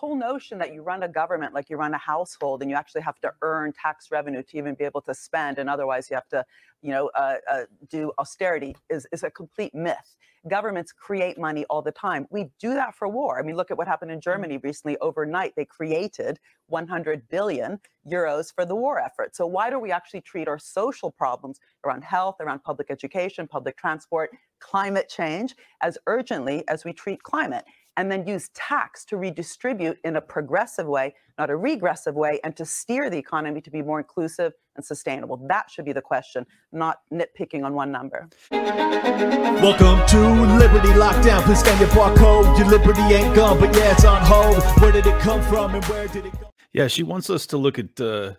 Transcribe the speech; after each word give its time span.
whole 0.00 0.16
notion 0.16 0.56
that 0.56 0.72
you 0.72 0.80
run 0.80 1.02
a 1.02 1.08
government 1.08 1.52
like 1.52 1.68
you 1.68 1.76
run 1.76 1.92
a 1.92 1.98
household 1.98 2.62
and 2.62 2.70
you 2.70 2.76
actually 2.76 3.02
have 3.02 3.20
to 3.20 3.30
earn 3.42 3.70
tax 3.70 4.10
revenue 4.10 4.42
to 4.42 4.56
even 4.56 4.74
be 4.74 4.84
able 4.84 5.02
to 5.02 5.12
spend 5.12 5.58
and 5.58 5.68
otherwise 5.68 6.08
you 6.08 6.14
have 6.14 6.26
to 6.28 6.42
you 6.80 6.90
know 6.90 7.10
uh, 7.14 7.34
uh, 7.52 7.64
do 7.90 8.10
austerity 8.18 8.74
is, 8.88 9.06
is 9.12 9.22
a 9.24 9.30
complete 9.30 9.74
myth. 9.74 10.16
Governments 10.48 10.90
create 10.90 11.36
money 11.36 11.66
all 11.68 11.82
the 11.82 11.92
time. 11.92 12.26
We 12.30 12.48
do 12.58 12.72
that 12.72 12.94
for 12.94 13.08
war. 13.08 13.38
I 13.38 13.42
mean 13.42 13.56
look 13.56 13.70
at 13.70 13.76
what 13.76 13.86
happened 13.86 14.10
in 14.10 14.20
mm-hmm. 14.20 14.30
germany 14.30 14.56
recently. 14.62 14.96
Overnight 15.02 15.52
they 15.54 15.66
created 15.66 16.40
100 16.68 17.28
billion 17.28 17.78
euros 18.10 18.54
for 18.54 18.64
the 18.64 18.74
war 18.74 18.98
effort. 18.98 19.36
So 19.36 19.44
why 19.46 19.68
do 19.68 19.78
we 19.78 19.92
actually 19.92 20.22
treat 20.22 20.48
our 20.48 20.58
social 20.58 21.10
problems 21.10 21.60
around 21.84 22.04
health 22.04 22.36
around 22.40 22.64
public 22.64 22.90
education 22.90 23.46
public 23.46 23.76
transport 23.76 24.30
climate 24.60 25.10
change 25.10 25.54
as 25.82 25.98
urgently 26.06 26.66
as 26.68 26.86
we 26.86 26.94
treat 26.94 27.22
climate 27.22 27.64
and 27.96 28.10
then 28.10 28.26
use 28.26 28.48
tax 28.54 29.04
to 29.06 29.16
redistribute 29.16 29.98
in 30.04 30.16
a 30.16 30.20
progressive 30.20 30.86
way, 30.86 31.14
not 31.38 31.50
a 31.50 31.56
regressive 31.56 32.14
way, 32.14 32.40
and 32.44 32.56
to 32.56 32.64
steer 32.64 33.10
the 33.10 33.18
economy 33.18 33.60
to 33.60 33.70
be 33.70 33.82
more 33.82 33.98
inclusive 33.98 34.52
and 34.76 34.84
sustainable. 34.84 35.36
That 35.48 35.70
should 35.70 35.84
be 35.84 35.92
the 35.92 36.00
question, 36.00 36.46
not 36.72 37.00
nitpicking 37.12 37.64
on 37.64 37.74
one 37.74 37.90
number. 37.90 38.28
Welcome 38.50 40.06
to 40.08 40.58
Liberty 40.58 40.88
Lockdown. 40.88 41.42
Please 41.42 41.60
scan 41.60 41.78
your 41.80 41.88
barcode. 41.90 42.58
Your 42.58 42.68
liberty 42.68 43.02
ain't 43.02 43.34
gone, 43.34 43.58
but 43.58 43.74
yeah, 43.76 43.92
it's 43.92 44.04
on 44.04 44.22
hold. 44.22 44.62
Where 44.80 44.92
did 44.92 45.06
it 45.06 45.18
come 45.20 45.42
from 45.42 45.74
and 45.74 45.84
where 45.86 46.08
did 46.08 46.26
it 46.26 46.40
go? 46.40 46.50
Yeah, 46.72 46.86
she 46.86 47.02
wants 47.02 47.28
us 47.30 47.46
to 47.48 47.56
look 47.56 47.78
at 47.78 48.00
uh, 48.00 48.34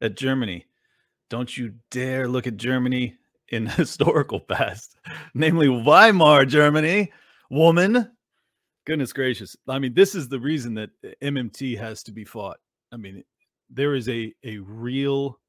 at 0.00 0.16
Germany. 0.16 0.66
Don't 1.28 1.56
you 1.56 1.74
dare 1.90 2.28
look 2.28 2.46
at 2.46 2.56
Germany 2.56 3.16
in 3.48 3.66
historical 3.66 4.40
past, 4.40 4.96
namely 5.34 5.68
Weimar 5.68 6.46
Germany. 6.46 7.12
Woman, 7.50 8.10
Goodness 8.86 9.12
gracious. 9.12 9.56
I 9.66 9.78
mean, 9.78 9.94
this 9.94 10.14
is 10.14 10.28
the 10.28 10.40
reason 10.40 10.74
that 10.74 10.90
uh, 11.04 11.08
MMT 11.22 11.78
has 11.78 12.02
to 12.04 12.12
be 12.12 12.24
fought. 12.24 12.58
I 12.92 12.96
mean, 12.96 13.24
there 13.70 13.94
is 13.94 14.08
a 14.08 14.34
a 14.44 14.58
real 14.58 15.40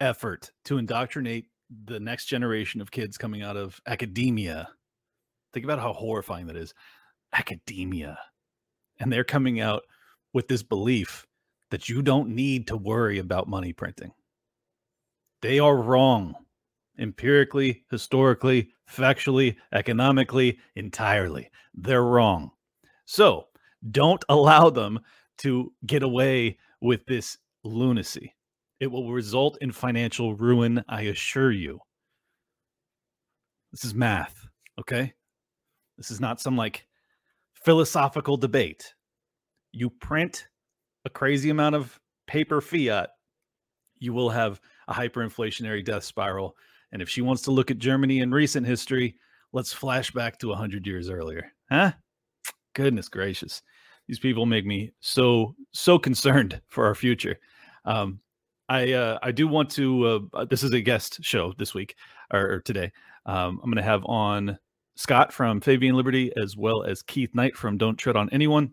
effort 0.00 0.50
to 0.64 0.78
indoctrinate 0.78 1.46
the 1.84 2.00
next 2.00 2.26
generation 2.26 2.80
of 2.80 2.90
kids 2.90 3.18
coming 3.18 3.42
out 3.42 3.56
of 3.56 3.80
academia. 3.86 4.68
Think 5.52 5.64
about 5.64 5.80
how 5.80 5.92
horrifying 5.92 6.46
that 6.46 6.56
is. 6.56 6.72
Academia. 7.32 8.18
And 8.98 9.12
they're 9.12 9.24
coming 9.24 9.60
out 9.60 9.82
with 10.32 10.48
this 10.48 10.62
belief 10.62 11.26
that 11.70 11.88
you 11.88 12.02
don't 12.02 12.30
need 12.30 12.66
to 12.68 12.76
worry 12.76 13.18
about 13.18 13.48
money 13.48 13.72
printing. 13.72 14.12
They 15.40 15.58
are 15.58 15.76
wrong 15.76 16.36
empirically, 16.98 17.84
historically, 17.90 18.70
factually, 18.90 19.56
economically, 19.72 20.58
entirely. 20.76 21.50
They're 21.74 22.04
wrong. 22.04 22.52
So 23.12 23.48
don't 23.90 24.24
allow 24.30 24.70
them 24.70 24.98
to 25.40 25.70
get 25.84 26.02
away 26.02 26.56
with 26.80 27.04
this 27.04 27.36
lunacy. 27.62 28.34
It 28.80 28.86
will 28.86 29.12
result 29.12 29.58
in 29.60 29.70
financial 29.70 30.34
ruin, 30.34 30.82
I 30.88 31.02
assure 31.02 31.52
you. 31.52 31.80
This 33.70 33.84
is 33.84 33.94
math, 33.94 34.46
okay? 34.80 35.12
This 35.98 36.10
is 36.10 36.22
not 36.22 36.40
some 36.40 36.56
like 36.56 36.86
philosophical 37.52 38.38
debate. 38.38 38.94
You 39.72 39.90
print 39.90 40.48
a 41.04 41.10
crazy 41.10 41.50
amount 41.50 41.74
of 41.74 42.00
paper 42.26 42.62
fiat, 42.62 43.10
you 43.98 44.14
will 44.14 44.30
have 44.30 44.58
a 44.88 44.94
hyperinflationary 44.94 45.84
death 45.84 46.04
spiral. 46.04 46.56
And 46.92 47.02
if 47.02 47.10
she 47.10 47.20
wants 47.20 47.42
to 47.42 47.50
look 47.50 47.70
at 47.70 47.76
Germany 47.76 48.20
in 48.20 48.30
recent 48.30 48.66
history, 48.66 49.16
let's 49.52 49.70
flash 49.70 50.10
back 50.12 50.38
to 50.38 50.48
100 50.48 50.86
years 50.86 51.10
earlier. 51.10 51.52
Huh? 51.70 51.92
Goodness 52.74 53.08
gracious 53.08 53.62
these 54.08 54.18
people 54.18 54.46
make 54.46 54.66
me 54.66 54.92
so 55.00 55.54
so 55.72 55.98
concerned 55.98 56.60
for 56.68 56.86
our 56.86 56.94
future. 56.94 57.38
Um 57.84 58.20
i 58.68 58.92
uh 58.92 59.18
i 59.22 59.32
do 59.32 59.48
want 59.48 59.68
to 59.70 60.06
uh, 60.06 60.38
uh 60.38 60.44
this 60.44 60.62
is 60.62 60.72
a 60.72 60.80
guest 60.80 61.18
show 61.22 61.52
this 61.58 61.74
week 61.74 61.96
or, 62.32 62.52
or 62.52 62.60
today. 62.60 62.92
Um 63.26 63.60
i'm 63.62 63.70
gonna 63.70 63.82
have 63.82 64.04
on 64.06 64.58
scott 64.94 65.32
from 65.32 65.60
fabian 65.60 65.96
liberty 65.96 66.30
as 66.36 66.56
well 66.56 66.84
as 66.84 67.02
keith 67.02 67.34
knight 67.34 67.56
from 67.56 67.76
don't 67.78 67.96
tread 67.96 68.16
on 68.16 68.30
anyone. 68.30 68.70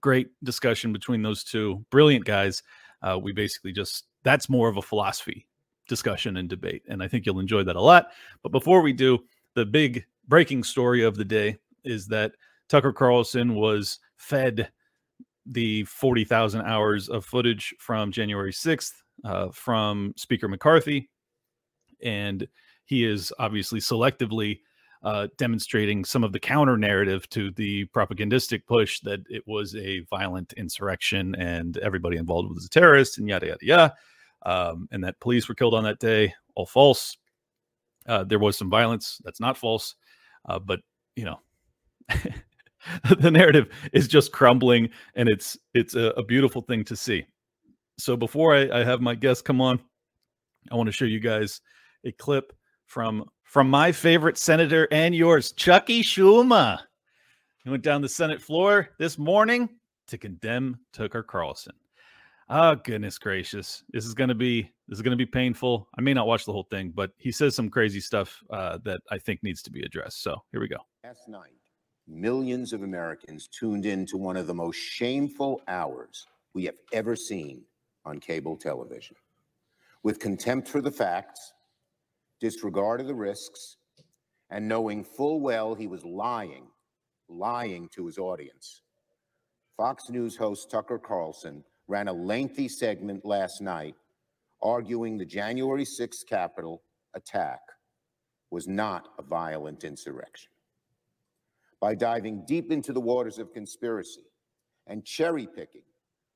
Great 0.00 0.28
discussion 0.42 0.92
between 0.92 1.22
those 1.22 1.44
two 1.44 1.84
brilliant 1.90 2.24
guys. 2.24 2.62
Uh 3.02 3.18
we 3.20 3.32
basically 3.32 3.72
just 3.72 4.04
that's 4.22 4.48
more 4.48 4.68
of 4.68 4.76
a 4.76 4.82
philosophy 4.82 5.46
discussion 5.88 6.36
and 6.38 6.48
debate 6.48 6.82
and 6.88 7.00
i 7.00 7.06
think 7.06 7.24
you'll 7.24 7.40
enjoy 7.40 7.62
that 7.62 7.76
a 7.76 7.80
lot. 7.80 8.08
But 8.42 8.52
before 8.52 8.82
we 8.82 8.92
do 8.92 9.20
the 9.54 9.64
big 9.64 10.04
breaking 10.28 10.64
story 10.64 11.04
of 11.04 11.16
the 11.16 11.24
day 11.24 11.56
is 11.84 12.06
that 12.08 12.32
Tucker 12.68 12.92
Carlson 12.92 13.54
was 13.54 14.00
fed 14.16 14.70
the 15.46 15.84
40,000 15.84 16.62
hours 16.62 17.08
of 17.08 17.24
footage 17.24 17.74
from 17.78 18.10
January 18.10 18.52
6th 18.52 18.92
uh, 19.24 19.48
from 19.52 20.12
Speaker 20.16 20.48
McCarthy. 20.48 21.08
And 22.02 22.46
he 22.84 23.04
is 23.04 23.32
obviously 23.38 23.80
selectively 23.80 24.60
uh, 25.02 25.28
demonstrating 25.36 26.04
some 26.04 26.24
of 26.24 26.32
the 26.32 26.40
counter 26.40 26.76
narrative 26.76 27.28
to 27.28 27.52
the 27.52 27.84
propagandistic 27.86 28.66
push 28.66 29.00
that 29.00 29.20
it 29.30 29.42
was 29.46 29.74
a 29.76 30.00
violent 30.10 30.52
insurrection 30.54 31.34
and 31.36 31.78
everybody 31.78 32.16
involved 32.16 32.52
was 32.52 32.64
a 32.64 32.68
terrorist 32.68 33.18
and 33.18 33.28
yada, 33.28 33.46
yada, 33.46 33.58
yada. 33.66 33.94
Um, 34.44 34.88
and 34.90 35.04
that 35.04 35.20
police 35.20 35.48
were 35.48 35.54
killed 35.54 35.74
on 35.74 35.84
that 35.84 35.98
day. 35.98 36.34
All 36.54 36.66
false. 36.66 37.16
Uh, 38.06 38.24
there 38.24 38.38
was 38.38 38.56
some 38.56 38.70
violence. 38.70 39.20
That's 39.24 39.40
not 39.40 39.56
false. 39.56 39.94
Uh, 40.48 40.58
but, 40.58 40.80
you 41.14 41.24
know, 41.24 41.40
the 43.18 43.30
narrative 43.30 43.68
is 43.92 44.08
just 44.08 44.32
crumbling 44.32 44.90
and 45.14 45.28
it's 45.28 45.56
it's 45.74 45.94
a, 45.94 46.10
a 46.16 46.24
beautiful 46.24 46.62
thing 46.62 46.84
to 46.84 46.96
see. 46.96 47.24
So 47.98 48.16
before 48.16 48.54
I, 48.54 48.80
I, 48.80 48.84
have 48.84 49.00
my 49.00 49.14
guests 49.14 49.40
come 49.40 49.60
on 49.60 49.80
i 50.70 50.74
want 50.74 50.86
to 50.86 50.92
show 50.92 51.04
you 51.04 51.20
guys 51.20 51.60
a 52.04 52.12
clip 52.12 52.52
from 52.86 53.24
from 53.44 53.70
my 53.70 53.92
favorite 53.92 54.38
senator 54.38 54.88
and 54.90 55.14
yours 55.14 55.52
chuckie 55.52 56.02
schumer. 56.02 56.78
He 57.64 57.70
went 57.70 57.82
down 57.82 58.02
the 58.02 58.08
senate 58.08 58.40
floor 58.40 58.90
this 58.98 59.18
morning 59.18 59.68
to 60.08 60.18
condemn 60.18 60.78
tucker 60.92 61.22
carlson. 61.22 61.74
Oh 62.48 62.76
goodness 62.76 63.18
gracious. 63.18 63.82
This 63.90 64.04
is 64.04 64.14
going 64.14 64.28
to 64.28 64.34
be 64.34 64.70
this 64.88 64.98
is 64.98 65.02
going 65.02 65.16
to 65.16 65.16
be 65.16 65.26
painful. 65.26 65.88
I 65.98 66.00
may 66.00 66.14
not 66.14 66.26
watch 66.26 66.44
the 66.44 66.52
whole 66.52 66.66
thing 66.70 66.92
but 66.94 67.12
he 67.16 67.32
says 67.32 67.54
some 67.54 67.68
crazy 67.68 68.00
stuff 68.00 68.42
uh, 68.50 68.78
that 68.84 69.00
i 69.10 69.18
think 69.18 69.42
needs 69.42 69.62
to 69.62 69.70
be 69.70 69.82
addressed. 69.82 70.22
So 70.22 70.42
here 70.52 70.60
we 70.60 70.68
go. 70.68 70.78
Last 71.04 71.28
night 71.28 71.52
millions 72.08 72.72
of 72.72 72.82
Americans 72.82 73.48
tuned 73.48 73.86
in 73.86 74.06
to 74.06 74.16
one 74.16 74.36
of 74.36 74.46
the 74.46 74.54
most 74.54 74.76
shameful 74.76 75.60
hours 75.68 76.26
we 76.54 76.64
have 76.64 76.76
ever 76.92 77.16
seen 77.16 77.62
on 78.04 78.20
cable 78.20 78.56
television. 78.56 79.16
With 80.02 80.20
contempt 80.20 80.68
for 80.68 80.80
the 80.80 80.90
facts, 80.90 81.52
disregard 82.40 83.00
of 83.00 83.06
the 83.06 83.14
risks, 83.14 83.76
and 84.50 84.68
knowing 84.68 85.02
full 85.02 85.40
well 85.40 85.74
he 85.74 85.86
was 85.86 86.04
lying, 86.04 86.68
lying 87.28 87.88
to 87.94 88.06
his 88.06 88.18
audience. 88.18 88.82
Fox 89.76 90.08
News 90.08 90.36
host 90.36 90.70
Tucker 90.70 90.98
Carlson 90.98 91.64
ran 91.88 92.08
a 92.08 92.12
lengthy 92.12 92.68
segment 92.68 93.24
last 93.24 93.60
night 93.60 93.94
arguing 94.62 95.18
the 95.18 95.24
January 95.24 95.84
6th 95.84 96.26
Capitol 96.28 96.82
attack 97.14 97.60
was 98.50 98.66
not 98.66 99.08
a 99.18 99.22
violent 99.22 99.84
insurrection 99.84 100.50
by 101.86 101.94
diving 101.94 102.42
deep 102.46 102.72
into 102.72 102.92
the 102.92 103.00
waters 103.00 103.38
of 103.38 103.52
conspiracy 103.52 104.24
and 104.88 105.04
cherry 105.04 105.46
picking 105.46 105.84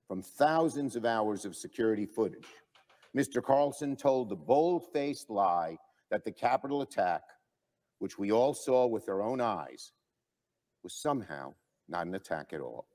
from 0.06 0.22
thousands 0.22 0.94
of 0.94 1.04
hours 1.04 1.44
of 1.44 1.56
security 1.56 2.06
footage. 2.06 2.46
Mr. 3.18 3.42
Carlson 3.42 3.96
told 3.96 4.28
the 4.28 4.36
bold 4.36 4.84
faced 4.92 5.28
lie 5.28 5.76
that 6.08 6.24
the 6.24 6.30
Capitol 6.30 6.82
attack, 6.82 7.22
which 7.98 8.16
we 8.16 8.30
all 8.30 8.54
saw 8.54 8.86
with 8.86 9.08
our 9.08 9.20
own 9.20 9.40
eyes, 9.40 9.90
was 10.84 10.94
somehow 10.94 11.52
not 11.88 12.06
an 12.06 12.14
attack 12.14 12.52
at 12.52 12.60
all. 12.60 12.86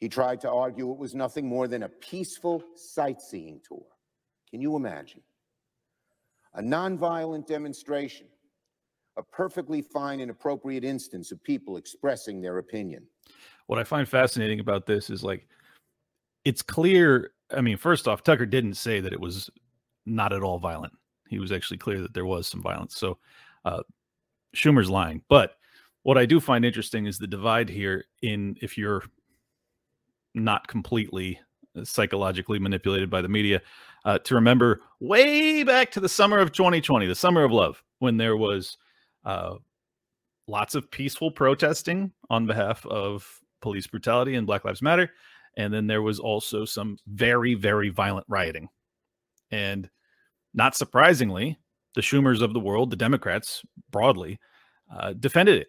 He 0.00 0.10
tried 0.10 0.42
to 0.42 0.50
argue 0.50 0.92
it 0.92 0.98
was 0.98 1.14
nothing 1.14 1.48
more 1.48 1.66
than 1.66 1.84
a 1.84 1.88
peaceful 1.88 2.62
sightseeing 2.76 3.62
tour. 3.66 3.86
Can 4.50 4.60
you 4.60 4.76
imagine? 4.76 5.22
A 6.52 6.60
nonviolent 6.60 7.46
demonstration 7.46 8.26
a 9.16 9.22
perfectly 9.22 9.82
fine 9.82 10.20
and 10.20 10.30
appropriate 10.30 10.84
instance 10.84 11.32
of 11.32 11.42
people 11.42 11.76
expressing 11.76 12.40
their 12.40 12.58
opinion. 12.58 13.06
What 13.66 13.78
I 13.78 13.84
find 13.84 14.08
fascinating 14.08 14.60
about 14.60 14.86
this 14.86 15.10
is 15.10 15.22
like, 15.22 15.46
it's 16.44 16.62
clear. 16.62 17.32
I 17.54 17.60
mean, 17.60 17.76
first 17.76 18.08
off, 18.08 18.22
Tucker 18.22 18.46
didn't 18.46 18.74
say 18.74 19.00
that 19.00 19.12
it 19.12 19.20
was 19.20 19.50
not 20.06 20.32
at 20.32 20.42
all 20.42 20.58
violent. 20.58 20.92
He 21.28 21.38
was 21.38 21.52
actually 21.52 21.78
clear 21.78 22.00
that 22.00 22.14
there 22.14 22.26
was 22.26 22.46
some 22.46 22.62
violence. 22.62 22.96
So, 22.96 23.18
uh, 23.64 23.82
Schumer's 24.54 24.90
lying. 24.90 25.22
But 25.28 25.56
what 26.02 26.18
I 26.18 26.26
do 26.26 26.40
find 26.40 26.64
interesting 26.64 27.06
is 27.06 27.18
the 27.18 27.26
divide 27.26 27.68
here 27.68 28.04
in 28.22 28.56
if 28.60 28.76
you're 28.76 29.04
not 30.34 30.66
completely 30.66 31.38
psychologically 31.84 32.58
manipulated 32.58 33.08
by 33.08 33.22
the 33.22 33.28
media, 33.28 33.60
uh, 34.04 34.18
to 34.18 34.34
remember 34.34 34.80
way 35.00 35.62
back 35.62 35.90
to 35.92 36.00
the 36.00 36.08
summer 36.08 36.38
of 36.38 36.52
2020, 36.52 37.06
the 37.06 37.14
summer 37.14 37.44
of 37.44 37.52
love, 37.52 37.82
when 37.98 38.16
there 38.16 38.36
was 38.36 38.76
uh, 39.24 39.54
lots 40.48 40.74
of 40.74 40.90
peaceful 40.90 41.30
protesting 41.30 42.12
on 42.30 42.46
behalf 42.46 42.84
of 42.86 43.26
police 43.60 43.86
brutality 43.86 44.34
and 44.34 44.46
Black 44.46 44.64
Lives 44.64 44.82
Matter. 44.82 45.10
And 45.56 45.72
then 45.72 45.86
there 45.86 46.02
was 46.02 46.18
also 46.18 46.64
some 46.64 46.96
very, 47.06 47.54
very 47.54 47.90
violent 47.90 48.26
rioting. 48.28 48.68
And 49.50 49.88
not 50.54 50.74
surprisingly, 50.74 51.58
the 51.94 52.00
Schumers 52.00 52.42
of 52.42 52.54
the 52.54 52.60
world, 52.60 52.90
the 52.90 52.96
Democrats 52.96 53.62
broadly, 53.90 54.38
uh, 54.94 55.12
defended 55.12 55.60
it 55.60 55.68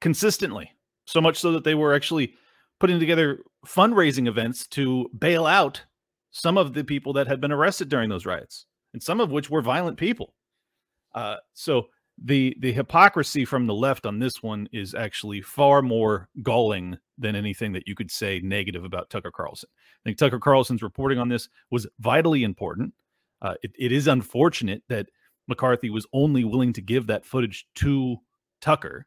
consistently. 0.00 0.70
So 1.06 1.20
much 1.20 1.38
so 1.38 1.52
that 1.52 1.64
they 1.64 1.74
were 1.74 1.94
actually 1.94 2.34
putting 2.80 2.98
together 2.98 3.40
fundraising 3.66 4.28
events 4.28 4.66
to 4.68 5.08
bail 5.18 5.46
out 5.46 5.82
some 6.30 6.58
of 6.58 6.74
the 6.74 6.84
people 6.84 7.12
that 7.14 7.26
had 7.26 7.40
been 7.40 7.52
arrested 7.52 7.88
during 7.88 8.10
those 8.10 8.26
riots, 8.26 8.66
and 8.92 9.02
some 9.02 9.20
of 9.20 9.30
which 9.30 9.48
were 9.48 9.62
violent 9.62 9.96
people. 9.96 10.34
Uh, 11.14 11.36
so 11.52 11.86
the 12.22 12.56
the 12.60 12.72
hypocrisy 12.72 13.44
from 13.44 13.66
the 13.66 13.74
left 13.74 14.06
on 14.06 14.18
this 14.18 14.42
one 14.42 14.68
is 14.72 14.94
actually 14.94 15.40
far 15.40 15.82
more 15.82 16.28
galling 16.42 16.96
than 17.18 17.34
anything 17.34 17.72
that 17.72 17.88
you 17.88 17.94
could 17.94 18.10
say 18.10 18.40
negative 18.42 18.84
about 18.84 19.10
Tucker 19.10 19.32
Carlson. 19.32 19.68
I 19.74 20.02
think 20.04 20.18
Tucker 20.18 20.38
Carlson's 20.38 20.82
reporting 20.82 21.18
on 21.18 21.28
this 21.28 21.48
was 21.70 21.86
vitally 22.00 22.44
important. 22.44 22.92
Uh, 23.42 23.54
it, 23.62 23.72
it 23.78 23.92
is 23.92 24.06
unfortunate 24.06 24.82
that 24.88 25.08
McCarthy 25.48 25.90
was 25.90 26.06
only 26.12 26.44
willing 26.44 26.72
to 26.72 26.80
give 26.80 27.06
that 27.06 27.24
footage 27.24 27.66
to 27.76 28.16
Tucker. 28.60 29.06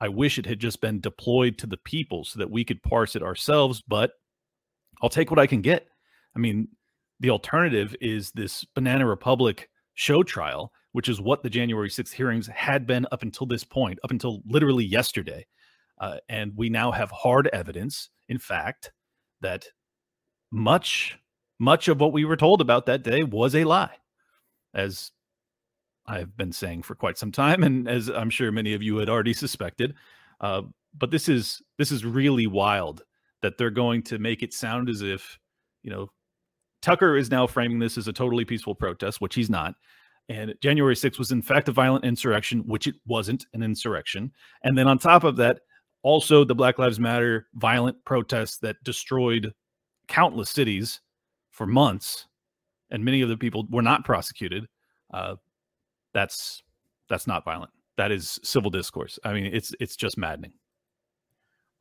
I 0.00 0.08
wish 0.08 0.38
it 0.38 0.46
had 0.46 0.58
just 0.58 0.80
been 0.80 1.00
deployed 1.00 1.58
to 1.58 1.66
the 1.66 1.76
people 1.78 2.24
so 2.24 2.38
that 2.38 2.50
we 2.50 2.64
could 2.64 2.82
parse 2.82 3.16
it 3.16 3.22
ourselves, 3.22 3.82
but 3.86 4.12
I'll 5.02 5.08
take 5.08 5.30
what 5.30 5.40
I 5.40 5.46
can 5.46 5.62
get. 5.62 5.88
I 6.36 6.38
mean, 6.38 6.68
the 7.20 7.30
alternative 7.30 7.94
is 8.00 8.30
this 8.32 8.64
Banana 8.74 9.06
Republic 9.06 9.68
show 9.94 10.22
trial 10.22 10.72
which 10.92 11.08
is 11.08 11.20
what 11.20 11.42
the 11.42 11.50
January 11.50 11.88
6th 11.88 12.12
hearings 12.12 12.46
had 12.48 12.86
been 12.86 13.06
up 13.12 13.22
until 13.22 13.46
this 13.46 13.64
point, 13.64 13.98
up 14.04 14.10
until 14.10 14.42
literally 14.46 14.84
yesterday. 14.84 15.46
Uh, 16.00 16.16
and 16.28 16.52
we 16.56 16.68
now 16.68 16.90
have 16.90 17.10
hard 17.10 17.48
evidence, 17.52 18.10
in 18.28 18.38
fact, 18.38 18.92
that 19.40 19.66
much, 20.50 21.18
much 21.58 21.88
of 21.88 22.00
what 22.00 22.12
we 22.12 22.24
were 22.24 22.36
told 22.36 22.60
about 22.60 22.86
that 22.86 23.02
day 23.02 23.22
was 23.22 23.54
a 23.54 23.64
lie, 23.64 23.96
as 24.74 25.12
I've 26.06 26.36
been 26.36 26.52
saying 26.52 26.82
for 26.82 26.94
quite 26.94 27.18
some 27.18 27.32
time, 27.32 27.62
and 27.62 27.88
as 27.88 28.08
I'm 28.08 28.30
sure 28.30 28.50
many 28.50 28.74
of 28.74 28.82
you 28.82 28.96
had 28.96 29.08
already 29.08 29.32
suspected. 29.32 29.94
Uh, 30.40 30.62
but 30.96 31.10
this 31.10 31.28
is 31.28 31.62
this 31.78 31.92
is 31.92 32.04
really 32.04 32.46
wild 32.46 33.02
that 33.40 33.56
they're 33.56 33.70
going 33.70 34.02
to 34.02 34.18
make 34.18 34.42
it 34.42 34.52
sound 34.52 34.88
as 34.88 35.02
if 35.02 35.38
you 35.82 35.90
know 35.90 36.10
Tucker 36.82 37.16
is 37.16 37.30
now 37.30 37.46
framing 37.46 37.78
this 37.78 37.96
as 37.96 38.08
a 38.08 38.12
totally 38.12 38.44
peaceful 38.44 38.74
protest, 38.74 39.20
which 39.20 39.36
he's 39.36 39.48
not. 39.48 39.74
And 40.28 40.54
January 40.62 40.94
6th 40.94 41.18
was, 41.18 41.32
in 41.32 41.42
fact, 41.42 41.68
a 41.68 41.72
violent 41.72 42.04
insurrection, 42.04 42.60
which 42.66 42.86
it 42.86 42.94
wasn't 43.06 43.46
an 43.54 43.62
insurrection. 43.62 44.32
And 44.62 44.78
then 44.78 44.86
on 44.86 44.98
top 44.98 45.24
of 45.24 45.36
that, 45.36 45.60
also 46.02 46.44
the 46.44 46.54
Black 46.54 46.78
Lives 46.78 47.00
Matter 47.00 47.48
violent 47.54 47.96
protests 48.04 48.58
that 48.58 48.76
destroyed 48.84 49.52
countless 50.08 50.50
cities 50.50 51.00
for 51.50 51.66
months, 51.66 52.26
and 52.90 53.04
many 53.04 53.22
of 53.22 53.28
the 53.28 53.36
people 53.36 53.66
were 53.70 53.82
not 53.82 54.04
prosecuted. 54.04 54.66
Uh, 55.12 55.36
that's 56.12 56.62
that's 57.08 57.26
not 57.26 57.44
violent. 57.44 57.70
That 57.96 58.10
is 58.10 58.40
civil 58.42 58.70
discourse. 58.70 59.18
I 59.24 59.32
mean, 59.32 59.46
it's 59.46 59.72
it's 59.80 59.96
just 59.96 60.18
maddening. 60.18 60.52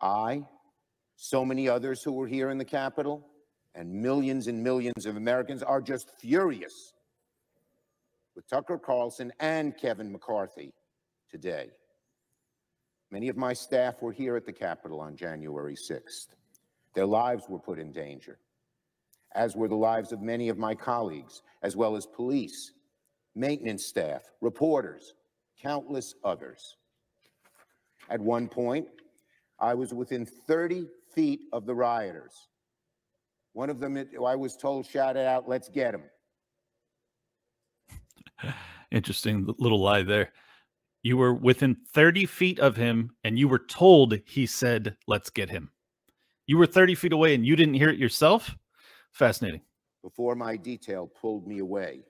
I, 0.02 0.44
so 1.16 1.46
many 1.46 1.70
others 1.70 2.04
who 2.04 2.12
were 2.12 2.28
here 2.28 2.50
in 2.50 2.58
the 2.58 2.66
Capitol, 2.66 3.28
and 3.76 3.92
millions 3.92 4.48
and 4.48 4.62
millions 4.64 5.06
of 5.06 5.16
Americans 5.16 5.64
are 5.64 5.82
just 5.82 6.12
furious 6.20 6.94
with 8.42 8.50
Tucker 8.50 8.80
Carlson 8.80 9.32
and 9.40 9.78
Kevin 9.78 10.12
McCarthy 10.12 10.74
today. 11.30 11.70
Many 13.12 13.30
of 13.30 13.38
my 13.38 13.54
staff 13.54 14.02
were 14.02 14.12
here 14.12 14.36
at 14.36 14.48
the 14.48 14.54
Capitol 14.54 15.00
on 15.00 15.16
January 15.16 15.76
6th. 15.76 16.30
Their 16.96 17.06
lives 17.06 17.44
were 17.48 17.60
put 17.60 17.78
in 17.78 17.92
danger, 17.92 18.40
as 19.36 19.56
were 19.56 19.68
the 19.68 19.76
lives 19.76 20.12
of 20.12 20.22
many 20.22 20.50
of 20.50 20.58
my 20.58 20.74
colleagues, 20.74 21.44
as 21.62 21.76
well 21.76 21.96
as 21.96 22.08
police, 22.08 22.72
maintenance 23.36 23.86
staff, 23.86 24.24
reporters, 24.42 25.14
countless 25.62 26.16
others. 26.24 26.78
At 28.10 28.22
one 28.22 28.48
point, 28.48 28.88
I 29.60 29.76
was 29.76 29.94
within 29.94 30.26
30 30.26 30.88
feet 31.14 31.42
of 31.54 31.68
the 31.68 31.76
rioters. 31.76 32.48
One 33.54 33.70
of 33.70 33.80
them, 33.80 34.04
I 34.26 34.36
was 34.36 34.58
told, 34.58 34.88
shouted 34.88 35.28
out, 35.28 35.48
let's 35.48 35.70
get 35.70 35.94
him. 35.94 36.02
Interesting 38.92 39.48
little 39.58 39.82
lie 39.82 40.04
there. 40.04 40.32
You 41.04 41.18
were 41.18 41.34
within 41.34 41.78
30 41.94 42.26
feet 42.26 42.60
of 42.60 42.76
him 42.76 43.16
and 43.24 43.40
you 43.40 43.48
were 43.48 43.60
told 43.60 44.20
he 44.26 44.46
said, 44.46 44.96
let's 45.08 45.30
get 45.30 45.50
him. 45.50 45.72
You 46.46 46.58
were 46.58 46.68
30 46.68 46.96
feet 46.96 47.14
away 47.14 47.34
and 47.34 47.46
you 47.46 47.56
didn't 47.56 47.74
hear 47.76 47.90
it 47.90 47.98
yourself? 47.98 48.56
Fascinating. 49.12 49.62
Before 50.04 50.36
my 50.36 50.56
detail 50.56 51.08
pulled 51.08 51.48
me 51.48 51.60
away 51.60 52.02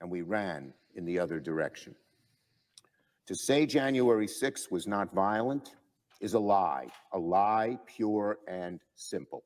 and 0.00 0.10
we 0.10 0.22
ran 0.22 0.72
in 0.94 1.04
the 1.04 1.18
other 1.18 1.40
direction. 1.40 1.94
To 3.26 3.34
say 3.34 3.66
January 3.66 4.26
6th 4.26 4.70
was 4.70 4.86
not 4.86 5.12
violent 5.12 5.74
is 6.20 6.34
a 6.34 6.38
lie, 6.38 6.88
a 7.12 7.18
lie 7.18 7.78
pure 7.86 8.38
and 8.48 8.80
simple. 8.96 9.42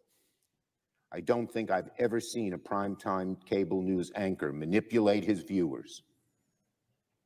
I 1.13 1.21
don't 1.21 1.51
think 1.51 1.71
I've 1.71 1.91
ever 1.99 2.21
seen 2.21 2.55
a 2.55 2.59
primetime 2.59 3.37
cable 3.45 3.83
news 3.83 4.11
anchor 4.15 4.53
manipulate 4.53 5.25
his 5.25 5.43
viewers 5.43 6.03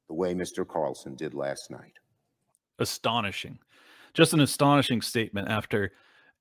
the 0.09 0.15
way 0.15 0.35
Mr. 0.35 0.67
Carlson 0.67 1.15
did 1.15 1.35
last 1.35 1.71
night. 1.71 1.95
Astonishing. 2.79 3.59
Just 4.15 4.33
an 4.33 4.41
astonishing 4.41 5.03
statement 5.03 5.49
after 5.49 5.93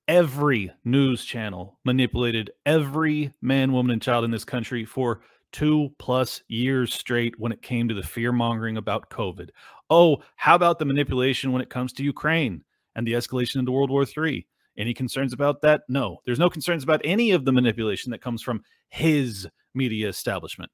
every 0.07 0.71
news 0.83 1.25
channel 1.25 1.79
manipulated 1.83 2.51
every 2.65 3.33
man, 3.41 3.71
woman, 3.73 3.91
and 3.91 4.01
child 4.01 4.23
in 4.23 4.31
this 4.31 4.45
country 4.45 4.85
for 4.85 5.21
two 5.51 5.89
plus 5.99 6.41
years 6.47 6.93
straight 6.93 7.39
when 7.39 7.51
it 7.51 7.61
came 7.61 7.87
to 7.87 7.93
the 7.93 8.03
fear 8.03 8.31
mongering 8.31 8.77
about 8.77 9.09
COVID. 9.09 9.49
Oh, 9.89 10.17
how 10.35 10.55
about 10.55 10.79
the 10.79 10.85
manipulation 10.85 11.51
when 11.51 11.61
it 11.61 11.69
comes 11.69 11.93
to 11.93 12.03
Ukraine 12.03 12.63
and 12.95 13.07
the 13.07 13.13
escalation 13.13 13.57
into 13.57 13.71
World 13.71 13.89
War 13.89 14.05
III? 14.05 14.45
Any 14.77 14.93
concerns 14.93 15.31
about 15.31 15.61
that? 15.61 15.83
No, 15.87 16.17
there's 16.25 16.39
no 16.39 16.49
concerns 16.49 16.83
about 16.83 17.01
any 17.05 17.31
of 17.31 17.45
the 17.45 17.53
manipulation 17.53 18.11
that 18.11 18.21
comes 18.21 18.41
from 18.41 18.63
his 18.89 19.47
media 19.73 20.09
establishment, 20.09 20.71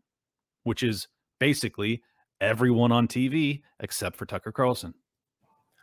which 0.64 0.82
is 0.82 1.08
basically 1.40 2.02
everyone 2.42 2.92
on 2.92 3.08
TV 3.08 3.62
except 3.80 4.18
for 4.18 4.26
Tucker 4.26 4.52
Carlson. 4.52 4.94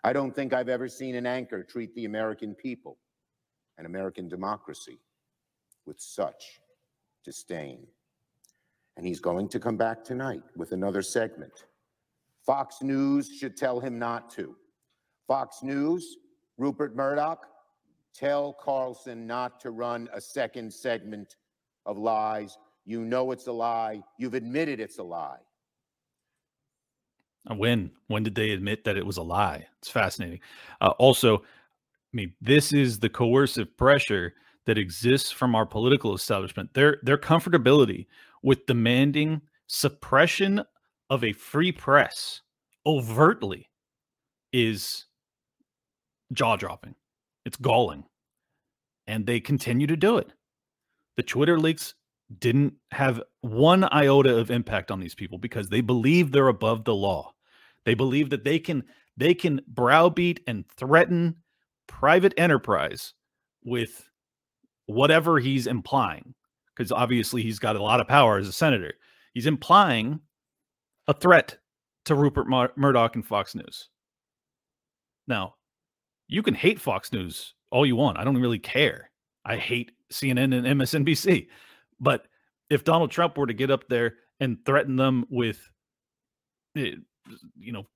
I 0.05 0.13
don't 0.13 0.35
think 0.35 0.53
I've 0.53 0.69
ever 0.69 0.89
seen 0.89 1.15
an 1.15 1.25
anchor 1.25 1.63
treat 1.63 1.95
the 1.95 2.05
American 2.05 2.55
people 2.55 2.99
and 3.79 3.87
American 3.87 4.29
democracy 4.29 4.99
with 5.87 6.01
such 6.01 6.61
disdain. 7.25 7.87
And 8.97 9.07
he's 9.07 9.21
going 9.21 9.49
to 9.51 9.61
come 9.61 9.77
back 9.77 10.03
tonight 10.03 10.43
with 10.57 10.73
another 10.73 11.03
segment. 11.03 11.67
Fox 12.45 12.83
News 12.83 13.29
should 13.29 13.57
tell 13.57 13.79
him 13.79 13.99
not 13.99 14.31
to. 14.31 14.57
Fox 15.29 15.63
News, 15.63 16.17
Rupert 16.57 16.97
Murdoch, 16.97 17.47
tell 18.15 18.53
Carlson 18.55 19.27
not 19.27 19.61
to 19.61 19.71
run 19.71 20.09
a 20.13 20.21
second 20.21 20.73
segment 20.73 21.37
of 21.87 21.99
lies. 21.99 22.59
You 22.85 23.05
know 23.05 23.31
it's 23.31 23.47
a 23.47 23.53
lie. 23.53 24.03
You've 24.19 24.35
admitted 24.35 24.81
it's 24.81 24.99
a 24.99 25.03
lie. 25.05 25.39
When? 27.57 27.91
When 28.09 28.23
did 28.23 28.35
they 28.35 28.51
admit 28.51 28.85
that 28.85 28.97
it 28.97 29.07
was 29.07 29.17
a 29.17 29.23
lie? 29.23 29.67
It's 29.79 29.91
fascinating. 29.91 30.41
Uh, 30.81 30.93
also, 30.99 31.39
I 31.39 32.13
mean, 32.13 32.35
this 32.41 32.73
is 32.73 32.99
the 32.99 33.09
coercive 33.09 33.77
pressure 33.77 34.35
that 34.67 34.79
exists 34.79 35.31
from 35.31 35.55
our 35.55 35.65
political 35.65 36.15
establishment. 36.15 36.75
Their 36.75 36.99
their 37.03 37.19
comfortability 37.19 38.07
with 38.43 38.67
demanding 38.67 39.41
suppression 39.67 40.63
of 41.11 41.25
a 41.25 41.33
free 41.33 41.73
press 41.73 42.43
overtly 42.87 43.67
is 44.53 45.07
jaw 46.33 46.57
dropping. 46.57 46.95
It's 47.45 47.57
galling. 47.57 48.05
And 49.07 49.27
they 49.27 49.41
continue 49.41 49.87
to 49.87 49.97
do 49.97 50.19
it. 50.19 50.33
The 51.17 51.23
Twitter 51.23 51.59
leaks 51.59 51.95
didn't 52.39 52.75
have 52.93 53.23
one 53.41 53.85
iota 53.91 54.37
of 54.37 54.51
impact 54.51 54.91
on 54.91 55.01
these 55.01 55.15
people 55.15 55.39
because 55.39 55.69
they 55.69 55.81
believe 55.81 56.31
they're 56.31 56.49
above 56.49 56.85
the 56.85 56.95
law. 56.95 57.33
They 57.89 57.95
believe 57.95 58.29
that 58.29 58.45
they 58.45 58.59
can 58.59 58.85
they 59.17 59.33
can 59.33 59.63
browbeat 59.67 60.41
and 60.47 60.67
threaten 60.77 61.37
private 61.87 62.35
enterprise 62.37 63.15
with 63.65 64.11
whatever 64.85 65.39
he's 65.39 65.67
implying 65.67 66.35
because 66.77 66.93
obviously 66.93 67.43
he's 67.43 67.59
got 67.59 67.77
a 67.77 67.83
lot 67.83 67.99
of 67.99 68.07
power 68.07 68.37
as 68.37 68.47
a 68.47 68.53
senator. 68.53 68.93
He's 69.33 69.47
implying 69.47 70.21
a 71.07 71.15
threat 71.15 71.57
to 72.05 72.15
Rupert 72.15 72.47
Mur- 72.47 72.75
Murdoch 72.77 73.15
and 73.15 73.27
Fox 73.27 73.55
News. 73.55 73.89
Now, 75.27 75.55
you 76.27 76.43
can 76.43 76.53
hate 76.53 76.79
Fox 76.79 77.11
News 77.11 77.55
all 77.71 77.87
you 77.87 77.97
want. 77.97 78.19
I 78.19 78.25
don't 78.25 78.37
really 78.37 78.59
care. 78.59 79.11
I 79.47 79.57
hate 79.57 79.93
CNN 80.13 80.55
and 80.55 80.67
MSNBC. 80.79 81.49
But 81.99 82.27
if 82.69 82.85
Donald 82.85 83.11
Trump 83.11 83.39
were 83.39 83.47
to 83.47 83.55
get 83.55 83.71
up 83.71 83.89
there 83.89 84.17
and 84.41 84.63
threaten 84.67 84.97
them 84.97 85.25
with, 85.31 85.59
eh, 86.77 86.97
you 87.59 87.73
know, 87.73 87.87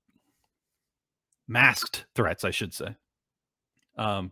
masked 1.47 2.05
threats, 2.15 2.43
I 2.43 2.51
should 2.51 2.73
say, 2.73 2.95
um, 3.97 4.31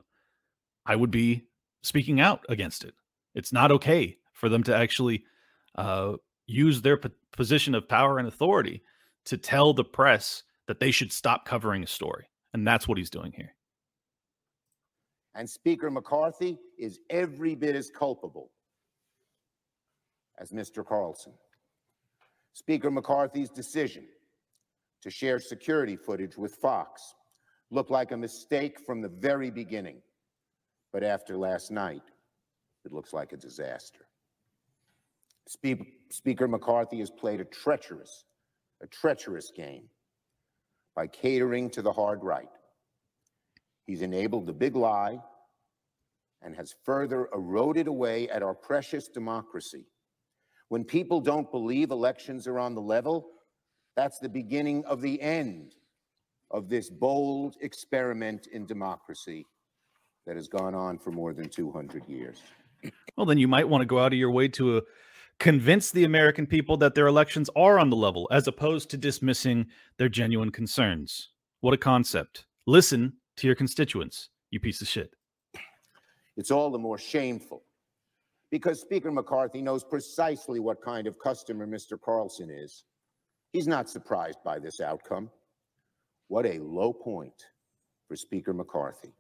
I 0.86 0.96
would 0.96 1.12
be 1.12 1.44
speaking 1.84 2.20
out 2.20 2.46
against 2.50 2.84
it. 2.84 2.94
It's 3.36 3.54
not 3.54 3.72
okay 3.72 4.18
for 4.34 4.50
them 4.50 4.64
to 4.64 4.76
actually 4.76 5.24
uh, 5.76 6.14
use 6.48 6.82
their 6.82 6.98
p- 6.98 7.10
position 7.32 7.76
of 7.76 7.88
power 7.88 8.20
and 8.20 8.28
authority 8.28 8.82
to 9.26 9.38
tell 9.38 9.74
the 9.74 9.84
press 9.84 10.44
that 10.68 10.80
they 10.80 10.92
should 10.92 11.12
stop 11.12 11.46
covering 11.46 11.84
a 11.84 11.88
story. 11.88 12.30
And 12.54 12.68
that's 12.68 12.88
what 12.88 12.98
he's 12.98 13.10
doing 13.10 13.32
here. 13.36 13.56
And 15.36 15.50
Speaker 15.50 15.90
McCarthy 15.90 16.58
is 16.78 17.00
every 17.10 17.56
bit 17.56 17.76
as 17.76 17.90
culpable 17.90 18.52
as 20.40 20.52
Mr. 20.52 20.86
Carlson. 20.86 21.34
Speaker 22.54 22.92
McCarthy's 22.92 23.50
decision 23.50 24.06
to 25.02 25.10
share 25.10 25.40
security 25.40 25.96
footage 25.96 26.38
with 26.38 26.56
Fox 26.56 27.16
looked 27.70 27.92
like 27.92 28.12
a 28.12 28.18
mistake 28.18 28.80
from 28.86 29.02
the 29.02 29.10
very 29.10 29.50
beginning. 29.50 30.02
But 30.92 31.04
after 31.04 31.38
last 31.38 31.72
night, 31.72 32.04
it 32.86 32.92
looks 32.92 33.14
like 33.14 33.32
a 33.34 33.38
disaster. 33.38 34.06
Speaker 35.48 36.48
McCarthy 36.48 37.00
has 37.00 37.10
played 37.10 37.40
a 37.40 37.46
treacherous, 37.46 38.26
a 38.82 38.88
treacherous 38.88 39.52
game 39.56 39.90
by 40.96 41.08
catering 41.08 41.70
to 41.72 41.82
the 41.82 41.92
hard 41.92 42.24
right. 42.24 42.50
He's 43.88 44.02
enabled 44.02 44.46
the 44.46 44.54
big 44.54 44.76
lie 44.76 45.20
and 46.42 46.56
has 46.56 46.76
further 46.84 47.30
eroded 47.34 47.88
away 47.88 48.30
at 48.30 48.44
our 48.44 48.54
precious 48.54 49.08
democracy. 49.08 49.86
When 50.70 50.84
people 50.84 51.22
don't 51.22 51.52
believe 51.52 51.92
elections 51.92 52.48
are 52.48 52.60
on 52.60 52.76
the 52.76 52.82
level, 52.82 53.30
that's 53.96 54.20
the 54.20 54.30
beginning 54.30 54.86
of 54.86 55.02
the 55.02 55.22
end 55.22 55.76
of 56.50 56.70
this 56.70 56.90
bold 56.90 57.56
experiment 57.62 58.48
in 58.48 58.66
democracy 58.66 59.46
that 60.26 60.36
has 60.36 60.48
gone 60.48 60.76
on 60.76 60.98
for 60.98 61.12
more 61.12 61.34
than 61.34 61.50
200 61.50 62.08
years. 62.08 62.42
Well, 63.16 63.26
then 63.26 63.38
you 63.38 63.48
might 63.48 63.68
want 63.68 63.82
to 63.82 63.86
go 63.86 64.00
out 64.00 64.14
of 64.14 64.18
your 64.18 64.32
way 64.32 64.48
to 64.50 64.78
uh, 64.78 64.82
convince 65.40 65.92
the 65.92 66.04
American 66.04 66.48
people 66.48 66.78
that 66.78 66.96
their 66.96 67.08
elections 67.08 67.50
are 67.56 67.78
on 67.78 67.90
the 67.90 67.96
level, 67.96 68.28
as 68.32 68.48
opposed 68.48 68.90
to 68.90 68.98
dismissing 68.98 69.68
their 69.98 70.10
genuine 70.10 70.52
concerns. 70.52 71.30
What 71.60 71.74
a 71.74 71.78
concept. 71.78 72.46
Listen 72.66 73.14
to 73.38 73.48
your 73.48 73.56
constituents, 73.56 74.30
you 74.50 74.60
piece 74.60 74.82
of 74.82 74.88
shit. 74.88 75.14
It's 76.38 76.52
all 76.52 76.72
the 76.72 76.80
more 76.80 76.98
shameful 76.98 77.64
because 78.52 78.82
Speaker 78.82 79.12
McCarthy 79.12 79.62
knows 79.62 79.84
precisely 79.84 80.60
what 80.60 80.82
kind 80.82 81.08
of 81.08 81.20
customer 81.20 81.68
Mr. 81.68 82.00
Carlson 82.00 82.50
is. 82.50 82.84
He's 83.52 83.68
not 83.68 83.90
surprised 83.90 84.40
by 84.46 84.60
this 84.60 84.80
outcome. 84.80 85.30
What 86.30 86.46
a 86.46 86.60
low 86.60 86.94
point 86.94 87.48
for 88.08 88.16
Speaker 88.16 88.54
McCarthy. 88.54 89.14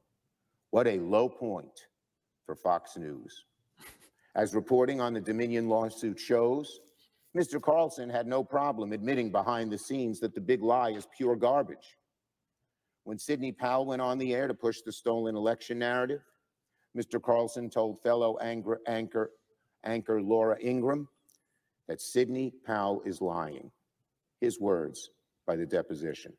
What 0.69 0.87
a 0.87 0.99
low 0.99 1.27
point 1.27 1.87
for 2.45 2.55
Fox 2.55 2.95
News. 2.95 3.45
As 4.35 4.55
reporting 4.55 5.01
on 5.01 5.13
the 5.13 5.19
Dominion 5.19 5.67
lawsuit 5.67 6.17
shows, 6.17 6.79
Mr. 7.37 7.61
Carlson 7.61 8.09
had 8.09 8.27
no 8.27 8.43
problem 8.43 8.93
admitting 8.93 9.31
behind 9.31 9.69
the 9.69 9.77
scenes 9.77 10.19
that 10.21 10.33
the 10.33 10.39
big 10.39 10.61
lie 10.61 10.91
is 10.91 11.07
pure 11.17 11.35
garbage. 11.35 11.97
When 13.03 13.17
Sidney 13.17 13.51
Powell 13.51 13.85
went 13.85 14.01
on 14.01 14.17
the 14.17 14.33
air 14.33 14.47
to 14.47 14.53
push 14.53 14.81
the 14.81 14.91
stolen 14.93 15.35
election 15.35 15.79
narrative, 15.79 16.21
Mr. 16.97 17.21
Carlson 17.21 17.69
told 17.69 18.01
fellow 18.01 18.37
anchor, 18.37 18.79
anchor, 18.87 19.31
anchor 19.83 20.21
Laura 20.21 20.57
Ingraham 20.61 21.09
that 21.87 21.99
Sidney 21.99 22.53
Powell 22.65 23.01
is 23.05 23.21
lying. 23.21 23.71
His 24.41 24.59
words 24.59 25.09
by 25.47 25.55
the 25.55 25.65
deposition. 25.65 26.33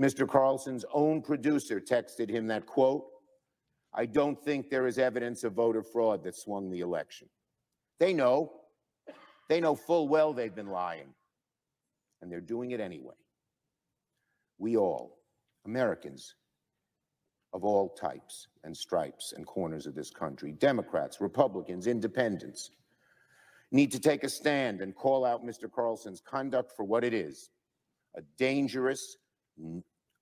Mr. 0.00 0.28
Carlson's 0.28 0.84
own 0.92 1.22
producer 1.22 1.80
texted 1.80 2.30
him 2.30 2.46
that 2.46 2.66
quote, 2.66 3.04
I 3.92 4.06
don't 4.06 4.42
think 4.42 4.70
there 4.70 4.86
is 4.86 4.98
evidence 4.98 5.44
of 5.44 5.52
voter 5.52 5.82
fraud 5.82 6.24
that 6.24 6.34
swung 6.34 6.70
the 6.70 6.80
election. 6.80 7.28
They 8.00 8.12
know. 8.12 8.52
They 9.48 9.60
know 9.60 9.76
full 9.76 10.08
well 10.08 10.32
they've 10.32 10.54
been 10.54 10.70
lying. 10.70 11.14
And 12.20 12.32
they're 12.32 12.40
doing 12.40 12.72
it 12.72 12.80
anyway. 12.80 13.14
We 14.58 14.76
all, 14.76 15.18
Americans 15.66 16.34
of 17.52 17.64
all 17.64 17.90
types 17.90 18.48
and 18.64 18.76
stripes 18.76 19.32
and 19.36 19.46
corners 19.46 19.86
of 19.86 19.94
this 19.94 20.10
country, 20.10 20.52
Democrats, 20.52 21.20
Republicans, 21.20 21.86
independents, 21.86 22.70
need 23.70 23.90
to 23.92 24.00
take 24.00 24.24
a 24.24 24.28
stand 24.28 24.80
and 24.80 24.94
call 24.94 25.24
out 25.24 25.44
Mr. 25.44 25.70
Carlson's 25.70 26.20
conduct 26.20 26.72
for 26.76 26.84
what 26.84 27.04
it 27.04 27.14
is 27.14 27.50
a 28.16 28.22
dangerous, 28.38 29.16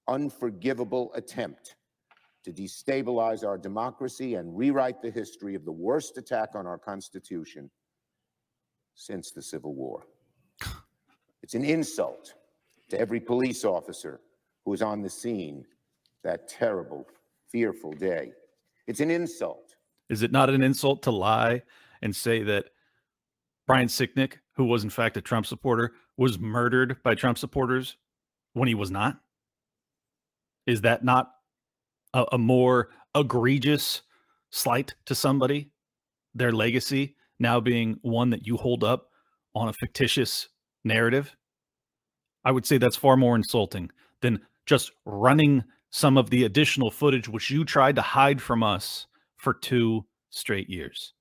unforgivable 0.09 1.13
attempt 1.15 1.77
to 2.45 2.53
destabilize 2.53 3.45
our 3.45 3.59
democracy 3.59 4.35
and 4.35 4.57
rewrite 4.57 5.01
the 5.03 5.11
history 5.11 5.55
of 5.55 5.65
the 5.65 5.73
worst 5.73 6.17
attack 6.19 6.51
on 6.55 6.67
our 6.67 6.79
Constitution 6.79 7.71
since 8.95 9.31
the 9.31 9.43
Civil 9.43 9.75
War. 9.75 10.07
It's 11.43 11.55
an 11.55 11.65
insult 11.65 12.35
to 12.89 12.99
every 12.99 13.21
police 13.21 13.65
officer 13.65 14.21
who 14.65 14.71
was 14.71 14.83
on 14.83 15.03
the 15.03 15.11
scene 15.11 15.65
that 16.23 16.49
terrible, 16.49 17.07
fearful 17.49 17.93
day. 17.93 18.33
It's 18.87 19.01
an 19.01 19.11
insult. 19.11 19.77
Is 20.09 20.23
it 20.23 20.33
not 20.33 20.51
an 20.51 20.63
insult 20.63 21.03
to 21.03 21.11
lie 21.11 21.63
and 22.01 22.15
say 22.15 22.43
that 22.43 22.67
Brian 23.73 23.89
Sicknick, 23.89 24.35
who 24.57 24.67
was 24.67 24.85
in 24.85 24.91
fact 24.91 25.17
a 25.17 25.23
Trump 25.23 25.47
supporter, 25.47 25.95
was 26.19 26.39
murdered 26.39 27.03
by 27.03 27.15
Trump 27.15 27.39
supporters 27.39 27.97
when 28.53 28.69
he 28.69 28.75
was 28.75 28.91
not? 28.91 29.17
Is 30.67 30.83
that 30.83 31.03
not 31.03 31.31
a, 32.13 32.27
a 32.33 32.37
more 32.37 32.91
egregious 33.15 34.03
slight 34.51 34.95
to 35.07 35.15
somebody, 35.15 35.71
their 36.35 36.53
legacy 36.53 37.17
now 37.39 37.61
being 37.61 37.97
one 38.03 38.29
that 38.29 38.47
you 38.47 38.59
hold 38.59 38.85
up 38.85 39.09
on 39.55 39.69
a 39.69 39.73
fictitious 39.73 40.51
narrative, 40.85 41.35
I 42.45 42.53
would 42.53 42.67
say 42.67 42.77
that's 42.77 42.97
far 42.97 43.17
more 43.17 43.37
insulting 43.37 43.91
than 44.21 44.43
just 44.67 44.93
running 45.07 45.65
some 45.89 46.19
of 46.19 46.29
the 46.29 46.45
additional 46.45 46.91
footage 46.91 47.27
which 47.27 47.49
you 47.49 47.65
tried 47.65 47.97
to 47.97 48.03
hide 48.03 48.43
from 48.43 48.63
us 48.63 49.07
for 49.39 49.55
two 49.55 50.05
straight 50.29 50.69
years. 50.69 51.15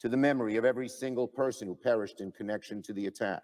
To 0.00 0.08
the 0.08 0.16
memory 0.16 0.56
of 0.56 0.64
every 0.64 0.88
single 0.88 1.26
person 1.26 1.66
who 1.66 1.74
perished 1.74 2.20
in 2.20 2.30
connection 2.30 2.82
to 2.82 2.92
the 2.92 3.06
attack, 3.06 3.42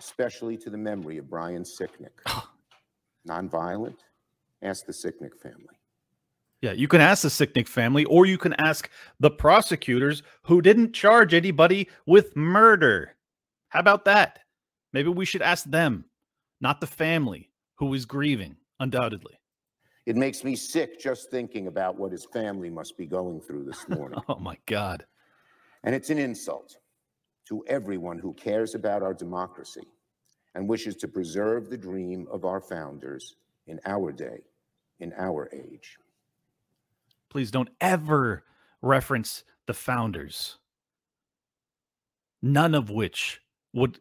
especially 0.00 0.56
to 0.58 0.70
the 0.70 0.78
memory 0.78 1.18
of 1.18 1.28
Brian 1.28 1.62
Sicknick. 1.62 2.16
Nonviolent, 3.28 3.98
Ask 4.62 4.86
the 4.86 4.92
Sicknick 4.92 5.38
family. 5.40 5.76
Yeah, 6.60 6.72
you 6.72 6.88
can 6.88 7.00
ask 7.00 7.22
the 7.22 7.28
Sicknick 7.28 7.68
family, 7.68 8.04
or 8.06 8.26
you 8.26 8.36
can 8.38 8.54
ask 8.54 8.90
the 9.20 9.30
prosecutors 9.30 10.24
who 10.42 10.60
didn't 10.60 10.92
charge 10.92 11.32
anybody 11.32 11.88
with 12.06 12.34
murder. 12.34 13.14
How 13.68 13.78
about 13.78 14.04
that? 14.06 14.40
Maybe 14.92 15.10
we 15.10 15.24
should 15.24 15.42
ask 15.42 15.64
them, 15.64 16.06
not 16.60 16.80
the 16.80 16.86
family 16.88 17.50
who 17.76 17.94
is 17.94 18.06
grieving, 18.06 18.56
undoubtedly. 18.80 19.38
It 20.06 20.16
makes 20.16 20.42
me 20.42 20.56
sick 20.56 20.98
just 20.98 21.30
thinking 21.30 21.68
about 21.68 21.96
what 21.96 22.10
his 22.10 22.24
family 22.24 22.70
must 22.70 22.96
be 22.96 23.06
going 23.06 23.40
through 23.40 23.64
this 23.64 23.88
morning. 23.96 24.18
oh, 24.28 24.38
my 24.40 24.56
God. 24.66 25.04
And 25.84 25.94
it's 25.94 26.10
an 26.10 26.18
insult 26.18 26.76
to 27.48 27.64
everyone 27.66 28.18
who 28.18 28.34
cares 28.34 28.74
about 28.74 29.02
our 29.02 29.14
democracy 29.14 29.86
and 30.54 30.68
wishes 30.68 30.96
to 30.96 31.08
preserve 31.08 31.70
the 31.70 31.76
dream 31.76 32.26
of 32.30 32.44
our 32.44 32.60
founders 32.60 33.36
in 33.66 33.80
our 33.86 34.12
day, 34.12 34.40
in 35.00 35.12
our 35.16 35.48
age. 35.52 35.98
Please 37.30 37.50
don't 37.50 37.70
ever 37.80 38.44
reference 38.82 39.44
the 39.66 39.74
founders, 39.74 40.58
none 42.42 42.74
of 42.74 42.90
which 42.90 43.40
would 43.72 44.00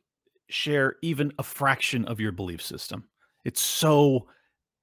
share 0.50 0.96
even 1.02 1.32
a 1.38 1.44
fraction 1.44 2.06
of 2.06 2.20
your 2.20 2.32
belief 2.32 2.62
system. 2.62 3.04
It's 3.44 3.62
so 3.62 4.28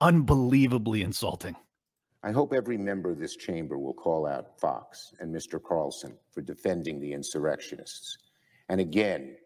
unbelievably 0.01 1.03
insulting. 1.03 1.57
I 2.25 2.33
hope 2.33 2.55
every 2.55 2.79
member 2.79 3.11
of 3.11 3.19
this 3.19 3.37
chamber 3.37 3.77
will 3.77 3.93
call 3.93 4.27
out 4.27 4.59
Fox 4.59 5.13
and 5.21 5.33
Mr. 5.33 5.63
Carlson 5.63 6.17
for 6.31 6.41
defending 6.41 6.99
the 6.99 7.13
insurrectionists. 7.13 8.17
And 8.71 8.81
again, 8.81 9.37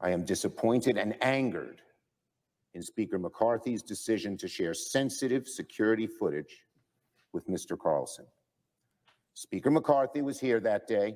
I 0.00 0.10
am 0.10 0.24
disappointed 0.24 0.98
and 0.98 1.14
angered 1.22 1.80
in 2.74 2.82
Speaker 2.82 3.20
McCarthy's 3.20 3.84
decision 3.84 4.36
to 4.38 4.48
share 4.48 4.74
sensitive 4.74 5.46
security 5.46 6.08
footage 6.08 6.64
with 7.32 7.46
Mr. 7.46 7.78
Carlson. 7.78 8.26
Speaker 9.34 9.70
McCarthy 9.70 10.22
was 10.22 10.40
here 10.40 10.58
that 10.58 10.88
day. 10.88 11.14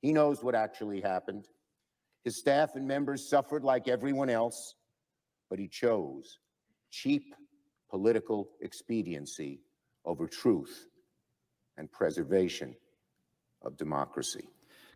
He 0.00 0.12
knows 0.12 0.44
what 0.44 0.54
actually 0.54 1.00
happened. 1.00 1.48
His 2.22 2.38
staff 2.38 2.76
and 2.76 2.86
members 2.86 3.28
suffered 3.28 3.64
like 3.64 3.88
everyone 3.88 4.30
else, 4.30 4.76
but 5.50 5.58
he 5.58 5.66
chose 5.66 6.38
cheap 6.92 7.34
political 7.90 8.50
expediency 8.60 9.60
over 10.04 10.26
truth 10.26 10.86
and 11.76 11.90
preservation 11.90 12.74
of 13.62 13.76
democracy. 13.76 14.48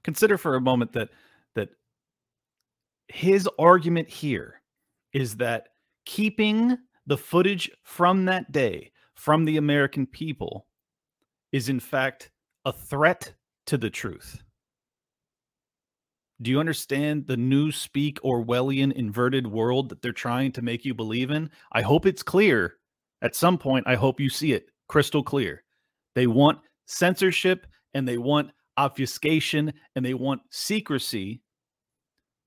Consider 0.02 0.38
for 0.38 0.56
a 0.56 0.60
moment 0.60 0.92
that 0.92 1.10
that 1.54 1.70
his 3.08 3.48
argument 3.58 4.08
here 4.08 4.62
is 5.12 5.36
that 5.36 5.68
keeping 6.04 6.76
the 7.06 7.18
footage 7.18 7.70
from 7.82 8.24
that 8.26 8.52
day 8.52 8.92
from 9.14 9.44
the 9.44 9.56
American 9.56 10.06
people 10.06 10.66
is, 11.52 11.68
in 11.68 11.80
fact, 11.80 12.30
a 12.64 12.72
threat 12.72 13.34
to 13.66 13.76
the 13.76 13.90
truth. 13.90 14.42
Do 16.40 16.50
you 16.50 16.58
understand 16.58 17.26
the 17.26 17.36
new 17.36 17.70
speak 17.70 18.18
Orwellian 18.22 18.92
inverted 18.92 19.46
world 19.46 19.90
that 19.90 20.00
they're 20.00 20.12
trying 20.12 20.52
to 20.52 20.62
make 20.62 20.86
you 20.86 20.94
believe 20.94 21.30
in? 21.30 21.50
I 21.72 21.82
hope 21.82 22.06
it's 22.06 22.22
clear. 22.22 22.76
At 23.22 23.36
some 23.36 23.58
point, 23.58 23.86
I 23.86 23.96
hope 23.96 24.20
you 24.20 24.28
see 24.28 24.52
it 24.52 24.66
crystal 24.88 25.22
clear. 25.22 25.62
They 26.14 26.26
want 26.26 26.58
censorship 26.86 27.66
and 27.94 28.06
they 28.06 28.18
want 28.18 28.50
obfuscation 28.76 29.72
and 29.94 30.04
they 30.04 30.14
want 30.14 30.42
secrecy 30.50 31.42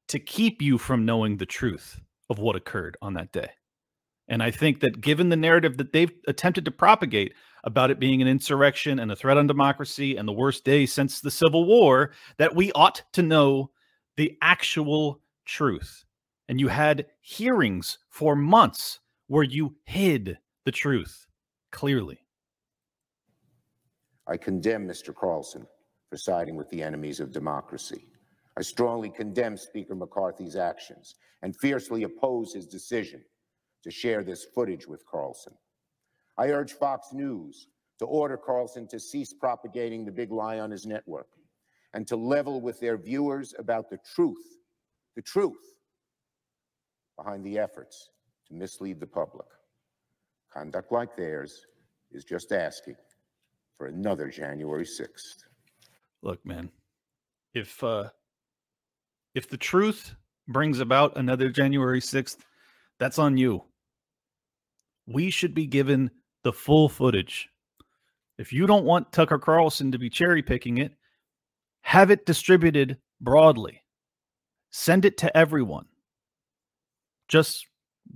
to 0.10 0.20
keep 0.20 0.62
you 0.62 0.78
from 0.78 1.06
knowing 1.06 1.38
the 1.38 1.46
truth 1.46 2.00
of 2.30 2.40
what 2.40 2.56
occurred 2.56 2.98
on 3.02 3.14
that 3.14 3.32
day. 3.32 3.50
And 4.28 4.42
I 4.42 4.52
think 4.52 4.80
that 4.80 5.02
given 5.02 5.30
the 5.30 5.36
narrative 5.36 5.78
that 5.78 5.92
they've 5.92 6.12
attempted 6.28 6.66
to 6.66 6.72
propagate 6.72 7.34
about 7.64 7.92
it 7.92 8.00
being 8.00 8.22
an 8.22 8.28
insurrection 8.28 9.00
and 9.00 9.12
a 9.12 9.16
threat 9.16 9.38
on 9.38 9.48
democracy 9.48 10.18
and 10.18 10.28
the 10.28 10.34
worst 10.34 10.64
day 10.64 10.86
since 10.86 11.20
the 11.20 11.32
Civil 11.32 11.66
War, 11.66 12.12
that 12.38 12.56
we 12.56 12.72
ought 12.74 13.04
to 13.14 13.22
know 13.22 13.72
the 14.18 14.38
actual 14.42 15.22
truth. 15.46 16.06
And 16.48 16.60
you 16.60 16.68
had 16.68 17.06
hearings 17.22 18.00
for 18.10 18.36
months 18.36 19.00
where 19.28 19.44
you 19.44 19.76
hid 19.86 20.38
the 20.66 20.72
truth 20.72 21.28
clearly. 21.72 22.20
I 24.28 24.38
condemn 24.38 24.88
Mr. 24.88 25.14
Carlson 25.14 25.68
for 26.10 26.18
siding 26.18 26.56
with 26.56 26.70
the 26.70 26.82
enemies 26.82 27.20
of 27.20 27.32
democracy. 27.32 28.08
I 28.58 28.62
strongly 28.62 29.10
condemn 29.10 29.58
Speaker 29.58 29.96
McCarthy's 29.96 30.56
actions 30.56 31.16
and 31.42 31.58
fiercely 31.58 32.04
oppose 32.04 32.54
his 32.54 32.68
decision 32.68 33.22
to 33.84 33.92
share 33.92 34.24
this 34.24 34.46
footage 34.56 34.88
with 34.88 35.06
Carlson. 35.06 35.54
I 36.38 36.50
urge 36.50 36.74
Fox 36.74 37.10
News 37.12 37.68
to 38.00 38.06
order 38.06 38.38
Carlson 38.38 38.88
to 38.88 39.00
cease 39.00 39.34
propagating 39.34 40.06
the 40.06 40.12
big 40.12 40.32
lie 40.32 40.60
on 40.60 40.72
his 40.72 40.86
network 40.86 41.28
and 41.94 42.08
to 42.08 42.16
level 42.16 42.62
with 42.62 42.80
their 42.80 42.98
viewers 42.98 43.54
about 43.60 43.90
the 43.90 44.00
truth, 44.16 44.58
the 45.16 45.22
truth 45.22 45.76
behind 47.18 47.44
the 47.44 47.60
efforts 47.60 48.10
to 48.48 48.54
mislead 48.54 49.00
the 49.00 49.08
public. 49.08 49.48
Conduct 50.54 50.92
like 50.92 51.16
theirs 51.16 51.66
is 52.12 52.24
just 52.24 52.52
asking 52.52 52.96
for 53.78 53.88
another 53.88 54.30
January 54.30 54.86
6th. 54.86 55.46
Look, 56.22 56.46
man, 56.46 56.70
if 57.54 57.84
uh 57.84 58.10
if 59.34 59.50
the 59.50 59.58
truth 59.58 60.14
brings 60.48 60.80
about 60.80 61.18
another 61.18 61.50
January 61.50 62.00
6th, 62.00 62.38
that's 63.00 63.18
on 63.18 63.36
you. 63.38 63.64
We 65.08 65.32
should 65.32 65.56
be 65.56 65.66
given 65.66 66.12
the 66.44 66.54
full 66.54 66.88
footage. 66.88 67.50
If 68.38 68.54
you 68.54 68.68
don't 68.68 68.86
want 68.86 69.12
Tucker 69.12 69.40
Carlson 69.40 69.92
to 69.92 69.98
be 69.98 70.10
cherry 70.10 70.44
picking 70.44 70.78
it, 70.78 70.94
have 71.82 72.12
it 72.12 72.26
distributed 72.26 72.98
broadly. 73.20 73.82
Send 74.72 75.06
it 75.06 75.18
to 75.20 75.36
everyone. 75.36 75.86
Just 77.28 77.68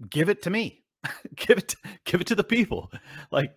give 0.09 0.29
it 0.29 0.43
to 0.43 0.49
me. 0.49 0.83
give 1.35 1.57
it 1.57 1.69
to, 1.69 1.77
give 2.05 2.21
it 2.21 2.27
to 2.27 2.35
the 2.35 2.43
people. 2.43 2.91
Like 3.31 3.53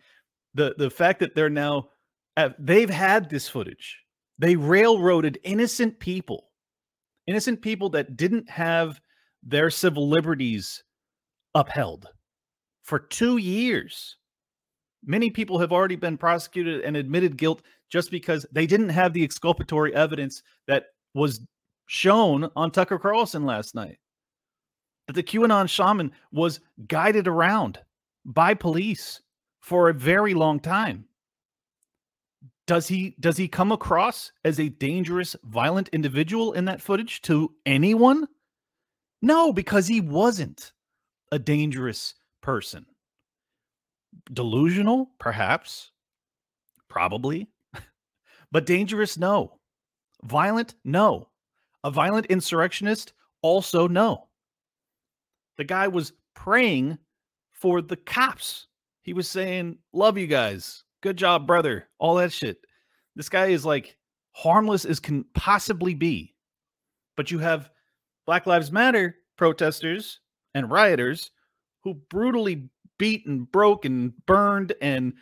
the 0.54 0.74
the 0.76 0.90
fact 0.90 1.20
that 1.20 1.34
they're 1.34 1.50
now 1.50 1.88
uh, 2.36 2.50
they've 2.58 2.90
had 2.90 3.28
this 3.28 3.48
footage. 3.48 3.98
They 4.38 4.56
railroaded 4.56 5.38
innocent 5.44 5.98
people. 6.00 6.48
Innocent 7.26 7.60
people 7.60 7.90
that 7.90 8.16
didn't 8.16 8.48
have 8.48 9.00
their 9.42 9.70
civil 9.70 10.08
liberties 10.08 10.82
upheld 11.54 12.06
for 12.82 12.98
2 12.98 13.36
years. 13.36 14.16
Many 15.04 15.30
people 15.30 15.58
have 15.58 15.72
already 15.72 15.96
been 15.96 16.16
prosecuted 16.16 16.82
and 16.82 16.96
admitted 16.96 17.36
guilt 17.36 17.62
just 17.90 18.10
because 18.10 18.46
they 18.52 18.66
didn't 18.66 18.88
have 18.90 19.12
the 19.12 19.24
exculpatory 19.24 19.94
evidence 19.94 20.42
that 20.66 20.84
was 21.14 21.40
shown 21.86 22.48
on 22.56 22.70
Tucker 22.70 22.98
Carlson 22.98 23.44
last 23.44 23.74
night. 23.74 23.98
That 25.10 25.16
the 25.16 25.24
QAnon 25.24 25.68
shaman 25.68 26.12
was 26.30 26.60
guided 26.86 27.26
around 27.26 27.80
by 28.24 28.54
police 28.54 29.20
for 29.58 29.88
a 29.88 29.92
very 29.92 30.34
long 30.34 30.60
time. 30.60 31.04
Does 32.68 32.86
he 32.86 33.16
does 33.18 33.36
he 33.36 33.48
come 33.48 33.72
across 33.72 34.30
as 34.44 34.60
a 34.60 34.68
dangerous, 34.68 35.34
violent 35.42 35.88
individual 35.88 36.52
in 36.52 36.64
that 36.66 36.80
footage 36.80 37.22
to 37.22 37.52
anyone? 37.66 38.28
No, 39.20 39.52
because 39.52 39.88
he 39.88 40.00
wasn't 40.00 40.70
a 41.32 41.40
dangerous 41.40 42.14
person. 42.40 42.86
Delusional, 44.32 45.10
perhaps, 45.18 45.90
probably, 46.86 47.48
but 48.52 48.64
dangerous, 48.64 49.18
no. 49.18 49.58
Violent, 50.22 50.76
no. 50.84 51.26
A 51.82 51.90
violent 51.90 52.26
insurrectionist, 52.26 53.12
also 53.42 53.88
no. 53.88 54.28
The 55.60 55.64
guy 55.64 55.88
was 55.88 56.14
praying 56.34 56.96
for 57.52 57.82
the 57.82 57.96
cops. 57.96 58.68
He 59.02 59.12
was 59.12 59.28
saying, 59.28 59.76
Love 59.92 60.16
you 60.16 60.26
guys. 60.26 60.84
Good 61.02 61.18
job, 61.18 61.46
brother. 61.46 61.86
All 61.98 62.14
that 62.14 62.32
shit. 62.32 62.64
This 63.14 63.28
guy 63.28 63.48
is 63.48 63.66
like 63.66 63.98
harmless 64.32 64.86
as 64.86 65.00
can 65.00 65.26
possibly 65.34 65.92
be. 65.92 66.34
But 67.14 67.30
you 67.30 67.40
have 67.40 67.68
Black 68.24 68.46
Lives 68.46 68.72
Matter 68.72 69.16
protesters 69.36 70.20
and 70.54 70.70
rioters 70.70 71.30
who 71.84 71.92
brutally 72.08 72.70
beat 72.98 73.26
and 73.26 73.52
broke 73.52 73.84
and 73.84 74.14
burned 74.24 74.72
and 74.80 75.12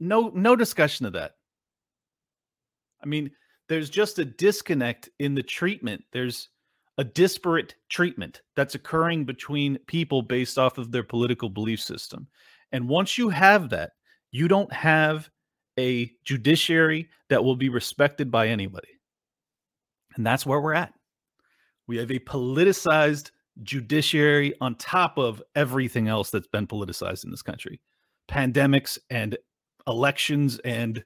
no 0.00 0.32
no 0.34 0.56
discussion 0.56 1.06
of 1.06 1.12
that. 1.12 1.36
I 3.00 3.06
mean, 3.06 3.30
there's 3.68 3.90
just 3.90 4.18
a 4.18 4.24
disconnect 4.24 5.08
in 5.20 5.36
the 5.36 5.44
treatment. 5.44 6.02
There's 6.12 6.48
a 7.00 7.04
disparate 7.04 7.76
treatment 7.88 8.42
that's 8.56 8.74
occurring 8.74 9.24
between 9.24 9.78
people 9.86 10.20
based 10.20 10.58
off 10.58 10.76
of 10.76 10.92
their 10.92 11.02
political 11.02 11.48
belief 11.48 11.80
system. 11.80 12.28
And 12.72 12.86
once 12.86 13.16
you 13.16 13.30
have 13.30 13.70
that, 13.70 13.92
you 14.32 14.48
don't 14.48 14.70
have 14.70 15.30
a 15.78 16.12
judiciary 16.24 17.08
that 17.30 17.42
will 17.42 17.56
be 17.56 17.70
respected 17.70 18.30
by 18.30 18.48
anybody. 18.48 18.90
And 20.14 20.26
that's 20.26 20.44
where 20.44 20.60
we're 20.60 20.74
at. 20.74 20.92
We 21.86 21.96
have 21.96 22.10
a 22.10 22.18
politicized 22.18 23.30
judiciary 23.62 24.52
on 24.60 24.74
top 24.74 25.16
of 25.16 25.42
everything 25.54 26.06
else 26.06 26.30
that's 26.30 26.48
been 26.48 26.66
politicized 26.66 27.24
in 27.24 27.30
this 27.30 27.42
country 27.42 27.80
pandemics 28.28 28.98
and 29.08 29.38
elections 29.86 30.58
and 30.66 31.02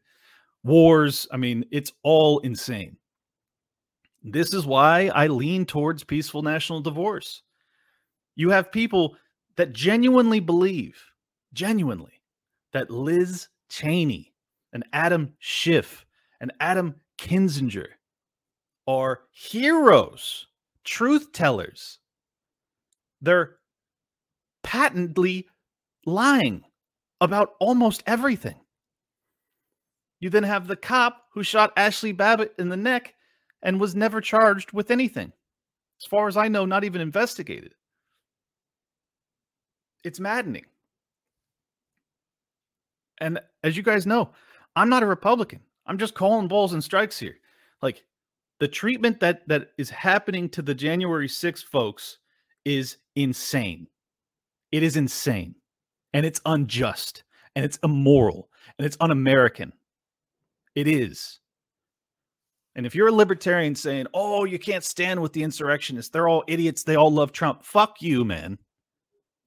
wars. 0.64 1.28
I 1.30 1.36
mean, 1.36 1.64
it's 1.70 1.92
all 2.02 2.40
insane. 2.40 2.96
This 4.24 4.54
is 4.54 4.64
why 4.64 5.10
I 5.14 5.26
lean 5.26 5.66
towards 5.66 6.02
peaceful 6.02 6.42
national 6.42 6.80
divorce. 6.80 7.42
You 8.36 8.50
have 8.50 8.72
people 8.72 9.16
that 9.56 9.74
genuinely 9.74 10.40
believe, 10.40 10.96
genuinely, 11.52 12.22
that 12.72 12.90
Liz 12.90 13.48
Cheney 13.68 14.32
and 14.72 14.82
Adam 14.94 15.34
Schiff 15.38 16.06
and 16.40 16.52
Adam 16.58 16.94
Kinzinger 17.18 17.86
are 18.86 19.20
heroes, 19.30 20.46
truth 20.84 21.30
tellers. 21.32 21.98
They're 23.20 23.56
patently 24.62 25.48
lying 26.06 26.64
about 27.20 27.54
almost 27.60 28.02
everything. 28.06 28.60
You 30.18 30.30
then 30.30 30.42
have 30.44 30.66
the 30.66 30.76
cop 30.76 31.24
who 31.34 31.42
shot 31.42 31.76
Ashli 31.76 32.16
Babbitt 32.16 32.54
in 32.58 32.70
the 32.70 32.76
neck 32.76 33.14
and 33.64 33.80
was 33.80 33.96
never 33.96 34.20
charged 34.20 34.72
with 34.72 34.90
anything. 34.90 35.32
As 36.00 36.06
far 36.06 36.28
as 36.28 36.36
I 36.36 36.48
know, 36.48 36.64
not 36.64 36.84
even 36.84 37.00
investigated. 37.00 37.74
It's 40.04 40.20
maddening. 40.20 40.66
And 43.20 43.40
as 43.62 43.76
you 43.76 43.82
guys 43.82 44.06
know, 44.06 44.30
I'm 44.76 44.90
not 44.90 45.02
a 45.02 45.06
Republican. 45.06 45.60
I'm 45.86 45.98
just 45.98 46.14
calling 46.14 46.46
balls 46.46 46.74
and 46.74 46.84
strikes 46.84 47.18
here. 47.18 47.36
Like 47.80 48.04
the 48.60 48.68
treatment 48.68 49.20
that 49.20 49.48
that 49.48 49.70
is 49.78 49.88
happening 49.90 50.48
to 50.50 50.62
the 50.62 50.74
January 50.74 51.28
6th 51.28 51.64
folks 51.64 52.18
is 52.64 52.98
insane. 53.16 53.86
It 54.72 54.82
is 54.82 54.96
insane. 54.96 55.54
And 56.12 56.26
it's 56.26 56.40
unjust 56.44 57.24
and 57.56 57.64
it's 57.64 57.78
immoral 57.82 58.48
and 58.78 58.86
it's 58.86 58.96
un-American. 59.00 59.72
It 60.74 60.88
is. 60.88 61.40
And 62.76 62.86
if 62.86 62.94
you're 62.94 63.08
a 63.08 63.12
libertarian 63.12 63.74
saying, 63.74 64.06
"Oh, 64.14 64.44
you 64.44 64.58
can't 64.58 64.84
stand 64.84 65.20
with 65.20 65.32
the 65.32 65.42
insurrectionists. 65.42 66.10
They're 66.10 66.28
all 66.28 66.44
idiots. 66.48 66.82
They 66.82 66.96
all 66.96 67.12
love 67.12 67.32
Trump." 67.32 67.64
Fuck 67.64 68.02
you, 68.02 68.24
man. 68.24 68.58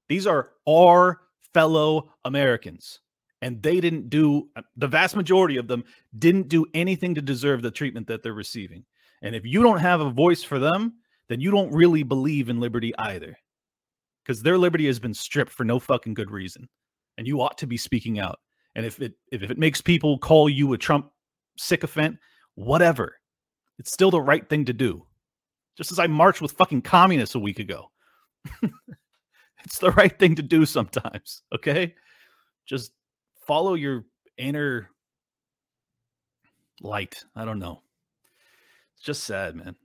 These 0.08 0.26
are 0.26 0.52
our 0.66 1.22
fellow 1.54 2.14
Americans 2.24 3.00
and 3.42 3.62
they 3.62 3.80
didn't 3.80 4.10
do 4.10 4.50
uh, 4.56 4.62
the 4.76 4.88
vast 4.88 5.16
majority 5.16 5.58
of 5.58 5.68
them 5.68 5.84
didn't 6.18 6.50
do 6.50 6.66
anything 6.74 7.16
to 7.16 7.22
deserve 7.22 7.62
the 7.62 7.72
treatment 7.72 8.08
that 8.08 8.24
they're 8.24 8.34
receiving. 8.34 8.84
And 9.22 9.36
if 9.36 9.46
you 9.46 9.64
don't 9.64 9.80
have 9.80 10.02
a 10.02 10.10
voice 10.10 10.44
for 10.44 10.60
them, 10.60 10.94
then 11.30 11.40
you 11.40 11.52
don't 11.52 11.74
really 11.74 12.04
believe 12.04 12.50
in 12.50 12.60
liberty 12.60 12.96
either. 12.98 13.38
Because 14.24 14.42
their 14.42 14.58
liberty 14.58 14.88
has 14.88 15.00
been 15.00 15.14
stripped 15.14 15.52
for 15.52 15.64
no 15.64 15.80
fucking 15.80 16.14
good 16.14 16.32
reason. 16.32 16.68
and 17.18 17.28
you 17.28 17.42
ought 17.42 17.58
to 17.58 17.68
be 17.68 17.78
speaking 17.78 18.20
out. 18.20 18.40
And 18.76 18.86
if 18.86 19.02
it 19.02 19.14
if 19.32 19.42
it 19.42 19.58
makes 19.58 19.82
people 19.82 20.20
call 20.20 20.48
you 20.50 20.74
a 20.74 20.78
Trump 20.78 21.10
sycophant, 21.58 22.20
whatever, 22.58 23.20
it's 23.78 23.94
still 23.94 24.10
the 24.10 24.20
right 24.20 24.48
thing 24.50 24.66
to 24.66 24.74
do. 24.74 25.06
Just 25.78 25.92
as 25.92 26.00
I 26.00 26.08
marched 26.08 26.42
with 26.42 26.54
fucking 26.54 26.82
communists 26.82 27.36
a 27.36 27.40
week 27.40 27.60
ago. 27.60 27.92
it's 29.64 29.78
the 29.78 29.92
right 29.92 30.18
thing 30.18 30.34
to 30.36 30.42
do 30.42 30.66
sometimes, 30.66 31.44
okay? 31.56 31.94
Just 32.66 32.92
follow 33.46 33.76
your 33.76 34.06
inner 34.38 34.90
light. 36.82 37.24
I 37.36 37.46
don't 37.46 37.60
know. 37.60 37.84
It's 38.96 39.06
just 39.06 39.24
sad, 39.24 39.56
man. 39.56 39.76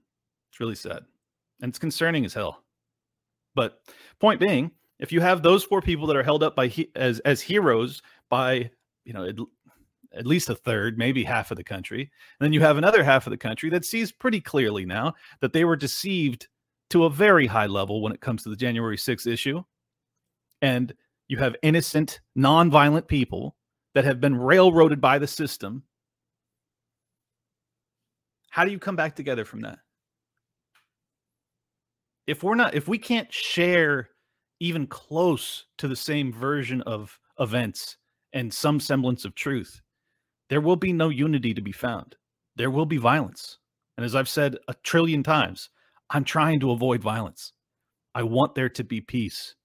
It's 0.49 0.59
really 0.59 0.75
sad. 0.75 1.03
And 1.61 1.69
it's 1.69 1.79
concerning 1.79 2.25
as 2.25 2.33
hell. 2.33 2.63
But 3.53 3.81
point 4.19 4.39
being, 4.39 4.71
if 4.97 5.11
you 5.11 5.21
have 5.21 5.43
those 5.43 5.63
four 5.63 5.81
people 5.81 6.07
that 6.07 6.15
are 6.15 6.23
held 6.23 6.41
up 6.41 6.55
by 6.55 6.67
he- 6.67 6.91
as 6.95 7.19
as 7.19 7.39
heroes 7.39 8.01
by, 8.29 8.71
you 9.05 9.13
know, 9.13 9.31
at, 10.13 10.25
least 10.25 10.49
a 10.49 10.55
third, 10.55 10.97
maybe 10.97 11.23
half 11.23 11.51
of 11.51 11.57
the 11.57 11.63
country, 11.63 12.01
and 12.01 12.45
then 12.45 12.53
you 12.53 12.61
have 12.61 12.77
another 12.77 13.03
half 13.03 13.27
of 13.27 13.31
the 13.31 13.37
country 13.37 13.69
that 13.69 13.85
sees 13.85 14.11
pretty 14.11 14.41
clearly 14.41 14.85
now 14.85 15.13
that 15.41 15.53
they 15.53 15.65
were 15.65 15.75
deceived 15.75 16.47
to 16.89 17.05
a 17.05 17.09
very 17.09 17.47
high 17.47 17.65
level 17.65 18.01
when 18.01 18.13
it 18.13 18.21
comes 18.21 18.43
to 18.43 18.49
the 18.49 18.55
January 18.55 18.97
6th 18.97 19.25
issue. 19.25 19.63
And 20.61 20.93
you 21.27 21.37
have 21.37 21.55
innocent, 21.63 22.21
non-violent 22.35 23.07
people 23.07 23.55
that 23.95 24.05
have 24.05 24.19
been 24.19 24.35
railroaded 24.35 25.01
by 25.01 25.19
the 25.19 25.27
system. 25.27 25.83
How 28.49 28.63
do 28.65 28.71
you 28.71 28.79
come 28.79 28.95
back 28.95 29.15
together 29.15 29.45
from 29.45 29.61
that? 29.61 29.79
If 32.27 32.43
we're 32.43 32.55
not, 32.55 32.75
if 32.75 32.87
we 32.87 32.97
can't 32.97 33.31
share 33.33 34.09
even 34.59 34.87
close 34.87 35.65
to 35.77 35.87
the 35.87 35.95
same 35.95 36.31
version 36.31 36.81
of 36.83 37.19
events 37.39 37.97
and 38.31 38.53
some 38.53 38.79
semblance 38.79 39.25
of 39.25 39.35
truth, 39.35 39.81
there 40.49 40.61
will 40.61 40.75
be 40.75 40.93
no 40.93 41.09
unity 41.09 41.53
to 41.53 41.61
be 41.61 41.71
found. 41.71 42.15
There 42.55 42.71
will 42.71 42.85
be 42.85 42.97
violence. 42.97 43.57
And 43.97 44.05
as 44.05 44.15
I've 44.15 44.29
said 44.29 44.57
a 44.67 44.73
trillion 44.83 45.23
times, 45.23 45.69
I'm 46.09 46.23
trying 46.23 46.59
to 46.61 46.71
avoid 46.71 47.01
violence. 47.01 47.53
I 48.15 48.23
want 48.23 48.55
there 48.55 48.69
to 48.69 48.83
be 48.83 49.01
peace. 49.01 49.55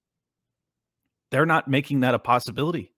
They're 1.30 1.46
not 1.46 1.68
making 1.68 2.00
that 2.00 2.14
a 2.14 2.18
possibility. 2.18 2.94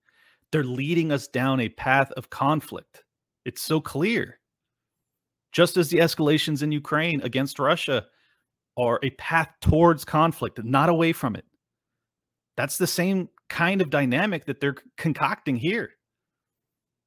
They're 0.51 0.63
leading 0.63 1.11
us 1.11 1.27
down 1.27 1.59
a 1.59 1.69
path 1.69 2.11
of 2.13 2.29
conflict. 2.29 3.03
It's 3.45 3.61
so 3.61 3.81
clear. 3.81 4.39
Just 5.51 5.75
as 5.77 5.89
the 5.89 5.97
escalations 5.97 6.63
in 6.63 6.71
Ukraine 6.71 7.21
against 7.21 7.59
Russia 7.59 8.05
are 8.77 8.99
a 9.03 9.09
path 9.11 9.49
towards 9.61 10.05
conflict, 10.05 10.63
not 10.63 10.89
away 10.89 11.11
from 11.11 11.35
it. 11.35 11.45
That's 12.55 12.77
the 12.77 12.87
same 12.87 13.29
kind 13.49 13.81
of 13.81 13.89
dynamic 13.89 14.45
that 14.45 14.61
they're 14.61 14.77
concocting 14.97 15.57
here. 15.57 15.91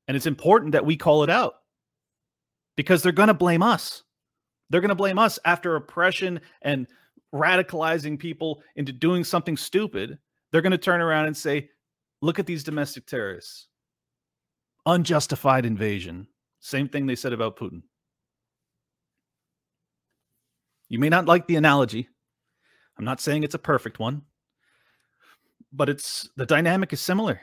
And 0.07 0.17
it's 0.17 0.27
important 0.27 0.73
that 0.73 0.85
we 0.85 0.97
call 0.97 1.23
it 1.23 1.31
out 1.31 1.55
because 2.77 3.03
they're 3.03 3.13
going 3.13 3.29
to 3.29 3.35
blame 3.35 3.63
us. 3.63 4.03
They're 4.71 4.81
going 4.81 4.89
to 4.91 4.95
blame 4.95 5.19
us 5.19 5.39
after 5.45 5.77
oppression 5.77 6.41
and 6.63 6.87
radicalizing 7.35 8.19
people 8.19 8.63
into 8.77 8.93
doing 8.93 9.25
something 9.25 9.57
stupid. 9.57 10.19
They're 10.51 10.63
going 10.63 10.73
to 10.73 10.79
turn 10.79 11.01
around 11.01 11.27
and 11.27 11.37
say, 11.37 11.71
look 12.21 12.39
at 12.39 12.47
these 12.47 12.65
domestic 12.65 13.07
terrorists. 13.07 13.69
Unjustified 14.87 15.65
invasion. 15.67 16.27
Same 16.61 16.89
thing 16.89 17.07
they 17.07 17.17
said 17.17 17.33
about 17.33 17.57
Putin. 17.57 17.83
You 20.89 20.99
may 20.99 21.09
not 21.09 21.27
like 21.27 21.47
the 21.47 21.57
analogy. 21.57 22.09
I'm 22.99 23.05
not 23.05 23.21
saying 23.21 23.43
it's 23.43 23.55
a 23.55 23.59
perfect 23.59 23.99
one, 23.99 24.23
but 25.73 25.89
it's 25.89 26.29
the 26.37 26.47
dynamic 26.47 26.93
is 26.93 27.01
similar. 27.01 27.41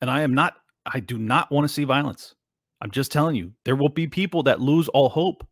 And 0.00 0.10
I 0.10 0.22
am 0.22 0.34
not, 0.34 0.54
I 0.86 1.00
do 1.00 1.18
not 1.18 1.50
want 1.50 1.66
to 1.66 1.72
see 1.72 1.84
violence. 1.84 2.34
I'm 2.80 2.90
just 2.90 3.12
telling 3.12 3.36
you, 3.36 3.52
there 3.64 3.76
will 3.76 3.88
be 3.88 4.06
people 4.06 4.42
that 4.44 4.60
lose 4.60 4.88
all 4.88 5.08
hope 5.08 5.46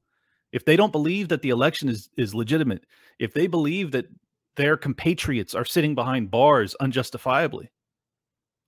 if 0.52 0.64
they 0.64 0.76
don't 0.76 0.92
believe 0.92 1.28
that 1.28 1.42
the 1.42 1.50
election 1.50 1.88
is 1.88 2.10
is 2.16 2.34
legitimate. 2.34 2.84
If 3.18 3.32
they 3.32 3.46
believe 3.46 3.90
that 3.92 4.06
their 4.56 4.76
compatriots 4.76 5.54
are 5.54 5.64
sitting 5.64 5.94
behind 5.94 6.30
bars 6.30 6.74
unjustifiably, 6.80 7.70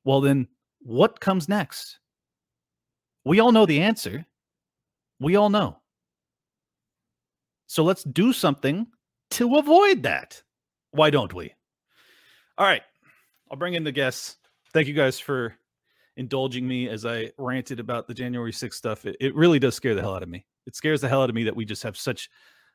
well, 0.04 0.20
then 0.20 0.48
what 0.80 1.20
comes 1.20 1.48
next? 1.48 1.98
We 3.24 3.40
all 3.40 3.52
know 3.52 3.66
the 3.66 3.80
answer. 3.80 4.24
We 5.20 5.36
all 5.36 5.50
know. 5.50 5.78
So 7.66 7.82
let's 7.82 8.04
do 8.04 8.32
something 8.32 8.86
to 9.32 9.56
avoid 9.56 10.02
that. 10.04 10.42
Why 10.92 11.10
don't 11.10 11.32
we? 11.32 11.52
All 12.56 12.66
right. 12.66 12.82
I'll 13.50 13.56
bring 13.56 13.74
in 13.74 13.84
the 13.84 13.92
guests. 13.92 14.36
Thank 14.72 14.88
you 14.88 14.94
guys 14.94 15.18
for 15.18 15.54
indulging 16.16 16.66
me 16.66 16.88
as 16.88 17.04
I 17.04 17.30
ranted 17.38 17.80
about 17.80 18.06
the 18.06 18.14
January 18.14 18.52
6th 18.52 18.74
stuff. 18.74 19.06
It, 19.06 19.16
it 19.20 19.34
really 19.34 19.58
does 19.58 19.74
scare 19.74 19.94
the 19.94 20.00
hell 20.00 20.14
out 20.14 20.22
of 20.22 20.28
me. 20.28 20.46
It 20.66 20.76
scares 20.76 21.00
the 21.00 21.08
hell 21.08 21.22
out 21.22 21.30
of 21.30 21.34
me 21.34 21.44
that 21.44 21.56
we 21.56 21.64
just 21.64 21.82
have 21.82 21.96
such 21.96 22.30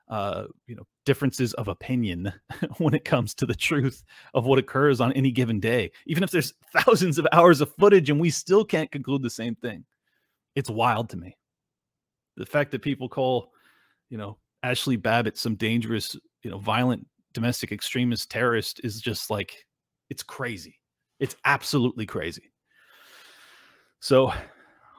uh, 0.10 0.45
you 0.65 0.75
know, 0.75 0.88
differences 1.06 1.54
of 1.54 1.67
opinion 1.67 2.34
when 2.78 2.93
it 2.93 3.06
comes 3.06 3.34
to 3.36 3.45
the 3.45 3.56
truth 3.56 4.04
of 4.34 4.45
what 4.45 4.60
occurs 4.60 4.99
on 4.99 5.13
any 5.13 5.32
given 5.32 5.60
day. 5.60 5.91
Even 6.08 6.23
if 6.23 6.32
there's 6.32 6.54
thousands 6.75 7.17
of 7.17 7.28
hours 7.32 7.62
of 7.62 7.73
footage 7.75 8.10
and 8.10 8.19
we 8.19 8.30
still 8.30 8.65
can't 8.65 8.91
conclude 8.91 9.21
the 9.21 9.30
same 9.30 9.56
thing. 9.56 9.86
It's 10.56 10.69
wild 10.69 11.10
to 11.12 11.17
me. 11.17 11.38
The 12.38 12.45
fact 12.45 12.71
that 12.71 12.82
people 12.82 13.08
call, 13.08 13.52
you 14.10 14.17
know, 14.17 14.38
Ashli 14.65 15.02
Babbitt 15.02 15.38
some 15.38 15.56
dangerous, 15.56 16.15
you 16.43 16.49
know, 16.49 16.58
violent 16.58 17.06
domestic 17.34 17.71
extremist 17.71 18.32
terrorist 18.32 18.82
is 18.84 18.99
just 18.99 19.30
like 19.30 19.65
it's 20.10 20.23
crazy. 20.23 20.80
It's 21.19 21.36
absolutely 21.45 22.06
crazy. 22.06 22.52
So 24.00 24.32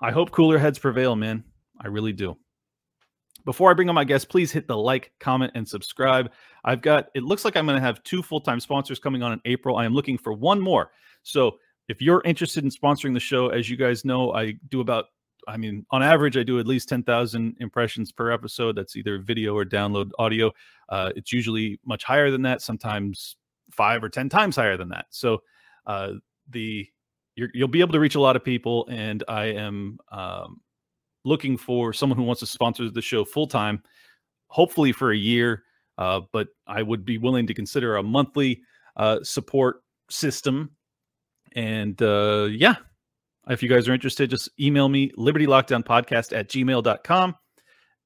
I 0.03 0.11
hope 0.11 0.31
cooler 0.31 0.59
heads 0.59 0.79
prevail, 0.79 1.17
man. 1.17 1.45
I 1.81 1.89
really 1.89 2.13
do. 2.13 2.37
Before 3.45 3.71
I 3.71 3.75
bring 3.75 3.89
on 3.89 3.95
my 3.95 4.05
guest, 4.05 4.29
please 4.29 4.53
hit 4.53 4.69
the 4.69 4.77
like, 4.77 5.13
comment, 5.19 5.53
and 5.55 5.67
subscribe. 5.67 6.31
I've 6.65 6.83
got, 6.83 7.09
it 7.15 7.23
looks 7.23 7.45
like 7.45 7.57
I'm 7.57 7.67
going 7.67 7.79
to 7.79 7.85
have 7.87 8.03
two 8.03 8.23
full 8.23 8.41
time 8.41 8.61
sponsors 8.61 8.99
coming 8.99 9.23
on 9.23 9.33
in 9.33 9.41
April. 9.47 9.77
I 9.77 9.85
am 9.85 9.95
looking 9.95 10.19
for 10.19 10.33
one 10.33 10.61
more. 10.61 10.91
So 11.23 11.59
if 11.89 12.03
you're 12.03 12.23
interested 12.25 12.65
in 12.65 12.71
sponsoring 12.71 13.15
the 13.15 13.21
show, 13.21 13.49
as 13.49 13.71
you 13.71 13.77
guys 13.77 14.05
know, 14.05 14.33
I 14.35 14.55
do 14.69 14.81
about, 14.81 15.07
I 15.49 15.57
mean, 15.57 15.87
on 15.91 16.03
average, 16.03 16.37
I 16.37 16.43
do 16.43 16.59
at 16.61 16.67
least 16.67 16.89
10,000 16.91 17.57
impressions 17.61 18.13
per 18.13 18.31
episode. 18.31 18.77
That's 18.77 18.95
either 18.95 19.19
video 19.19 19.57
or 19.57 19.65
download 19.65 20.11
audio. 20.19 20.53
Uh, 20.91 21.11
it's 21.17 21.33
usually 21.33 21.81
much 21.85 22.05
higher 22.05 22.31
than 22.31 22.43
that, 22.43 22.61
sometimes 22.61 23.37
five 23.71 24.05
or 24.05 24.11
10 24.11 24.29
times 24.29 24.57
higher 24.57 24.77
than 24.77 24.91
that. 24.91 25.07
So 25.11 25.43
uh, 25.87 26.13
the, 26.51 26.87
you 27.55 27.63
will 27.63 27.69
be 27.69 27.81
able 27.81 27.93
to 27.93 28.01
reach 28.01 28.15
a 28.15 28.21
lot 28.21 28.37
of 28.37 28.45
people. 28.45 28.87
And 28.91 29.23
I 29.29 29.47
am, 29.47 29.99
um, 30.11 30.61
looking 31.25 31.57
for 31.57 31.93
someone 31.93 32.19
who 32.19 32.25
wants 32.25 32.41
to 32.41 32.47
sponsor 32.47 32.89
the 32.89 33.03
show 33.03 33.25
full 33.25 33.47
time, 33.47 33.83
hopefully 34.49 34.93
for 34.93 35.13
a 35.13 35.17
year. 35.17 35.65
Uh, 35.99 36.21
but 36.33 36.49
I 36.67 36.83
would 36.83 37.05
be 37.05 37.19
willing 37.19 37.47
to 37.49 37.55
consider 37.55 37.97
a 37.97 38.03
monthly 38.03 38.63
uh, 38.97 39.19
support 39.23 39.83
system. 40.09 40.71
And 41.55 42.01
uh, 42.01 42.49
yeah, 42.51 42.77
if 43.49 43.63
you 43.63 43.69
guys 43.69 43.89
are 43.89 43.93
interested, 43.93 44.31
just 44.31 44.49
email 44.59 44.89
me 44.89 45.11
Liberty 45.17 45.47
Lockdown 45.47 45.85
Podcast 45.85 46.37
at 46.37 46.49
gmail.com. 46.49 47.35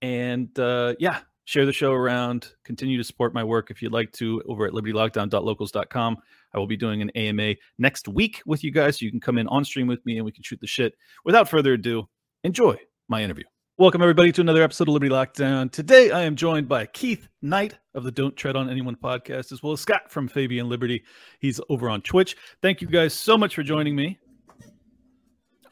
And 0.02 0.58
uh, 0.58 0.94
yeah, 0.98 1.20
share 1.44 1.66
the 1.66 1.72
show 1.72 1.92
around. 1.92 2.52
Continue 2.64 2.96
to 2.96 3.04
support 3.04 3.34
my 3.34 3.44
work 3.44 3.70
if 3.70 3.82
you'd 3.82 3.92
like 3.92 4.12
to 4.12 4.42
over 4.48 4.66
at 4.66 4.72
libertylockdown.locals.com. 4.72 6.16
I 6.52 6.58
will 6.58 6.66
be 6.66 6.76
doing 6.76 7.02
an 7.02 7.10
AMA 7.10 7.54
next 7.78 8.08
week 8.08 8.42
with 8.46 8.64
you 8.64 8.70
guys. 8.70 8.98
So 8.98 9.04
you 9.04 9.10
can 9.10 9.20
come 9.20 9.38
in 9.38 9.48
on 9.48 9.64
stream 9.64 9.86
with 9.86 10.04
me 10.06 10.16
and 10.16 10.24
we 10.24 10.32
can 10.32 10.42
shoot 10.42 10.60
the 10.60 10.66
shit. 10.66 10.94
Without 11.24 11.48
further 11.48 11.74
ado, 11.74 12.08
enjoy 12.42 12.78
my 13.08 13.22
interview. 13.22 13.44
Welcome, 13.76 14.02
everybody, 14.02 14.30
to 14.30 14.40
another 14.40 14.62
episode 14.62 14.86
of 14.86 14.94
Liberty 14.94 15.12
Lockdown. 15.12 15.68
Today, 15.68 16.12
I 16.12 16.22
am 16.22 16.36
joined 16.36 16.68
by 16.68 16.86
Keith 16.86 17.26
Knight 17.42 17.76
of 17.92 18.04
the 18.04 18.12
Don't 18.12 18.36
Tread 18.36 18.54
on 18.54 18.70
Anyone 18.70 18.94
podcast, 18.94 19.50
as 19.50 19.64
well 19.64 19.72
as 19.72 19.80
Scott 19.80 20.12
from 20.12 20.28
Fabian 20.28 20.68
Liberty. 20.68 21.02
He's 21.40 21.60
over 21.68 21.90
on 21.90 22.00
Twitch. 22.02 22.36
Thank 22.62 22.80
you 22.80 22.86
guys 22.86 23.14
so 23.14 23.36
much 23.36 23.56
for 23.56 23.64
joining 23.64 23.96
me. 23.96 24.20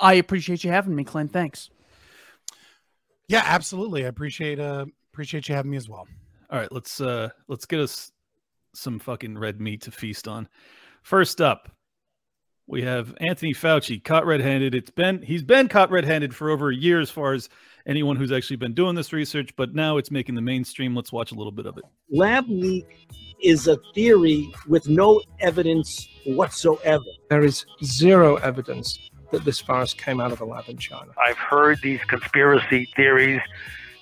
I 0.01 0.15
appreciate 0.15 0.65
you 0.65 0.73
having 0.73 0.97
me, 0.97 1.05
Clint. 1.05 1.33
Thanks. 1.33 1.71
Yeah, 3.29 3.45
absolutely. 3.47 4.05
I 4.05 4.09
appreciate 4.09 4.59
uh 4.59 4.87
appreciate 5.13 5.49
you 5.49 5.55
having 5.55 5.71
me 5.71 5.77
as 5.77 5.89
well. 5.89 6.07
All 6.51 6.59
right, 6.59 6.73
let's 6.73 7.01
uh 7.01 7.29
let's 7.49 7.67
get 7.67 7.81
us 7.81 8.13
some 8.75 8.99
fucking 8.99 9.37
red 9.37 9.61
meat 9.61 9.83
to 9.83 9.91
feast 9.91 10.27
on. 10.27 10.49
First 11.03 11.41
up, 11.41 11.71
we 12.67 12.83
have 12.83 13.15
Anthony 13.21 13.53
Fauci 13.53 14.03
caught 14.03 14.25
red-handed. 14.25 14.75
It's 14.75 14.91
been 14.91 15.21
he's 15.21 15.43
been 15.43 15.69
caught 15.69 15.91
red-handed 15.91 16.35
for 16.35 16.49
over 16.49 16.71
a 16.71 16.75
year 16.75 17.01
as 17.01 17.11
far 17.11 17.35
as 17.35 17.49
anyone 17.87 18.17
who's 18.17 18.33
actually 18.33 18.57
been 18.57 18.73
doing 18.73 18.95
this 18.95 19.13
research, 19.13 19.55
but 19.57 19.75
now 19.75 19.99
it's 19.99 20.11
making 20.11 20.35
the 20.35 20.41
mainstream. 20.41 20.95
Let's 20.95 21.13
watch 21.13 21.33
a 21.33 21.35
little 21.35 21.53
bit 21.53 21.67
of 21.67 21.77
it. 21.77 21.85
Lab 22.11 22.47
leak 22.49 22.87
is 23.43 23.67
a 23.67 23.77
theory 23.95 24.51
with 24.67 24.89
no 24.89 25.21
evidence 25.41 26.09
whatsoever. 26.25 27.05
There 27.29 27.45
is 27.45 27.67
zero 27.85 28.37
evidence 28.37 29.11
that 29.33 29.45
this 29.45 29.61
virus 29.61 29.93
came 29.93 30.21
out 30.21 30.33
of 30.33 30.41
a 30.41 30.45
lab 30.45 30.69
in 30.69 30.77
China. 30.79 31.11
I've 31.19 31.39
heard 31.39 31.81
these 31.83 32.01
conspiracy 32.05 32.89
theories 32.95 33.41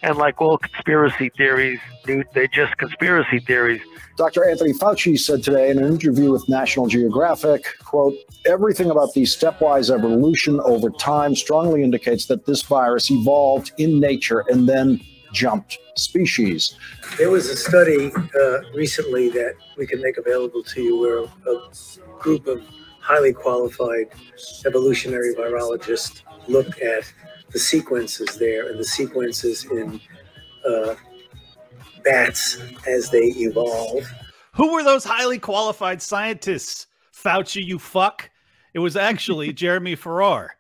And 0.02 0.16
like 0.16 0.40
all 0.40 0.56
conspiracy 0.58 1.30
theories, 1.36 1.78
dude, 2.04 2.26
they're 2.32 2.46
just 2.46 2.76
conspiracy 2.78 3.40
theories. 3.40 3.82
Dr. 4.16 4.48
Anthony 4.48 4.72
Fauci 4.72 5.18
said 5.18 5.42
today 5.42 5.70
in 5.70 5.78
an 5.78 5.84
interview 5.84 6.30
with 6.32 6.48
National 6.48 6.86
Geographic, 6.86 7.64
quote, 7.84 8.14
everything 8.46 8.90
about 8.90 9.12
the 9.14 9.22
stepwise 9.22 9.90
evolution 9.90 10.60
over 10.60 10.90
time 10.90 11.34
strongly 11.34 11.82
indicates 11.82 12.26
that 12.26 12.46
this 12.46 12.62
virus 12.62 13.10
evolved 13.10 13.72
in 13.78 14.00
nature 14.00 14.44
and 14.50 14.68
then 14.68 15.00
jumped 15.32 15.78
species. 15.96 16.74
There 17.18 17.30
was 17.30 17.48
a 17.48 17.56
study 17.56 18.12
uh, 18.12 18.58
recently 18.74 19.28
that 19.30 19.54
we 19.76 19.86
can 19.86 20.00
make 20.00 20.16
available 20.16 20.62
to 20.64 20.82
you 20.82 20.98
where 20.98 21.24
a 21.24 21.70
group 22.18 22.46
of 22.46 22.62
highly 23.00 23.32
qualified 23.32 24.08
evolutionary 24.66 25.34
virologists 25.34 26.22
looked 26.48 26.80
at 26.80 27.12
the 27.52 27.58
sequences 27.58 28.36
there 28.36 28.68
and 28.68 28.78
the 28.78 28.84
sequences 28.84 29.64
in 29.66 30.00
uh, 30.68 30.94
bats 32.04 32.58
as 32.86 33.10
they 33.10 33.26
evolve. 33.36 34.04
Who 34.54 34.72
were 34.72 34.82
those 34.82 35.04
highly 35.04 35.38
qualified 35.38 36.02
scientists? 36.02 36.86
Fauci, 37.14 37.64
you 37.64 37.78
fuck. 37.78 38.30
It 38.74 38.78
was 38.78 38.96
actually 38.96 39.52
Jeremy 39.52 39.94
Farrar, 39.94 40.56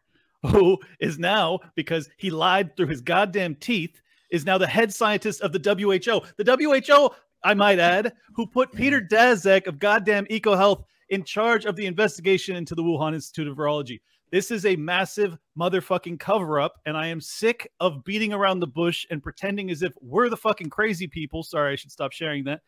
who 0.46 0.78
is 1.00 1.18
now, 1.18 1.60
because 1.74 2.08
he 2.16 2.30
lied 2.30 2.76
through 2.76 2.88
his 2.88 3.00
goddamn 3.00 3.56
teeth, 3.56 4.00
is 4.30 4.44
now 4.44 4.58
the 4.58 4.66
head 4.66 4.92
scientist 4.92 5.40
of 5.40 5.52
the 5.52 5.58
WHO. 5.58 6.20
The 6.36 6.82
WHO, 6.88 7.10
I 7.42 7.54
might 7.54 7.78
add, 7.78 8.12
who 8.34 8.46
put 8.46 8.72
Peter 8.72 9.00
Daszak 9.00 9.66
of 9.66 9.78
goddamn 9.78 10.26
EcoHealth 10.26 10.84
in 11.08 11.24
charge 11.24 11.64
of 11.64 11.76
the 11.76 11.86
investigation 11.86 12.56
into 12.56 12.74
the 12.74 12.82
Wuhan 12.82 13.14
Institute 13.14 13.48
of 13.48 13.56
Virology. 13.56 14.00
This 14.30 14.52
is 14.52 14.64
a 14.64 14.76
massive 14.76 15.36
motherfucking 15.58 16.20
cover 16.20 16.60
up, 16.60 16.76
and 16.86 16.96
I 16.96 17.08
am 17.08 17.20
sick 17.20 17.72
of 17.80 18.04
beating 18.04 18.32
around 18.32 18.60
the 18.60 18.66
bush 18.66 19.04
and 19.10 19.22
pretending 19.22 19.70
as 19.70 19.82
if 19.82 19.92
we're 20.00 20.28
the 20.28 20.36
fucking 20.36 20.70
crazy 20.70 21.08
people. 21.08 21.42
Sorry, 21.42 21.72
I 21.72 21.76
should 21.76 21.90
stop 21.90 22.12
sharing 22.12 22.44
that. 22.44 22.60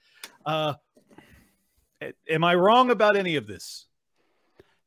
Uh, 0.44 0.75
am 2.29 2.42
I 2.42 2.57
wrong 2.57 2.90
about 2.90 3.16
any 3.16 3.37
of 3.37 3.46
this? 3.46 3.87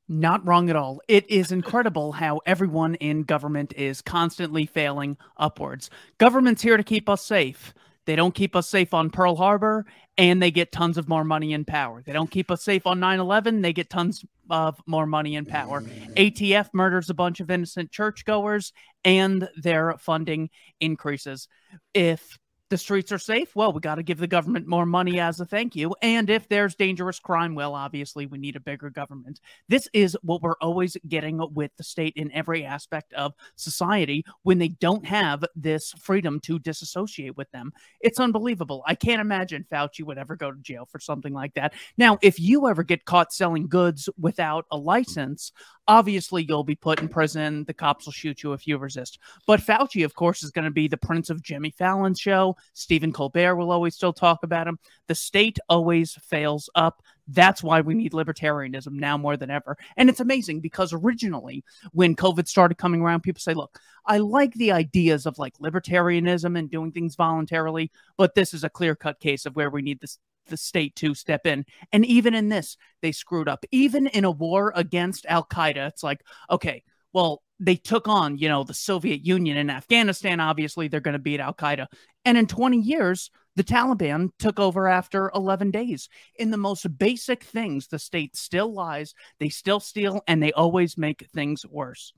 Not 0.08 0.46
wrong 0.46 0.70
at 0.70 0.76
all. 0.76 1.02
It 1.08 1.30
is 1.32 1.52
incredible 1.52 2.12
how 2.12 2.42
everyone 2.46 2.96
in 2.96 3.24
government 3.24 3.74
is 3.76 4.02
constantly 4.02 4.66
failing 4.66 5.18
upwards. 5.38 5.90
Government's 6.18 6.62
here 6.62 6.78
to 6.78 6.84
keep 6.84 7.10
us 7.10 7.26
safe. 7.26 7.74
They 8.06 8.16
don't 8.16 8.36
keep 8.36 8.56
us 8.56 8.68
safe 8.68 8.94
on 8.94 9.10
Pearl 9.10 9.36
Harbor, 9.36 9.86
and 10.17 10.41
they 10.41 10.51
get 10.51 10.71
tons 10.71 10.97
of 10.97 11.10
more 11.10 11.23
money 11.23 11.54
and 11.54 11.67
power. 11.67 12.01
They 12.06 12.13
don't 12.13 12.32
keep 12.32 12.49
us 12.49 12.63
safe 12.63 12.88
on 12.88 12.99
9 12.99 13.19
11, 13.19 13.62
they 13.62 13.73
get 13.73 13.89
tons 13.89 14.23
of 14.49 14.80
more 14.86 15.06
money 15.06 15.36
and 15.36 15.47
power. 15.47 15.82
ATF 15.82 16.69
murders 16.73 17.10
a 17.10 17.13
bunch 17.13 17.39
of 17.39 17.49
innocent 17.51 17.91
churchgoers, 17.91 18.71
and 19.04 19.49
their 19.56 19.95
funding 19.99 20.49
increases. 20.80 21.47
If 21.93 22.38
the 22.69 22.78
streets 22.78 23.12
are 23.12 23.19
safe, 23.19 23.56
well, 23.56 23.71
we 23.71 23.80
got 23.80 23.95
to 23.95 24.04
give 24.04 24.17
the 24.17 24.28
government 24.28 24.67
more 24.67 24.86
money 24.86 25.19
as 25.19 25.39
a 25.39 25.45
thank 25.45 25.75
you. 25.75 25.95
And 26.01 26.30
if 26.30 26.49
there's 26.49 26.75
dangerous 26.75 27.19
crime, 27.19 27.54
well, 27.54 27.75
obviously 27.75 28.25
we 28.25 28.38
need 28.38 28.56
a 28.56 28.60
bigger 28.60 28.89
government. 28.89 29.39
This 29.69 29.88
is 29.93 30.17
what 30.23 30.41
we're 30.41 30.58
always 30.62 30.97
getting 31.08 31.39
with 31.54 31.71
the 31.78 31.84
state 31.84 32.13
in 32.15 32.32
every 32.32 32.65
aspect 32.65 33.13
of 33.13 33.34
society 33.56 34.25
when 34.43 34.58
they 34.58 34.69
don't 34.69 35.06
have 35.06 35.43
this 35.56 35.93
freedom 35.99 36.39
to 36.41 36.58
disassociate 36.58 37.38
with 37.38 37.51
them. 37.51 37.71
It's 38.01 38.19
unbelievable. 38.19 38.84
I 38.88 38.95
can't 38.95 39.21
imagine 39.21 39.65
Fauci 39.71 40.04
would 40.04 40.17
ever 40.17 40.36
go 40.36 40.51
to 40.51 40.58
jail 40.62 40.88
for 40.91 40.99
something 40.99 41.34
like 41.34 41.54
that. 41.54 41.73
Now, 41.97 42.17
if 42.21 42.39
you 42.39 42.67
ever 42.67 42.84
get 42.84 43.06
caught 43.06 43.32
selling 43.32 43.67
goods 43.67 44.10
without 44.17 44.65
a 44.71 44.78
license, 44.78 45.51
obviously 45.88 46.45
you'll 46.48 46.63
be 46.63 46.76
put 46.76 47.02
in 47.02 47.08
prison. 47.08 47.63
The 47.65 47.74
cops 47.74 48.06
will 48.06 48.13
shoot 48.13 48.43
you 48.43 48.54
if 48.54 48.67
you 48.67 48.78
resist. 48.78 49.19
But 49.45 49.62
Fauci, 49.62 50.04
of 50.06 50.15
course, 50.15 50.43
is 50.43 50.52
going 50.52 50.65
to 50.65 50.71
be 50.71 50.88
the 50.88 50.98
prince 50.98 51.30
of 51.30 51.43
Jimmy 51.43 51.71
Fallon's 51.71 52.19
show. 52.19 52.56
Stephen 52.74 53.13
Colbert 53.13 53.56
will 53.56 53.71
always 53.71 53.95
still 53.95 54.13
talk 54.13 54.43
about 54.43 54.67
him. 54.67 54.80
The 55.08 55.15
state 55.15 55.60
always 55.69 56.13
fails 56.13 56.69
up. 56.76 57.02
That's 57.28 57.63
why 57.63 57.82
we 57.82 57.95
need 57.95 58.12
libertarianism 58.12 58.91
now 58.91 59.17
more 59.17 59.36
than 59.36 59.50
ever. 59.50 59.78
And 59.98 60.10
it's 60.10 60.19
amazing 60.19 60.60
because 60.60 60.93
originally, 60.93 61.63
when 61.91 62.15
COVID 62.15 62.48
started 62.48 62.78
coming 62.78 63.02
around, 63.02 63.21
people 63.21 63.39
say, 63.39 63.56
look, 63.56 63.80
I 64.06 64.19
like 64.19 64.54
the 64.54 64.71
ideas 64.71 65.26
of 65.26 65.39
like 65.39 65.58
libertarianism 65.58 66.58
and 66.58 66.69
doing 66.69 66.91
things 66.91 67.15
voluntarily, 67.15 67.91
but 68.17 68.36
this 68.36 68.54
is 68.54 68.63
a 68.63 68.69
clear 68.69 68.95
cut 68.95 69.19
case 69.19 69.48
of 69.48 69.56
where 69.56 69.71
we 69.71 69.82
need 69.82 70.00
this 70.00 70.19
the 70.45 70.58
state 70.58 70.95
to 70.97 71.13
step 71.13 71.45
in. 71.45 71.65
And 71.91 72.05
even 72.05 72.34
in 72.34 72.49
this, 72.49 72.77
they 73.01 73.12
screwed 73.12 73.47
up. 73.47 73.65
Even 73.71 74.08
in 74.08 74.25
a 74.25 74.31
war 74.31 74.71
against 74.75 75.25
Al 75.27 75.45
Qaeda, 75.45 75.88
it's 75.88 76.03
like, 76.03 76.21
okay, 76.49 76.84
well, 77.13 77.41
they 77.60 77.75
took 77.75 78.08
on, 78.08 78.38
you 78.38 78.49
know, 78.49 78.63
the 78.63 78.73
Soviet 78.73 79.25
Union 79.25 79.58
and 79.58 79.71
Afghanistan. 79.71 80.39
Obviously, 80.39 80.88
they're 80.88 80.99
going 80.99 81.13
to 81.13 81.19
beat 81.19 81.39
Al 81.39 81.53
Qaeda. 81.53 81.88
And 82.25 82.38
in 82.38 82.47
20 82.47 82.77
years, 82.77 83.31
the 83.55 83.63
Taliban 83.63 84.31
took 84.38 84.60
over 84.60 84.88
after 84.88 85.31
11 85.34 85.71
days. 85.71 86.10
In 86.38 86.51
the 86.51 86.58
most 86.58 86.97
basic 86.97 87.43
things, 87.43 87.88
the 87.88 87.99
state 87.99 88.36
still 88.36 88.73
lies, 88.73 89.13
they 89.39 89.49
still 89.49 89.79
steal, 89.79 90.21
and 90.27 90.43
they 90.43 90.51
always 90.51 90.97
make 90.97 91.27
things 91.34 91.65
worse. 91.65 92.13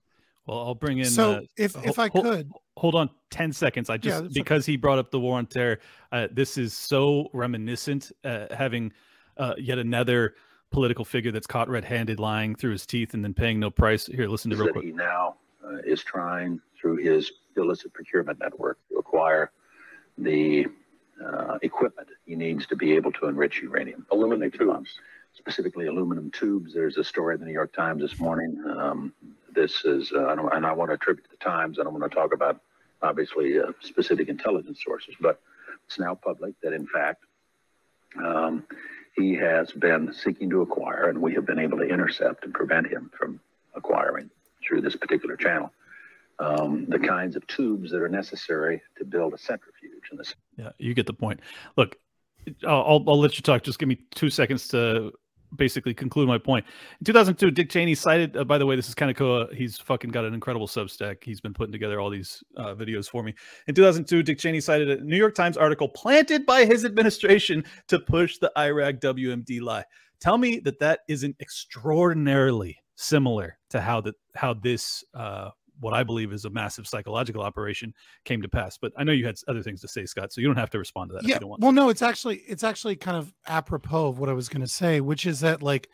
Well, 0.48 0.60
I'll 0.60 0.76
bring 0.76 1.00
in. 1.00 1.06
So 1.06 1.34
uh, 1.34 1.42
if 1.58 1.76
ho- 1.76 1.82
if 1.84 2.00
I 2.00 2.10
ho- 2.10 2.22
could, 2.22 2.52
hold 2.78 2.96
on 2.96 3.10
10 3.32 3.52
seconds. 3.54 3.90
I 3.90 3.98
just, 3.98 4.16
Yeah, 4.16 4.22
that's 4.22 4.34
because 4.34 4.66
he 4.66 4.78
brought 4.78 4.98
up 4.98 5.12
the 5.12 5.20
war 5.20 5.38
on 5.38 5.46
terror, 5.46 5.80
uh, 6.12 6.28
this 6.32 6.58
is 6.58 6.74
so 6.74 7.30
reminiscent, 7.34 8.12
uh, 8.24 8.46
having 8.52 8.94
uh, 9.38 9.54
yet 9.58 9.78
another 9.78 10.36
political 10.72 11.06
figure 11.06 11.32
that's 11.32 11.48
caught 11.48 11.70
red 11.70 11.84
handed 11.86 12.20
lying 12.20 12.56
through 12.56 12.72
his 12.72 12.86
teeth 12.86 13.14
and 13.14 13.24
then 13.24 13.34
paying 13.34 13.60
no 13.60 13.70
price. 13.70 14.06
Here, 14.08 14.28
listen 14.28 14.50
to 14.52 14.56
is 14.56 14.62
real 14.62 14.72
quick. 14.74 14.86
he 14.86 14.92
now 14.92 15.36
uh, 15.66 15.78
is 15.86 16.02
trying 16.04 16.60
through 16.80 16.98
his 16.98 17.32
illicit 17.58 17.94
procurement 17.94 18.40
network 18.40 18.78
to 18.90 18.96
acquire 18.98 19.52
the 20.18 20.66
uh, 21.24 21.58
equipment 21.62 22.08
he 22.26 22.36
needs 22.36 22.68
to 22.68 22.76
be 22.76 22.94
able 22.94 23.12
to 23.14 23.28
enrich 23.28 23.62
uranium. 23.62 24.06
Aluminum 24.12 24.52
tubes. 24.52 24.90
Specifically, 25.34 25.88
aluminum 25.88 26.32
tubes. 26.32 26.74
There's 26.74 26.98
a 26.98 27.04
story 27.04 27.36
in 27.36 27.40
the 27.42 27.46
New 27.48 27.54
York 27.54 27.74
Times 27.74 28.02
this 28.02 28.20
morning. 28.20 28.62
Um, 28.68 29.14
this 29.58 29.84
is, 29.84 30.12
uh, 30.14 30.20
I 30.20 30.56
and 30.56 30.66
I 30.66 30.72
want 30.72 30.92
to 30.92 30.96
attribute 30.96 31.28
the 31.30 31.44
Times. 31.44 31.80
I 31.80 31.84
don't 31.84 32.00
want 32.00 32.10
to 32.10 32.16
talk 32.16 32.34
about, 32.34 32.62
obviously, 33.02 33.60
uh, 33.60 33.72
specific 33.82 34.30
intelligence 34.30 34.80
sources, 34.86 35.16
but 35.20 35.42
it's 35.86 36.00
now 36.00 36.14
public 36.16 36.54
that, 36.62 36.74
in 36.74 36.88
fact, 36.88 37.24
um, 38.24 38.64
he 39.16 39.34
has 39.34 39.72
been 39.72 40.14
seeking 40.14 40.50
to 40.52 40.62
acquire, 40.62 41.10
and 41.10 41.20
we 41.20 41.34
have 41.34 41.46
been 41.46 41.60
able 41.60 41.80
to 41.80 41.84
intercept 41.84 42.46
and 42.46 42.54
prevent 42.54 42.88
him 42.88 43.10
from 43.18 43.40
acquiring 43.76 44.30
through 44.66 44.82
this 44.82 44.96
particular 44.96 45.36
channel 45.36 45.72
um, 46.40 46.86
the 46.88 47.00
kinds 47.00 47.36
of 47.36 47.46
tubes 47.48 47.90
that 47.92 48.02
are 48.02 48.10
necessary 48.10 48.82
to 48.98 49.06
build 49.06 49.34
a 49.34 49.38
centrifuge. 49.38 50.04
And 50.12 50.20
this 50.20 50.36
Yeah, 50.56 50.70
you 50.78 50.94
get 50.94 51.08
the 51.08 51.14
point. 51.14 51.40
Look, 51.76 51.98
I'll, 52.66 53.04
I'll 53.08 53.20
let 53.20 53.38
you 53.38 53.42
talk. 53.42 53.64
Just 53.64 53.80
give 53.80 53.90
me 53.90 54.00
two 54.14 54.30
seconds 54.30 54.68
to 54.70 55.14
basically 55.56 55.94
conclude 55.94 56.28
my 56.28 56.38
point. 56.38 56.66
In 57.00 57.06
2002, 57.06 57.52
Dick 57.52 57.70
Cheney 57.70 57.96
cited, 57.96 58.36
uh, 58.36 58.44
by 58.44 58.58
the 58.58 58.66
way, 58.66 58.76
this 58.76 58.88
is 58.88 58.96
kind 58.96 59.12
of 59.12 59.18
cool. 59.18 59.48
He's 59.54 59.78
fucking 59.78 60.12
got 60.12 60.26
an 60.26 60.34
incredible 60.34 60.68
Substack. 60.68 61.24
He's 61.24 61.42
been 61.42 61.54
putting 61.54 61.72
together 61.72 62.00
all 62.00 62.10
these 62.10 62.44
uh, 62.58 62.74
videos 62.74 63.10
for 63.10 63.24
me. 63.24 63.34
In 63.68 63.76
2002, 63.76 64.24
Dick 64.24 64.40
Cheney 64.40 64.62
cited 64.62 64.90
a 64.90 65.04
New 65.04 65.18
York 65.18 65.36
Times 65.36 65.58
article 65.58 65.90
planted 65.90 66.46
by 66.46 66.66
his 66.66 66.86
administration 66.86 67.64
to 67.88 68.00
push 68.00 68.38
the 68.38 68.52
Iraq 68.58 68.96
WMD 68.96 69.62
lie. 69.62 69.86
Tell 70.20 70.38
me 70.38 70.60
that 70.60 70.80
that 70.80 71.02
isn't 71.08 71.36
extraordinarily 71.40 72.78
similar 72.96 73.58
to 73.70 73.80
how 73.80 74.02
that 74.02 74.16
how 74.36 74.54
this 74.54 75.04
uh, 75.14 75.50
what 75.80 75.94
I 75.94 76.04
believe 76.04 76.34
is 76.34 76.46
a 76.46 76.50
massive 76.50 76.88
psychological 76.88 77.42
operation 77.42 77.94
came 78.26 78.42
to 78.42 78.50
pass. 78.50 78.78
But 78.78 78.94
I 78.98 79.04
know 79.04 79.12
you 79.12 79.26
had 79.26 79.36
other 79.48 79.62
things 79.62 79.82
to 79.82 79.88
say, 79.88 80.06
Scott, 80.06 80.34
so 80.34 80.42
you 80.42 80.48
don't 80.48 80.58
have 80.58 80.70
to 80.72 80.80
respond 80.80 81.10
to 81.10 81.14
that 81.16 81.24
if 81.24 81.30
yeah. 81.30 81.36
you 81.36 81.40
don't 81.42 81.50
want. 81.50 81.62
Well, 81.62 81.72
no, 81.72 81.90
it's 81.90 82.02
actually 82.02 82.38
it's 82.48 82.64
actually 82.64 82.96
kind 82.96 83.18
of 83.18 83.34
apropos 83.48 84.08
of 84.08 84.20
what 84.20 84.30
I 84.30 84.34
was 84.34 84.50
going 84.50 84.62
to 84.62 84.68
say, 84.68 85.02
which 85.02 85.26
is 85.26 85.42
that 85.42 85.62
like 85.62 85.90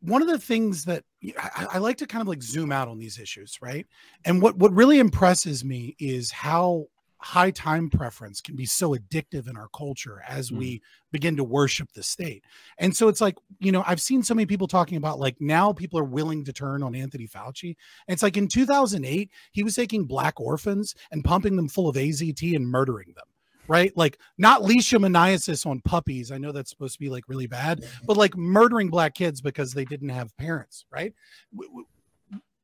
one 0.00 0.20
of 0.20 0.28
the 0.28 0.38
things 0.38 0.84
that 0.84 1.04
I, 1.38 1.66
I 1.74 1.78
like 1.78 1.98
to 1.98 2.06
kind 2.06 2.22
of 2.22 2.28
like 2.28 2.42
zoom 2.42 2.72
out 2.72 2.88
on 2.88 2.98
these 2.98 3.18
issues, 3.18 3.58
right? 3.62 3.86
And 4.24 4.42
what 4.42 4.56
what 4.56 4.72
really 4.72 4.98
impresses 4.98 5.64
me 5.64 5.96
is 5.98 6.30
how 6.30 6.86
high 7.22 7.50
time 7.50 7.88
preference 7.88 8.40
can 8.40 8.56
be 8.56 8.66
so 8.66 8.94
addictive 8.94 9.48
in 9.48 9.56
our 9.56 9.68
culture 9.68 10.22
as 10.28 10.50
Mm. 10.50 10.58
we 10.58 10.82
begin 11.10 11.36
to 11.36 11.44
worship 11.44 11.92
the 11.92 12.02
state. 12.02 12.44
And 12.78 12.96
so 12.96 13.08
it's 13.08 13.20
like, 13.20 13.36
you 13.60 13.70
know, 13.72 13.84
I've 13.86 14.00
seen 14.00 14.22
so 14.22 14.34
many 14.34 14.46
people 14.46 14.66
talking 14.66 14.96
about 14.96 15.18
like 15.20 15.40
now 15.40 15.72
people 15.72 15.98
are 15.98 16.04
willing 16.04 16.44
to 16.44 16.52
turn 16.52 16.82
on 16.82 16.94
Anthony 16.94 17.28
Fauci. 17.28 17.76
And 18.08 18.14
it's 18.14 18.22
like 18.22 18.36
in 18.36 18.48
2008, 18.48 19.30
he 19.52 19.62
was 19.62 19.76
taking 19.76 20.04
black 20.04 20.40
orphans 20.40 20.94
and 21.10 21.24
pumping 21.24 21.56
them 21.56 21.68
full 21.68 21.88
of 21.88 21.96
AZT 21.96 22.54
and 22.56 22.66
murdering 22.66 23.12
them. 23.14 23.26
Right, 23.68 23.96
like 23.96 24.18
not 24.36 24.62
leishmaniasis 24.62 25.64
on 25.64 25.80
puppies. 25.82 26.32
I 26.32 26.38
know 26.38 26.50
that's 26.50 26.68
supposed 26.68 26.94
to 26.94 26.98
be 26.98 27.08
like 27.08 27.28
really 27.28 27.46
bad, 27.46 27.84
but 28.04 28.16
like 28.16 28.36
murdering 28.36 28.88
black 28.90 29.14
kids 29.14 29.40
because 29.40 29.72
they 29.72 29.84
didn't 29.84 30.08
have 30.08 30.36
parents. 30.36 30.84
Right, 30.90 31.14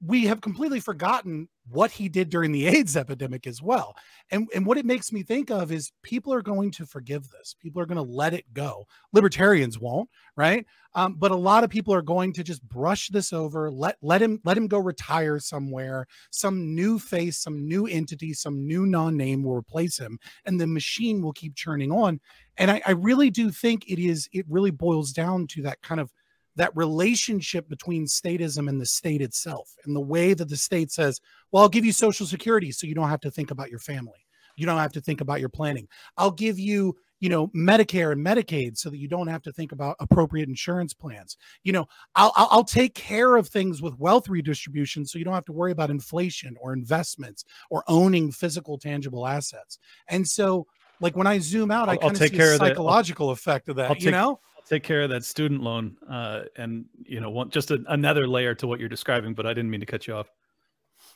we 0.01 0.27
have 0.27 0.41
completely 0.41 0.81
forgotten 0.81 1.49
what 1.71 1.91
he 1.91 2.09
did 2.09 2.31
during 2.31 2.53
the 2.53 2.67
AIDS 2.69 2.97
epidemic 2.97 3.47
as 3.47 3.61
well. 3.61 3.95
And 4.31 4.49
and 4.55 4.65
what 4.65 4.79
it 4.79 4.87
makes 4.87 5.13
me 5.13 5.23
think 5.23 5.51
of 5.51 5.73
is 5.73 5.93
people 6.03 6.33
are 6.33 6.43
going 6.43 6.71
to 6.73 6.87
forgive 6.87 7.29
this. 7.31 7.55
People 7.61 7.81
are 7.83 7.87
going 7.87 7.97
to 7.97 8.13
let 8.13 8.35
it 8.35 8.45
go. 8.53 8.87
Libertarians 9.13 9.79
won't, 9.79 10.09
right? 10.37 10.67
Um, 10.95 11.15
but 11.15 11.31
a 11.31 11.37
lot 11.37 11.65
of 11.65 11.71
people 11.71 11.95
are 11.95 12.03
going 12.03 12.33
to 12.35 12.43
just 12.43 12.67
brush 12.69 13.09
this 13.09 13.33
over. 13.33 13.71
Let 13.71 13.97
let 14.03 14.23
him 14.23 14.41
let 14.45 14.57
him 14.57 14.69
go 14.69 14.79
retire 14.79 15.39
somewhere. 15.39 16.07
Some 16.31 16.75
new 16.75 16.99
face, 16.99 17.39
some 17.39 17.67
new 17.67 17.87
entity, 17.87 18.33
some 18.33 18.67
new 18.67 18.87
non-name 18.87 19.43
will 19.43 19.55
replace 19.55 19.99
him, 19.99 20.19
and 20.45 20.61
the 20.61 20.67
machine 20.67 21.23
will 21.23 21.33
keep 21.33 21.55
churning 21.55 21.93
on. 21.93 22.21
And 22.57 22.71
I, 22.71 22.83
I 22.87 22.93
really 22.93 23.31
do 23.31 23.51
think 23.51 23.85
it 23.89 23.99
is. 24.03 24.29
It 24.33 24.47
really 24.49 24.71
boils 24.71 25.13
down 25.13 25.47
to 25.49 25.63
that 25.63 25.83
kind 25.83 26.01
of 26.01 26.11
that 26.59 26.77
relationship 26.77 27.69
between 27.69 28.05
statism 28.05 28.69
and 28.69 28.81
the 28.81 28.87
state 28.87 29.23
itself 29.23 29.73
and 29.85 29.95
the 29.95 30.01
way 30.01 30.35
that 30.35 30.49
the 30.49 30.57
state 30.57 30.91
says, 30.91 31.21
well, 31.51 31.63
I'll 31.63 31.69
give 31.69 31.85
you 31.85 31.93
social 31.93 32.27
security 32.27 32.73
so 32.73 32.87
you 32.87 32.97
don't 32.97 33.09
have 33.09 33.21
to 33.21 33.31
think 33.31 33.53
about 33.53 33.71
your 33.71 33.79
family. 33.79 34.27
You 34.57 34.67
don't 34.67 34.79
have 34.79 34.93
to 34.93 35.01
think 35.01 35.21
about 35.21 35.39
your 35.39 35.51
planning. 35.51 35.87
I'll 36.17 36.33
give 36.33 36.59
you, 36.59 36.97
you 37.21 37.29
know, 37.29 37.47
Medicare 37.49 38.11
and 38.11 38.27
Medicaid 38.27 38.77
so 38.77 38.91
that 38.91 38.99
you 38.99 39.07
don't 39.07 39.29
have 39.29 39.43
to 39.43 39.53
think 39.53 39.71
about 39.71 39.95
appropriate 40.01 40.49
insurance 40.49 40.93
plans. 40.93 41.37
You 41.63 41.75
know, 41.75 41.87
I'll, 42.17 42.33
I'll, 42.35 42.49
I'll 42.51 42.65
take 42.65 42.95
care 42.95 43.37
of 43.37 43.47
things 43.47 43.81
with 43.81 43.97
wealth 43.97 44.29
redistribution 44.29 45.07
so 45.07 45.17
you 45.17 45.25
don't 45.25 45.35
have 45.35 45.45
to 45.45 45.53
worry 45.53 45.71
about 45.71 45.91
inflation 45.91 46.57
or 46.61 46.73
investments 46.73 47.45
or 47.71 47.85
owning 47.87 48.33
physical, 48.33 48.79
tangible 48.79 49.29
assets. 49.29 49.79
And 50.09 50.27
so, 50.27 50.67
like 51.01 51.17
when 51.17 51.29
I 51.29 51.39
zoom 51.39 51.71
out, 51.71 51.89
I 51.89 51.93
I'll- 51.93 51.99
kind 51.99 52.13
of 52.13 52.19
see 52.19 52.25
of 52.55 52.59
psychological 52.59 53.31
effect 53.31 53.69
of 53.69 53.77
that. 53.77 53.89
You 54.07 54.11
know, 54.11 54.41
take 54.69 54.83
care 54.83 55.03
of 55.03 55.11
that 55.11 55.25
student 55.25 55.63
loan, 55.63 55.97
uh, 56.09 56.43
and 56.57 56.85
you 57.03 57.21
know, 57.21 57.31
one, 57.31 57.51
just 57.51 57.71
a, 57.71 57.83
another 57.89 58.27
layer 58.27 58.55
to 58.57 58.67
what 58.67 58.81
you're 58.81 58.89
describing. 58.89 59.35
But 59.35 59.47
I 59.47 59.51
didn't 59.51 59.71
mean 59.71 59.81
to 59.81 59.87
cut 59.87 60.07
you 60.07 60.15
off. 60.15 60.31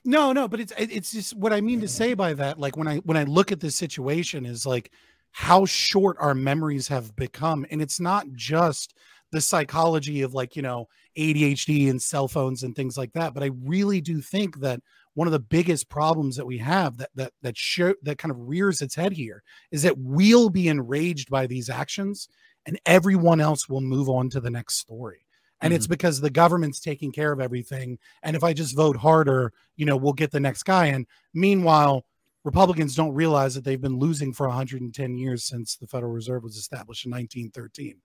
No, 0.05 0.33
no, 0.33 0.49
but 0.49 0.61
it's 0.61 0.73
it's 0.77 1.13
just 1.13 1.37
what 1.37 1.53
I 1.53 1.61
mean 1.61 1.81
to 1.81 1.89
say 1.89 2.15
by 2.15 2.35
that. 2.35 2.59
Like 2.59 2.77
when 2.77 2.89
I 2.89 2.99
when 2.99 3.17
I 3.17 3.25
look 3.25 3.53
at 3.53 3.61
this 3.61 3.77
situation, 3.77 4.47
is 4.47 4.67
like 4.67 4.91
how 5.33 5.65
short 5.65 6.17
our 6.19 6.35
memories 6.35 6.89
have 6.89 7.15
become, 7.17 7.67
and 7.71 7.81
it's 7.81 8.01
not 8.01 8.27
just 8.33 8.95
the 9.31 9.41
psychology 9.41 10.23
of 10.23 10.35
like 10.35 10.57
you 10.57 10.63
know 10.63 10.89
ADHD 11.17 11.91
and 11.91 12.01
cell 12.01 12.29
phones 12.29 12.63
and 12.63 12.75
things 12.75 12.97
like 12.97 13.13
that. 13.13 13.35
But 13.35 13.43
I 13.43 13.51
really 13.63 14.01
do 14.01 14.21
think 14.21 14.61
that 14.61 14.81
one 15.15 15.29
of 15.29 15.33
the 15.33 15.39
biggest 15.39 15.89
problems 15.89 16.37
that 16.37 16.47
we 16.47 16.59
have 16.59 16.97
that 16.99 17.11
that 17.15 17.33
that 17.43 17.57
show 17.57 17.95
that 18.03 18.19
kind 18.19 18.33
of 18.33 18.49
rears 18.49 18.83
its 18.83 18.95
head 18.95 19.13
here 19.13 19.43
is 19.71 19.83
that 19.83 19.99
we'll 19.99 20.49
be 20.49 20.69
enraged 20.69 21.31
by 21.31 21.47
these 21.47 21.69
actions, 21.71 22.29
and 22.67 22.79
everyone 22.87 23.41
else 23.41 23.69
will 23.69 23.81
move 23.81 24.09
on 24.09 24.31
to 24.31 24.41
the 24.41 24.51
next 24.51 24.77
story. 24.77 25.27
And 25.61 25.73
it's 25.73 25.87
mm-hmm. 25.87 25.93
because 25.93 26.21
the 26.21 26.31
government's 26.31 26.81
taking 26.81 27.13
care 27.13 27.31
of 27.31 27.41
everything. 27.41 27.99
And 28.23 28.35
if 28.35 28.43
i 28.43 28.53
just 28.53 28.77
vote 28.77 28.97
harder 28.97 29.53
you 29.77 29.87
know 29.87 29.97
we'll 29.97 30.13
get 30.13 30.31
the 30.31 30.41
next 30.41 30.65
guy 30.65 30.87
in. 30.87 31.07
Meanwhile 31.35 32.05
republicans 32.45 32.97
don't 32.97 33.15
realize 33.15 33.55
that 33.55 33.65
they've 33.65 33.81
been 33.81 33.99
losing 33.99 34.33
for 34.33 34.49
110 34.49 35.17
years 35.17 35.45
since 35.45 35.77
the 35.77 35.87
federal 35.87 36.11
reserve 36.11 36.43
was 36.43 36.57
established 36.57 37.05
in 37.05 37.13
1913 37.13 38.01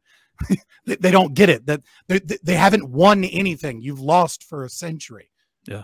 they, 0.86 0.96
they 0.96 1.12
don't 1.12 1.34
get 1.34 1.50
it 1.50 1.65
that 1.65 1.82
they, 2.08 2.20
they 2.20 2.56
haven't 2.56 2.89
won 2.89 3.24
anything. 3.24 3.82
You've 3.82 4.00
lost 4.00 4.43
for 4.43 4.63
a 4.63 4.70
century. 4.70 5.30
Yeah. 5.67 5.84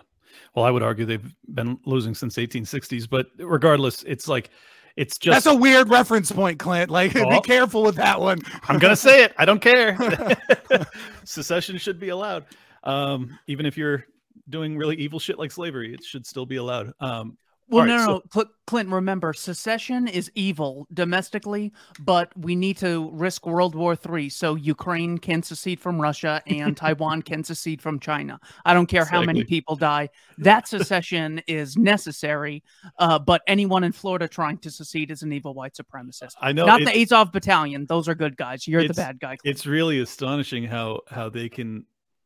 Well, 0.56 0.66
I 0.66 0.72
would 0.72 0.84
argue 0.84 1.06
they've 1.06 1.36
been 1.54 1.78
losing 1.86 2.16
since 2.16 2.36
1860s, 2.36 3.08
but 3.10 3.28
regardless, 3.38 4.04
it's 4.04 4.28
like 4.28 4.50
it's 4.96 5.18
just 5.18 5.44
that's 5.44 5.56
a 5.56 5.60
weird 5.60 5.90
reference 5.90 6.32
point 6.32 6.60
clint 6.60 6.90
like 6.92 7.14
be 7.14 7.22
Oh. 7.24 7.42
careful 7.42 7.84
with 7.84 7.96
that 7.96 8.20
one 8.22 8.40
I'm 8.68 8.80
gonna 8.80 8.96
say 8.96 9.24
it. 9.24 9.34
I 9.38 9.46
don't 9.46 9.62
care. 9.62 9.98
Secession 11.24 11.78
should 11.78 12.00
be 12.00 12.10
allowed, 12.10 12.46
um, 12.84 13.38
even 13.48 13.66
if 13.66 13.78
you're 13.78 14.06
doing 14.50 14.78
really 14.78 14.96
evil 14.98 15.20
shit 15.20 15.40
like 15.40 15.52
slavery. 15.52 15.94
It 15.94 16.04
should 16.04 16.26
still 16.26 16.46
be 16.46 16.58
allowed. 16.58 16.94
Um, 17.00 17.38
Well, 17.74 17.86
no, 17.86 17.94
right, 17.94 18.00
no, 18.00 18.06
so- 18.06 18.12
no. 18.14 18.22
Cl- 18.32 18.52
Clinton, 18.66 18.94
remember, 18.94 19.34
secession 19.34 20.08
is 20.08 20.32
evil 20.36 20.88
domestically, 20.94 21.74
but 22.00 22.32
we 22.38 22.56
need 22.56 22.78
to 22.78 23.10
risk 23.12 23.46
World 23.46 23.76
War 23.76 23.98
III 24.10 24.30
so 24.30 24.56
Ukraine 24.56 25.18
can 25.18 25.44
secede 25.44 25.80
from 25.82 26.02
Russia 26.02 26.42
and 26.48 26.76
Taiwan 26.84 27.22
can 27.22 27.44
secede 27.44 27.82
from 27.82 28.00
China. 28.00 28.40
I 28.64 28.74
don't 28.74 28.88
care 28.88 29.04
how 29.04 29.22
many 29.22 29.44
people 29.44 29.76
die. 29.76 30.10
That 30.38 30.68
secession 30.68 31.42
is 31.46 31.76
necessary, 31.76 32.64
uh, 33.00 33.20
but 33.20 33.42
anyone 33.48 33.84
in 33.84 33.92
Florida 33.92 34.28
trying 34.28 34.60
to 34.60 34.72
secede 34.72 35.12
is 35.12 35.24
an 35.24 35.34
evil 35.34 35.54
white 35.54 35.76
supremacist. 35.76 36.34
I 36.40 36.54
know 36.54 36.66
Not 36.66 36.82
the 36.86 37.02
Azov 37.02 37.34
Battalion; 37.34 37.86
those 37.86 38.08
are 38.08 38.16
good 38.16 38.38
guys. 38.38 38.66
You're 38.68 38.88
the 38.88 38.94
bad 38.94 39.20
guy. 39.20 39.38
It's 39.44 39.66
really 39.66 40.00
astonishing 40.00 40.64
how 40.64 41.02
how 41.10 41.30
they 41.30 41.50
can 41.50 41.86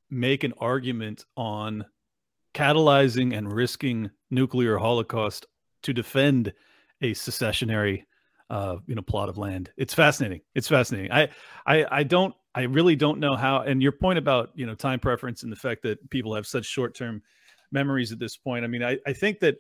make 0.10 0.44
an 0.44 0.54
argument 0.60 1.26
on 1.36 1.86
catalyzing 2.58 3.38
and 3.38 3.54
risking 3.54 4.10
nuclear 4.32 4.78
holocaust 4.78 5.46
to 5.84 5.94
defend 5.94 6.52
a 7.02 7.14
secessionary 7.14 8.04
uh 8.50 8.78
you 8.88 8.96
know 8.96 9.02
plot 9.02 9.30
of 9.30 9.38
land. 9.38 9.72
It's 9.78 9.94
fascinating. 9.94 10.42
It's 10.56 10.68
fascinating. 10.68 11.12
I, 11.12 11.30
I 11.68 11.86
i 11.92 12.04
don't 12.04 12.34
i 12.56 12.64
really 12.64 12.96
don't 12.96 13.20
know 13.20 13.36
how 13.36 13.60
and 13.62 13.82
your 13.82 13.92
point 13.92 14.18
about 14.18 14.50
you 14.56 14.66
know 14.66 14.74
time 14.74 15.00
preference 15.00 15.44
and 15.44 15.52
the 15.52 15.56
fact 15.56 15.84
that 15.84 16.10
people 16.10 16.34
have 16.34 16.48
such 16.48 16.66
short-term 16.66 17.22
memories 17.72 18.12
at 18.12 18.18
this 18.18 18.38
point 18.38 18.64
i 18.64 18.68
mean 18.68 18.82
i, 18.82 18.98
I 19.06 19.14
think 19.14 19.40
that 19.42 19.58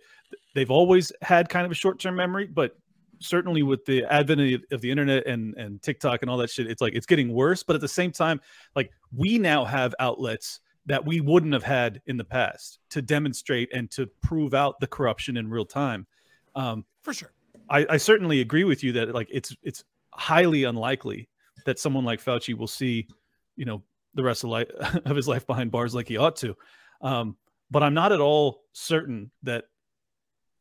they've 0.55 0.71
always 0.71 1.11
had 1.21 1.49
kind 1.49 1.65
of 1.65 1.71
a 1.71 1.75
short-term 1.75 2.15
memory 2.15 2.47
but 2.47 2.77
certainly 3.19 3.61
with 3.61 3.83
the 3.85 4.05
advent 4.05 4.41
of, 4.41 4.61
of 4.71 4.81
the 4.81 4.89
internet 4.89 5.27
and 5.27 5.53
and 5.57 5.81
tiktok 5.83 6.21
and 6.21 6.31
all 6.31 6.37
that 6.37 6.49
shit 6.49 6.71
it's 6.71 6.81
like 6.81 6.95
it's 6.95 7.05
getting 7.05 7.33
worse 7.33 7.61
but 7.61 7.75
at 7.75 7.81
the 7.81 7.87
same 7.87 8.11
time 8.11 8.39
like 8.75 8.89
we 9.15 9.37
now 9.37 9.65
have 9.65 9.93
outlets 9.99 10.61
that 10.87 11.05
we 11.05 11.21
wouldn't 11.21 11.53
have 11.53 11.63
had 11.63 12.01
in 12.07 12.17
the 12.17 12.23
past 12.23 12.79
to 12.89 13.01
demonstrate 13.01 13.71
and 13.73 13.91
to 13.91 14.07
prove 14.21 14.53
out 14.53 14.79
the 14.79 14.87
corruption 14.87 15.37
in 15.37 15.49
real 15.49 15.65
time 15.65 16.07
um, 16.55 16.83
for 17.03 17.13
sure 17.13 17.31
I, 17.69 17.85
I 17.89 17.97
certainly 17.97 18.41
agree 18.41 18.63
with 18.63 18.83
you 18.83 18.93
that 18.93 19.13
like 19.13 19.27
it's 19.31 19.55
it's 19.63 19.83
highly 20.13 20.63
unlikely 20.63 21.29
that 21.65 21.79
someone 21.79 22.05
like 22.05 22.23
Fauci 22.23 22.57
will 22.57 22.67
see, 22.67 23.07
you 23.55 23.65
know, 23.65 23.83
the 24.13 24.23
rest 24.23 24.43
of 24.43 24.49
life 24.49 24.69
of 25.05 25.15
his 25.15 25.27
life 25.27 25.45
behind 25.45 25.71
bars 25.71 25.93
like 25.93 26.07
he 26.07 26.17
ought 26.17 26.35
to. 26.37 26.55
Um, 27.01 27.37
but 27.69 27.83
I'm 27.83 27.93
not 27.93 28.11
at 28.11 28.21
all 28.21 28.61
certain 28.73 29.31
that 29.43 29.65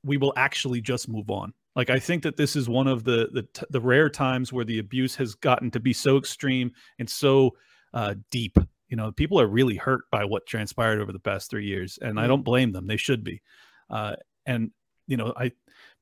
we 0.04 0.16
will 0.16 0.32
actually 0.36 0.80
just 0.80 1.08
move 1.08 1.30
on. 1.30 1.52
Like 1.74 1.90
I 1.90 1.98
think 1.98 2.22
that 2.24 2.36
this 2.36 2.56
is 2.56 2.68
one 2.68 2.86
of 2.86 3.04
the 3.04 3.28
the, 3.32 3.42
t- 3.42 3.66
the 3.70 3.80
rare 3.80 4.08
times 4.08 4.52
where 4.52 4.64
the 4.64 4.78
abuse 4.78 5.14
has 5.16 5.34
gotten 5.34 5.70
to 5.72 5.80
be 5.80 5.92
so 5.92 6.16
extreme 6.16 6.72
and 6.98 7.08
so 7.08 7.56
uh, 7.94 8.14
deep. 8.30 8.58
You 8.88 8.96
know, 8.96 9.12
people 9.12 9.40
are 9.40 9.46
really 9.46 9.76
hurt 9.76 10.02
by 10.10 10.24
what 10.24 10.46
transpired 10.46 11.00
over 11.00 11.12
the 11.12 11.18
past 11.18 11.50
three 11.50 11.66
years, 11.66 11.98
and 12.00 12.20
I 12.20 12.26
don't 12.26 12.44
blame 12.44 12.72
them. 12.72 12.86
They 12.86 12.96
should 12.96 13.24
be. 13.24 13.42
Uh, 13.90 14.16
and 14.46 14.70
you 15.06 15.16
know, 15.16 15.32
I 15.36 15.52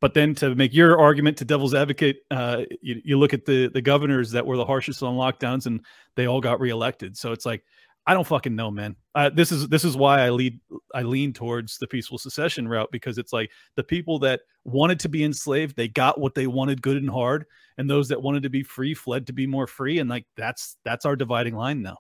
but 0.01 0.15
then 0.15 0.35
to 0.37 0.55
make 0.55 0.75
your 0.75 0.99
argument 0.99 1.39
to 1.39 1.45
devil's 1.45 1.75
advocate, 1.75 2.19
uh, 2.31 2.63
you, 2.83 3.01
you 3.05 3.19
look 3.19 3.33
at 3.33 3.47
the 3.47 3.69
the 3.69 3.83
governors 3.83 4.33
that 4.33 4.47
were 4.47 4.57
the 4.57 4.65
harshest 4.65 5.03
on 5.03 5.15
lockdowns, 5.15 5.67
and 5.67 5.81
they 6.17 6.27
all 6.27 6.41
got 6.41 6.61
reelected. 6.61 7.17
So 7.17 7.33
it's 7.33 7.47
like 7.47 7.65
I 8.07 8.13
don't 8.13 8.27
fucking 8.27 8.55
know, 8.55 8.71
man. 8.71 8.97
Uh, 9.15 9.31
this 9.31 9.51
is 9.51 9.69
this 9.69 9.85
is 9.85 9.97
why 9.97 10.21
I 10.21 10.31
lead 10.31 10.61
I 10.95 11.03
lean 11.03 11.33
towards 11.33 11.79
the 11.79 11.87
peaceful 11.87 12.19
secession 12.19 12.69
route 12.69 12.91
because 12.93 13.17
it's 13.17 13.33
like 13.33 13.51
the 13.77 13.85
people 13.85 14.19
that 14.21 14.41
wanted 14.65 15.01
to 15.01 15.09
be 15.09 15.25
enslaved, 15.25 15.77
they 15.77 15.89
got 15.89 16.21
what 16.21 16.35
they 16.35 16.47
wanted 16.47 16.83
good 16.83 16.99
and 16.99 17.09
hard, 17.09 17.47
and 17.79 17.89
those 17.89 18.09
that 18.09 18.21
wanted 18.21 18.43
to 18.43 18.51
be 18.51 18.63
free 18.63 18.93
fled 18.95 19.27
to 19.29 19.33
be 19.33 19.47
more 19.47 19.67
free, 19.67 20.01
and 20.01 20.11
like 20.11 20.27
that's 20.37 20.77
that's 20.85 21.07
our 21.07 21.17
dividing 21.17 21.55
line 21.55 21.81
now. 21.81 21.99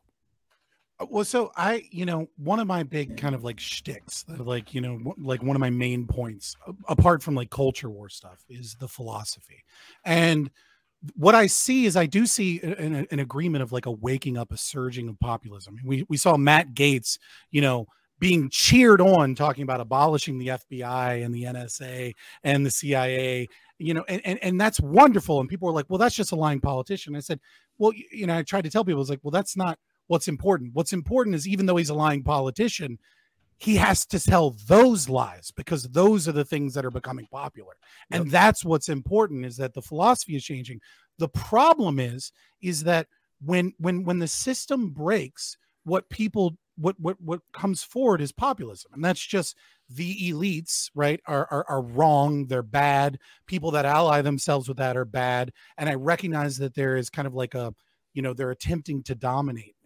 Uh, 1.04 1.06
Well, 1.10 1.24
so 1.24 1.52
I, 1.56 1.84
you 1.90 2.04
know, 2.04 2.28
one 2.36 2.60
of 2.60 2.66
my 2.66 2.82
big 2.82 3.16
kind 3.16 3.34
of 3.34 3.44
like 3.44 3.60
shticks, 3.60 4.24
like, 4.28 4.74
you 4.74 4.80
know, 4.80 5.14
like 5.18 5.42
one 5.42 5.56
of 5.56 5.60
my 5.60 5.70
main 5.70 6.06
points, 6.06 6.56
apart 6.88 7.22
from 7.22 7.34
like 7.34 7.50
culture 7.50 7.90
war 7.90 8.08
stuff, 8.08 8.44
is 8.48 8.76
the 8.78 8.88
philosophy. 8.88 9.64
And 10.04 10.50
what 11.16 11.34
I 11.34 11.46
see 11.46 11.86
is 11.86 11.96
I 11.96 12.06
do 12.06 12.26
see 12.26 12.60
an, 12.62 13.06
an 13.10 13.18
agreement 13.18 13.62
of 13.62 13.72
like 13.72 13.86
a 13.86 13.90
waking 13.90 14.38
up, 14.38 14.52
a 14.52 14.56
surging 14.56 15.08
of 15.08 15.18
populism. 15.20 15.76
We, 15.84 16.06
we 16.08 16.16
saw 16.16 16.36
Matt 16.36 16.74
Gaetz, 16.74 17.18
you 17.50 17.60
know, 17.60 17.86
being 18.20 18.48
cheered 18.48 19.00
on 19.00 19.34
talking 19.34 19.64
about 19.64 19.80
abolishing 19.80 20.38
the 20.38 20.48
FBI 20.48 21.24
and 21.24 21.34
the 21.34 21.42
NSA 21.42 22.14
and 22.42 22.64
the 22.64 22.70
CIA, 22.70 23.48
you 23.78 23.92
know, 23.92 24.04
and, 24.08 24.22
and, 24.24 24.38
and 24.42 24.60
that's 24.60 24.80
wonderful. 24.80 25.40
And 25.40 25.48
people 25.48 25.66
were 25.66 25.74
like, 25.74 25.86
well, 25.88 25.98
that's 25.98 26.14
just 26.14 26.32
a 26.32 26.36
lying 26.36 26.60
politician. 26.60 27.16
I 27.16 27.20
said, 27.20 27.40
well, 27.76 27.92
you 28.10 28.26
know, 28.26 28.38
I 28.38 28.42
tried 28.42 28.64
to 28.64 28.70
tell 28.70 28.84
people, 28.84 29.00
it's 29.00 29.10
like, 29.10 29.20
well, 29.22 29.30
that's 29.30 29.56
not 29.56 29.78
what's 30.06 30.28
important. 30.28 30.74
What's 30.74 30.92
important 30.92 31.36
is 31.36 31.48
even 31.48 31.66
though 31.66 31.76
he's 31.76 31.90
a 31.90 31.94
lying 31.94 32.22
politician, 32.22 32.98
he 33.58 33.76
has 33.76 34.04
to 34.06 34.20
tell 34.20 34.56
those 34.66 35.08
lies 35.08 35.50
because 35.56 35.84
those 35.84 36.28
are 36.28 36.32
the 36.32 36.44
things 36.44 36.74
that 36.74 36.84
are 36.84 36.90
becoming 36.90 37.26
popular. 37.30 37.74
And 38.10 38.30
that's 38.30 38.64
what's 38.64 38.88
important 38.88 39.46
is 39.46 39.56
that 39.56 39.74
the 39.74 39.82
philosophy 39.82 40.36
is 40.36 40.44
changing. 40.44 40.80
The 41.18 41.28
problem 41.28 42.00
is, 42.00 42.32
is 42.60 42.84
that 42.84 43.06
when 43.44 43.72
when 43.78 44.04
when 44.04 44.18
the 44.18 44.28
system 44.28 44.90
breaks, 44.90 45.56
what 45.84 46.08
people 46.10 46.56
what 46.76 46.98
what 46.98 47.20
what 47.20 47.40
comes 47.52 47.82
forward 47.82 48.20
is 48.20 48.32
populism. 48.32 48.92
And 48.94 49.04
that's 49.04 49.24
just 49.24 49.56
the 49.88 50.30
elites, 50.30 50.90
right, 50.94 51.20
are, 51.26 51.46
are 51.50 51.64
are 51.68 51.82
wrong, 51.82 52.46
they're 52.46 52.62
bad. 52.62 53.18
People 53.46 53.70
that 53.72 53.84
ally 53.84 54.22
themselves 54.22 54.68
with 54.68 54.78
that 54.78 54.96
are 54.96 55.04
bad. 55.04 55.52
And 55.78 55.88
I 55.88 55.94
recognize 55.94 56.56
that 56.58 56.74
there 56.74 56.96
is 56.96 57.10
kind 57.10 57.26
of 57.26 57.34
like 57.34 57.54
a, 57.54 57.72
you 58.14 58.22
know, 58.22 58.32
they're 58.32 58.50
attempting 58.50 59.02
to 59.04 59.14
dominate. 59.14 59.76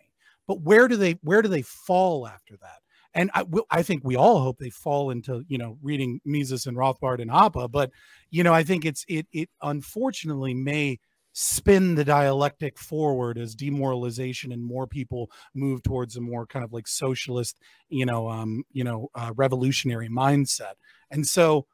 But 0.48 0.62
where 0.62 0.88
do 0.88 0.96
they 0.96 1.12
where 1.22 1.42
do 1.42 1.48
they 1.48 1.62
fall 1.62 2.26
after 2.26 2.56
that? 2.56 2.80
And 3.14 3.30
I, 3.34 3.44
I 3.70 3.82
think 3.82 4.02
we 4.04 4.16
all 4.16 4.40
hope 4.40 4.58
they 4.58 4.70
fall 4.70 5.10
into 5.10 5.44
you 5.46 5.58
know 5.58 5.78
reading 5.82 6.20
Mises 6.24 6.66
and 6.66 6.76
Rothbard 6.76 7.22
and 7.22 7.30
Hoppe, 7.30 7.70
but 7.70 7.90
you 8.30 8.42
know 8.42 8.52
I 8.54 8.64
think 8.64 8.84
it's 8.84 9.04
it 9.08 9.28
it 9.32 9.50
unfortunately 9.62 10.54
may 10.54 10.98
spin 11.34 11.94
the 11.94 12.04
dialectic 12.04 12.78
forward 12.78 13.38
as 13.38 13.54
demoralization 13.54 14.50
and 14.50 14.64
more 14.64 14.88
people 14.88 15.30
move 15.54 15.82
towards 15.84 16.16
a 16.16 16.20
more 16.20 16.46
kind 16.46 16.64
of 16.64 16.72
like 16.72 16.88
socialist 16.88 17.60
you 17.88 18.04
know 18.04 18.28
um 18.28 18.64
you 18.72 18.82
know 18.82 19.08
uh, 19.14 19.32
revolutionary 19.36 20.08
mindset 20.08 20.72
and 21.12 21.24
so 21.24 21.64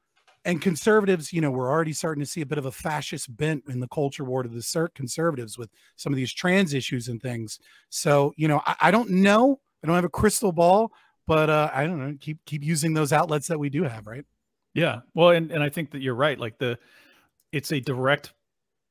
and 0.44 0.60
conservatives 0.60 1.32
you 1.32 1.40
know 1.40 1.50
we're 1.50 1.70
already 1.70 1.92
starting 1.92 2.22
to 2.22 2.28
see 2.28 2.40
a 2.42 2.46
bit 2.46 2.58
of 2.58 2.66
a 2.66 2.72
fascist 2.72 3.34
bent 3.36 3.64
in 3.68 3.80
the 3.80 3.88
culture 3.88 4.24
war 4.24 4.42
to 4.42 4.48
the 4.48 4.62
cer- 4.62 4.90
conservatives 4.94 5.56
with 5.56 5.70
some 5.96 6.12
of 6.12 6.16
these 6.16 6.32
trans 6.32 6.74
issues 6.74 7.08
and 7.08 7.20
things 7.22 7.58
so 7.88 8.32
you 8.36 8.48
know 8.48 8.60
I, 8.66 8.76
I 8.82 8.90
don't 8.90 9.10
know 9.10 9.60
i 9.82 9.86
don't 9.86 9.96
have 9.96 10.04
a 10.04 10.08
crystal 10.10 10.52
ball 10.52 10.92
but 11.26 11.48
uh 11.48 11.70
i 11.72 11.86
don't 11.86 11.98
know 11.98 12.14
keep 12.20 12.38
keep 12.44 12.62
using 12.62 12.94
those 12.94 13.12
outlets 13.12 13.46
that 13.48 13.58
we 13.58 13.70
do 13.70 13.82
have 13.84 14.06
right 14.06 14.24
Yeah. 14.74 15.00
Well, 15.14 15.30
and, 15.30 15.52
and 15.52 15.62
I 15.62 15.68
think 15.70 15.92
that 15.92 16.02
you're 16.02 16.16
right. 16.16 16.38
Like 16.38 16.58
the 16.58 16.78
it's 17.52 17.70
a 17.70 17.78
direct 17.78 18.32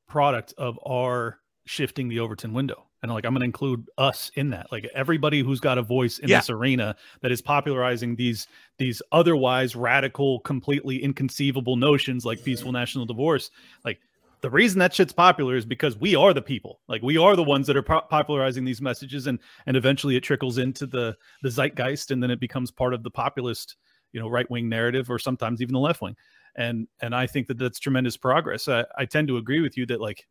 product 0.08 0.54
of 0.56 0.78
our 0.86 1.40
shifting 1.66 2.08
the 2.08 2.20
Overton 2.20 2.54
window. 2.54 2.86
And 3.04 3.12
like 3.12 3.26
I'm 3.26 3.34
gonna 3.34 3.44
include 3.44 3.86
us 3.98 4.30
in 4.34 4.48
that. 4.48 4.72
Like 4.72 4.86
everybody 4.94 5.42
who's 5.42 5.60
got 5.60 5.76
a 5.76 5.82
voice 5.82 6.20
in 6.20 6.30
Yeah. 6.30 6.38
this 6.38 6.48
arena 6.48 6.96
that 7.20 7.30
is 7.30 7.42
popularizing 7.42 8.16
these 8.16 8.48
these 8.78 9.02
otherwise 9.12 9.76
radical, 9.76 10.40
completely 10.40 11.02
inconceivable 11.02 11.76
notions 11.76 12.24
like 12.24 12.42
peaceful 12.42 12.72
national 12.72 13.04
divorce. 13.04 13.50
Like 13.84 14.00
the 14.40 14.48
reason 14.48 14.78
that 14.78 14.94
shit's 14.94 15.12
popular 15.12 15.54
is 15.54 15.66
because 15.66 15.98
we 15.98 16.14
are 16.16 16.32
the 16.32 16.40
people. 16.40 16.80
Like 16.88 17.02
we 17.02 17.18
are 17.18 17.36
the 17.36 17.42
ones 17.42 17.66
that 17.66 17.76
are 17.76 17.82
po- 17.82 18.06
popularizing 18.08 18.64
these 18.64 18.80
messages, 18.80 19.26
and 19.26 19.38
and 19.66 19.76
eventually 19.76 20.16
it 20.16 20.22
trickles 20.22 20.56
into 20.56 20.86
the 20.86 21.14
the 21.42 21.50
zeitgeist, 21.50 22.10
and 22.10 22.22
then 22.22 22.30
it 22.30 22.40
becomes 22.40 22.70
part 22.70 22.94
of 22.94 23.02
the 23.02 23.10
populist, 23.10 23.76
you 24.12 24.20
know, 24.20 24.28
right 24.30 24.50
wing 24.50 24.66
narrative, 24.66 25.10
or 25.10 25.18
sometimes 25.18 25.60
even 25.60 25.74
the 25.74 25.78
left 25.78 26.00
wing. 26.00 26.16
And 26.56 26.88
and 27.02 27.14
I 27.14 27.26
think 27.26 27.48
that 27.48 27.58
that's 27.58 27.78
tremendous 27.78 28.16
progress. 28.16 28.66
I, 28.66 28.86
I 28.96 29.04
tend 29.04 29.28
to 29.28 29.36
agree 29.36 29.60
with 29.60 29.76
you 29.76 29.84
that 29.86 30.00
like 30.00 30.26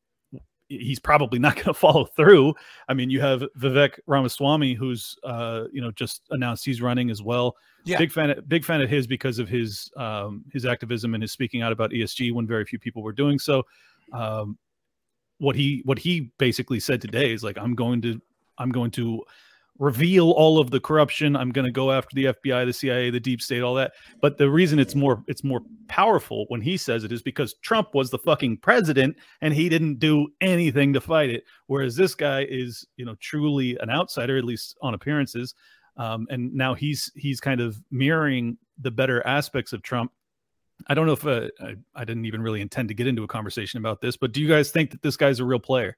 he's 0.70 1.00
probably 1.00 1.40
not 1.40 1.56
going 1.56 1.66
to 1.66 1.74
follow 1.74 2.06
through. 2.06 2.54
I 2.88 2.94
mean, 2.94 3.10
you 3.10 3.22
have 3.22 3.44
Vivek 3.60 4.00
Ramaswamy, 4.08 4.74
who's 4.74 5.16
uh, 5.24 5.66
you 5.72 5.82
know 5.82 5.92
just 5.92 6.22
announced 6.32 6.66
he's 6.66 6.82
running 6.82 7.10
as 7.10 7.22
well. 7.22 7.56
Yeah. 7.86 7.98
Big 7.98 8.12
fan, 8.12 8.30
of, 8.30 8.48
big 8.48 8.64
fan 8.64 8.82
of 8.82 8.90
his 8.90 9.08
because 9.08 9.40
of 9.40 9.50
his 9.50 9.92
um, 9.98 10.46
his 10.52 10.66
activism 10.66 11.14
and 11.14 11.22
his 11.22 11.32
speaking 11.32 11.62
out 11.62 11.72
about 11.72 11.92
ESG 11.92 12.34
when 12.34 12.48
very 12.48 12.66
few 12.66 12.80
people 12.80 13.04
were 13.04 13.12
doing 13.12 13.40
so. 13.40 13.64
Um, 14.14 14.58
what 15.40 15.56
he 15.56 15.82
what 15.86 16.00
he 16.00 16.32
basically 16.38 16.80
said 16.80 17.02
today 17.02 17.34
is 17.34 17.44
like, 17.44 17.58
I'm 17.58 17.76
going 17.76 18.02
to 18.04 18.22
I'm 18.58 18.72
going 18.72 18.92
to 18.92 19.24
reveal 19.80 20.32
all 20.32 20.60
of 20.60 20.72
the 20.72 20.80
corruption. 20.80 21.36
I'm 21.36 21.50
going 21.50 21.66
to 21.66 21.72
go 21.72 21.92
after 21.92 22.16
the 22.16 22.26
FBI, 22.26 22.66
the 22.66 22.74
CIA, 22.74 23.10
the 23.10 23.20
deep 23.20 23.42
state, 23.42 23.62
all 23.62 23.74
that. 23.76 23.94
But 24.22 24.38
the 24.38 24.50
reason 24.50 24.80
it's 24.80 24.96
more 24.96 25.24
it's 25.28 25.44
more 25.44 25.62
powerful 25.88 26.46
when 26.50 26.62
he 26.62 26.78
says 26.78 27.04
it 27.04 27.12
is 27.12 27.22
because 27.22 27.56
Trump 27.56 27.94
was 27.94 28.10
the 28.10 28.20
fucking 28.20 28.58
president 28.58 29.18
and 29.42 29.54
he 29.54 29.70
didn't 29.70 30.00
do 30.00 30.28
anything 30.42 30.94
to 30.94 31.02
fight 31.02 31.30
it. 31.30 31.44
Whereas 31.68 31.96
this 31.96 32.16
guy 32.16 32.46
is, 32.50 32.86
you 32.98 33.06
know, 33.06 33.16
truly 33.20 33.78
an 33.80 33.90
outsider, 33.90 34.38
at 34.38 34.46
least 34.46 34.78
on 34.82 34.94
appearances. 34.94 35.56
Um, 35.98 36.28
and 36.30 36.54
now 36.54 36.74
he's 36.74 37.12
he's 37.16 37.40
kind 37.40 37.62
of 37.62 37.80
mirroring 37.92 38.58
the 38.80 38.92
better 38.92 39.26
aspects 39.26 39.74
of 39.74 39.82
Trump. 39.82 40.12
I 40.88 40.94
don't 40.96 41.06
know 41.06 41.14
if 41.14 41.26
uh, 41.26 41.48
I, 41.62 41.76
I 41.96 42.04
didn't 42.04 42.26
even 42.26 42.42
really 42.42 42.62
intend 42.62 42.90
to 42.90 42.94
get 42.94 43.08
into 43.08 43.24
a 43.24 43.28
conversation 43.28 43.78
about 43.78 44.02
this, 44.02 44.18
but 44.18 44.34
do 44.34 44.42
you 44.42 44.48
guys 44.48 44.72
think 44.72 44.92
that 44.92 45.02
this 45.02 45.16
guy's 45.16 45.40
a 45.40 45.46
real 45.46 45.60
player? 45.60 45.98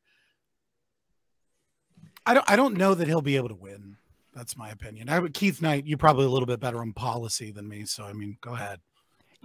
I 2.26 2.34
don't 2.34 2.49
I 2.49 2.55
don't 2.55 2.76
know 2.76 2.93
that 2.93 3.07
he'll 3.07 3.21
be 3.21 3.38
able 3.38 3.49
to 3.49 3.55
win. 3.55 3.97
That's 4.34 4.57
my 4.57 4.69
opinion. 4.69 5.09
I 5.09 5.19
would 5.19 5.34
Keith 5.34 5.61
Knight, 5.61 5.86
you're 5.86 5.97
probably 5.97 6.26
a 6.26 6.30
little 6.30 6.45
bit 6.45 6.59
better 6.59 6.80
on 6.80 6.93
policy 6.93 7.51
than 7.51 7.67
me. 7.67 7.86
So 7.86 8.03
I 8.03 8.13
mean, 8.13 8.38
go 8.41 8.53
ahead. 8.53 8.80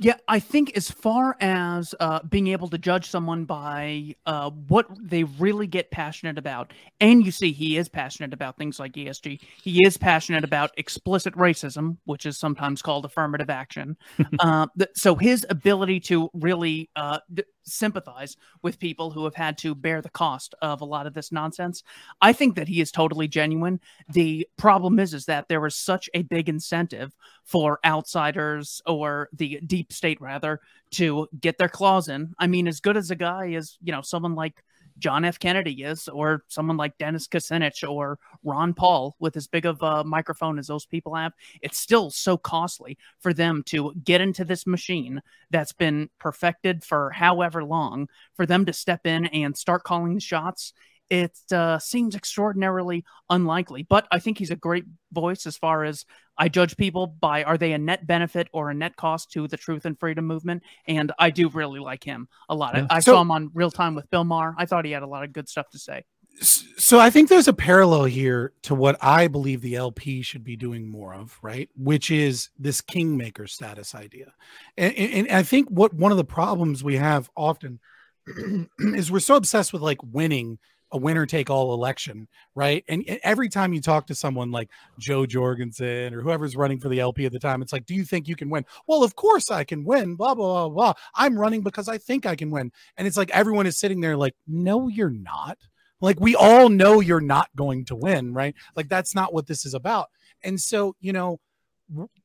Yeah, 0.02 0.14
I 0.26 0.40
think 0.40 0.78
as 0.78 0.90
far 0.90 1.36
as 1.40 1.94
uh, 2.00 2.20
being 2.22 2.46
able 2.46 2.68
to 2.70 2.78
judge 2.78 3.10
someone 3.10 3.44
by 3.44 4.14
uh, 4.24 4.48
what 4.48 4.86
they 4.98 5.24
really 5.24 5.66
get 5.66 5.90
passionate 5.90 6.38
about, 6.38 6.72
and 7.00 7.22
you 7.22 7.30
see 7.30 7.52
he 7.52 7.76
is 7.76 7.90
passionate 7.90 8.32
about 8.32 8.56
things 8.56 8.80
like 8.80 8.92
ESG. 8.92 9.42
He 9.62 9.84
is 9.84 9.98
passionate 9.98 10.42
about 10.42 10.70
explicit 10.78 11.34
racism, 11.34 11.98
which 12.06 12.24
is 12.24 12.38
sometimes 12.38 12.80
called 12.80 13.04
affirmative 13.04 13.50
action. 13.50 13.98
uh, 14.38 14.68
th- 14.78 14.90
so 14.94 15.16
his 15.16 15.44
ability 15.50 16.00
to 16.00 16.30
really 16.32 16.88
uh, 16.96 17.18
d- 17.34 17.44
sympathize 17.70 18.36
with 18.62 18.78
people 18.78 19.10
who 19.10 19.24
have 19.24 19.34
had 19.34 19.58
to 19.58 19.74
bear 19.74 20.02
the 20.02 20.10
cost 20.10 20.54
of 20.62 20.80
a 20.80 20.84
lot 20.84 21.06
of 21.06 21.14
this 21.14 21.32
nonsense, 21.32 21.82
I 22.20 22.32
think 22.32 22.56
that 22.56 22.68
he 22.68 22.80
is 22.80 22.90
totally 22.90 23.28
genuine. 23.28 23.80
The 24.08 24.46
problem 24.56 24.98
is, 24.98 25.14
is 25.14 25.26
that 25.26 25.48
there 25.48 25.64
is 25.66 25.76
such 25.76 26.10
a 26.14 26.22
big 26.22 26.48
incentive 26.48 27.14
for 27.44 27.78
outsiders 27.84 28.82
or 28.86 29.28
the 29.32 29.60
deep 29.66 29.92
state 29.92 30.20
rather 30.20 30.60
to 30.92 31.28
get 31.40 31.58
their 31.58 31.68
claws 31.68 32.08
in. 32.08 32.34
I 32.38 32.46
mean, 32.46 32.68
as 32.68 32.80
good 32.80 32.96
as 32.96 33.10
a 33.10 33.16
guy 33.16 33.52
as 33.52 33.78
you 33.82 33.92
know, 33.92 34.02
someone 34.02 34.34
like 34.34 34.64
John 35.00 35.24
F. 35.24 35.38
Kennedy 35.38 35.82
is, 35.82 36.06
or 36.08 36.44
someone 36.48 36.76
like 36.76 36.98
Dennis 36.98 37.26
Kucinich 37.26 37.88
or 37.88 38.18
Ron 38.44 38.74
Paul 38.74 39.16
with 39.18 39.36
as 39.36 39.48
big 39.48 39.66
of 39.66 39.82
a 39.82 40.04
microphone 40.04 40.58
as 40.58 40.68
those 40.68 40.86
people 40.86 41.14
have, 41.14 41.32
it's 41.62 41.78
still 41.78 42.10
so 42.10 42.36
costly 42.36 42.96
for 43.18 43.32
them 43.32 43.62
to 43.66 43.92
get 44.04 44.20
into 44.20 44.44
this 44.44 44.66
machine 44.66 45.20
that's 45.50 45.72
been 45.72 46.08
perfected 46.18 46.84
for 46.84 47.10
however 47.10 47.64
long, 47.64 48.08
for 48.34 48.46
them 48.46 48.64
to 48.66 48.72
step 48.72 49.06
in 49.06 49.26
and 49.26 49.56
start 49.56 49.82
calling 49.82 50.14
the 50.14 50.20
shots. 50.20 50.72
It 51.10 51.36
uh, 51.52 51.78
seems 51.80 52.14
extraordinarily 52.14 53.04
unlikely, 53.28 53.82
but 53.82 54.06
I 54.12 54.20
think 54.20 54.38
he's 54.38 54.50
a 54.52 54.56
great 54.56 54.84
voice 55.12 55.44
as 55.44 55.56
far 55.56 55.84
as 55.84 56.04
I 56.38 56.48
judge 56.48 56.76
people 56.76 57.08
by 57.08 57.42
are 57.42 57.58
they 57.58 57.72
a 57.72 57.78
net 57.78 58.06
benefit 58.06 58.48
or 58.52 58.70
a 58.70 58.74
net 58.74 58.96
cost 58.96 59.32
to 59.32 59.48
the 59.48 59.56
truth 59.56 59.84
and 59.84 59.98
freedom 59.98 60.24
movement? 60.26 60.62
And 60.86 61.10
I 61.18 61.30
do 61.30 61.48
really 61.48 61.80
like 61.80 62.04
him 62.04 62.28
a 62.48 62.54
lot. 62.54 62.76
Yeah. 62.76 62.86
I, 62.88 62.96
I 62.96 63.00
So- 63.00 63.12
saw 63.14 63.20
him 63.22 63.30
on 63.32 63.50
Real 63.52 63.70
Time 63.72 63.94
with 63.96 64.08
Bill 64.10 64.24
Maher. 64.24 64.54
I 64.56 64.66
thought 64.66 64.84
he 64.84 64.92
had 64.92 65.02
a 65.02 65.06
lot 65.08 65.24
of 65.24 65.32
good 65.32 65.48
stuff 65.48 65.68
to 65.70 65.78
say. 65.78 66.04
So 66.42 66.98
I 67.00 67.10
think 67.10 67.28
there's 67.28 67.48
a 67.48 67.52
parallel 67.52 68.04
here 68.04 68.52
to 68.62 68.74
what 68.74 68.96
I 69.02 69.26
believe 69.26 69.60
the 69.60 69.74
LP 69.74 70.22
should 70.22 70.44
be 70.44 70.56
doing 70.56 70.88
more 70.88 71.12
of, 71.12 71.36
right? 71.42 71.68
Which 71.76 72.10
is 72.10 72.50
this 72.56 72.80
kingmaker 72.80 73.46
status 73.48 73.94
idea. 73.96 74.32
And, 74.78 74.94
and 74.94 75.28
and 75.28 75.36
I 75.36 75.42
think 75.42 75.68
what 75.68 75.92
one 75.92 76.12
of 76.12 76.18
the 76.18 76.24
problems 76.24 76.82
we 76.84 76.96
have 76.96 77.28
often 77.36 77.80
is 78.78 79.10
we're 79.10 79.18
so 79.20 79.34
obsessed 79.36 79.72
with 79.72 79.82
like 79.82 79.98
winning 80.02 80.58
a 80.92 80.98
winner 80.98 81.26
take 81.26 81.50
all 81.50 81.72
election, 81.72 82.28
right? 82.54 82.84
And 82.88 83.04
every 83.22 83.48
time 83.48 83.72
you 83.72 83.80
talk 83.80 84.06
to 84.08 84.14
someone 84.14 84.50
like 84.50 84.68
Jo 84.98 85.26
Jorgensen 85.26 86.14
or 86.14 86.20
whoever's 86.20 86.56
running 86.56 86.80
for 86.80 86.88
the 86.88 87.00
LP 87.00 87.26
at 87.26 87.32
the 87.32 87.38
time, 87.38 87.62
it's 87.62 87.72
like, 87.72 87.86
do 87.86 87.94
you 87.94 88.04
think 88.04 88.28
you 88.28 88.36
can 88.36 88.50
win? 88.50 88.64
Well, 88.86 89.04
of 89.04 89.14
course 89.14 89.50
I 89.50 89.64
can 89.64 89.84
win, 89.84 90.16
blah, 90.16 90.34
blah, 90.34 90.68
blah, 90.68 90.74
blah. 90.74 90.92
I'm 91.14 91.38
running 91.38 91.62
because 91.62 91.88
I 91.88 91.98
think 91.98 92.26
I 92.26 92.36
can 92.36 92.50
win. 92.50 92.72
And 92.96 93.06
it's 93.06 93.16
like 93.16 93.30
everyone 93.30 93.66
is 93.66 93.78
sitting 93.78 94.00
there 94.00 94.16
like, 94.16 94.34
no, 94.46 94.88
you're 94.88 95.10
not. 95.10 95.58
Like 96.00 96.18
we 96.18 96.34
all 96.34 96.68
know 96.68 97.00
you're 97.00 97.20
not 97.20 97.48
going 97.54 97.84
to 97.86 97.96
win, 97.96 98.32
right? 98.32 98.54
Like 98.74 98.88
that's 98.88 99.14
not 99.14 99.32
what 99.32 99.46
this 99.46 99.64
is 99.66 99.74
about. 99.74 100.08
And 100.42 100.60
so, 100.60 100.96
you 101.00 101.12
know, 101.12 101.38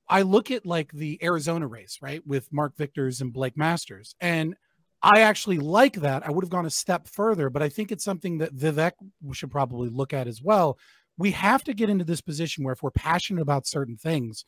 I 0.07 0.22
look 0.22 0.51
at 0.51 0.66
like 0.66 0.91
the 0.91 1.20
Arizona 1.24 1.68
race, 1.68 1.99
right, 2.01 2.26
with 2.26 2.51
Marc 2.53 2.78
Victors 2.78 3.22
and 3.22 3.34
Blake 3.34 3.57
Masters, 3.57 4.16
and 4.22 4.55
I 5.06 5.22
actually 5.22 5.60
like 5.60 5.97
that. 5.97 6.26
I 6.26 6.32
would 6.32 6.43
have 6.43 6.49
gone 6.49 6.66
a 6.66 6.72
step 6.72 7.08
further, 7.08 7.51
but 7.51 7.62
I 7.62 7.70
think 7.70 7.91
it's 7.91 8.03
something 8.03 8.39
that 8.39 8.56
Vivek 8.56 8.93
should 9.34 9.51
probably 9.51 9.88
look 9.88 10.14
at 10.14 10.28
as 10.28 10.41
well. 10.41 10.80
We 11.16 11.30
have 11.32 11.64
to 11.66 11.76
get 11.76 11.91
into 11.91 12.03
this 12.03 12.22
position 12.22 12.64
where 12.64 12.74
if 12.74 12.82
we're 12.82 12.89
passionate 12.89 13.43
about 13.43 13.68
certain 13.68 13.97
things, 13.97 14.45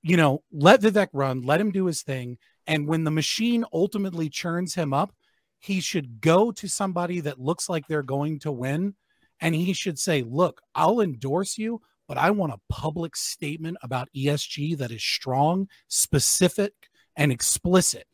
you 0.00 0.16
know, 0.16 0.44
let 0.52 0.82
Vivek 0.82 1.08
run, 1.12 1.42
let 1.42 1.60
him 1.60 1.72
do 1.72 1.86
his 1.86 2.02
thing. 2.02 2.38
And 2.68 2.86
when 2.86 3.02
the 3.02 3.10
machine 3.10 3.64
ultimately 3.72 4.28
churns 4.28 4.76
him 4.76 4.94
up, 4.94 5.16
he 5.58 5.80
should 5.80 6.20
go 6.20 6.52
to 6.52 6.68
somebody 6.68 7.18
that 7.18 7.40
looks 7.40 7.68
like 7.68 7.88
they're 7.88 8.04
going 8.04 8.38
to 8.40 8.52
win. 8.52 8.94
And 9.40 9.52
he 9.52 9.72
should 9.72 9.98
say, 9.98 10.22
Look, 10.22 10.60
I'll 10.76 11.00
endorse 11.00 11.58
you, 11.58 11.82
but 12.06 12.18
I 12.18 12.30
want 12.30 12.52
a 12.52 12.60
public 12.68 13.16
statement 13.16 13.78
about 13.82 14.08
ESG 14.16 14.78
that 14.78 14.92
is 14.92 15.02
strong, 15.02 15.66
specific, 15.88 16.72
and 17.16 17.32
explicit 17.32 18.06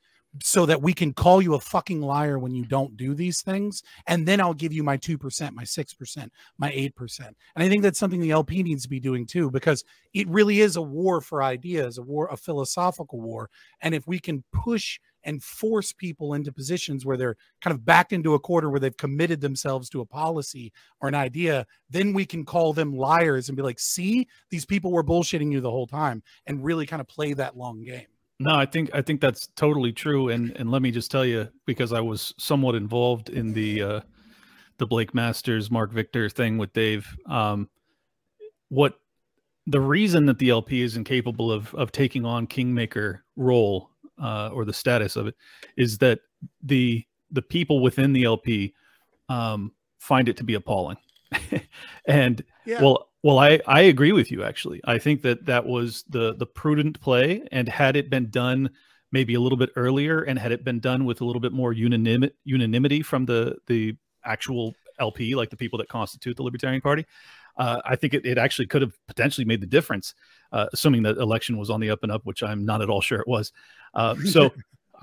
so 0.42 0.66
that 0.66 0.82
we 0.82 0.92
can 0.92 1.12
call 1.12 1.40
you 1.40 1.54
a 1.54 1.60
fucking 1.60 2.00
liar 2.00 2.38
when 2.38 2.54
you 2.54 2.64
don't 2.64 2.96
do 2.96 3.14
these 3.14 3.42
things. 3.42 3.82
And 4.06 4.26
then 4.26 4.40
I'll 4.40 4.54
give 4.54 4.72
you 4.72 4.82
my 4.82 4.96
2%, 4.96 5.52
my 5.52 5.64
6%, 5.64 6.28
my 6.58 6.70
8%. 6.70 7.20
And 7.20 7.36
I 7.56 7.68
think 7.68 7.82
that's 7.82 7.98
something 7.98 8.20
the 8.20 8.30
LP 8.30 8.62
needs 8.62 8.82
to 8.82 8.88
be 8.88 9.00
doing 9.00 9.26
too, 9.26 9.50
because 9.50 9.84
it 10.12 10.28
really 10.28 10.60
is 10.60 10.76
a 10.76 10.82
war 10.82 11.20
for 11.20 11.42
ideas, 11.42 11.98
a 11.98 12.02
war, 12.02 12.28
a 12.30 12.36
philosophical 12.36 13.20
war. 13.20 13.50
And 13.80 13.94
if 13.94 14.06
we 14.06 14.18
can 14.18 14.44
push 14.52 15.00
and 15.24 15.42
force 15.42 15.92
people 15.92 16.34
into 16.34 16.52
positions 16.52 17.04
where 17.04 17.16
they're 17.16 17.36
kind 17.60 17.74
of 17.74 17.84
backed 17.84 18.12
into 18.12 18.34
a 18.34 18.38
corner 18.38 18.70
where 18.70 18.80
they've 18.80 18.96
committed 18.96 19.40
themselves 19.40 19.88
to 19.90 20.00
a 20.00 20.06
policy 20.06 20.72
or 21.00 21.08
an 21.08 21.14
idea, 21.14 21.66
then 21.90 22.12
we 22.12 22.24
can 22.24 22.44
call 22.44 22.72
them 22.72 22.96
liars 22.96 23.48
and 23.48 23.56
be 23.56 23.62
like, 23.62 23.80
see, 23.80 24.28
these 24.50 24.64
people 24.64 24.92
were 24.92 25.04
bullshitting 25.04 25.50
you 25.50 25.60
the 25.60 25.70
whole 25.70 25.86
time 25.86 26.22
and 26.46 26.64
really 26.64 26.86
kind 26.86 27.00
of 27.00 27.08
play 27.08 27.32
that 27.32 27.56
long 27.56 27.82
game. 27.82 28.06
No, 28.40 28.54
I 28.54 28.66
think 28.66 28.90
I 28.94 29.02
think 29.02 29.20
that's 29.20 29.48
totally 29.56 29.92
true. 29.92 30.28
And 30.28 30.52
and 30.56 30.70
let 30.70 30.82
me 30.82 30.90
just 30.90 31.10
tell 31.10 31.24
you, 31.24 31.48
because 31.66 31.92
I 31.92 32.00
was 32.00 32.34
somewhat 32.38 32.74
involved 32.76 33.30
in 33.30 33.52
the 33.52 33.82
uh, 33.82 34.00
the 34.78 34.86
Blake 34.86 35.14
Masters 35.14 35.70
Marc 35.70 35.92
Victor 35.92 36.28
thing 36.28 36.56
with 36.56 36.72
Dave. 36.72 37.16
Um, 37.26 37.68
what 38.68 39.00
the 39.66 39.80
reason 39.80 40.26
that 40.26 40.38
the 40.38 40.50
LP 40.50 40.82
is 40.82 40.96
incapable 40.96 41.50
of 41.50 41.74
of 41.74 41.90
taking 41.90 42.24
on 42.24 42.46
kingmaker 42.46 43.24
role 43.36 43.90
uh, 44.22 44.50
or 44.52 44.64
the 44.64 44.72
status 44.72 45.16
of 45.16 45.26
it 45.26 45.34
is 45.76 45.98
that 45.98 46.20
the 46.62 47.04
the 47.30 47.42
people 47.42 47.80
within 47.80 48.12
the 48.12 48.24
LP 48.24 48.72
um, 49.28 49.72
find 49.98 50.28
it 50.28 50.36
to 50.36 50.44
be 50.44 50.54
appalling. 50.54 50.96
and 52.06 52.42
Yeah. 52.64 52.82
well, 52.82 53.07
well, 53.22 53.38
I 53.38 53.60
I 53.66 53.82
agree 53.82 54.12
with 54.12 54.30
you. 54.30 54.44
Actually, 54.44 54.80
I 54.84 54.98
think 54.98 55.22
that 55.22 55.46
that 55.46 55.66
was 55.66 56.04
the 56.08 56.34
the 56.34 56.46
prudent 56.46 57.00
play, 57.00 57.46
and 57.52 57.68
had 57.68 57.96
it 57.96 58.10
been 58.10 58.30
done 58.30 58.70
maybe 59.10 59.34
a 59.34 59.40
little 59.40 59.58
bit 59.58 59.70
earlier, 59.76 60.22
and 60.22 60.38
had 60.38 60.52
it 60.52 60.64
been 60.64 60.80
done 60.80 61.04
with 61.04 61.20
a 61.20 61.24
little 61.24 61.40
bit 61.40 61.52
more 61.52 61.72
unanimity 61.72 62.34
unanimity 62.44 63.02
from 63.02 63.26
the 63.26 63.56
the 63.66 63.96
actual 64.24 64.74
LP, 64.98 65.34
like 65.34 65.50
the 65.50 65.56
people 65.56 65.78
that 65.78 65.88
constitute 65.88 66.36
the 66.36 66.42
Libertarian 66.42 66.80
Party, 66.80 67.04
uh, 67.56 67.80
I 67.84 67.96
think 67.96 68.14
it, 68.14 68.24
it 68.24 68.38
actually 68.38 68.66
could 68.66 68.82
have 68.82 68.94
potentially 69.06 69.44
made 69.44 69.60
the 69.60 69.66
difference, 69.66 70.14
uh, 70.52 70.66
assuming 70.72 71.02
that 71.02 71.18
election 71.18 71.58
was 71.58 71.70
on 71.70 71.80
the 71.80 71.90
up 71.90 72.02
and 72.02 72.12
up, 72.12 72.24
which 72.24 72.42
I'm 72.42 72.64
not 72.64 72.82
at 72.82 72.88
all 72.88 73.00
sure 73.00 73.20
it 73.20 73.28
was. 73.28 73.52
Uh, 73.94 74.14
so 74.24 74.52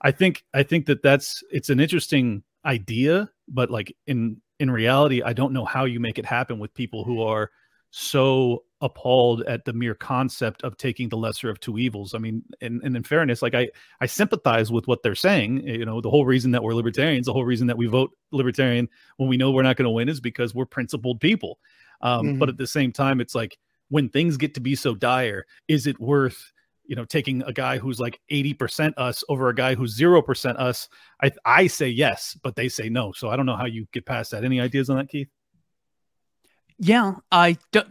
I 0.00 0.10
think 0.10 0.44
I 0.52 0.64
think 0.64 0.86
that 0.86 1.02
that's 1.02 1.42
it's 1.50 1.70
an 1.70 1.80
interesting 1.80 2.42
idea, 2.64 3.30
but 3.48 3.70
like 3.70 3.96
in 4.06 4.40
in 4.58 4.70
reality, 4.70 5.22
I 5.22 5.32
don't 5.32 5.52
know 5.52 5.64
how 5.64 5.84
you 5.84 6.00
make 6.00 6.18
it 6.18 6.26
happen 6.26 6.58
with 6.58 6.74
people 6.74 7.04
who 7.04 7.22
are 7.22 7.50
so 7.90 8.64
appalled 8.80 9.42
at 9.42 9.64
the 9.64 9.72
mere 9.72 9.94
concept 9.94 10.62
of 10.62 10.76
taking 10.76 11.08
the 11.08 11.16
lesser 11.16 11.48
of 11.48 11.60
two 11.60 11.78
evils. 11.78 12.12
I 12.14 12.18
mean, 12.18 12.42
and, 12.60 12.82
and 12.82 12.96
in 12.96 13.02
fairness, 13.04 13.40
like 13.40 13.54
I 13.54 13.68
I 14.00 14.06
sympathize 14.06 14.70
with 14.72 14.86
what 14.88 15.02
they're 15.02 15.14
saying. 15.14 15.66
You 15.66 15.84
know, 15.84 16.00
the 16.00 16.10
whole 16.10 16.26
reason 16.26 16.50
that 16.52 16.62
we're 16.62 16.74
libertarians, 16.74 17.26
the 17.26 17.32
whole 17.32 17.44
reason 17.44 17.66
that 17.68 17.78
we 17.78 17.86
vote 17.86 18.10
libertarian 18.32 18.88
when 19.16 19.28
we 19.28 19.36
know 19.36 19.50
we're 19.52 19.62
not 19.62 19.76
going 19.76 19.84
to 19.86 19.90
win 19.90 20.08
is 20.08 20.20
because 20.20 20.54
we're 20.54 20.66
principled 20.66 21.20
people. 21.20 21.58
Um, 22.00 22.34
But 22.38 22.48
Mhm. 22.48 22.52
at 22.52 22.56
the 22.58 22.66
same 22.66 22.92
time, 22.92 23.20
it's 23.20 23.34
like 23.34 23.58
when 23.88 24.08
things 24.08 24.36
get 24.36 24.54
to 24.54 24.60
be 24.60 24.74
so 24.74 24.94
dire, 24.94 25.46
is 25.68 25.86
it 25.86 26.00
worth 26.00 26.52
you 26.86 26.96
know 26.96 27.04
taking 27.04 27.42
a 27.42 27.52
guy 27.52 27.78
who's 27.78 27.98
like 28.00 28.20
80% 28.30 28.94
us 28.96 29.24
over 29.28 29.48
a 29.48 29.54
guy 29.54 29.74
who's 29.74 29.98
0% 29.98 30.60
us 30.60 30.88
i 31.22 31.30
i 31.44 31.66
say 31.66 31.88
yes 31.88 32.36
but 32.42 32.56
they 32.56 32.68
say 32.68 32.88
no 32.88 33.12
so 33.12 33.28
i 33.28 33.36
don't 33.36 33.46
know 33.46 33.56
how 33.56 33.66
you 33.66 33.86
get 33.92 34.06
past 34.06 34.30
that 34.32 34.44
any 34.44 34.60
ideas 34.60 34.90
on 34.90 34.96
that 34.96 35.08
keith 35.08 35.28
Yeah, 36.78 37.14
I 37.30 37.56
d- 37.72 37.82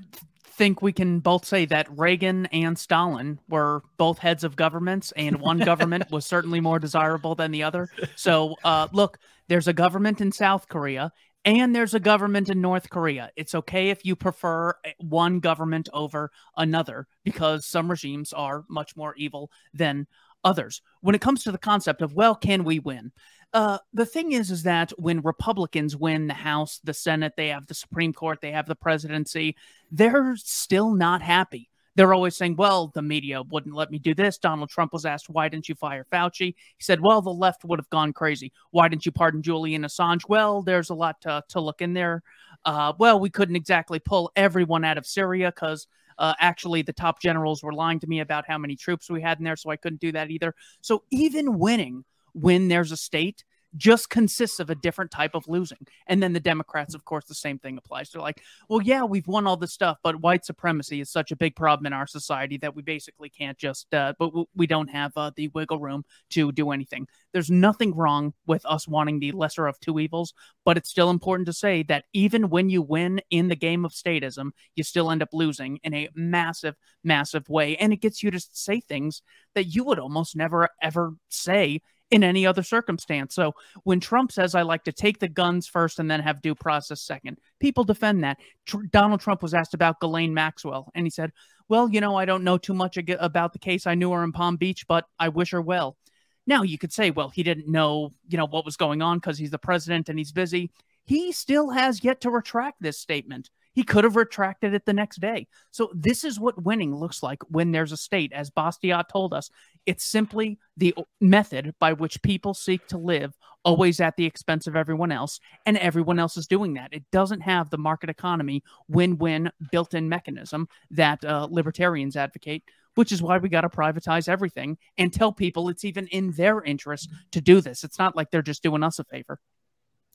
think 0.44 0.82
we 0.82 0.92
can 0.94 1.20
both 1.20 1.46
say 1.46 1.66
that 1.66 1.88
Reagan 1.98 2.46
and 2.48 2.78
Stalin 2.78 3.40
were 3.50 3.82
both 3.98 4.20
heads 4.20 4.44
of 4.44 4.56
governments, 4.56 5.14
and 5.16 5.40
one 5.40 5.58
government 5.72 6.12
was 6.12 6.26
certainly 6.26 6.60
more 6.60 6.80
desirable 6.80 7.36
than 7.36 7.52
the 7.52 7.64
other. 7.64 7.90
So, 8.16 8.56
uh, 8.64 8.88
look, 8.92 9.20
there's 9.48 9.68
a 9.68 9.74
government 9.74 10.22
in 10.22 10.32
South 10.32 10.68
Korea. 10.68 11.12
And 11.46 11.76
there's 11.76 11.94
a 11.94 12.00
government 12.00 12.50
in 12.50 12.62
North 12.62 12.90
Korea. 12.90 13.30
It's 13.36 13.54
okay 13.54 13.90
if 13.90 14.06
you 14.06 14.16
prefer 14.16 14.76
eh, 14.86 14.94
one 15.00 15.40
government 15.40 15.90
over 15.92 16.32
another 16.56 17.08
because 17.24 17.66
some 17.66 17.90
regimes 17.90 18.32
are 18.32 18.64
much 18.70 18.96
more 18.96 19.14
evil 19.16 19.52
than 19.74 20.08
others. 20.44 20.82
When 21.02 21.16
it 21.16 21.22
comes 21.22 21.44
to 21.44 21.52
the 21.52 21.58
concept 21.58 22.02
of, 22.02 22.14
well, 22.14 22.36
can 22.36 22.64
we 22.64 22.80
win? 22.80 23.12
Uh, 23.54 23.78
the 23.94 24.06
thing 24.06 24.32
is, 24.32 24.50
is 24.52 24.64
that 24.64 24.92
when 24.98 25.22
Republicans 25.22 25.96
win 25.96 26.28
the 26.28 26.34
House, 26.34 26.80
the 26.84 26.94
Senate, 26.94 27.34
they 27.38 27.50
have 27.50 27.68
the 27.68 27.76
Supreme 27.76 28.14
Court, 28.14 28.40
they 28.42 28.52
have 28.52 28.66
the 28.66 28.76
presidency, 28.76 29.56
they're 29.92 30.36
still 30.38 30.96
not 30.96 31.22
happy. 31.22 31.70
They're 31.96 32.14
always 32.14 32.36
saying, 32.36 32.56
well, 32.56 32.92
the 32.94 33.02
media 33.02 33.42
wouldn't 33.44 33.76
let 33.76 33.92
me 33.92 34.00
do 34.00 34.16
this. 34.16 34.38
Donald 34.38 34.70
Trump 34.70 34.94
was 34.94 35.06
asked, 35.06 35.30
why 35.30 35.48
didn't 35.48 35.70
you 35.70 35.76
fire 35.76 36.06
Fauci? 36.12 36.56
He 36.56 36.84
said, 36.84 37.02
well, 37.02 37.22
the 37.22 37.30
left 37.30 37.64
would 37.66 37.80
have 37.80 37.90
gone 37.90 38.14
crazy. 38.14 38.52
Why 38.72 38.88
didn't 38.88 39.06
you 39.06 39.12
pardon 39.12 39.42
Julian 39.42 39.84
Assange? 39.84 40.28
Well, 40.28 40.64
there's 40.64 40.90
a 40.90 40.96
lot 40.96 41.22
to, 41.22 41.44
to 41.50 41.62
look 41.62 41.82
in 41.82 41.94
there. 41.94 42.24
Uh, 42.66 42.94
well, 42.98 43.20
we 43.20 43.30
couldn't 43.30 43.56
exactly 43.56 44.00
pull 44.00 44.32
everyone 44.36 44.84
out 44.84 44.98
of 44.98 45.06
Syria 45.06 45.52
because 45.54 45.88
uh, 46.18 46.34
actually 46.40 46.82
the 46.82 46.94
top 46.94 47.22
generals 47.22 47.64
were 47.64 47.74
lying 47.74 48.00
to 48.00 48.08
me 48.08 48.22
about 48.22 48.46
how 48.48 48.58
many 48.58 48.76
troops 48.76 49.10
we 49.10 49.22
had 49.22 49.38
in 49.38 49.44
there, 49.44 49.56
so 49.56 49.70
I 49.70 49.78
couldn't 49.78 50.02
do 50.02 50.12
that 50.14 50.32
either. 50.32 50.56
So 50.82 51.04
even 51.12 51.60
winning 51.60 52.06
when 52.34 52.68
there's 52.68 52.92
a 52.92 52.98
state 52.98 53.44
just 53.76 54.10
consists 54.10 54.60
of 54.60 54.70
a 54.70 54.76
different 54.76 55.12
type 55.12 55.36
of 55.36 55.48
losing. 55.48 55.80
And 56.08 56.22
then 56.22 56.34
the 56.34 56.40
Democrats, 56.40 56.94
of 56.94 57.06
course, 57.06 57.26
the 57.26 57.36
same 57.36 57.60
thing 57.60 57.78
applies. 57.78 58.10
They're 58.10 58.22
like, 58.22 58.42
well, 58.70 58.82
yeah, 58.82 59.04
we've 59.04 59.28
won 59.28 59.48
all 59.48 59.58
this 59.58 59.74
stuff, 59.74 59.98
but 60.04 60.22
white 60.22 60.46
supremacy 60.46 61.02
is 61.02 61.10
such 61.10 61.32
a 61.32 61.36
big 61.36 61.56
problem 61.56 61.86
in 61.86 61.94
our 61.94 62.08
society 62.08 62.58
that 62.58 62.76
we 62.76 62.82
basically 62.82 63.30
can't 63.30 63.58
just, 63.58 63.94
uh, 63.94 64.14
but 64.20 64.32
we 64.56 64.68
don't 64.68 64.90
have 64.90 65.12
uh, 65.16 65.32
the 65.36 65.48
wiggle 65.50 65.80
room 65.80 66.04
to 66.32 66.52
do 66.52 66.72
anything. 66.72 67.08
There's 67.32 67.50
nothing 67.52 67.96
wrong 67.96 68.34
with 68.46 68.66
us 68.66 68.88
wanting 68.88 69.20
the 69.20 69.32
lesser 69.32 69.68
of 69.68 69.80
two 69.80 70.00
evils, 70.00 70.34
but 70.66 70.78
it's 70.78 70.90
still 70.90 71.10
important 71.10 71.48
to 71.48 71.54
say 71.54 71.84
that 71.84 72.06
even 72.14 72.50
when 72.50 72.70
you 72.70 72.82
win 72.82 73.22
in 73.30 73.48
the 73.48 73.56
game 73.56 73.86
of 73.86 73.92
statism, 73.92 74.52
you 74.76 74.84
still 74.84 75.10
end 75.10 75.24
up 75.24 75.30
losing 75.34 75.80
in 75.84 75.94
a 75.94 76.10
massive, 76.14 76.76
massive 77.04 77.50
way. 77.50 77.76
And 77.78 77.92
it 77.92 78.02
gets 78.02 78.22
you 78.22 78.32
to 78.32 78.40
say 78.40 78.80
things 78.80 79.22
that 79.56 79.66
you 79.66 79.84
would 79.86 80.00
almost 80.00 80.36
never, 80.36 80.70
ever 80.82 81.14
say 81.30 81.82
in 82.14 82.24
any 82.24 82.46
other 82.46 82.64
circumstance. 82.64 83.34
So 83.36 83.54
when 83.84 84.00
Trump 84.00 84.32
says, 84.32 84.56
I 84.56 84.62
like 84.62 84.84
to 84.86 84.92
take 84.92 85.20
the 85.20 85.28
guns 85.28 85.68
first 85.68 86.00
and 86.00 86.10
then 86.10 86.20
have 86.20 86.42
due 86.42 86.56
process 86.56 87.02
second, 87.02 87.40
people 87.60 87.84
defend 87.84 88.24
that. 88.24 88.40
Tr- 88.66 88.84
Donald 88.92 89.22
Trump 89.22 89.42
was 89.42 89.54
asked 89.54 89.74
about 89.74 90.00
Ghislaine 90.00 90.34
Maxwell, 90.34 90.92
and 90.96 91.06
he 91.06 91.10
said, 91.10 91.32
Well, 91.68 91.90
you 91.90 92.02
know, 92.02 92.16
I 92.16 92.26
don't 92.26 92.44
know 92.44 92.58
too 92.58 92.74
much 92.74 92.98
ag- 92.98 93.18
about 93.20 93.54
the 93.54 93.60
case. 93.60 93.88
I 93.88 93.96
knew 93.96 94.12
her 94.12 94.24
in 94.24 94.32
Palm 94.32 94.58
Beach, 94.58 94.88
but 94.88 95.06
I 95.20 95.30
wish 95.30 95.52
her 95.52 95.62
well. 95.62 95.98
Now 96.46 96.64
you 96.64 96.78
could 96.78 96.94
say, 96.94 97.12
well, 97.12 97.30
he 97.30 97.44
didn't 97.44 97.70
know, 97.70 98.14
you 98.28 98.38
know, 98.38 98.48
what 98.48 98.66
was 98.66 98.78
going 98.78 99.02
on 99.02 99.18
because 99.18 99.38
he's 99.38 99.52
the 99.52 99.58
president 99.58 100.10
and 100.10 100.20
he's 100.20 100.32
busy. 100.32 100.72
He 101.06 101.32
still 101.32 101.70
has 101.70 102.04
yet 102.04 102.22
to 102.22 102.30
retract 102.30 102.82
this 102.82 103.00
statement. 103.00 103.50
He 103.74 103.84
could 103.84 104.04
have 104.04 104.16
retracted 104.16 104.74
it 104.74 104.86
the 104.86 104.94
next 104.94 105.20
day. 105.20 105.48
So 105.72 105.92
this 105.94 106.24
is 106.24 106.40
what 106.40 106.64
winning 106.64 106.96
looks 106.96 107.24
like 107.24 107.40
when 107.50 107.72
there's 107.72 107.92
a 107.92 107.98
state, 107.98 108.32
as 108.34 108.50
Bastiat 108.50 109.10
told 109.10 109.34
us. 109.34 109.50
It's 109.86 110.06
simply 110.06 110.60
the 110.78 110.96
method 111.20 111.76
by 111.80 111.94
which 111.94 112.22
people 112.22 112.54
seek 112.54 112.88
to 112.88 112.98
live 112.98 113.34
always 113.66 114.00
at 114.00 114.16
the 114.18 114.26
expense 114.26 114.68
of 114.68 114.76
everyone 114.76 115.12
else, 115.12 115.40
and 115.66 115.78
everyone 115.78 116.20
else 116.20 116.38
is 116.38 116.48
doing 116.48 116.74
that. 116.74 116.94
It 116.94 117.04
doesn't 117.12 117.42
have 117.42 117.70
the 117.70 117.78
market 117.78 118.10
economy 118.10 118.64
win-win 118.88 119.52
built-in 119.72 120.10
mechanism 120.10 120.68
that 120.92 121.24
uh, 121.24 121.48
libertarians 121.50 122.16
advocate 122.16 122.64
which 122.96 123.12
is 123.12 123.22
why 123.22 123.38
we 123.38 123.50
got 123.50 123.62
to 123.62 123.70
privatize 123.70 124.28
everything 124.28 124.78
and 124.98 125.12
tell 125.12 125.32
people 125.32 125.70
it's 125.70 125.84
even 125.84 126.08
in 126.08 126.32
their 126.32 126.62
interest 126.62 127.10
to 127.32 127.42
do 127.42 127.62
this. 127.62 127.84
It's 127.84 128.00
not 128.00 128.16
like 128.16 128.32
they're 128.32 128.42
just 128.42 128.64
doing 128.64 128.84
us 128.84 129.00
a 129.00 129.04
favor. 129.04 129.40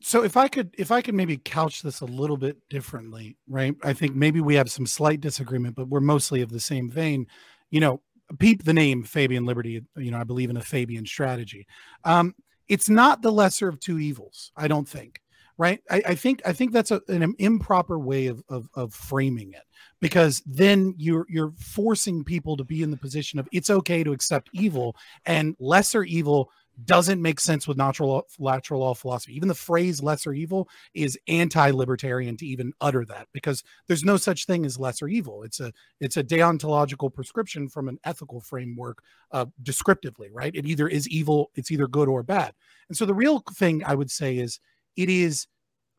So 0.00 0.22
if 0.22 0.36
i 0.36 0.48
could 0.48 0.74
if 0.78 0.90
i 0.90 1.00
could 1.00 1.14
maybe 1.14 1.36
couch 1.36 1.82
this 1.82 2.00
a 2.00 2.04
little 2.06 2.36
bit 2.36 2.56
differently 2.68 3.36
right? 3.48 3.74
I 3.82 3.92
think 3.92 4.14
maybe 4.14 4.40
we 4.40 4.54
have 4.54 4.70
some 4.70 4.86
slight 4.86 5.20
disagreement 5.20 5.76
but 5.76 5.88
we're 5.88 6.00
mostly 6.00 6.42
of 6.42 6.50
the 6.50 6.60
same 6.60 6.90
vein. 6.90 7.26
You 7.70 7.80
know 7.80 8.00
peep 8.38 8.64
the 8.64 8.74
name 8.74 9.04
fabian 9.04 9.46
liberty 9.46 9.82
you 9.96 10.10
know 10.10 10.18
i 10.18 10.24
believe 10.24 10.50
in 10.50 10.56
a 10.56 10.62
fabian 10.62 11.06
strategy. 11.06 11.66
Um 12.04 12.34
it's 12.68 12.90
not 12.90 13.22
the 13.22 13.32
lesser 13.32 13.68
of 13.68 13.80
two 13.80 13.98
evils 13.98 14.52
i 14.56 14.68
don't 14.68 14.88
think 14.88 15.20
right? 15.56 15.80
I, 15.90 16.02
I 16.08 16.14
think 16.14 16.40
i 16.46 16.52
think 16.52 16.72
that's 16.72 16.90
a, 16.90 17.02
an 17.08 17.34
improper 17.38 17.98
way 17.98 18.28
of, 18.28 18.42
of 18.48 18.68
of 18.74 18.94
framing 18.94 19.52
it 19.52 19.64
because 20.00 20.42
then 20.46 20.94
you're 20.96 21.26
you're 21.28 21.52
forcing 21.58 22.24
people 22.24 22.56
to 22.56 22.64
be 22.64 22.82
in 22.82 22.90
the 22.90 22.96
position 22.96 23.38
of 23.38 23.48
it's 23.52 23.70
okay 23.70 24.04
to 24.04 24.12
accept 24.12 24.50
evil 24.52 24.96
and 25.26 25.56
lesser 25.58 26.04
evil 26.04 26.50
doesn't 26.84 27.20
make 27.20 27.40
sense 27.40 27.66
with 27.66 27.76
natural 27.76 28.08
law, 28.08 28.22
natural 28.38 28.80
law 28.80 28.94
philosophy. 28.94 29.34
Even 29.34 29.48
the 29.48 29.54
phrase 29.54 30.02
lesser 30.02 30.32
evil 30.32 30.68
is 30.94 31.18
anti-libertarian 31.28 32.36
to 32.36 32.46
even 32.46 32.72
utter 32.80 33.04
that 33.04 33.26
because 33.32 33.64
there's 33.86 34.04
no 34.04 34.16
such 34.16 34.46
thing 34.46 34.64
as 34.64 34.78
lesser 34.78 35.08
evil. 35.08 35.42
It's 35.42 35.60
a 35.60 35.72
it's 36.00 36.16
a 36.16 36.24
deontological 36.24 37.12
prescription 37.12 37.68
from 37.68 37.88
an 37.88 37.98
ethical 38.04 38.40
framework 38.40 39.02
uh, 39.32 39.46
descriptively, 39.62 40.30
right? 40.30 40.54
It 40.54 40.66
either 40.66 40.88
is 40.88 41.08
evil, 41.08 41.50
it's 41.54 41.70
either 41.70 41.88
good 41.88 42.08
or 42.08 42.22
bad. 42.22 42.54
And 42.88 42.96
so 42.96 43.06
the 43.06 43.14
real 43.14 43.42
thing 43.54 43.82
I 43.84 43.94
would 43.94 44.10
say 44.10 44.38
is 44.38 44.60
it 44.96 45.10
is 45.10 45.46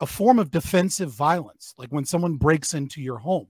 a 0.00 0.06
form 0.06 0.38
of 0.38 0.50
defensive 0.50 1.10
violence, 1.10 1.74
like 1.76 1.90
when 1.90 2.04
someone 2.04 2.36
breaks 2.36 2.74
into 2.74 3.02
your 3.02 3.18
home. 3.18 3.48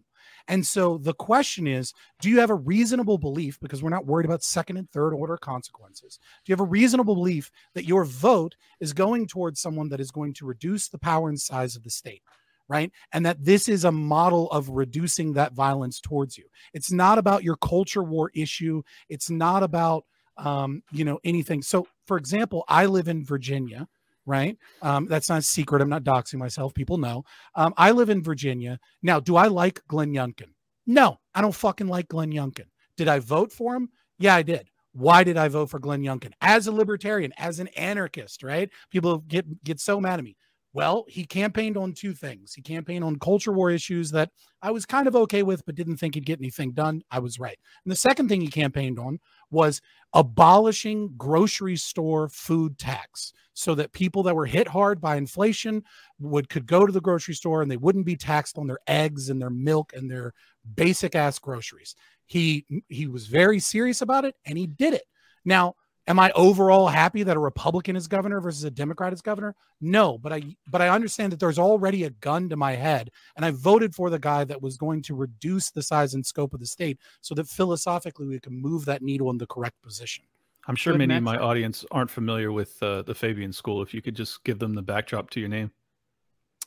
And 0.48 0.66
so 0.66 0.98
the 0.98 1.14
question 1.14 1.66
is 1.66 1.92
do 2.20 2.28
you 2.28 2.40
have 2.40 2.50
a 2.50 2.54
reasonable 2.54 3.18
belief, 3.18 3.58
because 3.60 3.82
we're 3.82 3.90
not 3.90 4.06
worried 4.06 4.26
about 4.26 4.42
second 4.42 4.76
and 4.76 4.90
third 4.90 5.12
order 5.12 5.36
consequences, 5.36 6.18
do 6.44 6.50
you 6.50 6.52
have 6.52 6.60
a 6.60 6.64
reasonable 6.64 7.14
belief 7.14 7.50
that 7.74 7.84
your 7.84 8.04
vote 8.04 8.56
is 8.80 8.92
going 8.92 9.26
towards 9.26 9.60
someone 9.60 9.88
that 9.90 10.00
is 10.00 10.10
going 10.10 10.34
to 10.34 10.46
reduce 10.46 10.88
the 10.88 10.98
power 10.98 11.28
and 11.28 11.40
size 11.40 11.76
of 11.76 11.82
the 11.82 11.90
state? 11.90 12.22
Right. 12.68 12.92
And 13.12 13.26
that 13.26 13.44
this 13.44 13.68
is 13.68 13.84
a 13.84 13.90
model 13.90 14.48
of 14.52 14.68
reducing 14.68 15.32
that 15.32 15.54
violence 15.54 15.98
towards 15.98 16.38
you. 16.38 16.44
It's 16.72 16.92
not 16.92 17.18
about 17.18 17.42
your 17.42 17.56
culture 17.56 18.04
war 18.04 18.30
issue. 18.32 18.82
It's 19.08 19.28
not 19.28 19.64
about, 19.64 20.04
um, 20.36 20.84
you 20.92 21.04
know, 21.04 21.18
anything. 21.24 21.62
So, 21.62 21.88
for 22.06 22.16
example, 22.16 22.64
I 22.68 22.86
live 22.86 23.08
in 23.08 23.24
Virginia 23.24 23.88
right? 24.30 24.56
Um, 24.80 25.06
that's 25.06 25.28
not 25.28 25.40
a 25.40 25.42
secret. 25.42 25.82
I'm 25.82 25.88
not 25.88 26.04
doxing 26.04 26.38
myself. 26.38 26.72
People 26.72 26.96
know. 26.96 27.24
Um, 27.56 27.74
I 27.76 27.90
live 27.90 28.08
in 28.08 28.22
Virginia. 28.22 28.78
Now, 29.02 29.20
do 29.20 29.36
I 29.36 29.48
like 29.48 29.82
Glenn 29.88 30.12
Youngkin? 30.12 30.52
No, 30.86 31.18
I 31.34 31.42
don't 31.42 31.54
fucking 31.54 31.88
like 31.88 32.08
Glenn 32.08 32.32
Youngkin. 32.32 32.66
Did 32.96 33.08
I 33.08 33.18
vote 33.18 33.52
for 33.52 33.74
him? 33.74 33.90
Yeah, 34.18 34.36
I 34.36 34.42
did. 34.42 34.70
Why 34.92 35.24
did 35.24 35.36
I 35.36 35.48
vote 35.48 35.70
for 35.70 35.78
Glenn 35.78 36.02
Youngkin? 36.02 36.32
As 36.40 36.66
a 36.66 36.72
libertarian, 36.72 37.32
as 37.38 37.58
an 37.58 37.68
anarchist, 37.68 38.42
right? 38.42 38.70
People 38.90 39.18
get 39.18 39.64
get 39.64 39.80
so 39.80 40.00
mad 40.00 40.18
at 40.18 40.24
me. 40.24 40.36
Well, 40.72 41.04
he 41.08 41.24
campaigned 41.24 41.76
on 41.76 41.94
two 41.94 42.14
things. 42.14 42.54
He 42.54 42.62
campaigned 42.62 43.02
on 43.02 43.18
culture 43.18 43.50
war 43.50 43.70
issues 43.70 44.12
that 44.12 44.30
I 44.62 44.70
was 44.70 44.86
kind 44.86 45.08
of 45.08 45.16
okay 45.16 45.42
with, 45.42 45.64
but 45.66 45.74
didn't 45.74 45.96
think 45.96 46.14
he'd 46.14 46.26
get 46.26 46.38
anything 46.38 46.72
done. 46.72 47.02
I 47.10 47.18
was 47.18 47.40
right. 47.40 47.58
And 47.84 47.90
the 47.90 47.96
second 47.96 48.28
thing 48.28 48.40
he 48.40 48.48
campaigned 48.48 48.98
on 48.98 49.18
was 49.50 49.80
abolishing 50.12 51.14
grocery 51.16 51.76
store 51.76 52.28
food 52.28 52.78
tax 52.78 53.32
so 53.54 53.74
that 53.74 53.92
people 53.92 54.22
that 54.22 54.34
were 54.34 54.46
hit 54.46 54.68
hard 54.68 55.00
by 55.00 55.16
inflation 55.16 55.82
would 56.18 56.48
could 56.48 56.66
go 56.66 56.86
to 56.86 56.92
the 56.92 57.00
grocery 57.00 57.34
store 57.34 57.62
and 57.62 57.70
they 57.70 57.76
wouldn't 57.76 58.06
be 58.06 58.16
taxed 58.16 58.58
on 58.58 58.66
their 58.66 58.78
eggs 58.86 59.28
and 59.28 59.40
their 59.40 59.50
milk 59.50 59.92
and 59.94 60.10
their 60.10 60.32
basic 60.74 61.14
ass 61.14 61.38
groceries. 61.38 61.94
He 62.26 62.64
he 62.88 63.06
was 63.06 63.26
very 63.26 63.58
serious 63.58 64.02
about 64.02 64.24
it 64.24 64.34
and 64.46 64.56
he 64.56 64.66
did 64.66 64.94
it. 64.94 65.04
Now, 65.44 65.74
Am 66.06 66.18
I 66.18 66.32
overall 66.32 66.88
happy 66.88 67.22
that 67.22 67.36
a 67.36 67.40
Republican 67.40 67.94
is 67.94 68.08
governor 68.08 68.40
versus 68.40 68.64
a 68.64 68.70
Democrat 68.70 69.12
is 69.12 69.22
governor? 69.22 69.54
No, 69.80 70.18
but 70.18 70.32
I 70.32 70.42
but 70.66 70.80
I 70.80 70.88
understand 70.88 71.32
that 71.32 71.40
there's 71.40 71.58
already 71.58 72.04
a 72.04 72.10
gun 72.10 72.48
to 72.48 72.56
my 72.56 72.72
head, 72.72 73.10
and 73.36 73.44
I 73.44 73.50
voted 73.50 73.94
for 73.94 74.10
the 74.10 74.18
guy 74.18 74.44
that 74.44 74.60
was 74.60 74.76
going 74.76 75.02
to 75.02 75.14
reduce 75.14 75.70
the 75.70 75.82
size 75.82 76.14
and 76.14 76.24
scope 76.24 76.54
of 76.54 76.60
the 76.60 76.66
state 76.66 76.98
so 77.20 77.34
that 77.34 77.48
philosophically 77.48 78.26
we 78.26 78.40
can 78.40 78.54
move 78.54 78.86
that 78.86 79.02
needle 79.02 79.30
in 79.30 79.38
the 79.38 79.46
correct 79.46 79.80
position. 79.82 80.24
I'm 80.66 80.76
sure 80.76 80.94
Good 80.94 80.98
many 81.00 81.16
of 81.16 81.22
my 81.22 81.36
audience 81.36 81.84
aren't 81.90 82.10
familiar 82.10 82.52
with 82.52 82.82
uh, 82.82 83.02
the 83.02 83.14
Fabian 83.14 83.52
School. 83.52 83.82
If 83.82 83.94
you 83.94 84.02
could 84.02 84.16
just 84.16 84.42
give 84.44 84.58
them 84.58 84.74
the 84.74 84.82
backdrop 84.82 85.30
to 85.30 85.40
your 85.40 85.48
name. 85.48 85.70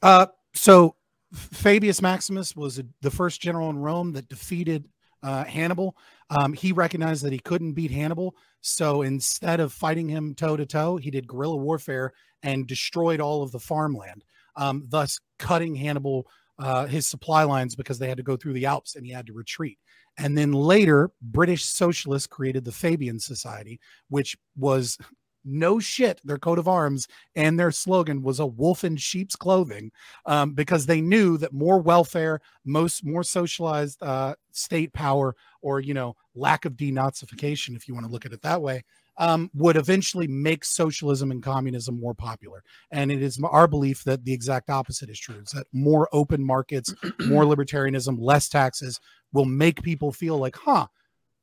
Uh, 0.01 0.27
so 0.53 0.95
Fabius 1.33 2.01
Maximus 2.01 2.55
was 2.55 2.81
the 3.01 3.11
first 3.11 3.41
general 3.41 3.69
in 3.69 3.77
Rome 3.77 4.13
that 4.13 4.29
defeated 4.29 4.87
uh, 5.23 5.43
Hannibal. 5.45 5.95
Um, 6.35 6.53
he 6.53 6.71
recognized 6.71 7.23
that 7.23 7.33
he 7.33 7.39
couldn't 7.39 7.73
beat 7.73 7.91
Hannibal, 7.91 8.35
so 8.61 9.01
instead 9.03 9.59
of 9.59 9.71
fighting 9.71 10.09
him 10.09 10.33
toe 10.35 10.57
to 10.57 10.65
toe, 10.65 10.97
he 10.97 11.11
did 11.11 11.27
guerrilla 11.27 11.57
warfare 11.57 12.13
and 12.41 12.67
destroyed 12.67 13.21
all 13.21 13.43
of 13.43 13.51
the 13.51 13.59
farmland, 13.59 14.23
um, 14.55 14.85
thus 14.89 15.19
cutting 15.37 15.75
Hannibal 15.75 16.27
uh, 16.59 16.85
his 16.85 17.07
supply 17.07 17.43
lines 17.43 17.75
because 17.75 17.99
they 17.99 18.07
had 18.07 18.17
to 18.17 18.23
go 18.23 18.37
through 18.37 18.53
the 18.53 18.65
Alps 18.65 18.95
and 18.95 19.05
he 19.05 19.11
had 19.11 19.25
to 19.27 19.33
retreat. 19.33 19.79
And 20.17 20.37
then 20.37 20.51
later, 20.51 21.09
British 21.21 21.65
socialists 21.65 22.27
created 22.27 22.65
the 22.65 22.71
Fabian 22.71 23.19
Society, 23.19 23.79
which 24.09 24.37
was 24.55 24.97
no 25.45 25.79
shit 25.79 26.19
their 26.23 26.37
coat 26.37 26.59
of 26.59 26.67
arms 26.67 27.07
and 27.35 27.59
their 27.59 27.71
slogan 27.71 28.21
was 28.21 28.39
a 28.39 28.45
wolf 28.45 28.83
in 28.83 28.95
sheep's 28.95 29.35
clothing 29.35 29.91
um, 30.25 30.53
because 30.53 30.85
they 30.85 31.01
knew 31.01 31.37
that 31.37 31.53
more 31.53 31.79
welfare 31.79 32.39
most 32.65 33.05
more 33.05 33.23
socialized 33.23 34.01
uh, 34.01 34.33
state 34.51 34.93
power 34.93 35.35
or 35.61 35.79
you 35.79 35.93
know 35.93 36.15
lack 36.35 36.65
of 36.65 36.73
denazification 36.73 37.75
if 37.75 37.87
you 37.87 37.93
want 37.93 38.05
to 38.05 38.11
look 38.11 38.25
at 38.25 38.33
it 38.33 38.41
that 38.41 38.61
way 38.61 38.83
um, 39.17 39.49
would 39.53 39.75
eventually 39.75 40.27
make 40.27 40.65
socialism 40.65 41.31
and 41.31 41.43
communism 41.43 41.99
more 41.99 42.15
popular. 42.15 42.63
And 42.91 43.11
it 43.11 43.21
is 43.21 43.39
our 43.43 43.67
belief 43.67 44.03
that 44.05 44.25
the 44.25 44.33
exact 44.33 44.69
opposite 44.69 45.09
is 45.09 45.19
true 45.19 45.41
is 45.43 45.51
that 45.51 45.67
more 45.71 46.09
open 46.11 46.43
markets 46.43 46.93
more 47.27 47.43
libertarianism 47.55 48.17
less 48.19 48.49
taxes 48.49 48.99
will 49.31 49.45
make 49.45 49.83
people 49.83 50.11
feel 50.11 50.37
like 50.37 50.55
huh 50.55 50.87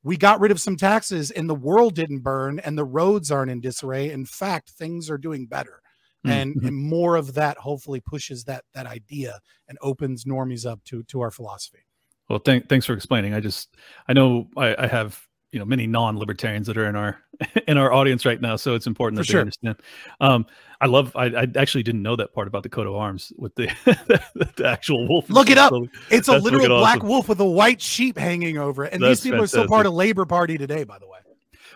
we 0.03 0.17
got 0.17 0.41
rid 0.41 0.51
of 0.51 0.61
some 0.61 0.77
taxes 0.77 1.31
and 1.31 1.49
the 1.49 1.55
world 1.55 1.95
didn't 1.95 2.21
burn 2.21 2.59
and 2.61 2.77
the 2.79 2.85
roads 2.85 3.31
aren't 3.31 3.51
in 3.51 3.61
disarray 3.61 4.11
in 4.11 4.25
fact 4.27 4.71
things 4.71 5.11
are 5.11 5.19
doing 5.19 5.47
better 5.47 5.81
and, 6.25 6.55
Mhm. 6.57 6.67
and 6.69 6.77
more 6.77 7.17
of 7.17 7.33
that 7.35 7.57
hopefully 7.59 8.01
pushes 8.01 8.45
that 8.45 8.65
that 8.75 8.87
idea 8.87 9.41
and 9.69 9.79
opens 9.81 10.25
normies 10.25 10.67
up 10.71 10.83
to 10.85 11.03
to 11.05 11.21
our 11.21 11.31
philosophy 11.31 11.85
Well, 12.29 12.39
thank, 12.39 12.69
thanks 12.69 12.87
for 12.87 12.93
explaining. 12.95 13.35
I 13.35 13.41
just, 13.41 13.75
I 14.07 14.13
know 14.13 14.49
I, 14.57 14.85
I 14.85 14.87
have, 14.87 15.27
you 15.53 15.59
know, 15.59 15.65
many 15.65 15.87
non-libertarians 15.87 16.67
that 16.69 16.77
are 16.77 16.87
in 16.89 16.97
our 16.97 17.19
in 17.67 17.77
our 17.79 17.93
audience 17.93 18.25
right 18.25 18.41
now, 18.41 18.57
so 18.57 18.75
it's 18.75 18.87
important 18.87 19.19
For 19.19 19.27
that 19.27 19.33
they 19.33 19.41
understand. 19.41 19.77
Um, 20.21 20.47
I 20.81 20.87
love. 20.87 21.13
I, 21.17 21.27
I 21.27 21.47
actually 21.57 21.83
didn't 21.83 22.03
know 22.03 22.17
that 22.17 22.33
part 22.33 22.49
about 22.49 22.63
the 22.63 22.69
coat 22.69 22.87
of 22.87 22.95
arms 22.95 23.33
with 23.37 23.55
the 23.55 23.67
the 24.57 24.67
actual 24.67 25.07
wolf. 25.09 25.29
Look 25.29 25.51
it 25.51 25.59
up. 25.59 25.71
clothing. 25.71 25.91
it's 26.11 26.29
a 26.29 26.39
literal 26.39 26.67
black 26.79 26.99
awesome. 26.99 27.09
wolf 27.09 27.29
with 27.29 27.41
a 27.41 27.45
white 27.45 27.83
sheep 27.83 28.17
hanging 28.17 28.59
over 28.59 28.85
it 28.85 28.93
and 28.93 29.03
That's 29.03 29.21
these 29.21 29.31
people 29.31 29.45
are 29.45 29.47
still 29.47 29.67
part 29.67 29.87
of 29.87 29.93
labor 29.93 30.25
party 30.25 30.57
today 30.57 30.85
by 30.85 30.99
the 30.99 31.07
way 31.07 31.19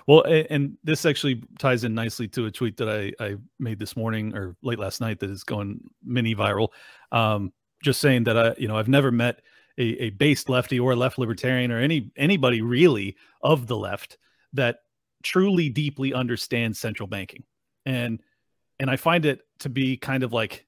Well, 0.06 0.24
a- 0.26 0.46
and 0.52 0.76
this 0.84 1.04
actually 1.06 1.42
ties 1.58 1.84
in 1.84 1.94
nicely 1.94 2.28
to 2.28 2.46
a 2.46 2.50
tweet 2.50 2.76
that 2.78 2.88
I, 2.88 3.12
I 3.24 3.36
made 3.58 3.78
this 3.78 3.96
morning 3.96 4.34
or 4.34 4.56
late 4.62 4.78
last 4.78 5.00
night 5.00 5.18
that 5.20 5.30
is 5.30 5.44
going 5.44 5.80
mini 6.04 6.34
viral. 6.34 6.68
Um, 7.12 7.52
just 7.82 8.00
saying 8.00 8.24
that 8.24 8.38
I, 8.38 8.54
you 8.58 8.68
know, 8.68 8.76
I've 8.78 8.88
never 8.88 9.10
met 9.12 9.40
a, 9.78 10.04
a 10.04 10.10
based 10.10 10.48
lefty 10.48 10.78
or 10.78 10.92
a 10.92 10.96
left 10.96 11.18
libertarian 11.18 11.70
or 11.70 11.80
any 11.80 12.10
anybody 12.16 12.60
really 12.60 13.16
of 13.42 13.66
the 13.66 13.76
left 13.76 14.18
that 14.52 14.78
truly 15.22 15.68
deeply 15.68 16.14
understands 16.14 16.78
central 16.78 17.06
banking. 17.06 17.44
And 17.84 18.20
and 18.78 18.90
I 18.90 18.96
find 18.96 19.24
it 19.24 19.40
to 19.60 19.68
be 19.68 19.96
kind 19.96 20.22
of 20.22 20.32
like 20.32 20.66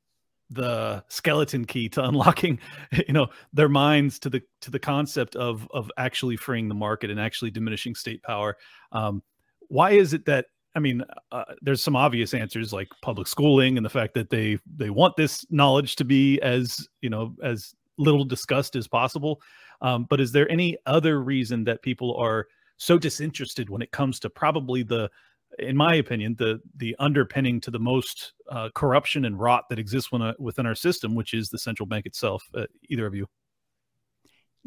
the 0.50 1.02
skeleton 1.08 1.64
key 1.64 1.88
to 1.88 2.04
unlocking 2.08 2.58
you 3.06 3.12
know 3.12 3.28
their 3.52 3.68
minds 3.68 4.18
to 4.20 4.30
the 4.30 4.42
to 4.60 4.70
the 4.70 4.78
concept 4.78 5.36
of 5.36 5.66
of 5.72 5.90
actually 5.96 6.36
freeing 6.36 6.68
the 6.68 6.74
market 6.74 7.10
and 7.10 7.20
actually 7.20 7.50
diminishing 7.50 7.94
state 7.94 8.22
power 8.22 8.56
um 8.92 9.22
why 9.68 9.90
is 9.90 10.12
it 10.12 10.24
that 10.24 10.46
i 10.76 10.78
mean 10.78 11.02
uh, 11.32 11.44
there's 11.62 11.82
some 11.82 11.96
obvious 11.96 12.32
answers 12.32 12.72
like 12.72 12.88
public 13.02 13.26
schooling 13.26 13.76
and 13.76 13.84
the 13.84 13.90
fact 13.90 14.14
that 14.14 14.30
they 14.30 14.56
they 14.76 14.90
want 14.90 15.16
this 15.16 15.44
knowledge 15.50 15.96
to 15.96 16.04
be 16.04 16.40
as 16.42 16.86
you 17.00 17.10
know 17.10 17.34
as 17.42 17.74
little 17.98 18.24
discussed 18.24 18.76
as 18.76 18.86
possible 18.86 19.40
um, 19.80 20.06
but 20.08 20.20
is 20.20 20.32
there 20.32 20.50
any 20.50 20.76
other 20.86 21.22
reason 21.22 21.64
that 21.64 21.82
people 21.82 22.16
are 22.16 22.46
so 22.76 22.98
disinterested 22.98 23.70
when 23.70 23.82
it 23.82 23.90
comes 23.90 24.20
to 24.20 24.30
probably 24.30 24.82
the 24.82 25.10
in 25.58 25.76
my 25.76 25.94
opinion 25.94 26.34
the 26.38 26.60
the 26.76 26.94
underpinning 26.98 27.60
to 27.60 27.70
the 27.70 27.78
most 27.78 28.32
uh, 28.50 28.68
corruption 28.74 29.24
and 29.24 29.38
rot 29.38 29.68
that 29.68 29.78
exists 29.78 30.12
within, 30.12 30.34
within 30.38 30.66
our 30.66 30.74
system 30.74 31.14
which 31.14 31.34
is 31.34 31.48
the 31.48 31.58
central 31.58 31.86
bank 31.86 32.06
itself 32.06 32.42
uh, 32.54 32.66
either 32.88 33.06
of 33.06 33.14
you? 33.14 33.26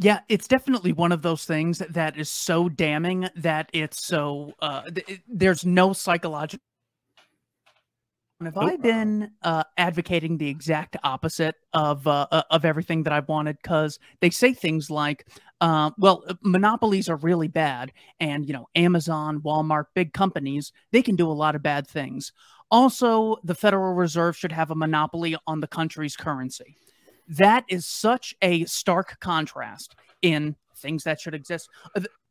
Yeah, 0.01 0.21
it's 0.29 0.47
definitely 0.47 0.93
one 0.93 1.11
of 1.11 1.21
those 1.21 1.43
things 1.43 1.79
that 1.79 2.17
is 2.17 2.29
so 2.29 2.69
damning 2.69 3.29
that 3.35 3.69
it's 3.73 4.03
so 4.05 4.53
uh 4.61 4.83
th- 4.89 5.21
there's 5.27 5.65
no 5.65 5.93
psychological 5.93 6.63
have 8.45 8.57
I 8.57 8.77
been 8.77 9.31
uh, 9.41 9.63
advocating 9.77 10.37
the 10.37 10.47
exact 10.47 10.95
opposite 11.03 11.55
of 11.73 12.07
uh, 12.07 12.27
uh, 12.31 12.43
of 12.49 12.63
everything 12.63 13.03
that 13.03 13.13
I've 13.13 13.27
wanted? 13.27 13.57
Because 13.61 13.99
they 14.21 14.29
say 14.29 14.53
things 14.53 14.89
like, 14.89 15.27
uh, 15.59 15.91
"Well, 15.97 16.23
uh, 16.27 16.35
monopolies 16.41 17.09
are 17.09 17.17
really 17.17 17.49
bad, 17.49 17.91
and 18.19 18.47
you 18.47 18.53
know, 18.53 18.69
Amazon, 18.75 19.41
Walmart, 19.41 19.85
big 19.93 20.13
companies, 20.13 20.71
they 20.91 21.01
can 21.01 21.15
do 21.15 21.29
a 21.29 21.33
lot 21.33 21.55
of 21.55 21.63
bad 21.63 21.87
things." 21.87 22.31
Also, 22.71 23.37
the 23.43 23.55
Federal 23.55 23.93
Reserve 23.93 24.37
should 24.37 24.51
have 24.51 24.71
a 24.71 24.75
monopoly 24.75 25.35
on 25.45 25.59
the 25.59 25.67
country's 25.67 26.15
currency. 26.15 26.77
That 27.27 27.65
is 27.67 27.85
such 27.85 28.35
a 28.41 28.63
stark 28.65 29.19
contrast 29.19 29.95
in 30.21 30.55
things 30.77 31.03
that 31.03 31.19
should 31.19 31.35
exist. 31.35 31.69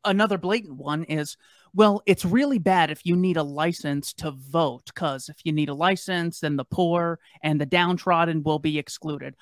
Another 0.03 0.37
blatant 0.37 0.77
one 0.77 1.03
is 1.03 1.37
well, 1.73 2.01
it's 2.05 2.25
really 2.25 2.59
bad 2.59 2.91
if 2.91 3.05
you 3.05 3.15
need 3.15 3.37
a 3.37 3.43
license 3.43 4.13
to 4.13 4.31
vote, 4.31 4.83
because 4.87 5.29
if 5.29 5.37
you 5.43 5.51
need 5.51 5.69
a 5.69 5.73
license, 5.73 6.39
then 6.39 6.55
the 6.55 6.65
poor 6.65 7.19
and 7.43 7.59
the 7.59 7.65
downtrodden 7.65 8.43
will 8.43 8.59
be 8.59 8.79
excluded. 8.79 9.35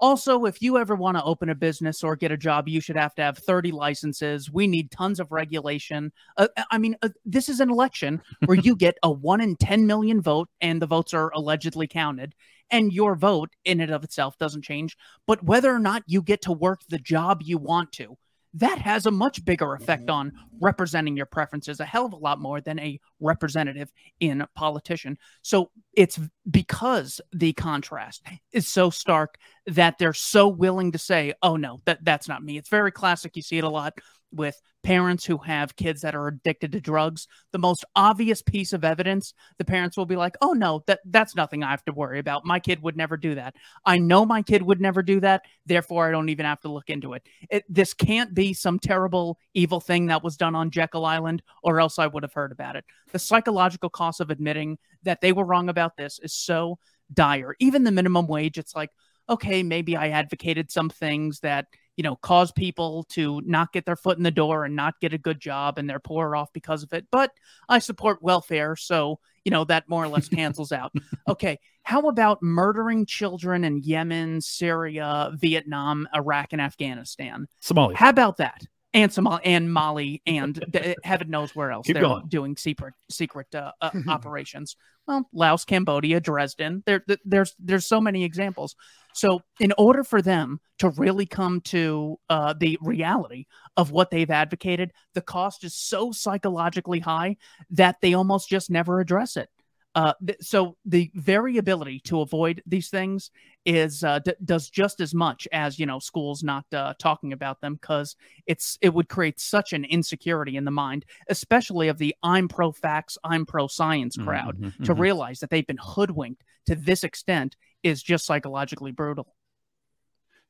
Also, 0.00 0.44
if 0.44 0.60
you 0.60 0.76
ever 0.76 0.96
want 0.96 1.16
to 1.16 1.22
open 1.22 1.48
a 1.48 1.54
business 1.54 2.02
or 2.02 2.16
get 2.16 2.32
a 2.32 2.36
job, 2.36 2.68
you 2.68 2.80
should 2.80 2.96
have 2.96 3.14
to 3.14 3.22
have 3.22 3.38
30 3.38 3.70
licenses. 3.70 4.50
We 4.50 4.66
need 4.66 4.90
tons 4.90 5.20
of 5.20 5.30
regulation. 5.30 6.12
Uh, 6.36 6.48
I 6.70 6.78
mean, 6.78 6.96
uh, 7.02 7.10
this 7.24 7.48
is 7.48 7.60
an 7.60 7.70
election 7.70 8.20
where 8.44 8.58
you 8.58 8.74
get 8.76 8.98
a 9.02 9.10
1 9.10 9.40
in 9.40 9.56
10 9.56 9.86
million 9.86 10.20
vote 10.20 10.48
and 10.60 10.82
the 10.82 10.86
votes 10.86 11.14
are 11.14 11.30
allegedly 11.30 11.86
counted. 11.86 12.34
And 12.70 12.92
your 12.92 13.14
vote 13.14 13.50
in 13.64 13.80
and 13.80 13.92
of 13.92 14.02
itself 14.04 14.36
doesn't 14.38 14.62
change. 14.62 14.96
But 15.26 15.44
whether 15.44 15.72
or 15.72 15.78
not 15.78 16.02
you 16.06 16.22
get 16.22 16.42
to 16.42 16.52
work 16.52 16.80
the 16.88 16.98
job 16.98 17.42
you 17.42 17.58
want 17.58 17.92
to, 17.92 18.16
that 18.54 18.78
has 18.78 19.06
a 19.06 19.10
much 19.10 19.44
bigger 19.44 19.74
effect 19.74 20.04
mm-hmm. 20.04 20.14
on 20.14 20.32
representing 20.60 21.16
your 21.16 21.26
preferences, 21.26 21.80
a 21.80 21.84
hell 21.84 22.06
of 22.06 22.12
a 22.12 22.16
lot 22.16 22.40
more 22.40 22.60
than 22.60 22.78
a 22.78 23.00
representative 23.20 23.92
in 24.20 24.40
a 24.40 24.48
politician. 24.54 25.18
So 25.42 25.70
it's 25.92 26.18
because 26.48 27.20
the 27.32 27.52
contrast 27.52 28.22
is 28.52 28.68
so 28.68 28.90
stark 28.90 29.36
that 29.66 29.98
they're 29.98 30.12
so 30.12 30.48
willing 30.48 30.92
to 30.92 30.98
say, 30.98 31.34
"Oh 31.42 31.56
no, 31.56 31.80
that 31.84 32.04
that's 32.04 32.28
not 32.28 32.44
me." 32.44 32.56
It's 32.56 32.68
very 32.68 32.92
classic. 32.92 33.36
You 33.36 33.42
see 33.42 33.58
it 33.58 33.64
a 33.64 33.68
lot 33.68 33.94
with 34.34 34.60
parents 34.82 35.24
who 35.24 35.38
have 35.38 35.76
kids 35.76 36.02
that 36.02 36.14
are 36.14 36.28
addicted 36.28 36.72
to 36.72 36.80
drugs. 36.80 37.26
The 37.52 37.58
most 37.58 37.84
obvious 37.96 38.42
piece 38.42 38.72
of 38.72 38.84
evidence, 38.84 39.32
the 39.58 39.64
parents 39.64 39.96
will 39.96 40.06
be 40.06 40.16
like, 40.16 40.36
"Oh 40.40 40.52
no, 40.52 40.82
that 40.86 41.00
that's 41.06 41.34
nothing 41.34 41.62
I 41.62 41.70
have 41.70 41.84
to 41.86 41.92
worry 41.92 42.18
about. 42.18 42.44
My 42.44 42.60
kid 42.60 42.82
would 42.82 42.96
never 42.96 43.16
do 43.16 43.34
that. 43.36 43.54
I 43.84 43.98
know 43.98 44.26
my 44.26 44.42
kid 44.42 44.62
would 44.62 44.80
never 44.80 45.02
do 45.02 45.20
that, 45.20 45.42
therefore 45.66 46.08
I 46.08 46.10
don't 46.10 46.28
even 46.28 46.46
have 46.46 46.60
to 46.60 46.72
look 46.72 46.90
into 46.90 47.14
it." 47.14 47.26
it 47.50 47.64
this 47.68 47.94
can't 47.94 48.34
be 48.34 48.52
some 48.52 48.78
terrible 48.78 49.38
evil 49.54 49.80
thing 49.80 50.06
that 50.06 50.22
was 50.22 50.36
done 50.36 50.54
on 50.54 50.70
Jekyll 50.70 51.06
Island 51.06 51.42
or 51.62 51.80
else 51.80 51.98
I 51.98 52.06
would 52.06 52.22
have 52.22 52.32
heard 52.34 52.52
about 52.52 52.76
it. 52.76 52.84
The 53.12 53.18
psychological 53.18 53.90
cost 53.90 54.20
of 54.20 54.30
admitting 54.30 54.78
that 55.02 55.20
they 55.20 55.32
were 55.32 55.44
wrong 55.44 55.68
about 55.68 55.96
this 55.96 56.18
is 56.22 56.32
so 56.34 56.78
dire. 57.12 57.54
Even 57.60 57.84
the 57.84 57.92
minimum 57.92 58.26
wage, 58.26 58.58
it's 58.58 58.74
like, 58.74 58.90
okay, 59.28 59.62
maybe 59.62 59.96
I 59.96 60.10
advocated 60.10 60.70
some 60.70 60.90
things 60.90 61.40
that, 61.40 61.66
you 61.96 62.02
know, 62.02 62.16
cause 62.16 62.52
people 62.52 63.04
to 63.10 63.40
not 63.44 63.72
get 63.72 63.86
their 63.86 63.96
foot 63.96 64.16
in 64.16 64.24
the 64.24 64.30
door 64.30 64.64
and 64.64 64.74
not 64.74 65.00
get 65.00 65.12
a 65.12 65.18
good 65.18 65.40
job 65.40 65.78
and 65.78 65.88
they're 65.88 66.00
poorer 66.00 66.34
off 66.34 66.52
because 66.52 66.82
of 66.82 66.92
it. 66.92 67.06
But 67.10 67.32
I 67.68 67.78
support 67.78 68.22
welfare. 68.22 68.76
So, 68.76 69.20
you 69.44 69.50
know, 69.50 69.64
that 69.64 69.88
more 69.88 70.04
or 70.04 70.08
less 70.08 70.28
cancels 70.30 70.72
out. 70.72 70.92
Okay, 71.28 71.58
how 71.82 72.08
about 72.08 72.42
murdering 72.42 73.06
children 73.06 73.62
in 73.64 73.82
Yemen, 73.82 74.40
Syria, 74.40 75.30
Vietnam, 75.34 76.08
Iraq, 76.14 76.52
and 76.52 76.60
Afghanistan? 76.60 77.46
Somalia. 77.62 77.94
How 77.94 78.08
about 78.08 78.38
that? 78.38 78.62
And 78.94 79.10
Somalia 79.10 79.40
and 79.44 79.72
Mali 79.72 80.22
and 80.24 80.64
d- 80.70 80.94
heaven 81.02 81.28
knows 81.28 81.54
where 81.54 81.72
else 81.72 81.86
Keep 81.86 81.94
they're 81.94 82.02
going. 82.04 82.28
doing 82.28 82.56
secret 82.56 82.94
secret 83.10 83.52
uh, 83.54 83.72
uh, 83.80 83.90
operations. 84.08 84.76
Well, 85.06 85.28
Laos, 85.34 85.64
Cambodia, 85.64 86.20
Dresden. 86.20 86.82
There, 86.86 87.04
there's 87.24 87.54
there's 87.58 87.86
so 87.86 88.00
many 88.00 88.24
examples. 88.24 88.76
So, 89.12 89.42
in 89.60 89.72
order 89.76 90.04
for 90.04 90.22
them 90.22 90.60
to 90.78 90.90
really 90.90 91.26
come 91.26 91.60
to 91.62 92.18
uh, 92.30 92.54
the 92.58 92.78
reality 92.80 93.46
of 93.76 93.90
what 93.90 94.10
they've 94.10 94.30
advocated, 94.30 94.92
the 95.14 95.20
cost 95.20 95.64
is 95.64 95.74
so 95.74 96.12
psychologically 96.12 97.00
high 97.00 97.36
that 97.70 97.96
they 98.00 98.14
almost 98.14 98.48
just 98.48 98.70
never 98.70 99.00
address 99.00 99.36
it. 99.36 99.48
Uh, 99.96 100.14
th- 100.26 100.38
so 100.40 100.76
the 100.84 101.10
very 101.14 101.56
ability 101.58 102.00
to 102.00 102.20
avoid 102.20 102.62
these 102.66 102.88
things 102.88 103.30
is 103.64 104.04
uh, 104.04 104.18
d- 104.18 104.34
does 104.44 104.68
just 104.68 105.00
as 105.00 105.14
much 105.14 105.48
as 105.52 105.78
you 105.78 105.86
know 105.86 105.98
schools 105.98 106.42
not 106.42 106.64
uh, 106.72 106.94
talking 106.98 107.32
about 107.32 107.60
them 107.60 107.74
because 107.74 108.16
it's 108.46 108.78
it 108.80 108.92
would 108.92 109.08
create 109.08 109.40
such 109.40 109.72
an 109.72 109.84
insecurity 109.84 110.56
in 110.56 110.64
the 110.64 110.70
mind, 110.70 111.04
especially 111.28 111.88
of 111.88 111.98
the 111.98 112.14
I'm 112.22 112.48
pro 112.48 112.72
facts, 112.72 113.16
I'm 113.24 113.46
pro 113.46 113.66
science 113.66 114.16
crowd, 114.16 114.58
Mhm, 114.58 114.84
to 114.84 114.94
mhm. 114.94 114.98
realize 114.98 115.40
that 115.40 115.50
they've 115.50 115.66
been 115.66 115.78
hoodwinked 115.80 116.42
to 116.66 116.74
this 116.74 117.04
extent 117.04 117.56
is 117.82 118.02
just 118.02 118.26
psychologically 118.26 118.92
brutal. 118.92 119.34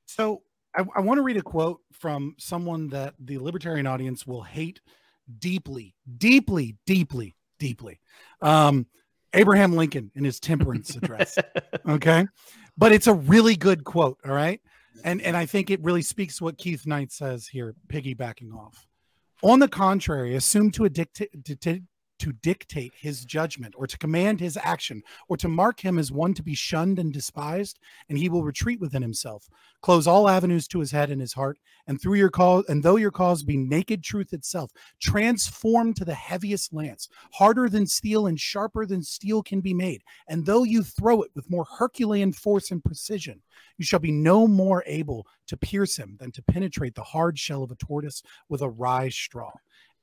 So 0.07 0.43
I, 0.77 0.85
I 0.97 1.01
want 1.01 1.19
to 1.19 1.23
read 1.23 1.37
a 1.37 1.43
quote 1.43 1.81
from 1.93 2.35
someone 2.39 2.89
that 2.89 3.15
the 3.19 3.39
libertarian 3.39 3.87
audience 3.87 4.27
will 4.27 4.43
hate 4.43 4.81
deeply, 5.39 5.95
deeply, 6.19 6.77
deeply, 6.87 7.37
deeply. 7.59 8.01
Um, 8.41 8.87
Abraham 9.33 9.75
Lincoln 9.75 10.11
in 10.15 10.25
his 10.25 10.41
temperance 10.41 10.95
address. 10.97 11.39
Okay. 11.87 12.27
But 12.77 12.93
it's 12.93 13.07
a 13.07 13.15
really 13.15 13.57
good 13.57 13.85
quote. 13.85 14.19
All 14.25 14.33
right. 14.33 14.61
And 15.05 15.21
and 15.23 15.37
I 15.37 15.47
think 15.47 15.71
it 15.71 15.83
really 15.83 16.03
speaks 16.03 16.41
what 16.41 16.59
Keith 16.59 16.87
Knight 16.87 17.13
says 17.13 17.47
here, 17.47 17.75
piggybacking 17.89 18.55
off. 18.55 18.87
On 19.43 19.59
the 19.59 19.69
contrary, 19.69 20.35
assume 20.37 20.71
to 20.73 20.85
a 20.85 20.91
dictate 20.91 21.31
to, 22.19 22.33
dictate 22.45 22.93
his 22.97 23.25
judgment 23.25 23.75
or 23.77 23.87
to 23.87 23.99
command 23.99 24.41
his 24.41 24.59
action 24.63 25.03
or 25.29 25.37
to 25.37 25.49
mark 25.49 25.81
him 25.81 25.99
as 25.99 26.13
one 26.13 26.35
to 26.35 26.43
be 26.43 26.55
shunned 26.55 26.99
and 26.99 27.13
despised, 27.13 27.79
and 28.09 28.19
he 28.19 28.29
will 28.29 28.43
retreat 28.43 28.81
within 28.81 29.03
himself, 29.03 29.49
close 29.81 30.07
all 30.07 30.29
avenues 30.29 30.69
to 30.69 30.81
his 30.81 30.91
head 30.91 31.11
and 31.11 31.21
his 31.21 31.33
heart, 31.33 31.59
and 31.87 32.01
through 32.01 32.15
your 32.15 32.31
and 32.69 32.83
though 32.83 32.97
your 32.97 33.11
cause 33.11 33.43
be 33.43 33.57
naked 33.57 34.03
truth 34.03 34.33
itself, 34.33 34.71
transform 35.01 35.95
to 35.95 36.05
the 36.05 36.15
heaviest 36.15 36.73
lance, 36.73 37.09
harder 37.33 37.69
than 37.69 37.87
steel 37.87 38.27
and 38.27 38.41
sharper 38.41 38.85
than 38.87 39.03
steel 39.03 39.43
can 39.43 39.61
be 39.61 39.75
made. 39.75 40.03
And 40.29 40.45
though 40.45 40.65
you 40.65 40.83
throw 40.83 41.23
it 41.23 41.31
with 41.35 41.51
more 41.51 41.67
Herculean 41.79 42.33
force 42.33 42.71
and 42.71 42.85
precision, 42.85 43.43
you 43.79 43.85
shall 43.85 44.01
be 44.01 44.13
no 44.13 44.47
more 44.47 44.83
able 44.87 45.27
to 45.47 45.57
pierce 45.57 45.97
him 45.97 46.17
than 46.19 46.33
to 46.33 46.43
penetrate 46.43 46.95
the 46.95 47.03
hard 47.03 47.39
shell 47.39 47.63
of 47.63 47.71
a 47.71 47.77
tortoise 47.77 48.23
with 48.49 48.63
a 48.63 48.69
rye 48.69 49.09
straw. 49.09 49.53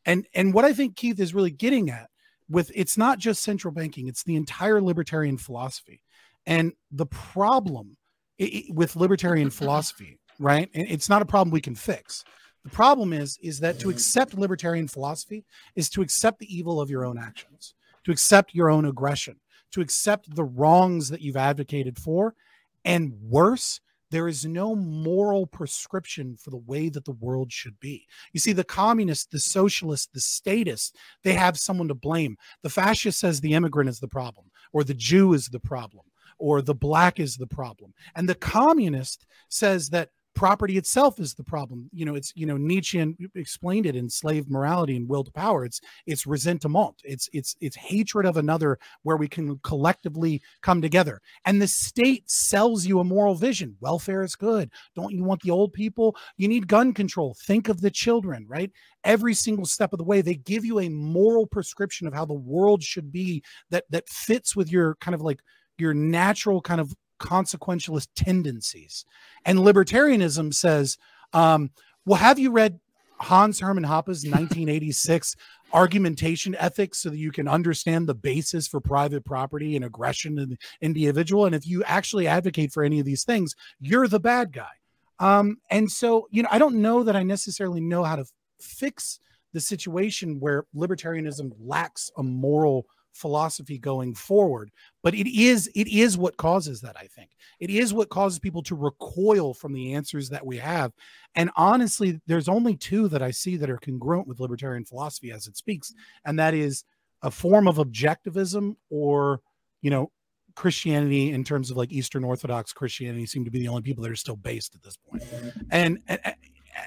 And 0.05 0.27
and 0.33 0.53
what 0.53 0.65
I 0.65 0.73
think 0.73 0.95
Keith 0.95 1.19
is 1.19 1.33
really 1.33 1.51
getting 1.51 1.89
at 1.89 2.09
with 2.49 2.71
it's 2.75 2.97
not 2.97 3.19
just 3.19 3.43
central 3.43 3.73
banking, 3.73 4.07
it's 4.07 4.23
the 4.23 4.35
entire 4.35 4.81
libertarian 4.81 5.37
philosophy. 5.37 6.01
And 6.45 6.73
the 6.91 7.05
problem 7.05 7.97
i- 8.39 8.43
i- 8.69 8.73
with 8.73 8.95
libertarian 8.95 9.49
philosophy, 9.59 10.19
right? 10.39 10.69
It's 10.73 11.09
not 11.09 11.21
a 11.21 11.25
problem 11.25 11.51
we 11.51 11.61
can 11.61 11.75
fix. 11.75 12.23
The 12.63 12.69
problem 12.69 13.13
is 13.13 13.37
is 13.41 13.59
that 13.59 13.79
to 13.79 13.89
accept 13.89 14.33
libertarian 14.37 14.87
philosophy 14.87 15.45
is 15.75 15.89
to 15.91 16.01
accept 16.01 16.39
the 16.39 16.53
evil 16.55 16.81
of 16.81 16.89
your 16.89 17.05
own 17.05 17.17
actions, 17.17 17.73
to 18.03 18.11
accept 18.11 18.53
your 18.53 18.69
own 18.69 18.85
aggression, 18.85 19.39
to 19.71 19.81
accept 19.81 20.35
the 20.35 20.43
wrongs 20.43 21.09
that 21.09 21.21
you've 21.21 21.37
advocated 21.37 21.97
for, 21.97 22.35
and 22.83 23.13
worse, 23.21 23.79
there 24.11 24.27
is 24.27 24.45
no 24.45 24.75
moral 24.75 25.47
prescription 25.47 26.37
for 26.37 26.51
the 26.51 26.57
way 26.57 26.89
that 26.89 27.05
the 27.05 27.13
world 27.13 27.51
should 27.51 27.79
be. 27.79 28.05
You 28.33 28.39
see, 28.39 28.51
the 28.51 28.63
communists, 28.63 29.25
the 29.25 29.39
socialists, 29.39 30.09
the 30.13 30.19
statists, 30.19 30.91
they 31.23 31.33
have 31.33 31.57
someone 31.57 31.87
to 31.87 31.95
blame. 31.95 32.37
The 32.61 32.69
fascist 32.69 33.19
says 33.19 33.39
the 33.39 33.53
immigrant 33.53 33.89
is 33.89 33.99
the 33.99 34.07
problem, 34.07 34.51
or 34.73 34.83
the 34.83 34.93
Jew 34.93 35.33
is 35.33 35.47
the 35.47 35.59
problem, 35.59 36.05
or 36.37 36.61
the 36.61 36.75
black 36.75 37.19
is 37.19 37.37
the 37.37 37.47
problem. 37.47 37.93
And 38.15 38.27
the 38.27 38.35
communist 38.35 39.25
says 39.49 39.89
that 39.89 40.09
property 40.33 40.77
itself 40.77 41.19
is 41.19 41.33
the 41.33 41.43
problem. 41.43 41.89
You 41.93 42.05
know, 42.05 42.15
it's 42.15 42.31
you 42.35 42.45
know 42.45 42.57
Nietzsche 42.57 43.15
explained 43.35 43.85
it 43.85 43.95
in 43.95 44.09
Slave 44.09 44.49
Morality 44.49 44.95
and 44.95 45.07
Will 45.07 45.23
to 45.23 45.31
Power. 45.31 45.65
It's 45.65 45.81
it's 46.05 46.25
resentment. 46.25 47.01
It's 47.03 47.29
it's 47.33 47.55
it's 47.59 47.75
hatred 47.75 48.25
of 48.25 48.37
another 48.37 48.79
where 49.03 49.17
we 49.17 49.27
can 49.27 49.59
collectively 49.59 50.41
come 50.61 50.81
together. 50.81 51.21
And 51.45 51.61
the 51.61 51.67
state 51.67 52.29
sells 52.29 52.85
you 52.85 52.99
a 52.99 53.03
moral 53.03 53.35
vision. 53.35 53.75
Welfare 53.79 54.23
is 54.23 54.35
good. 54.35 54.71
Don't 54.95 55.13
you 55.13 55.23
want 55.23 55.41
the 55.41 55.51
old 55.51 55.73
people? 55.73 56.15
You 56.37 56.47
need 56.47 56.67
gun 56.67 56.93
control. 56.93 57.35
Think 57.45 57.69
of 57.69 57.81
the 57.81 57.91
children, 57.91 58.45
right? 58.47 58.71
Every 59.03 59.33
single 59.33 59.65
step 59.65 59.93
of 59.93 59.97
the 59.97 60.05
way, 60.05 60.21
they 60.21 60.35
give 60.35 60.65
you 60.65 60.79
a 60.79 60.89
moral 60.89 61.47
prescription 61.47 62.07
of 62.07 62.13
how 62.13 62.25
the 62.25 62.33
world 62.33 62.83
should 62.83 63.11
be 63.11 63.43
that 63.69 63.85
that 63.89 64.07
fits 64.09 64.55
with 64.55 64.71
your 64.71 64.95
kind 64.95 65.15
of 65.15 65.21
like 65.21 65.41
your 65.77 65.93
natural 65.93 66.61
kind 66.61 66.79
of 66.79 66.93
consequentialist 67.21 68.07
tendencies. 68.15 69.05
And 69.45 69.59
libertarianism 69.59 70.53
says, 70.53 70.97
um, 71.33 71.71
well, 72.05 72.19
have 72.19 72.39
you 72.39 72.51
read 72.51 72.79
Hans 73.19 73.59
Hermann 73.59 73.83
Hoppe's 73.83 74.25
1986 74.25 75.35
argumentation 75.73 76.55
ethics 76.55 76.97
so 76.97 77.09
that 77.09 77.17
you 77.17 77.31
can 77.31 77.47
understand 77.47 78.07
the 78.07 78.15
basis 78.15 78.67
for 78.67 78.81
private 78.81 79.23
property 79.23 79.75
and 79.75 79.85
aggression 79.85 80.37
in 80.39 80.49
the 80.49 80.57
individual? 80.81 81.45
And 81.45 81.55
if 81.55 81.67
you 81.67 81.83
actually 81.83 82.27
advocate 82.27 82.73
for 82.73 82.83
any 82.83 82.99
of 82.99 83.05
these 83.05 83.23
things, 83.23 83.55
you're 83.79 84.07
the 84.07 84.19
bad 84.19 84.51
guy. 84.51 84.71
Um, 85.19 85.57
and 85.69 85.89
so, 85.89 86.27
you 86.31 86.41
know, 86.41 86.49
I 86.51 86.57
don't 86.57 86.81
know 86.81 87.03
that 87.03 87.15
I 87.15 87.21
necessarily 87.21 87.79
know 87.79 88.03
how 88.03 88.15
to 88.15 88.25
fix 88.59 89.19
the 89.53 89.59
situation 89.59 90.39
where 90.39 90.65
libertarianism 90.75 91.51
lacks 91.59 92.09
a 92.17 92.23
moral 92.23 92.87
philosophy 93.13 93.77
going 93.77 94.15
forward 94.15 94.71
but 95.03 95.13
it 95.13 95.27
is 95.27 95.69
it 95.75 95.87
is 95.87 96.17
what 96.17 96.37
causes 96.37 96.81
that 96.81 96.95
i 96.97 97.07
think 97.07 97.31
it 97.59 97.69
is 97.69 97.93
what 97.93 98.09
causes 98.09 98.39
people 98.39 98.63
to 98.63 98.75
recoil 98.75 99.53
from 99.53 99.73
the 99.73 99.93
answers 99.93 100.29
that 100.29 100.45
we 100.45 100.57
have 100.57 100.91
and 101.35 101.49
honestly 101.55 102.19
there's 102.27 102.49
only 102.49 102.75
two 102.75 103.07
that 103.07 103.21
i 103.21 103.31
see 103.31 103.57
that 103.57 103.69
are 103.69 103.77
congruent 103.77 104.27
with 104.27 104.39
libertarian 104.39 104.85
philosophy 104.85 105.31
as 105.31 105.47
it 105.47 105.57
speaks 105.57 105.93
and 106.25 106.39
that 106.39 106.53
is 106.53 106.83
a 107.23 107.31
form 107.31 107.67
of 107.67 107.77
objectivism 107.77 108.75
or 108.89 109.41
you 109.81 109.89
know 109.89 110.11
christianity 110.55 111.31
in 111.31 111.43
terms 111.43 111.71
of 111.71 111.77
like 111.77 111.91
eastern 111.91 112.23
orthodox 112.23 112.73
christianity 112.73 113.25
seem 113.25 113.45
to 113.45 113.51
be 113.51 113.59
the 113.59 113.67
only 113.67 113.81
people 113.81 114.03
that 114.03 114.11
are 114.11 114.15
still 114.15 114.35
based 114.35 114.75
at 114.75 114.83
this 114.83 114.97
point 114.97 115.23
and, 115.71 115.99
and 116.07 116.19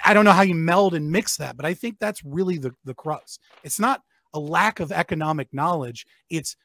I 0.04 0.14
don't 0.14 0.24
know 0.24 0.32
how 0.32 0.42
you 0.42 0.54
meld 0.54 0.94
and 0.94 1.10
mix 1.10 1.36
that, 1.36 1.56
but 1.56 1.66
I 1.66 1.74
think 1.74 1.98
that's 1.98 2.24
really 2.24 2.58
the, 2.58 2.72
the 2.84 2.94
crux. 2.94 3.38
It's 3.62 3.78
not 3.78 4.02
a 4.32 4.38
lack 4.38 4.80
of 4.80 4.92
economic 4.92 5.48
knowledge. 5.52 6.06
It's 6.30 6.56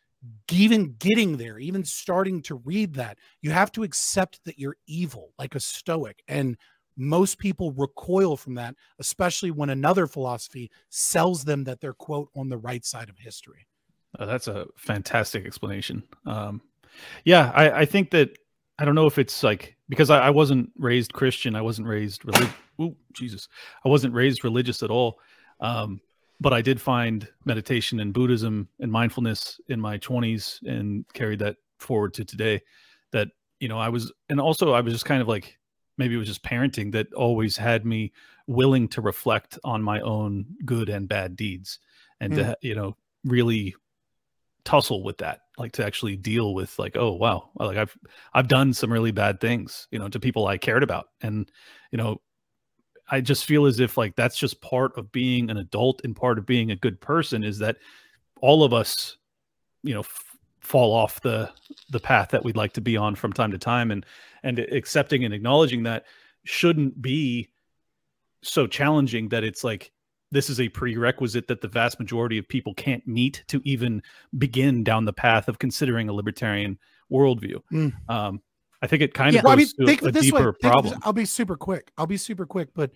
even 0.51 0.95
getting 0.99 1.38
there, 1.38 1.59
even 1.59 1.84
starting 1.84 2.41
to 2.43 2.55
read 2.55 2.95
that. 2.95 3.17
You 3.41 3.51
have 3.51 3.72
to 3.74 3.84
accept 3.84 4.43
that 4.45 4.59
you're 4.59 4.78
evil, 4.88 5.32
like 5.38 5.55
a 5.55 5.59
stoic. 5.59 6.24
And 6.28 6.57
most 6.97 7.39
people 7.39 7.72
recoil 7.72 8.36
from 8.36 8.55
that, 8.55 8.76
especially 8.99 9.51
when 9.51 9.70
another 9.70 10.07
philosophy 10.07 10.70
sells 10.89 11.45
them 11.45 11.63
that 11.63 11.80
they're, 11.80 11.93
quote, 11.93 12.30
on 12.36 12.49
the 12.49 12.57
right 12.57 12.84
side 12.84 13.09
of 13.09 13.17
history. 13.17 13.67
Oh, 14.17 14.26
that's 14.26 14.47
a 14.47 14.67
fantastic 14.76 15.45
explanation. 15.45 16.03
Um, 16.26 16.61
yeah, 17.24 17.51
I, 17.53 17.82
I 17.82 17.86
think 17.86 18.11
that 18.11 18.38
I 18.78 18.86
don't 18.86 18.95
know 18.95 19.05
if 19.05 19.17
it's 19.17 19.43
like 19.43 19.76
because 19.88 20.09
I, 20.09 20.20
I 20.20 20.30
wasn't 20.30 20.72
raised 20.78 21.13
Christian, 21.13 21.55
I 21.55 21.61
wasn't 21.61 21.88
raised 21.88 22.26
religious. 22.26 22.53
Jesus, 23.13 23.47
I 23.86 23.89
wasn't 23.89 24.13
raised 24.13 24.43
religious 24.43 24.84
at 24.84 24.89
all. 24.89 25.20
Um, 25.59 26.01
but 26.40 26.54
I 26.54 26.62
did 26.62 26.80
find 26.80 27.28
meditation 27.46 28.00
and 28.00 28.14
Buddhism 28.14 28.70
and 28.80 28.92
mindfulness 28.92 29.60
in 29.68 29.80
my 29.80 29.98
20s 29.98 30.62
and 30.66 31.06
carried 31.14 31.40
that 31.40 31.58
forward 31.80 32.14
to 32.16 32.26
today. 32.26 32.62
That 33.12 33.30
you 33.60 33.68
know, 33.68 33.78
I 33.78 33.90
was, 33.90 34.12
and 34.30 34.40
also 34.40 34.74
I 34.74 34.82
was 34.82 34.94
just 34.94 35.06
kind 35.06 35.22
of 35.22 35.28
like 35.28 35.58
maybe 35.98 36.16
it 36.16 36.18
was 36.18 36.28
just 36.28 36.44
parenting 36.44 36.92
that 36.94 37.14
always 37.14 37.58
had 37.58 37.86
me 37.86 38.14
willing 38.48 38.88
to 38.88 39.02
reflect 39.02 39.60
on 39.64 39.84
my 39.84 40.00
own 40.02 40.46
good 40.66 40.90
and 40.90 41.08
bad 41.10 41.36
deeds 41.36 41.80
and 42.22 42.34
to 42.34 42.42
Mm. 42.42 42.46
ha- 42.48 42.56
you 42.62 42.74
know 42.74 42.96
really 43.26 43.76
tussle 44.64 45.04
with 45.04 45.18
that 45.18 45.42
like 45.58 45.72
to 45.74 45.86
actually 45.86 46.16
deal 46.16 46.54
with 46.54 46.78
like 46.80 46.96
oh 46.96 47.12
wow 47.14 47.50
like 47.56 47.78
i've 47.78 47.98
i've 48.34 48.48
done 48.48 48.74
some 48.74 48.92
really 48.92 49.12
bad 49.12 49.40
things 49.40 49.88
you 49.90 49.98
know 49.98 50.08
to 50.08 50.20
people 50.20 50.48
i 50.48 50.58
cared 50.58 50.84
about 50.84 51.08
and 51.22 51.52
you 51.92 51.98
know 51.98 52.22
i 53.10 53.22
just 53.22 53.45
feel 53.45 53.66
as 53.66 53.80
if 53.80 53.97
like 53.97 54.16
that's 54.16 54.38
just 54.38 54.62
part 54.62 54.95
of 54.97 55.12
being 55.12 55.49
an 55.49 55.57
adult 55.57 56.01
and 56.03 56.16
part 56.16 56.38
of 56.38 56.45
being 56.45 56.72
a 56.72 56.76
good 56.76 56.99
person 56.99 57.43
is 57.43 57.60
that 57.60 57.78
all 58.41 58.64
of 58.64 58.74
us 58.74 59.18
you 59.84 59.93
know 59.93 60.01
f- 60.01 60.38
fall 60.62 60.93
off 60.93 61.22
the 61.22 61.49
the 61.89 61.99
path 61.99 62.30
that 62.30 62.43
we'd 62.43 62.57
like 62.57 62.74
to 62.74 62.82
be 62.82 62.95
on 62.95 63.16
from 63.16 63.34
time 63.34 63.51
to 63.51 63.57
time 63.57 63.91
and 63.91 64.05
and 64.43 64.60
accepting 64.60 65.26
and 65.26 65.34
acknowledging 65.34 65.84
that 65.84 66.05
shouldn't 66.45 67.01
be 67.01 67.49
so 68.41 68.68
challenging 68.68 69.30
that 69.30 69.43
it's 69.43 69.64
like 69.64 69.91
this 70.32 70.49
is 70.49 70.60
a 70.60 70.70
prerequisite 70.70 71.47
that 71.47 71.62
the 71.62 71.68
vast 71.68 71.99
majority 71.99 72.38
of 72.38 72.47
people 72.47 72.74
can't 72.74 73.05
meet 73.07 73.43
to 73.47 73.62
even 73.64 74.01
begin 74.38 74.84
down 74.84 75.05
the 75.05 75.14
path 75.14 75.47
of 75.47 75.60
considering 75.60 76.07
a 76.07 76.14
libertarian 76.14 76.78
worldview. 77.12 77.62
Mm. 77.72 77.93
Um, 78.10 78.41
I 78.82 78.88
think 78.88 79.01
it 79.01 79.13
kind 79.13 79.34
Yeah, 79.34 79.39
of 79.39 79.43
well, 79.45 79.53
I 79.53 79.57
mean, 79.57 79.67
think 79.67 80.01
a 80.03 80.07
it 80.07 80.13
this 80.13 80.32
way. 80.32 80.39
deeper 80.39 80.49
of 80.49 80.59
problem. 80.59 80.93
this- 80.93 81.01
I'll 81.03 81.13
be 81.13 81.25
super 81.25 81.55
quick. 81.57 81.91
I'll 81.97 82.07
be 82.07 82.17
super 82.17 82.45
quick, 82.45 82.69
but 82.73 82.91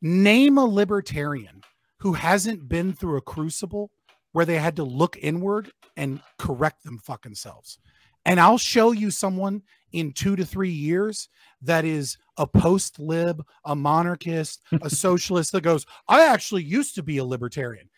name 0.00 0.58
a 0.58 0.64
libertarian 0.64 1.62
who 1.98 2.12
hasn't 2.14 2.68
been 2.68 2.92
through 2.92 3.16
a 3.18 3.20
crucible 3.20 3.90
where 4.32 4.44
they 4.44 4.58
had 4.58 4.74
to 4.76 4.82
look 4.84 5.16
inward 5.20 5.70
and 5.96 6.20
correct 6.38 6.82
them 6.84 6.98
fucking 6.98 7.34
selves. 7.36 7.78
And 8.24 8.40
I'll 8.40 8.58
show 8.58 8.92
you 8.92 9.10
someone 9.10 9.62
in 9.92 10.12
two 10.12 10.36
to 10.36 10.44
three 10.44 10.70
years 10.70 11.28
that 11.60 11.84
is 11.84 12.16
a 12.38 12.46
post 12.46 12.98
lib, 12.98 13.44
a 13.64 13.76
monarchist, 13.76 14.62
a 14.82 14.90
socialist 14.90 15.52
that 15.52 15.60
goes, 15.62 15.86
I 16.08 16.26
actually 16.26 16.62
used 16.64 16.94
to 16.96 17.02
be 17.02 17.18
a 17.18 17.24
libertarian. 17.24 17.88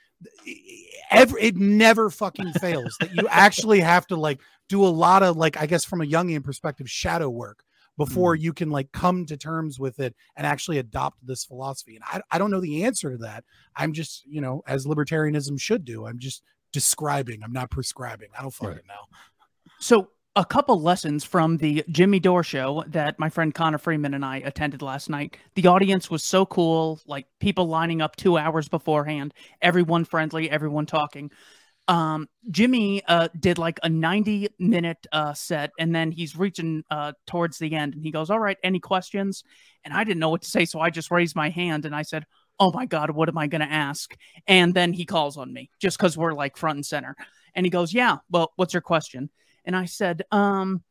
Every, 1.10 1.42
it 1.42 1.56
never 1.56 2.10
fucking 2.10 2.52
fails 2.54 2.96
that 3.00 3.14
you 3.14 3.26
actually 3.30 3.80
have 3.80 4.06
to 4.08 4.16
like 4.16 4.40
do 4.68 4.84
a 4.84 4.88
lot 4.88 5.22
of 5.22 5.36
like, 5.36 5.60
I 5.60 5.66
guess 5.66 5.84
from 5.84 6.00
a 6.00 6.06
Jungian 6.06 6.42
perspective, 6.42 6.90
shadow 6.90 7.28
work 7.28 7.64
before 7.96 8.36
mm. 8.36 8.40
you 8.40 8.52
can 8.52 8.70
like 8.70 8.90
come 8.92 9.24
to 9.26 9.36
terms 9.36 9.78
with 9.78 10.00
it 10.00 10.14
and 10.36 10.46
actually 10.46 10.78
adopt 10.78 11.24
this 11.24 11.44
philosophy. 11.44 11.96
And 11.96 12.04
I, 12.04 12.20
I 12.36 12.38
don't 12.38 12.50
know 12.50 12.60
the 12.60 12.84
answer 12.84 13.12
to 13.12 13.18
that. 13.18 13.44
I'm 13.76 13.92
just, 13.92 14.24
you 14.26 14.40
know, 14.40 14.62
as 14.66 14.86
libertarianism 14.86 15.60
should 15.60 15.84
do, 15.84 16.06
I'm 16.06 16.18
just 16.18 16.42
describing, 16.72 17.42
I'm 17.42 17.52
not 17.52 17.70
prescribing. 17.70 18.28
I 18.36 18.42
don't 18.42 18.52
fucking 18.52 18.86
know. 18.88 19.16
So, 19.78 20.08
a 20.36 20.44
couple 20.44 20.80
lessons 20.80 21.22
from 21.22 21.58
the 21.58 21.84
Jimmy 21.88 22.18
Dore 22.18 22.42
show 22.42 22.82
that 22.88 23.20
my 23.20 23.28
friend 23.28 23.54
Connor 23.54 23.78
Freeman 23.78 24.14
and 24.14 24.24
I 24.24 24.38
attended 24.38 24.82
last 24.82 25.08
night. 25.08 25.36
The 25.54 25.68
audience 25.68 26.10
was 26.10 26.24
so 26.24 26.44
cool, 26.44 27.00
like 27.06 27.26
people 27.38 27.68
lining 27.68 28.02
up 28.02 28.16
two 28.16 28.36
hours 28.36 28.68
beforehand, 28.68 29.32
everyone 29.62 30.04
friendly, 30.04 30.50
everyone 30.50 30.86
talking. 30.86 31.30
Um, 31.86 32.28
Jimmy 32.50 33.02
uh, 33.06 33.28
did 33.38 33.58
like 33.58 33.78
a 33.82 33.88
90 33.88 34.48
minute 34.58 35.06
uh, 35.12 35.34
set, 35.34 35.70
and 35.78 35.94
then 35.94 36.10
he's 36.10 36.36
reaching 36.36 36.84
uh, 36.90 37.12
towards 37.26 37.58
the 37.58 37.74
end, 37.74 37.94
and 37.94 38.02
he 38.02 38.10
goes, 38.10 38.30
All 38.30 38.38
right, 38.38 38.56
any 38.62 38.80
questions? 38.80 39.44
And 39.84 39.92
I 39.92 40.04
didn't 40.04 40.20
know 40.20 40.30
what 40.30 40.42
to 40.42 40.50
say, 40.50 40.64
so 40.64 40.80
I 40.80 40.90
just 40.90 41.10
raised 41.10 41.36
my 41.36 41.50
hand 41.50 41.84
and 41.84 41.94
I 41.94 42.02
said, 42.02 42.24
Oh 42.58 42.72
my 42.72 42.86
God, 42.86 43.10
what 43.10 43.28
am 43.28 43.36
I 43.36 43.48
going 43.48 43.60
to 43.60 43.70
ask? 43.70 44.16
And 44.46 44.72
then 44.72 44.92
he 44.92 45.04
calls 45.04 45.36
on 45.36 45.52
me 45.52 45.70
just 45.80 45.98
because 45.98 46.16
we're 46.16 46.32
like 46.32 46.56
front 46.56 46.76
and 46.76 46.86
center. 46.86 47.16
And 47.54 47.66
he 47.66 47.70
goes, 47.70 47.92
Yeah, 47.92 48.18
well, 48.30 48.52
what's 48.56 48.72
your 48.72 48.80
question? 48.80 49.30
And 49.64 49.74
I 49.76 49.86
said, 49.86 50.22
um, 50.30 50.82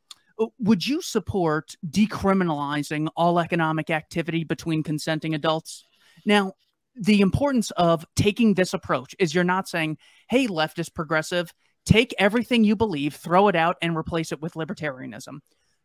would 0.59 0.85
you 0.85 1.01
support 1.01 1.75
decriminalizing 1.87 3.07
all 3.15 3.39
economic 3.39 3.89
activity 3.89 4.43
between 4.43 4.83
consenting 4.83 5.35
adults? 5.35 5.85
Now, 6.25 6.53
the 6.95 7.21
importance 7.21 7.71
of 7.71 8.05
taking 8.15 8.53
this 8.53 8.73
approach 8.73 9.15
is 9.19 9.33
you're 9.33 9.43
not 9.43 9.67
saying, 9.67 9.97
hey, 10.29 10.47
leftist 10.47 10.93
progressive, 10.93 11.53
take 11.85 12.13
everything 12.17 12.63
you 12.63 12.75
believe, 12.75 13.15
throw 13.15 13.47
it 13.47 13.55
out, 13.55 13.77
and 13.81 13.97
replace 13.97 14.31
it 14.31 14.41
with 14.41 14.53
libertarianism. 14.53 15.39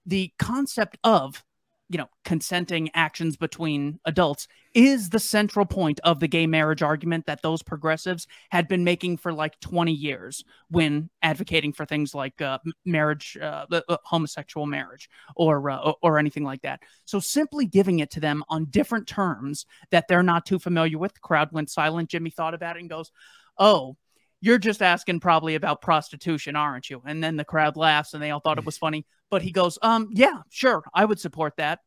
The 0.07 0.33
concept 0.39 0.99
of 1.05 1.43
you 1.91 1.97
know, 1.97 2.09
consenting 2.25 2.91
actions 2.95 3.37
between 3.37 3.99
adults 4.05 4.47
is 4.75 5.09
the 5.09 5.19
central 5.19 5.65
point 5.65 5.99
of 6.05 6.21
the 6.21 6.29
gay 6.29 6.47
marriage 6.47 6.83
argument 6.83 7.25
that 7.27 7.41
those 7.43 7.63
progressives 7.63 8.27
had 8.51 8.69
been 8.69 8.85
making 8.85 9.17
for 9.17 9.33
like 9.33 9.59
20 9.61 9.93
years 9.93 10.45
when 10.71 11.09
advocating 11.23 11.73
for 11.73 11.87
things 11.87 12.15
like 12.15 12.41
uh, 12.43 12.59
marriage, 12.85 13.39
uh, 13.41 13.65
uh, 13.71 13.97
homosexual 14.05 14.67
marriage, 14.67 15.09
or, 15.35 15.71
uh, 15.71 15.93
or 16.03 16.19
anything 16.19 16.45
like 16.45 16.61
that. 16.61 16.81
So 17.07 17.21
simply 17.21 17.65
giving 17.65 18.01
it 18.01 18.11
to 18.13 18.21
them 18.21 18.45
on 18.51 18.67
different 18.67 19.07
terms 19.09 19.65
that 19.91 20.09
they're 20.09 20.23
not 20.23 20.45
too 20.45 20.59
familiar 20.59 20.99
with. 20.99 21.15
The 21.15 21.21
crowd 21.21 21.53
went 21.53 21.71
silent. 21.71 22.11
Jimmy 22.11 22.31
thought 22.31 22.55
about 22.55 22.77
it 22.77 22.81
and 22.81 22.91
goes, 22.91 23.11
"Oh." 23.59 23.97
You're 24.41 24.59
just 24.59 24.83
asking 24.83 25.21
probably 25.21 25.55
about 25.55 25.83
prostitution, 25.83 26.55
aren't 26.57 26.91
you? 26.91 27.03
And 27.05 27.23
then 27.23 27.37
the 27.37 27.45
crowd 27.45 27.77
laughs 27.77 28.15
and 28.15 28.23
they 28.23 28.31
all 28.31 28.41
thought 28.41 28.59
it 28.59 28.65
was 28.65 28.79
funny. 28.79 29.05
But 29.31 29.43
he 29.43 29.51
goes, 29.51 29.79
um, 29.83 30.09
yeah, 30.13 30.43
sure, 30.49 30.85
I 30.95 31.05
would 31.05 31.21
support 31.21 31.57
that. 31.57 31.81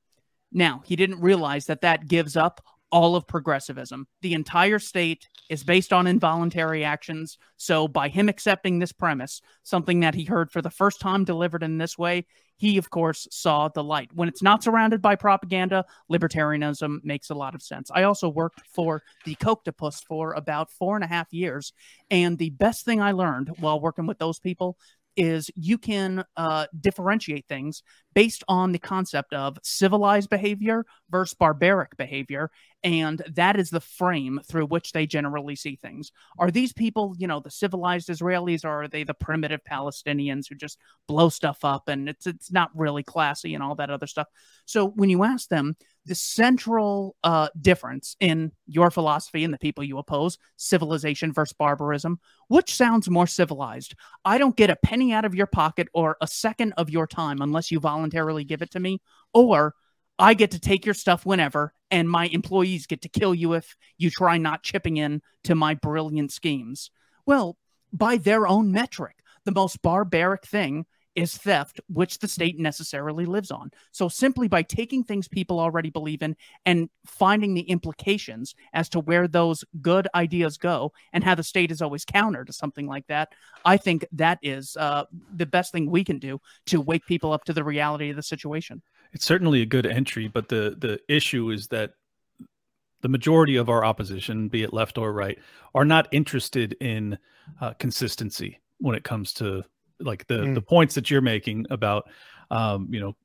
Now, 0.52 0.82
he 0.86 0.95
didn't 0.95 1.22
realize 1.22 1.66
that 1.68 1.82
that 1.82 2.08
gives 2.08 2.36
up 2.36 2.62
all 2.92 3.16
of 3.16 3.28
progressivism. 3.28 4.08
The 4.22 4.34
entire 4.34 4.80
state 4.80 5.28
is 5.50 5.64
based 5.64 5.94
on 5.94 6.08
involuntary 6.08 6.84
actions. 6.84 7.38
So, 7.58 7.88
by 7.88 8.10
him 8.10 8.30
accepting 8.30 8.80
this 8.80 8.92
premise, 8.92 9.42
something 9.64 10.02
that 10.02 10.16
he 10.16 10.26
heard 10.26 10.52
for 10.52 10.62
the 10.62 10.70
first 10.70 11.00
time 11.00 11.24
delivered 11.24 11.64
in 11.64 11.78
this 11.78 11.98
way, 11.98 12.26
he, 12.58 12.78
of 12.78 12.92
course, 12.92 13.28
saw 13.32 13.70
the 13.70 13.84
light. 13.84 14.12
When 14.14 14.28
it's 14.28 14.44
not 14.44 14.64
surrounded 14.64 15.02
by 15.02 15.16
propaganda, 15.16 15.84
libertarianism 16.12 17.04
makes 17.04 17.32
a 17.32 17.36
lot 17.36 17.56
of 17.56 17.64
sense. 17.64 17.89
I 17.92 18.04
also 18.04 18.30
worked 18.30 18.62
for 18.68 19.02
the 19.26 19.34
Kochtopus 19.36 20.04
for 20.06 20.34
about 20.34 20.70
four 20.70 20.96
and 20.96 21.04
a 21.04 21.08
half 21.08 21.34
years. 21.34 21.74
And 22.12 22.38
the 22.38 22.52
best 22.52 22.86
thing 22.86 23.02
I 23.02 23.14
learned 23.14 23.52
while 23.58 23.80
working 23.80 24.06
with 24.06 24.20
those 24.20 24.38
people 24.38 24.78
is 25.16 25.49
you 25.55 25.78
can 25.78 26.24
uh, 26.38 26.68
differentiate 26.80 27.47
things 27.47 27.84
based 28.14 28.43
on 28.47 28.72
the 28.72 28.80
concept 28.80 29.34
of 29.34 29.57
civilized 29.64 30.30
behavior 30.30 30.86
versus 31.09 31.34
barbaric 31.34 31.95
behavior. 31.97 32.51
And 32.84 33.22
that 33.36 33.59
is 33.59 33.70
the 33.70 33.80
frame 33.80 34.41
through 34.47 34.66
which 34.66 34.91
they 34.91 35.05
generally 35.05 35.55
see 35.55 35.76
things. 35.76 36.12
Are 36.39 36.51
these 36.51 36.74
people, 36.74 37.16
you 37.18 37.28
know, 37.28 37.39
the 37.39 37.51
civilized 37.51 38.09
Israelis, 38.09 38.66
or 38.66 38.84
are 38.84 38.88
they 38.88 39.03
the 39.03 39.14
primitive 39.14 39.62
Palestinians 39.70 40.45
who 40.49 40.55
just 40.55 40.78
blow 41.07 41.30
stuff 41.30 41.59
up 41.64 41.88
and 41.88 42.09
it's 42.09 42.26
it's 42.26 42.51
not 42.51 42.72
really 42.74 43.03
classy 43.03 43.53
and 43.53 43.64
all 43.64 43.76
that 43.76 43.91
other 43.91 44.07
stuff? 44.07 44.28
So 44.66 44.88
when 44.88 45.09
you 45.09 45.24
ask 45.24 45.47
them, 45.47 45.76
the 46.06 46.16
central 46.16 47.16
uh, 47.24 47.49
difference 47.60 48.16
in 48.20 48.52
your 48.66 48.89
philosophy 48.89 49.43
and 49.43 49.54
the 49.54 49.60
people 49.60 49.84
you 49.84 49.97
oppose, 49.97 50.38
civilization 50.58 51.32
versus 51.32 51.54
barbarism, 51.54 52.20
which 52.47 52.74
sounds 52.74 53.10
more 53.10 53.28
civilized? 53.28 53.95
I 54.26 54.38
don't 54.38 54.56
get 54.56 54.70
a 54.70 54.76
penny 54.76 55.14
out 55.14 55.26
of 55.26 55.36
your 55.36 55.47
pocket 55.47 55.88
or 55.93 56.18
a 56.22 56.28
second 56.28 56.74
of 56.78 56.89
your 56.89 57.08
time 57.08 57.41
unless 57.41 57.72
you 57.72 57.80
voluntarily 57.80 58.43
give 58.43 58.62
it 58.62 58.72
to 58.72 58.80
me, 58.80 59.02
or 59.34 59.76
I 60.18 60.34
get 60.34 60.52
to 60.52 60.60
take 60.60 60.86
your 60.86 60.95
stuff 60.95 61.26
whenever, 61.26 61.74
and 61.89 62.10
my 62.10 62.28
employees 62.28 62.88
get 62.88 63.02
to 63.04 63.10
kill 63.10 63.34
you 63.34 63.54
if 63.54 63.76
you 63.97 64.10
try 64.10 64.38
not 64.38 64.64
chipping 64.64 64.97
in 64.97 65.22
to 65.45 65.56
my 65.56 65.74
brilliant 65.76 66.32
schemes. 66.32 66.91
Well, 67.26 67.58
by 67.93 68.18
their 68.18 68.47
own 68.47 68.72
metric, 68.72 69.16
the 69.45 69.52
most 69.52 69.82
barbaric 69.82 70.45
thing 70.45 70.86
is 71.16 71.38
theft, 71.38 71.82
which 71.88 72.20
the 72.20 72.28
state 72.28 72.59
necessarily 72.59 73.26
lives 73.26 73.51
on. 73.51 73.72
So 73.91 74.07
simply 74.07 74.47
by 74.47 74.64
taking 74.64 75.03
things 75.03 75.28
people 75.28 75.59
already 75.59 75.89
believe 75.89 76.22
in 76.22 76.36
and 76.66 76.89
finding 77.05 77.53
the 77.53 77.62
implications 77.62 78.55
as 78.74 78.89
to 78.89 78.99
where 78.99 79.28
those 79.28 79.64
good 79.82 80.07
ideas 80.16 80.57
go 80.57 80.91
and 81.14 81.24
how 81.24 81.36
the 81.36 81.43
state 81.43 81.72
is 81.72 81.82
always 81.82 82.05
counter 82.05 82.45
to 82.45 82.53
something 82.53 82.88
like 82.88 83.07
that, 83.07 83.34
I 83.66 83.78
think 83.78 84.05
that 84.14 84.39
is 84.41 84.78
uh, 84.78 85.05
the 85.36 85.45
best 85.45 85.72
thing 85.72 85.89
we 85.89 86.03
can 86.03 86.20
do 86.20 86.39
to 86.68 86.82
wake 86.82 87.05
people 87.05 87.34
up 87.34 87.43
to 87.45 87.53
the 87.53 87.64
reality 87.64 88.09
of 88.09 88.16
the 88.16 88.24
situation. 88.24 88.82
It's 89.14 89.26
certainly 89.26 89.62
a 89.62 89.66
good 89.66 89.86
entry, 89.86 90.30
but 90.30 90.47
the 90.47 90.76
the 90.80 90.99
issue 91.09 91.51
is 91.51 91.68
that 91.68 91.95
the 93.01 93.09
majority 93.09 93.57
of 93.57 93.68
our 93.68 93.84
opposition, 93.84 94.47
be 94.47 94.64
it 94.64 94.74
left 94.74 94.97
or 94.97 95.12
right, 95.12 95.38
are 95.76 95.86
not 95.86 96.07
interested 96.12 96.74
in 96.80 97.18
uh, 97.59 97.74
consistency 97.74 98.59
when 98.78 98.95
it 98.95 99.03
comes 99.03 99.34
to 99.34 99.64
like 100.04 100.28
the 100.28 100.36
Mm. 100.39 100.56
the 100.56 100.62
points 100.62 100.95
that 100.95 101.10
you're 101.10 101.22
making 101.22 101.66
about 101.70 102.10
um, 102.49 102.88
you 102.91 102.99
know 102.99 103.16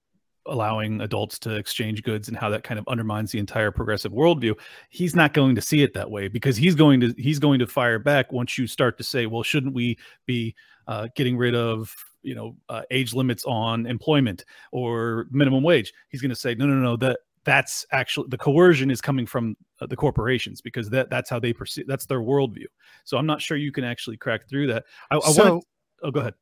allowing 0.49 1.01
adults 1.01 1.41
to 1.41 1.57
exchange 1.57 2.05
goods 2.05 2.29
and 2.29 2.37
how 2.37 2.49
that 2.49 2.63
kind 2.63 2.79
of 2.79 2.87
undermines 2.87 3.33
the 3.33 3.39
entire 3.41 3.73
progressive 3.73 4.13
worldview 4.13 4.55
he's 4.91 5.13
not 5.17 5.35
going 5.35 5.57
to 5.57 5.61
see 5.61 5.83
it 5.83 5.93
that 5.93 6.09
way 6.09 6.29
because 6.29 6.57
he's 6.57 6.77
going 6.77 7.01
to 7.01 7.13
he's 7.19 7.41
going 7.41 7.59
to 7.59 7.67
fire 7.67 7.99
back 7.99 8.31
once 8.31 8.57
you 8.57 8.65
start 8.69 8.97
to 8.97 9.03
say 9.03 9.27
well 9.27 9.43
shouldn't 9.43 9.75
we 9.75 9.99
be 10.25 10.55
uh, 10.87 11.09
getting 11.17 11.37
rid 11.37 11.55
of 11.57 11.93
you 12.23 12.35
know 12.37 12.57
uh, 12.69 12.83
age 12.93 13.13
limits 13.13 13.45
on 13.45 13.87
employment 13.87 14.45
or 14.71 15.27
minimum 15.33 15.65
wage? 15.65 15.93
He's 16.11 16.21
going 16.23 16.31
to 16.31 16.37
say 16.37 16.55
no 16.55 16.65
no 16.67 16.75
no 16.75 16.97
that 16.99 17.19
that's 17.45 17.85
actually 17.91 18.29
the 18.29 18.39
coercion 18.39 18.89
is 18.91 19.01
coming 19.01 19.27
from 19.27 19.57
uh, 19.81 19.87
the 19.87 19.97
corporations 19.97 20.61
because 20.61 20.89
that 20.91 21.11
that's 21.11 21.29
how 21.31 21.41
they 21.41 21.53
perceive 21.53 21.89
that's 21.89 22.07
their 22.07 22.21
worldview. 22.21 22.67
So 23.05 23.17
i'm 23.19 23.27
not 23.27 23.41
sure 23.43 23.57
you 23.57 23.73
can 23.73 23.83
actually 23.85 24.17
crack 24.17 24.49
through 24.49 24.69
that. 24.69 24.85
I, 25.11 25.17
I 25.17 25.31
So- 25.33 25.53
want 25.55 25.65
oh 26.05 26.11
go 26.13 26.21
ahead 26.21 26.35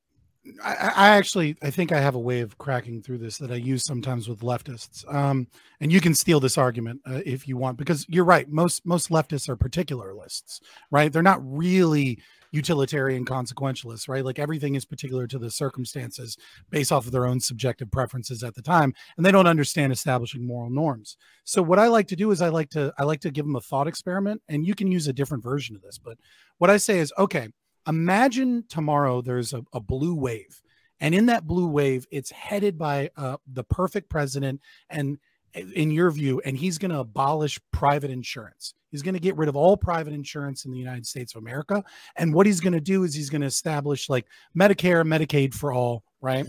I, 0.62 0.92
I 0.95 1.09
actually 1.11 1.57
I 1.62 1.70
think 1.70 1.92
I 1.92 2.01
have 2.01 2.14
a 2.14 2.18
way 2.20 2.40
of 2.40 2.59
cracking 2.59 3.03
through 3.03 3.18
this 3.18 3.38
that 3.38 3.51
I 3.51 3.57
use 3.57 3.84
sometimes 3.84 4.28
with 4.28 4.40
leftists. 4.40 5.12
Um, 5.12 5.47
and 5.80 5.92
you 5.92 6.01
can 6.01 6.14
steal 6.14 6.40
this 6.40 6.59
argument 6.59 7.01
uh, 7.07 7.20
if 7.24 7.49
you 7.49 7.57
want, 7.57 7.78
because 7.78 8.07
you're 8.09 8.24
right. 8.24 8.49
Most 8.49 8.84
most 8.84 9.11
leftists 9.11 9.49
are 9.49 9.57
particularists, 9.57 10.61
right? 10.90 11.12
They're 11.12 11.22
not 11.22 11.40
really 11.42 12.20
utilitarian 12.53 13.24
consequentialists, 13.24 14.09
right? 14.09 14.24
Like 14.24 14.38
everything 14.38 14.76
is 14.76 14.84
particular 14.84 15.26
to 15.26 15.38
the 15.40 15.51
circumstances 15.51 16.36
based 16.70 16.92
off 16.92 17.05
of 17.05 17.11
their 17.11 17.26
own 17.26 17.40
subjective 17.40 17.90
preferences 17.90 18.45
at 18.45 18.55
the 18.55 18.62
time, 18.62 18.95
and 19.16 19.26
they 19.26 19.32
don't 19.32 19.49
understand 19.49 19.92
establishing 19.92 20.47
moral 20.47 20.70
norms. 20.70 21.16
So 21.45 21.62
what 21.62 21.80
I 21.80 21.88
like 21.88 22.07
to 22.09 22.16
do 22.16 22.30
is 22.30 22.40
I 22.40 22.51
like 22.51 22.70
to 22.70 22.92
I 22.99 23.05
like 23.05 23.20
to 23.20 23.30
give 23.30 23.47
them 23.47 23.57
a 23.57 23.61
thought 23.61 23.88
experiment, 23.88 24.42
and 24.49 24.66
you 24.66 24.74
can 24.74 24.92
use 24.92 25.09
a 25.09 25.12
different 25.12 25.42
version 25.42 25.74
of 25.74 25.82
this. 25.82 25.99
But 25.99 26.18
what 26.59 26.70
I 26.70 26.76
say 26.76 26.99
is, 26.99 27.12
okay, 27.18 27.49
imagine 27.87 28.64
tomorrow 28.68 29.20
there's 29.20 29.53
a, 29.53 29.62
a 29.72 29.80
blue 29.80 30.14
wave 30.14 30.62
and 31.01 31.14
in 31.14 31.26
that 31.26 31.47
blue 31.47 31.68
wave 31.68 32.07
it's 32.11 32.30
headed 32.30 32.78
by 32.78 33.11
uh, 33.16 33.37
the 33.47 33.64
perfect 33.64 34.09
president 34.09 34.61
and 34.91 35.18
in 35.55 35.91
your 35.91 36.11
view, 36.11 36.41
and 36.45 36.57
he's 36.57 36.78
going 36.78 36.91
to 36.91 36.99
abolish 36.99 37.61
private 37.72 38.11
insurance. 38.11 38.74
He's 38.91 39.03
going 39.03 39.14
to 39.14 39.20
get 39.20 39.37
rid 39.37 39.49
of 39.49 39.57
all 39.57 39.76
private 39.76 40.12
insurance 40.12 40.64
in 40.64 40.72
the 40.72 40.78
United 40.78 41.07
States 41.07 41.35
of 41.35 41.43
America. 41.43 41.82
And 42.16 42.35
what 42.35 42.47
he's 42.47 42.61
going 42.61 42.72
to 42.72 42.80
do 42.80 43.05
is 43.05 43.14
he's 43.14 43.30
going 43.30 43.41
to 43.41 43.47
establish 43.47 44.09
like 44.09 44.26
Medicare, 44.57 45.05
Medicaid 45.07 45.55
for 45.55 45.72
all, 45.72 46.05
right? 46.20 46.47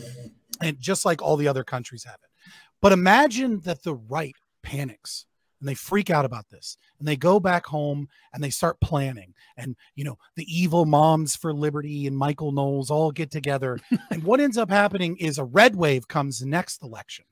And 0.61 0.79
just 0.79 1.05
like 1.05 1.21
all 1.21 1.38
the 1.38 1.47
other 1.47 1.63
countries 1.63 2.03
have 2.03 2.17
it. 2.23 2.51
But 2.81 2.91
imagine 2.91 3.61
that 3.61 3.83
the 3.83 3.95
right 3.95 4.36
panics 4.63 5.25
and 5.66 5.70
they 5.70 5.76
freak 5.76 6.11
out 6.11 6.26
about 6.26 6.47
this 6.49 6.78
and 6.99 7.07
they 7.07 7.16
go 7.16 7.39
back 7.39 7.66
home 7.66 8.07
and 8.34 8.43
they 8.43 8.51
start 8.51 8.80
planning 8.82 9.34
and 9.57 9.76
you 9.95 10.03
know 10.03 10.16
the 10.36 10.45
evil 10.47 10.86
moms 10.86 11.36
for 11.36 11.51
liberty 11.51 12.05
and 12.05 12.16
michael 12.16 12.51
knowles 12.51 12.91
all 12.91 13.11
get 13.11 13.32
together 13.32 13.80
and 14.11 14.24
what 14.24 14.39
ends 14.39 14.59
up 14.59 14.70
happening 14.70 15.18
is 15.18 15.39
a 15.39 15.43
red 15.43 15.76
wave 15.76 16.07
comes 16.07 16.45
next 16.45 16.84
election 16.84 17.26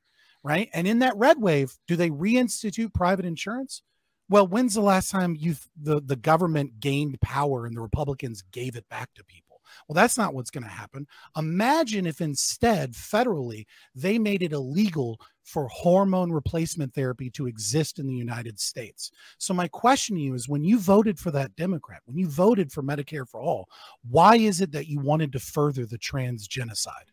right? 0.43 0.69
And 0.73 0.87
in 0.87 0.99
that 0.99 1.15
red 1.15 1.41
wave 1.41 1.73
do 1.87 1.95
they 1.95 2.09
reinstitute 2.09 2.93
private 2.93 3.25
insurance? 3.25 3.81
Well 4.29 4.47
when's 4.47 4.73
the 4.73 4.81
last 4.81 5.11
time 5.11 5.35
you 5.37 5.55
the 5.81 6.01
the 6.01 6.15
government 6.15 6.79
gained 6.79 7.19
power 7.21 7.65
and 7.65 7.75
the 7.75 7.81
republicans 7.81 8.43
gave 8.51 8.75
it 8.75 8.87
back 8.89 9.13
to 9.15 9.23
people? 9.23 9.61
Well, 9.87 9.95
that's 9.95 10.17
not 10.17 10.33
what's 10.33 10.51
going 10.51 10.65
to 10.65 10.69
happen. 10.69 11.07
Imagine 11.35 12.05
if 12.05 12.21
instead, 12.21 12.93
federally, 12.93 13.65
they 13.95 14.19
made 14.19 14.43
it 14.43 14.51
illegal 14.51 15.19
for 15.43 15.67
hormone 15.67 16.31
replacement 16.31 16.93
therapy 16.93 17.29
to 17.31 17.47
exist 17.47 17.99
in 17.99 18.07
the 18.07 18.13
United 18.13 18.59
States. 18.59 19.11
So, 19.37 19.53
my 19.53 19.67
question 19.67 20.15
to 20.15 20.21
you 20.21 20.33
is 20.33 20.47
when 20.47 20.63
you 20.63 20.79
voted 20.79 21.19
for 21.19 21.31
that 21.31 21.55
Democrat, 21.55 22.01
when 22.05 22.17
you 22.17 22.27
voted 22.27 22.71
for 22.71 22.81
Medicare 22.81 23.27
for 23.27 23.41
all, 23.41 23.67
why 24.09 24.37
is 24.37 24.61
it 24.61 24.71
that 24.71 24.87
you 24.87 24.99
wanted 24.99 25.31
to 25.33 25.39
further 25.39 25.85
the 25.85 25.97
trans 25.97 26.47
genocide? 26.47 27.11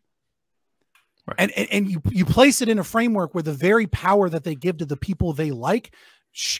Right. 1.27 1.37
And, 1.39 1.51
and, 1.53 1.69
and 1.71 1.91
you, 1.91 2.03
you 2.11 2.25
place 2.25 2.63
it 2.63 2.69
in 2.69 2.79
a 2.79 2.85
framework 2.85 3.35
where 3.35 3.43
the 3.43 3.53
very 3.53 3.87
power 3.87 4.29
that 4.29 4.45
they 4.45 4.55
give 4.55 4.79
to 4.79 4.87
the 4.87 4.97
people 4.97 5.33
they 5.33 5.51
like 5.51 5.95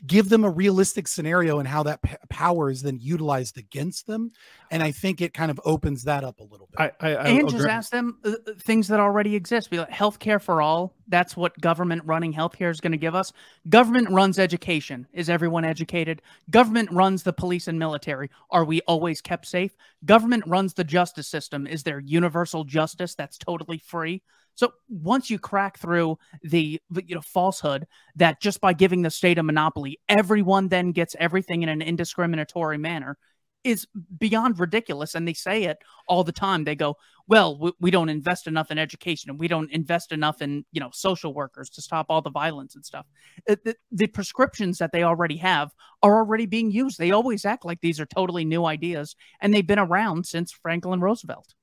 give 0.07 0.29
them 0.29 0.45
a 0.45 0.51
realistic 0.51 1.07
scenario 1.07 1.59
and 1.59 1.69
how 1.69 1.83
that 1.83 2.03
p- 2.03 2.17
power 2.29 2.71
is 2.71 2.83
then 2.83 2.99
utilized 3.01 3.57
against 3.57 4.07
them 4.07 4.33
and 4.71 4.83
i 4.83 4.91
think 4.91 5.21
it 5.21 5.33
kind 5.33 5.51
of 5.51 5.61
opens 5.65 6.05
that 6.05 6.25
up 6.25 6.41
a 6.41 6.45
little 6.45 6.69
bit. 6.73 6.93
I, 7.01 7.09
I, 7.09 7.15
I 7.15 7.29
and 7.29 7.49
just 7.49 7.67
ask 7.67 7.91
them 7.91 8.19
uh, 8.25 8.31
uh, 8.31 8.53
things 8.61 8.89
that 8.89 9.01
already 9.01 9.35
exist. 9.35 9.71
Be 9.71 9.79
like 9.79 9.91
healthcare 9.91 10.41
for 10.41 10.61
all 10.61 10.95
that's 11.11 11.37
what 11.37 11.61
government 11.61 12.03
running 12.05 12.33
healthcare 12.33 12.71
is 12.71 12.81
going 12.81 12.93
to 12.93 12.99
give 12.99 13.15
us. 13.15 13.33
Government 13.69 14.09
runs 14.11 14.39
education. 14.39 15.07
Is 15.13 15.29
everyone 15.29 15.65
educated? 15.65 16.23
Government 16.51 16.91
runs 16.93 17.23
the 17.23 17.33
police 17.33 17.69
and 17.69 17.79
military. 17.79 18.31
Are 18.51 18.65
we 18.65 18.81
always 18.83 19.21
kept 19.21 19.47
safe? 19.47 19.77
Government 20.05 20.45
runs 20.47 20.73
the 20.73 20.85
justice 20.85 21.29
system. 21.29 21.67
Is 21.67 21.83
there 21.83 21.99
universal 21.99 22.65
justice 22.65 23.15
that's 23.15 23.37
totally 23.37 23.79
free 23.79 24.23
so 24.55 24.73
once 24.89 25.31
you 25.31 25.39
crack 25.39 25.79
through 25.79 26.19
the 26.43 26.81
you 27.07 27.15
know 27.15 27.21
falsehood 27.21 27.87
that 28.17 28.41
just 28.41 28.61
by 28.61 28.73
giving 28.73 29.03
the 29.03 29.11
state 29.11 29.39
a 29.39 29.43
monopoly, 29.43 30.01
everyone 30.09 30.69
then 30.69 30.93
gets 30.93 31.17
everything 31.19 31.63
in 31.63 31.69
an 31.69 31.81
indiscriminatory 31.81 32.79
manner 32.79 33.17
is 33.65 33.87
beyond 34.19 34.59
ridiculous. 34.59 35.15
And 35.15 35.27
they 35.27 35.35
say 35.35 35.65
it 35.65 35.79
all 36.09 36.25
the 36.25 36.33
time. 36.33 36.65
They 36.65 36.75
go, 36.75 36.97
well, 37.27 37.59
we, 37.59 37.73
we 37.81 37.91
don't 37.91 38.09
invest 38.09 38.47
enough 38.47 38.71
in 38.71 38.79
education 38.79 39.31
and 39.31 39.39
we 39.39 39.49
don't 39.49 39.71
invest 39.71 40.13
enough 40.13 40.43
in, 40.43 40.65
you 40.73 40.81
know, 40.81 40.91
social 40.93 41.35
workers 41.35 41.71
to 41.71 41.83
stop 41.83 42.07
all 42.09 42.23
the 42.23 42.31
violence 42.31 42.75
and 42.75 42.85
stuff. 42.85 43.07
It, 43.47 43.65
the, 43.65 43.77
the 43.93 44.07
prescriptions 44.07 44.79
that 44.79 44.93
they 44.93 45.03
already 45.03 45.37
have 45.39 45.73
are 46.03 46.19
already 46.19 46.47
being 46.47 46.71
used. 46.71 46.99
They 46.99 47.11
always 47.11 47.45
act 47.45 47.65
like 47.65 47.81
these 47.81 48.01
are 48.01 48.07
totally 48.07 48.45
new 48.45 48.65
ideas 48.65 49.15
and 49.41 49.53
they've 49.53 49.67
been 49.67 49.79
around 49.79 50.27
since 50.27 50.53
Franklin 50.53 51.01
Roosevelt. 51.01 51.55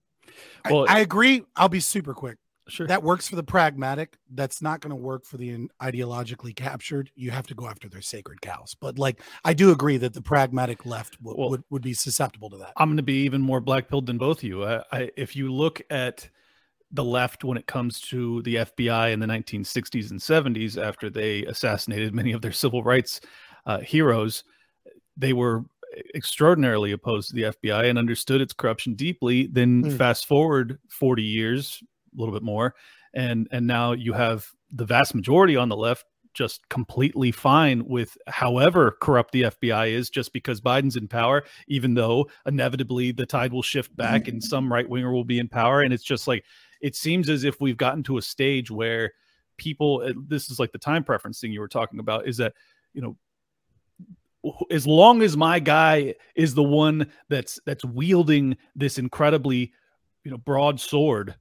Well, 0.70 0.86
I, 0.88 0.98
I 0.98 1.00
agree. 1.00 1.44
I'll 1.56 1.70
be 1.70 1.80
super 1.80 2.14
quick. 2.14 2.38
Sure. 2.70 2.88
That 2.88 3.04
works 3.04 3.28
for 3.30 3.36
the 3.38 3.44
pragmatic. 3.44 4.18
That's 4.30 4.62
not 4.62 4.82
going 4.82 4.90
to 4.92 4.96
work 4.96 5.26
for 5.26 5.38
the 5.38 5.70
ideologically 5.82 6.56
captured. 6.56 7.12
You 7.16 7.32
have 7.32 7.48
to 7.48 7.56
go 7.56 7.68
after 7.68 7.88
their 7.90 8.02
sacred 8.02 8.42
cows. 8.42 8.76
But 8.80 9.00
like, 9.00 9.22
I 9.46 9.54
do 9.54 9.72
agree 9.72 9.98
that 9.98 10.14
the 10.14 10.22
pragmatic 10.22 10.86
left 10.86 11.18
w- 11.24 11.38
Well- 11.40 11.50
would, 11.52 11.64
would 11.70 11.82
be 11.82 11.94
susceptible 11.94 12.50
to 12.50 12.58
that. 12.58 12.74
I'm 12.78 12.90
going 12.90 12.98
to 12.98 13.04
be 13.04 13.24
even 13.24 13.42
more 13.42 13.60
black 13.62 13.88
pilled 13.88 14.06
than 14.06 14.18
both 14.18 14.40
of 14.40 14.44
you. 14.44 14.66
I, 14.66 14.84
I, 14.92 15.12
if 15.16 15.36
you 15.36 15.52
look 15.54 15.82
at 15.90 16.30
the 16.92 17.04
left 17.04 17.44
when 17.44 17.58
it 17.58 17.68
comes 17.68 18.00
to 18.00 18.42
the 18.44 18.56
FBI 18.56 19.12
in 19.12 19.20
the 19.20 19.28
1960s 19.28 20.12
and 20.12 20.20
70s, 20.20 20.82
after 20.82 21.10
they 21.10 21.44
assassinated 21.46 22.14
many 22.14 22.32
of 22.32 22.42
their 22.42 22.52
civil 22.54 22.82
rights 22.84 23.20
uh, 23.66 23.80
heroes, 23.80 24.44
they 25.18 25.34
were 25.34 25.66
extraordinarily 26.16 26.92
opposed 26.92 27.30
to 27.30 27.36
the 27.36 27.42
FBI 27.44 27.90
and 27.90 27.98
understood 27.98 28.40
its 28.42 28.54
corruption 28.54 28.94
deeply. 28.94 29.48
Then 29.48 29.82
Hmm. 29.84 29.98
fast 29.98 30.26
forward 30.28 30.80
40 30.90 31.24
years, 31.24 31.82
a 32.18 32.20
little 32.20 32.34
bit 32.34 32.44
more, 32.44 32.76
and 33.14 33.48
and 33.52 33.68
now 33.68 33.92
you 33.94 34.14
have 34.14 34.48
the 34.72 34.86
vast 34.86 35.16
majority 35.16 35.56
on 35.56 35.70
the 35.70 35.78
left 35.78 36.06
just 36.38 36.70
completely 36.70 37.32
fine 37.32 37.84
with 37.88 38.16
however 38.28 38.96
corrupt 39.02 39.32
the 39.32 39.42
FBI 39.42 39.92
is 39.92 40.12
just 40.12 40.32
because 40.34 40.62
Biden's 40.62 40.96
in 40.96 41.08
power, 41.08 41.44
even 41.68 41.96
though 41.96 42.30
inevitably 42.46 43.12
the 43.12 43.26
tide 43.26 43.52
will 43.52 43.64
shift 43.64 43.96
back 43.96 44.28
and 44.28 44.44
some 44.44 44.72
right 44.72 44.88
winger 44.88 45.12
will 45.12 45.24
be 45.24 45.40
in 45.40 45.48
power. 45.48 45.82
And 45.82 45.92
it's 45.92 46.04
just 46.04 46.28
like, 46.28 46.46
it 46.80 46.96
seems 46.96 47.28
as 47.28 47.44
if 47.44 47.60
we've 47.60 47.76
gotten 47.76 48.04
to 48.04 48.20
a 48.20 48.22
stage 48.22 48.70
where 48.70 49.14
people, 49.58 50.04
uh, 50.06 50.14
this 50.28 50.52
is 50.52 50.60
like 50.60 50.72
the 50.72 50.78
time 50.78 51.04
preference 51.04 51.40
thing 51.42 51.52
you 51.52 51.60
were 51.60 51.68
talking 51.68 52.00
about, 52.00 52.28
is 52.28 52.38
that, 52.38 52.54
you 52.94 53.02
know, 53.02 53.18
as 54.70 54.86
long 54.86 55.24
as 55.24 55.36
my 55.36 55.60
guy 55.60 56.14
is 56.36 56.54
the 56.54 56.64
one 56.64 57.12
that's 57.28 57.60
that's 57.66 57.84
wielding 57.84 58.56
this 58.76 58.98
incredibly 58.98 59.74
you 60.24 60.32
know 60.32 60.38
broad 60.38 60.80
sword 60.80 61.36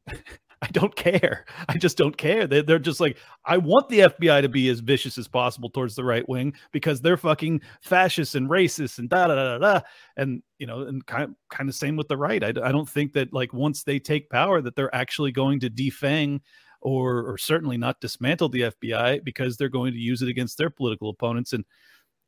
i 0.62 0.68
don't 0.68 0.96
care. 0.96 1.44
I 1.68 1.76
just 1.76 1.96
don't 1.98 2.16
care. 2.16 2.46
They're, 2.46 2.62
they're 2.62 2.78
just 2.78 3.00
like 3.00 3.18
i 3.44 3.56
want 3.58 3.88
the 3.88 4.00
fbi 4.00 4.42
to 4.42 4.48
be 4.48 4.68
as 4.68 4.80
vicious 4.80 5.18
as 5.18 5.28
possible 5.28 5.70
towards 5.70 5.94
the 5.94 6.04
right 6.04 6.26
wing 6.28 6.54
because 6.72 7.00
they're 7.00 7.16
fucking 7.16 7.60
fascists 7.82 8.34
and 8.34 8.48
racists 8.48 8.98
and 8.98 9.08
da 9.08 9.26
da 9.26 9.34
da 9.34 9.58
da 9.58 9.58
da. 9.58 9.80
And 10.16 10.42
you 10.58 10.66
know 10.66 10.82
and 10.82 11.04
kind 11.06 11.24
of, 11.24 11.30
kind 11.50 11.68
of 11.68 11.74
same 11.74 11.96
with 11.96 12.08
the 12.08 12.16
right. 12.16 12.42
I, 12.42 12.48
I 12.48 12.72
don't 12.72 12.88
think 12.88 13.12
that 13.14 13.32
like 13.32 13.52
once 13.52 13.82
they 13.82 13.98
take 13.98 14.30
power 14.30 14.60
that 14.62 14.76
they're 14.76 14.94
actually 14.94 15.32
going 15.32 15.60
to 15.60 15.70
defang 15.70 16.40
or 16.80 17.30
or 17.30 17.38
certainly 17.38 17.76
not 17.76 18.00
dismantle 18.00 18.48
the 18.48 18.62
fbi 18.62 19.22
because 19.24 19.56
they're 19.56 19.68
going 19.68 19.92
to 19.92 19.98
use 19.98 20.22
it 20.22 20.28
against 20.28 20.58
their 20.58 20.70
political 20.70 21.10
opponents. 21.10 21.52
And 21.52 21.64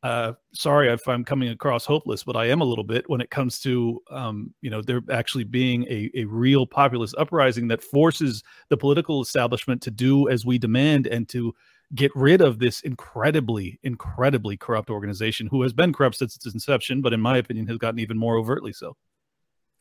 uh, 0.02 0.32
sorry 0.52 0.88
if 0.88 1.08
I'm 1.08 1.24
coming 1.24 1.48
across 1.48 1.84
hopeless, 1.84 2.22
but 2.22 2.36
I 2.36 2.46
am 2.46 2.60
a 2.60 2.64
little 2.64 2.84
bit 2.84 3.08
when 3.08 3.20
it 3.20 3.30
comes 3.30 3.58
to, 3.60 4.00
um, 4.10 4.54
you 4.60 4.70
know, 4.70 4.80
there 4.80 5.00
actually 5.10 5.44
being 5.44 5.84
a, 5.84 6.10
a 6.14 6.24
real 6.24 6.66
populist 6.66 7.16
uprising 7.18 7.68
that 7.68 7.82
forces 7.82 8.44
the 8.68 8.76
political 8.76 9.20
establishment 9.20 9.82
to 9.82 9.90
do 9.90 10.28
as 10.28 10.46
we 10.46 10.58
demand 10.58 11.06
and 11.08 11.28
to 11.30 11.52
get 11.94 12.12
rid 12.14 12.40
of 12.40 12.58
this 12.58 12.80
incredibly, 12.82 13.80
incredibly 13.82 14.56
corrupt 14.56 14.90
organization 14.90 15.48
who 15.48 15.62
has 15.62 15.72
been 15.72 15.92
corrupt 15.92 16.16
since 16.16 16.36
its 16.36 16.46
inception, 16.46 17.00
but 17.00 17.12
in 17.12 17.20
my 17.20 17.38
opinion 17.38 17.66
has 17.66 17.78
gotten 17.78 17.98
even 17.98 18.18
more 18.18 18.36
overtly 18.36 18.72
so. 18.72 18.96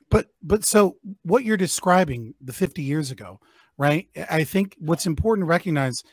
But 0.10 0.28
but 0.42 0.64
so 0.64 0.96
what 1.24 1.44
you're 1.44 1.58
describing 1.58 2.34
the 2.40 2.54
50 2.54 2.82
years 2.82 3.12
ago, 3.12 3.40
right? 3.78 4.08
I 4.30 4.46
think 4.46 4.76
what's 4.80 5.06
important 5.06 5.44
to 5.44 5.50
recognize, 5.50 6.04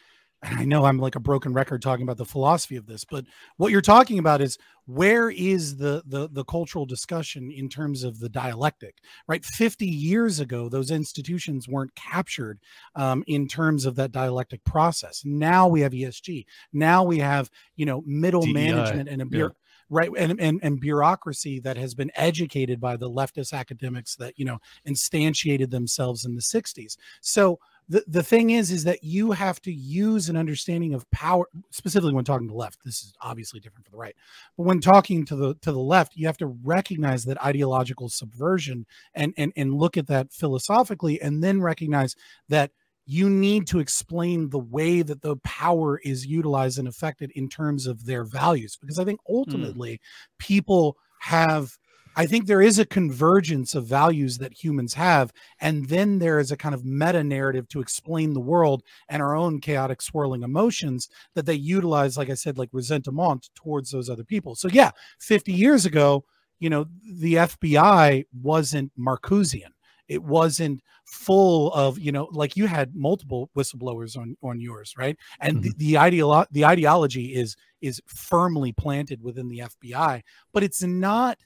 I 0.44 0.64
know 0.64 0.84
I'm 0.84 0.98
like 0.98 1.16
a 1.16 1.20
broken 1.20 1.52
record 1.52 1.82
talking 1.82 2.02
about 2.02 2.18
the 2.18 2.24
philosophy 2.24 2.76
of 2.76 2.86
this, 2.86 3.04
but 3.04 3.24
what 3.56 3.72
you're 3.72 3.80
talking 3.80 4.18
about 4.18 4.40
is 4.40 4.58
where 4.86 5.30
is 5.30 5.78
the 5.78 6.02
the 6.04 6.28
the 6.28 6.44
cultural 6.44 6.84
discussion 6.84 7.50
in 7.50 7.68
terms 7.68 8.04
of 8.04 8.20
the 8.20 8.28
dialectic, 8.28 8.98
right? 9.26 9.44
50 9.44 9.86
years 9.86 10.40
ago, 10.40 10.68
those 10.68 10.90
institutions 10.90 11.66
weren't 11.66 11.94
captured 11.94 12.60
um, 12.94 13.24
in 13.26 13.48
terms 13.48 13.86
of 13.86 13.96
that 13.96 14.12
dialectic 14.12 14.64
process. 14.64 15.22
Now 15.24 15.68
we 15.68 15.80
have 15.80 15.92
ESG. 15.92 16.44
Now 16.72 17.02
we 17.04 17.18
have 17.18 17.50
you 17.76 17.86
know 17.86 18.02
middle 18.06 18.42
DEI, 18.42 18.52
management 18.52 19.08
and 19.08 19.22
a 19.22 19.26
yeah. 19.30 19.48
right 19.88 20.10
and, 20.16 20.38
and 20.40 20.60
and 20.62 20.80
bureaucracy 20.80 21.60
that 21.60 21.76
has 21.76 21.94
been 21.94 22.10
educated 22.14 22.80
by 22.80 22.96
the 22.96 23.10
leftist 23.10 23.52
academics 23.52 24.16
that 24.16 24.38
you 24.38 24.44
know 24.44 24.58
instantiated 24.86 25.70
themselves 25.70 26.24
in 26.24 26.34
the 26.34 26.42
60s 26.42 26.96
so 27.20 27.58
the, 27.88 28.04
the 28.06 28.22
thing 28.22 28.50
is 28.50 28.70
is 28.70 28.84
that 28.84 29.04
you 29.04 29.32
have 29.32 29.60
to 29.62 29.72
use 29.72 30.28
an 30.28 30.36
understanding 30.36 30.94
of 30.94 31.08
power 31.10 31.46
specifically 31.70 32.12
when 32.12 32.24
talking 32.24 32.48
to 32.48 32.52
the 32.52 32.58
left 32.58 32.78
this 32.84 33.02
is 33.02 33.14
obviously 33.20 33.60
different 33.60 33.84
for 33.84 33.90
the 33.90 33.96
right 33.96 34.16
but 34.56 34.64
when 34.64 34.80
talking 34.80 35.24
to 35.24 35.36
the 35.36 35.54
to 35.56 35.72
the 35.72 35.78
left 35.78 36.16
you 36.16 36.26
have 36.26 36.36
to 36.36 36.46
recognize 36.46 37.24
that 37.24 37.42
ideological 37.44 38.08
subversion 38.08 38.86
and 39.14 39.34
and 39.36 39.52
and 39.56 39.74
look 39.74 39.96
at 39.96 40.06
that 40.06 40.32
philosophically 40.32 41.20
and 41.20 41.42
then 41.42 41.60
recognize 41.60 42.14
that 42.48 42.70
you 43.06 43.28
need 43.28 43.66
to 43.66 43.80
explain 43.80 44.48
the 44.48 44.58
way 44.58 45.02
that 45.02 45.20
the 45.20 45.36
power 45.36 45.98
is 45.98 46.26
utilized 46.26 46.78
and 46.78 46.88
affected 46.88 47.30
in 47.32 47.50
terms 47.50 47.86
of 47.86 48.06
their 48.06 48.24
values 48.24 48.78
because 48.80 48.98
i 48.98 49.04
think 49.04 49.20
hmm. 49.26 49.36
ultimately 49.36 50.00
people 50.38 50.96
have 51.20 51.78
i 52.16 52.26
think 52.26 52.46
there 52.46 52.62
is 52.62 52.78
a 52.78 52.86
convergence 52.86 53.74
of 53.74 53.86
values 53.86 54.38
that 54.38 54.52
humans 54.52 54.94
have 54.94 55.32
and 55.60 55.88
then 55.88 56.18
there 56.18 56.38
is 56.38 56.50
a 56.50 56.56
kind 56.56 56.74
of 56.74 56.84
meta 56.84 57.22
narrative 57.22 57.68
to 57.68 57.80
explain 57.80 58.32
the 58.32 58.40
world 58.40 58.82
and 59.08 59.22
our 59.22 59.34
own 59.34 59.60
chaotic 59.60 60.02
swirling 60.02 60.42
emotions 60.42 61.08
that 61.34 61.46
they 61.46 61.54
utilize 61.54 62.16
like 62.16 62.30
i 62.30 62.34
said 62.34 62.58
like 62.58 62.68
resentment 62.72 63.14
towards 63.54 63.90
those 63.90 64.10
other 64.10 64.24
people. 64.24 64.54
So 64.54 64.68
yeah 64.68 64.90
50 65.20 65.52
years 65.52 65.86
ago 65.86 66.24
you 66.58 66.70
know 66.70 66.86
the 67.12 67.34
fbi 67.34 68.24
wasn't 68.42 68.92
marcusian. 68.98 69.70
It 70.06 70.22
wasn't 70.22 70.82
full 71.06 71.72
of 71.72 71.98
you 71.98 72.12
know 72.12 72.28
like 72.30 72.56
you 72.56 72.66
had 72.66 72.94
multiple 72.94 73.50
whistleblowers 73.56 74.16
on 74.16 74.36
on 74.42 74.60
yours 74.60 74.94
right? 74.96 75.16
And 75.40 75.58
mm-hmm. 75.58 75.70
the, 75.76 75.92
the 75.92 75.94
ideolo- 75.94 76.46
the 76.50 76.64
ideology 76.64 77.34
is 77.34 77.56
is 77.80 78.00
firmly 78.06 78.72
planted 78.72 79.22
within 79.22 79.48
the 79.48 79.60
FBI 79.60 80.22
but 80.52 80.62
it's 80.62 80.82
not 80.82 81.38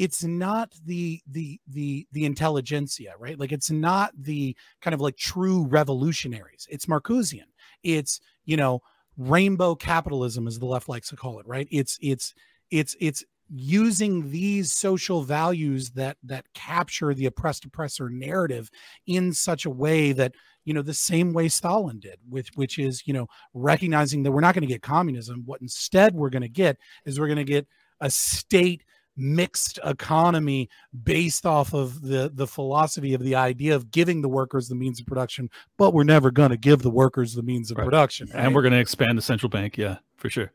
it's 0.00 0.24
not 0.24 0.72
the 0.86 1.20
the 1.26 1.60
the 1.68 2.06
the 2.10 2.24
intelligentsia 2.24 3.12
right? 3.18 3.38
Like 3.38 3.52
it's 3.52 3.70
not 3.70 4.12
the 4.18 4.56
kind 4.80 4.94
of 4.94 5.00
like 5.02 5.18
true 5.18 5.66
revolutionaries. 5.66 6.66
It's 6.70 6.86
marcusian. 6.86 7.50
It's 7.82 8.18
you 8.46 8.56
know 8.56 8.80
rainbow 9.18 9.74
capitalism 9.74 10.46
as 10.46 10.58
the 10.58 10.64
left 10.64 10.88
likes 10.88 11.10
to 11.10 11.16
call 11.16 11.38
it 11.38 11.46
right? 11.46 11.68
It's 11.70 11.98
it's 12.00 12.32
it's 12.70 12.96
it's 12.98 13.22
using 13.50 14.30
these 14.30 14.72
social 14.72 15.22
values 15.22 15.90
that 15.90 16.16
that 16.22 16.46
capture 16.54 17.12
the 17.12 17.26
oppressed 17.26 17.66
oppressor 17.66 18.08
narrative 18.08 18.70
in 19.06 19.34
such 19.34 19.66
a 19.66 19.70
way 19.70 20.12
that 20.12 20.32
you 20.64 20.72
know 20.72 20.80
the 20.80 20.94
same 20.94 21.34
way 21.34 21.46
stalin 21.46 22.00
did 22.00 22.18
with 22.26 22.48
which 22.54 22.78
is 22.78 23.02
you 23.06 23.12
know 23.12 23.26
recognizing 23.52 24.22
that 24.22 24.32
we're 24.32 24.40
not 24.40 24.54
going 24.54 24.66
to 24.66 24.74
get 24.74 24.80
communism. 24.80 25.42
What 25.44 25.60
instead 25.60 26.14
we're 26.14 26.30
going 26.30 26.40
to 26.40 26.48
get 26.48 26.78
is 27.04 27.20
we're 27.20 27.26
going 27.26 27.36
to 27.36 27.44
get 27.44 27.66
a 28.00 28.08
state 28.08 28.82
mixed 29.20 29.78
economy 29.84 30.68
based 31.04 31.46
off 31.46 31.74
of 31.74 32.00
the 32.02 32.30
the 32.34 32.46
philosophy 32.46 33.14
of 33.14 33.22
the 33.22 33.34
idea 33.34 33.74
of 33.76 33.90
giving 33.90 34.22
the 34.22 34.28
workers 34.28 34.68
the 34.68 34.74
means 34.74 34.98
of 35.00 35.06
production 35.06 35.48
but 35.76 35.92
we're 35.94 36.02
never 36.04 36.30
going 36.30 36.50
to 36.50 36.56
give 36.56 36.80
the 36.82 36.90
workers 36.90 37.34
the 37.34 37.42
means 37.42 37.70
of 37.70 37.76
Right. 37.76 37.84
production 37.84 38.28
and 38.34 38.54
we're 38.54 38.62
going 38.62 38.72
to 38.72 38.80
expand 38.80 39.16
the 39.16 39.22
central 39.22 39.50
bank. 39.50 39.76
Yeah, 39.78 39.98
for 40.16 40.30
sure. 40.30 40.52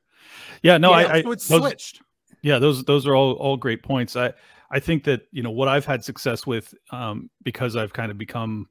Yeah, 0.64 0.78
no, 0.78 0.92
Yeah, 0.92 0.98
I, 1.08 1.14
I 1.18 1.22
so 1.24 1.32
it's 1.32 1.48
those- 1.48 1.62
switched 1.62 2.02
Yeah, 2.42 2.60
those 2.60 2.84
those 2.84 3.06
are 3.08 3.16
all 3.16 3.34
all 3.34 3.58
great 3.58 3.84
points. 3.84 4.16
I 4.16 4.34
I 4.72 4.80
think 4.80 5.04
that 5.06 5.28
you 5.32 5.44
know 5.44 5.52
what 5.52 5.68
I've 5.68 5.86
had 5.86 6.04
success 6.04 6.46
with 6.48 6.74
um, 6.92 7.30
because 7.44 7.76
I've 7.76 7.94
kind 7.94 8.12
of 8.12 8.18
become 8.18 8.68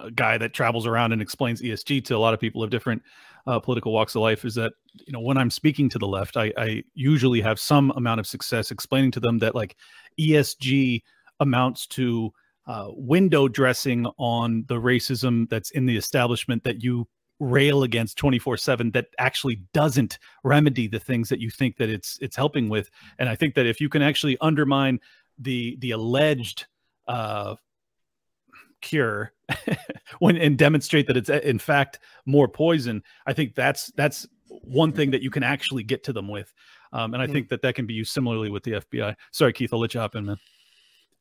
a 0.00 0.10
guy 0.10 0.36
that 0.38 0.52
travels 0.54 0.86
around 0.86 1.12
and 1.12 1.22
explains 1.22 1.62
ESG 1.62 2.04
to 2.06 2.16
a 2.16 2.18
lot 2.18 2.34
of 2.34 2.40
people 2.40 2.62
of 2.62 2.70
different 2.70 3.02
uh, 3.46 3.60
political 3.60 3.92
walks 3.92 4.14
of 4.14 4.22
life 4.22 4.44
is 4.44 4.54
that 4.56 4.72
you 5.06 5.12
know 5.12 5.20
when 5.20 5.36
I'm 5.36 5.50
speaking 5.50 5.88
to 5.90 5.98
the 5.98 6.06
left, 6.06 6.36
I, 6.36 6.52
I 6.56 6.82
usually 6.94 7.40
have 7.40 7.60
some 7.60 7.92
amount 7.92 8.20
of 8.20 8.26
success 8.26 8.70
explaining 8.70 9.12
to 9.12 9.20
them 9.20 9.38
that 9.38 9.54
like 9.54 9.76
ESG 10.18 11.02
amounts 11.40 11.86
to 11.88 12.32
uh, 12.66 12.88
window 12.90 13.46
dressing 13.46 14.06
on 14.18 14.64
the 14.66 14.74
racism 14.74 15.48
that's 15.48 15.70
in 15.70 15.86
the 15.86 15.96
establishment 15.96 16.64
that 16.64 16.82
you 16.82 17.06
rail 17.38 17.82
against 17.82 18.18
24/7 18.18 18.92
that 18.94 19.06
actually 19.18 19.56
doesn't 19.72 20.18
remedy 20.42 20.88
the 20.88 20.98
things 20.98 21.28
that 21.28 21.38
you 21.38 21.50
think 21.50 21.76
that 21.76 21.90
it's 21.90 22.18
it's 22.20 22.36
helping 22.36 22.68
with. 22.68 22.90
And 23.18 23.28
i 23.28 23.36
think 23.36 23.54
that 23.54 23.66
if 23.66 23.80
you 23.80 23.88
can 23.88 24.02
actually 24.02 24.36
undermine 24.40 24.98
the 25.38 25.76
the 25.80 25.90
alleged 25.90 26.66
uh 27.06 27.54
cure 28.80 29.32
when 30.18 30.36
and 30.36 30.58
demonstrate 30.58 31.06
that 31.06 31.16
it's 31.16 31.30
in 31.30 31.58
fact 31.58 32.00
more 32.24 32.48
poison 32.48 33.02
i 33.26 33.32
think 33.32 33.54
that's 33.54 33.92
that's 33.96 34.26
one 34.62 34.92
thing 34.92 35.10
that 35.10 35.22
you 35.22 35.30
can 35.30 35.42
actually 35.42 35.82
get 35.82 36.02
to 36.04 36.12
them 36.12 36.28
with 36.28 36.52
um, 36.92 37.14
and 37.14 37.22
i 37.22 37.26
think 37.26 37.48
that 37.48 37.62
that 37.62 37.74
can 37.74 37.86
be 37.86 37.94
used 37.94 38.12
similarly 38.12 38.50
with 38.50 38.62
the 38.64 38.72
fbi 38.72 39.14
sorry 39.32 39.52
keith 39.52 39.72
i'll 39.72 39.80
let 39.80 39.94
you 39.94 40.00
hop 40.00 40.14
in 40.16 40.24
man. 40.24 40.36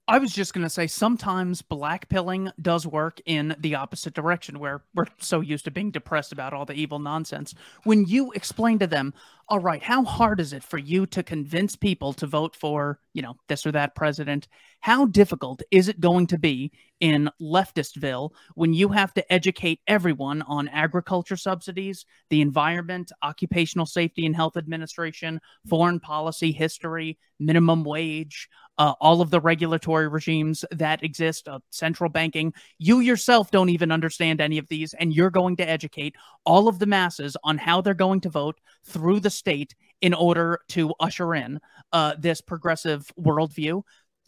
I 0.08 0.20
was 0.20 0.34
just 0.34 0.54
going 0.54 0.64
to 0.64 0.70
say 0.70 0.86
sometimes 0.86 1.64
black 1.64 2.08
pilling 2.10 2.52
does 2.62 2.86
work 2.86 3.20
in 3.26 3.56
the 3.60 3.74
opposite 3.74 4.14
direction 4.14 4.60
where 4.60 4.84
we're 4.94 5.08
so 5.20 5.42
used 5.42 5.66
to 5.66 5.72
being 5.72 5.90
depressed 5.90 6.32
about 6.32 6.54
all 6.54 6.64
the 6.64 6.76
evil 6.76 7.00
nonsense. 7.00 7.56
When 7.86 8.06
you 8.06 8.32
explain 8.34 8.78
to 8.80 8.88
them, 8.88 9.16
all 9.48 9.60
right, 9.60 9.84
how 9.84 10.04
hard 10.04 10.39
is 10.39 10.54
it 10.54 10.64
for 10.64 10.80
you 10.80 11.06
to 11.08 11.22
convince 11.22 11.76
people 11.76 12.14
to 12.14 12.26
vote 12.26 12.56
for, 12.56 13.00
you 13.14 13.22
know, 13.22 13.36
this 13.48 13.66
or 13.66 13.72
that 13.74 13.93
president? 13.93 14.48
How 14.80 15.06
difficult 15.06 15.62
is 15.70 15.88
it 15.88 16.00
going 16.00 16.28
to 16.28 16.39
be 16.39 16.72
in 17.00 17.30
leftistville 17.39 18.32
when 18.56 18.74
you 18.74 18.89
have 18.89 19.14
to 19.14 19.34
educate 19.34 19.82
everyone 19.88 20.41
on 20.43 20.68
agriculture 20.70 21.36
subsidies, 21.36 22.06
the 22.30 22.41
environment, 22.41 23.12
occupational 23.22 23.86
safety 23.86 24.26
and 24.26 24.36
health 24.36 24.58
administration, 24.58 25.39
foreign 25.68 26.00
policy 26.00 26.52
history, 26.52 27.18
minimum 27.39 27.84
wage, 27.84 28.50
uh, 28.78 28.93
all 29.00 29.22
of 29.22 29.30
the 29.30 29.39
regulatory 29.39 30.08
regimes 30.08 30.66
that 30.72 31.04
exist, 31.04 31.48
uh, 31.48 31.60
central 31.70 32.10
banking. 32.10 32.54
You 32.78 33.00
yourself 33.00 33.52
don't 33.52 33.70
even 33.70 33.91
understand 33.91 34.41
any 34.41 34.58
of 34.58 34.68
these, 34.68 34.93
and 34.93 35.14
you're 35.14 35.30
going 35.30 35.56
to 35.58 35.70
educate 35.70 36.16
all 36.46 36.68
of 36.68 36.80
the 36.80 36.86
masses 36.86 37.38
on 37.43 37.58
how 37.58 37.82
they're 37.82 37.93
going 37.93 38.22
to 38.22 38.30
vote 38.30 38.60
through 38.84 39.20
the 39.20 39.30
state 39.38 39.76
in 40.02 40.14
order 40.14 40.60
to 40.70 40.94
usher 41.00 41.36
in 41.36 41.60
uh, 41.94 42.16
this 42.18 42.42
progressive 42.42 43.12
worldview. 43.20 43.82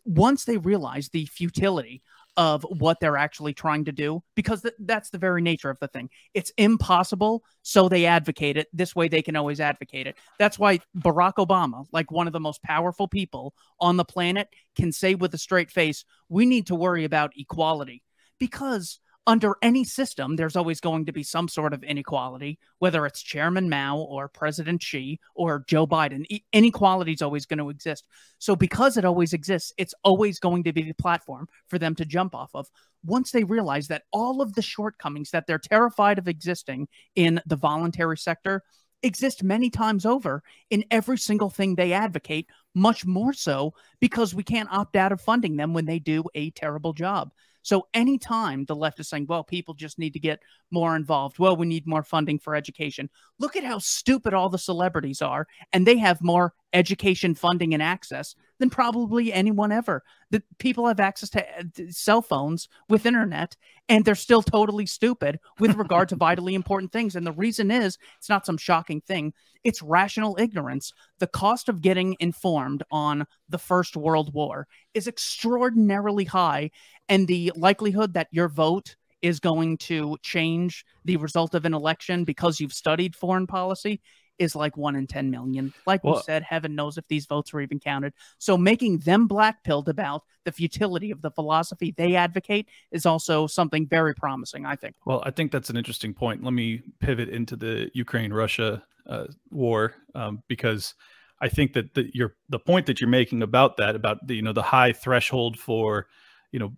Once 0.05 0.45
they 0.45 0.57
realize 0.57 1.09
the 1.09 1.25
futility 1.25 2.01
of 2.37 2.63
what 2.63 2.99
they're 2.99 3.17
actually 3.17 3.53
trying 3.53 3.83
to 3.83 3.91
do, 3.91 4.21
because 4.35 4.61
th- 4.61 4.73
that's 4.79 5.09
the 5.09 5.17
very 5.17 5.41
nature 5.41 5.71
of 5.71 5.79
the 5.79 5.87
thing. 5.87 6.07
It's 6.35 6.51
impossible, 6.57 7.43
so 7.63 7.89
they 7.89 8.05
advocate 8.05 8.57
it. 8.57 8.67
This 8.71 8.95
way, 8.95 9.07
they 9.07 9.23
can 9.23 9.35
always 9.35 9.59
advocate 9.59 10.05
it. 10.05 10.17
That's 10.37 10.59
why 10.59 10.79
Barack 10.95 11.33
Obama, 11.35 11.85
like 11.91 12.11
one 12.11 12.27
of 12.27 12.33
the 12.33 12.39
most 12.39 12.61
powerful 12.61 13.07
people 13.07 13.55
on 13.81 13.97
the 13.97 14.05
planet, 14.05 14.49
can 14.75 14.91
say 14.91 15.15
with 15.15 15.33
a 15.33 15.37
straight 15.39 15.71
face, 15.71 16.05
we 16.29 16.45
need 16.45 16.67
to 16.67 16.75
worry 16.75 17.05
about 17.05 17.33
equality. 17.35 18.03
Because 18.39 18.99
under 19.27 19.57
any 19.61 19.83
system, 19.83 20.37
there's 20.37 20.55
always 20.55 20.79
going 20.79 21.05
to 21.05 21.11
be 21.11 21.21
some 21.21 21.49
sort 21.49 21.73
of 21.73 21.83
inequality, 21.83 22.57
whether 22.79 23.05
it's 23.05 23.21
Chairman 23.21 23.69
Mao 23.69 23.97
or 23.97 24.29
President 24.29 24.81
Xi 24.81 25.19
or 25.35 25.65
Joe 25.67 25.85
Biden. 25.85 26.25
E- 26.29 26.43
Inequality 26.53 27.11
is 27.11 27.21
always 27.21 27.45
going 27.45 27.59
to 27.59 27.69
exist. 27.69 28.07
So, 28.39 28.55
because 28.55 28.95
it 28.95 29.03
always 29.03 29.33
exists, 29.33 29.73
it's 29.77 29.93
always 30.03 30.39
going 30.39 30.63
to 30.63 30.73
be 30.73 30.83
the 30.83 30.93
platform 30.93 31.47
for 31.67 31.77
them 31.77 31.93
to 31.95 32.05
jump 32.05 32.33
off 32.33 32.51
of. 32.55 32.67
Once 33.05 33.31
they 33.31 33.43
realize 33.43 33.89
that 33.89 34.03
all 34.11 34.41
of 34.41 34.53
the 34.53 34.61
shortcomings 34.61 35.31
that 35.31 35.45
they're 35.45 35.59
terrified 35.59 36.17
of 36.17 36.27
existing 36.27 36.87
in 37.15 37.41
the 37.45 37.57
voluntary 37.57 38.17
sector 38.17 38.63
exist 39.03 39.43
many 39.43 39.69
times 39.69 40.05
over 40.05 40.43
in 40.69 40.83
every 40.91 41.17
single 41.17 41.49
thing 41.49 41.75
they 41.75 41.93
advocate, 41.93 42.47
much 42.73 43.05
more 43.05 43.33
so 43.33 43.73
because 43.99 44.33
we 44.33 44.43
can't 44.43 44.71
opt 44.71 44.95
out 44.95 45.11
of 45.11 45.21
funding 45.21 45.55
them 45.55 45.73
when 45.73 45.85
they 45.85 45.99
do 45.99 46.23
a 46.35 46.51
terrible 46.51 46.93
job. 46.93 47.31
So 47.61 47.87
anytime 47.93 48.63
the 48.63 48.77
left 48.77 48.99
is 49.01 49.09
saying, 49.09 49.25
well, 49.27 49.43
people 49.43 49.73
just 49.73 49.99
need 49.99 50.13
to 50.13 50.21
get 50.21 50.39
more 50.71 50.95
involved, 50.95 51.37
well, 51.37 51.57
we 51.57 51.65
need 51.65 51.85
more 51.85 52.03
funding 52.03 52.39
for 52.39 52.55
education. 52.55 53.09
Look 53.39 53.57
at 53.57 53.65
how 53.65 53.79
stupid 53.79 54.33
all 54.33 54.47
the 54.47 54.57
celebrities 54.57 55.21
are, 55.21 55.47
and 55.73 55.85
they 55.85 55.97
have 55.97 56.21
more 56.21 56.53
education 56.71 57.35
funding 57.35 57.73
and 57.73 57.83
access 57.83 58.35
than 58.59 58.69
probably 58.69 59.31
anyone 59.31 59.71
ever. 59.71 60.03
The 60.31 60.43
people 60.59 60.87
have 60.87 60.99
access 60.99 61.29
to 61.31 61.43
uh, 61.43 61.63
cell 61.89 62.21
phones 62.21 62.67
with 62.89 63.05
internet, 63.05 63.55
and 63.89 64.03
they're 64.03 64.15
still 64.15 64.41
totally 64.41 64.85
stupid 64.85 65.39
with 65.59 65.75
regard 65.75 66.09
to 66.09 66.15
vitally 66.17 66.55
important 66.55 66.91
things. 66.91 67.15
And 67.15 67.25
the 67.25 67.31
reason 67.31 67.71
is 67.71 67.97
it's 68.17 68.29
not 68.29 68.45
some 68.45 68.57
shocking 68.57 69.01
thing. 69.01 69.33
It's 69.63 69.81
rational 69.81 70.37
ignorance. 70.39 70.93
The 71.19 71.27
cost 71.27 71.69
of 71.69 71.81
getting 71.81 72.15
informed 72.19 72.83
on 72.91 73.25
the 73.49 73.57
First 73.57 73.95
World 73.95 74.33
War 74.33 74.67
is 74.93 75.07
extraordinarily 75.07 76.25
high, 76.25 76.71
and 77.09 77.27
the 77.27 77.51
likelihood 77.55 78.13
that 78.13 78.27
your 78.31 78.49
vote 78.49 78.95
is 79.21 79.39
going 79.39 79.77
to 79.77 80.17
change 80.21 80.85
the 81.05 81.17
result 81.17 81.55
of 81.55 81.65
an 81.65 81.73
election 81.73 82.23
because 82.23 82.59
you've 82.59 82.73
studied 82.73 83.15
foreign 83.15 83.47
policy 83.47 83.99
is 84.39 84.55
like 84.55 84.77
one 84.77 84.95
in 84.95 85.07
10 85.07 85.31
million. 85.31 85.73
Like 85.85 86.03
we 86.03 86.11
Well- 86.11 86.23
said, 86.23 86.43
heaven 86.43 86.75
knows 86.75 86.97
if 86.97 87.07
these 87.07 87.25
votes 87.25 87.53
are 87.53 87.61
even 87.61 87.79
counted. 87.79 88.13
So 88.37 88.57
making 88.57 88.99
them 88.99 89.27
black 89.27 89.63
pilled 89.63 89.89
about 89.89 90.23
the 90.43 90.51
futility 90.51 91.11
of 91.11 91.21
the 91.21 91.31
philosophy 91.31 91.91
they 91.91 92.15
advocate 92.15 92.69
is 92.91 93.05
also 93.05 93.47
something 93.47 93.87
very 93.87 94.15
promising, 94.15 94.65
I 94.65 94.75
think. 94.75 94.95
Well, 95.05 95.21
I 95.25 95.31
think 95.31 95.51
that's 95.51 95.69
an 95.69 95.77
interesting 95.77 96.13
point. 96.13 96.43
Let 96.43 96.53
me 96.53 96.83
pivot 96.99 97.29
into 97.29 97.55
the 97.55 97.91
Ukraine 97.93 98.31
Russia 98.31 98.83
uh, 99.07 99.25
war 99.49 99.95
um, 100.15 100.43
because 100.47 100.93
I 101.39 101.49
think 101.49 101.73
that 101.73 101.93
the 101.93 102.09
your 102.13 102.35
the 102.49 102.59
point 102.59 102.87
that 102.87 102.99
you're 102.99 103.09
making 103.09 103.43
about 103.43 103.77
that 103.77 103.95
about 103.95 104.25
the 104.25 104.35
you 104.35 104.41
know 104.41 104.53
the 104.53 104.63
high 104.63 104.91
threshold 104.91 105.57
for 105.57 106.07
you 106.51 106.59
know 106.59 106.73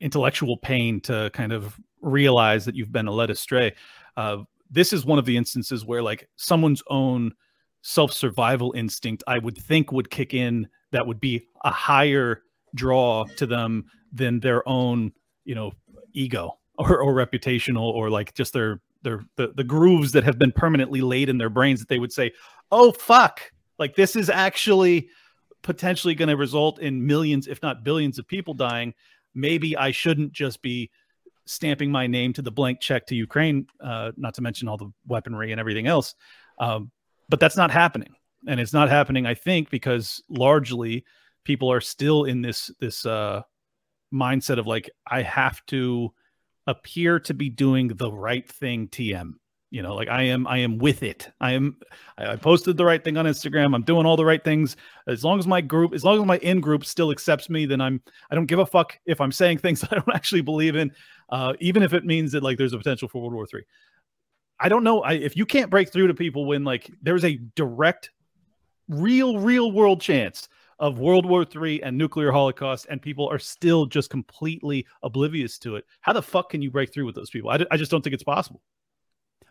intellectual 0.00 0.56
pain 0.56 1.00
to 1.02 1.30
kind 1.32 1.52
of 1.52 1.78
realize 2.00 2.64
that 2.64 2.74
you've 2.76 2.92
been 2.92 3.06
led 3.06 3.30
astray. 3.30 3.74
Uh, 4.16 4.38
this 4.70 4.92
is 4.92 5.04
one 5.04 5.18
of 5.18 5.24
the 5.24 5.36
instances 5.36 5.84
where 5.84 6.02
like 6.02 6.28
someone's 6.36 6.82
own 6.88 7.32
self 7.82 8.12
survival 8.12 8.72
instinct, 8.76 9.24
I 9.26 9.38
would 9.38 9.56
think, 9.56 9.92
would 9.92 10.10
kick 10.10 10.34
in. 10.34 10.68
That 10.92 11.06
would 11.06 11.20
be 11.20 11.46
a 11.64 11.70
higher 11.70 12.42
draw 12.74 13.24
to 13.36 13.46
them 13.46 13.84
than 14.12 14.40
their 14.40 14.66
own, 14.68 15.12
you 15.44 15.54
know, 15.54 15.72
ego 16.12 16.58
or, 16.78 17.00
or 17.00 17.14
reputational 17.14 17.92
or 17.92 18.10
like 18.10 18.34
just 18.34 18.52
their 18.52 18.80
their 19.02 19.24
the, 19.36 19.52
the 19.54 19.64
grooves 19.64 20.12
that 20.12 20.24
have 20.24 20.38
been 20.38 20.52
permanently 20.52 21.00
laid 21.00 21.28
in 21.28 21.38
their 21.38 21.50
brains 21.50 21.80
that 21.80 21.88
they 21.88 21.98
would 21.98 22.12
say, 22.12 22.32
oh 22.70 22.92
fuck, 22.92 23.52
like 23.78 23.94
this 23.96 24.16
is 24.16 24.28
actually 24.28 25.08
potentially 25.62 26.14
going 26.14 26.28
to 26.28 26.36
result 26.36 26.78
in 26.80 27.06
millions, 27.06 27.46
if 27.46 27.62
not 27.62 27.84
billions, 27.84 28.18
of 28.18 28.26
people 28.26 28.54
dying. 28.54 28.94
Maybe 29.34 29.76
I 29.76 29.90
shouldn't 29.90 30.32
just 30.32 30.62
be 30.62 30.90
stamping 31.48 31.90
my 31.90 32.06
name 32.06 32.32
to 32.34 32.42
the 32.42 32.50
blank 32.50 32.78
check 32.80 33.06
to 33.06 33.14
Ukraine, 33.14 33.66
uh, 33.82 34.12
not 34.16 34.34
to 34.34 34.42
mention 34.42 34.68
all 34.68 34.76
the 34.76 34.92
weaponry 35.06 35.50
and 35.50 35.58
everything 35.58 35.86
else. 35.86 36.14
Um, 36.60 36.90
but 37.28 37.40
that's 37.40 37.56
not 37.56 37.70
happening, 37.70 38.14
and 38.46 38.60
it's 38.60 38.72
not 38.72 38.88
happening, 38.88 39.26
I 39.26 39.34
think, 39.34 39.70
because 39.70 40.22
largely 40.28 41.04
people 41.44 41.72
are 41.72 41.80
still 41.80 42.24
in 42.24 42.42
this 42.42 42.70
this 42.80 43.04
uh, 43.06 43.42
mindset 44.12 44.58
of 44.58 44.66
like 44.66 44.90
I 45.06 45.22
have 45.22 45.64
to 45.66 46.12
appear 46.66 47.18
to 47.20 47.34
be 47.34 47.48
doing 47.48 47.88
the 47.88 48.12
right 48.12 48.48
thing. 48.48 48.88
TM, 48.88 49.32
you 49.70 49.82
know, 49.82 49.94
like 49.94 50.08
I 50.08 50.22
am. 50.22 50.46
I 50.46 50.58
am 50.58 50.78
with 50.78 51.02
it. 51.02 51.30
I 51.40 51.52
am. 51.52 51.76
I, 52.16 52.36
posted 52.36 52.76
the 52.76 52.84
right 52.84 53.02
thing 53.02 53.18
on 53.18 53.26
Instagram. 53.26 53.74
I'm 53.74 53.82
doing 53.82 54.06
all 54.06 54.16
the 54.16 54.24
right 54.24 54.42
things. 54.42 54.76
As 55.06 55.24
long 55.24 55.38
as 55.38 55.46
my 55.46 55.60
group, 55.60 55.92
as 55.92 56.04
long 56.04 56.18
as 56.18 56.26
my 56.26 56.38
in 56.38 56.60
group 56.60 56.84
still 56.84 57.10
accepts 57.10 57.50
me, 57.50 57.66
then 57.66 57.80
I'm. 57.80 58.00
I 58.30 58.34
don't 58.34 58.46
give 58.46 58.60
a 58.60 58.66
fuck 58.66 58.98
if 59.04 59.20
I'm 59.20 59.32
saying 59.32 59.58
things 59.58 59.80
that 59.82 59.92
I 59.92 59.96
don't 59.96 60.14
actually 60.14 60.40
believe 60.40 60.74
in, 60.74 60.90
uh, 61.30 61.52
even 61.60 61.82
if 61.82 61.92
it 61.92 62.04
means 62.04 62.32
that 62.32 62.42
like 62.42 62.56
there's 62.56 62.72
a 62.72 62.78
potential 62.78 63.08
for 63.08 63.20
World 63.20 63.34
War 63.34 63.46
Three. 63.46 63.64
I 64.60 64.68
don't 64.68 64.84
know 64.84 65.02
I, 65.02 65.12
if 65.12 65.36
you 65.36 65.46
can't 65.46 65.70
break 65.70 65.92
through 65.92 66.08
to 66.08 66.14
people 66.14 66.46
when 66.46 66.64
like 66.64 66.90
there's 67.02 67.24
a 67.24 67.36
direct, 67.54 68.10
real, 68.88 69.38
real 69.38 69.70
world 69.70 70.00
chance 70.00 70.48
of 70.78 70.98
World 70.98 71.26
War 71.26 71.44
III 71.44 71.82
and 71.82 71.98
nuclear 71.98 72.32
holocaust, 72.32 72.86
and 72.88 73.02
people 73.02 73.28
are 73.28 73.38
still 73.38 73.84
just 73.86 74.10
completely 74.10 74.86
oblivious 75.02 75.58
to 75.58 75.76
it. 75.76 75.84
How 76.00 76.12
the 76.12 76.22
fuck 76.22 76.50
can 76.50 76.62
you 76.62 76.70
break 76.70 76.92
through 76.92 77.04
with 77.04 77.14
those 77.14 77.30
people? 77.30 77.50
I, 77.50 77.58
I 77.70 77.76
just 77.76 77.90
don't 77.90 78.02
think 78.02 78.14
it's 78.14 78.22
possible. 78.22 78.62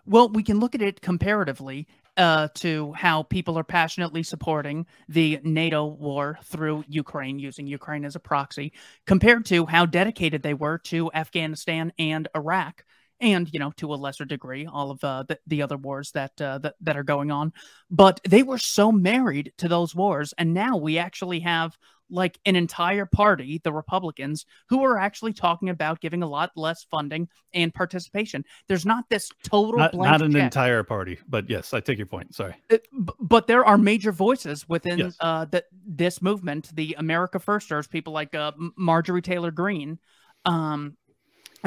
Well, 0.08 0.30
we 0.30 0.42
can 0.42 0.60
look 0.60 0.74
at 0.74 0.82
it 0.82 1.02
comparatively 1.02 1.86
uh, 2.16 2.48
to 2.56 2.94
how 2.94 3.24
people 3.24 3.60
are 3.60 3.64
passionately 3.64 4.24
supporting 4.24 4.86
the 5.10 5.40
NATO 5.44 5.86
war 5.86 6.40
through 6.46 6.86
Ukraine, 6.88 7.40
using 7.40 7.68
Ukraine 7.68 8.06
as 8.06 8.16
a 8.16 8.20
proxy, 8.20 8.72
compared 9.06 9.46
to 9.48 9.66
how 9.66 9.86
dedicated 9.86 10.42
they 10.42 10.54
were 10.54 10.78
to 10.86 11.12
Afghanistan 11.14 11.92
and 12.00 12.28
Iraq 12.36 12.86
and 13.20 13.52
you 13.52 13.60
know 13.60 13.72
to 13.78 13.94
a 13.94 13.96
lesser 13.96 14.26
degree 14.26 14.68
all 14.68 14.92
of 14.92 15.04
uh, 15.04 15.24
the, 15.28 15.40
the 15.48 15.62
other 15.62 15.76
wars 15.76 16.12
that, 16.12 16.40
uh, 16.40 16.60
that 16.60 16.76
that 16.82 16.96
are 16.98 17.04
going 17.04 17.30
on. 17.32 17.52
But 17.90 18.22
they 18.28 18.44
were 18.44 18.60
so 18.60 18.92
married 18.92 19.52
to 19.58 19.68
those 19.68 19.94
wars 19.94 20.34
and 20.38 20.54
now 20.54 20.78
we 20.78 20.98
actually 21.00 21.42
have 21.42 21.78
like 22.10 22.40
an 22.46 22.56
entire 22.56 23.06
party 23.06 23.60
the 23.64 23.72
republicans 23.74 24.46
who 24.70 24.84
are 24.84 24.98
actually 24.98 25.34
talking 25.34 25.70
about 25.70 26.00
giving 26.00 26.24
a 26.24 26.28
lot 26.28 26.52
less 26.56 26.84
funding 26.90 27.28
and 27.54 27.74
participation 27.74 28.44
there's 28.68 28.86
not 28.86 29.04
this 29.10 29.30
total 29.44 29.78
Not, 29.80 29.92
blank 29.92 30.12
not 30.12 30.22
an 30.22 30.32
check. 30.32 30.44
entire 30.44 30.84
party, 30.84 31.20
but 31.28 31.50
yes, 31.50 31.74
I 31.74 31.80
take 31.80 31.98
your 31.98 32.08
point. 32.08 32.34
Sorry. 32.36 32.56
Uh, 32.72 32.78
b- 33.06 33.14
but 33.20 33.48
there 33.48 33.66
are 33.66 33.78
major 33.78 34.12
voices 34.12 34.68
within 34.70 35.00
Yes. 35.00 35.18
uh, 35.20 35.46
that 35.46 35.66
this 35.86 36.22
movement, 36.22 36.74
the 36.76 36.96
America 36.98 37.40
Firsters, 37.40 37.88
people 37.88 38.14
like 38.14 38.34
uh, 38.36 38.52
Marjorie 38.78 39.22
Taylor 39.22 39.52
Greene, 39.52 40.00
um, 40.46 40.96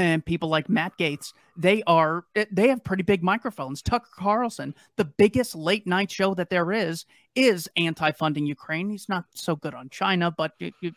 and 0.01 0.25
people 0.25 0.49
like 0.49 0.69
Matt 0.69 0.97
Gaetz. 0.99 1.33
They 1.57 1.83
are 1.87 2.25
eh, 2.35 2.47
they 2.51 2.69
have 2.69 2.83
pretty 2.83 3.03
big 3.03 3.23
microphones. 3.23 3.83
Tucker 3.83 4.09
Carlson, 4.17 4.75
the 4.97 5.05
biggest 5.05 5.55
late 5.55 5.87
night 5.87 6.11
show 6.11 6.35
that 6.35 6.49
there 6.51 6.73
is, 6.73 7.05
is 7.35 7.69
anti-funding 7.77 8.47
Ukraine. 8.47 8.89
He's 8.91 9.09
not 9.09 9.25
so 9.35 9.57
good 9.57 9.75
on 9.75 9.89
China, 9.91 10.31
but 10.31 10.53
y- 10.61 10.73
y- 10.83 10.93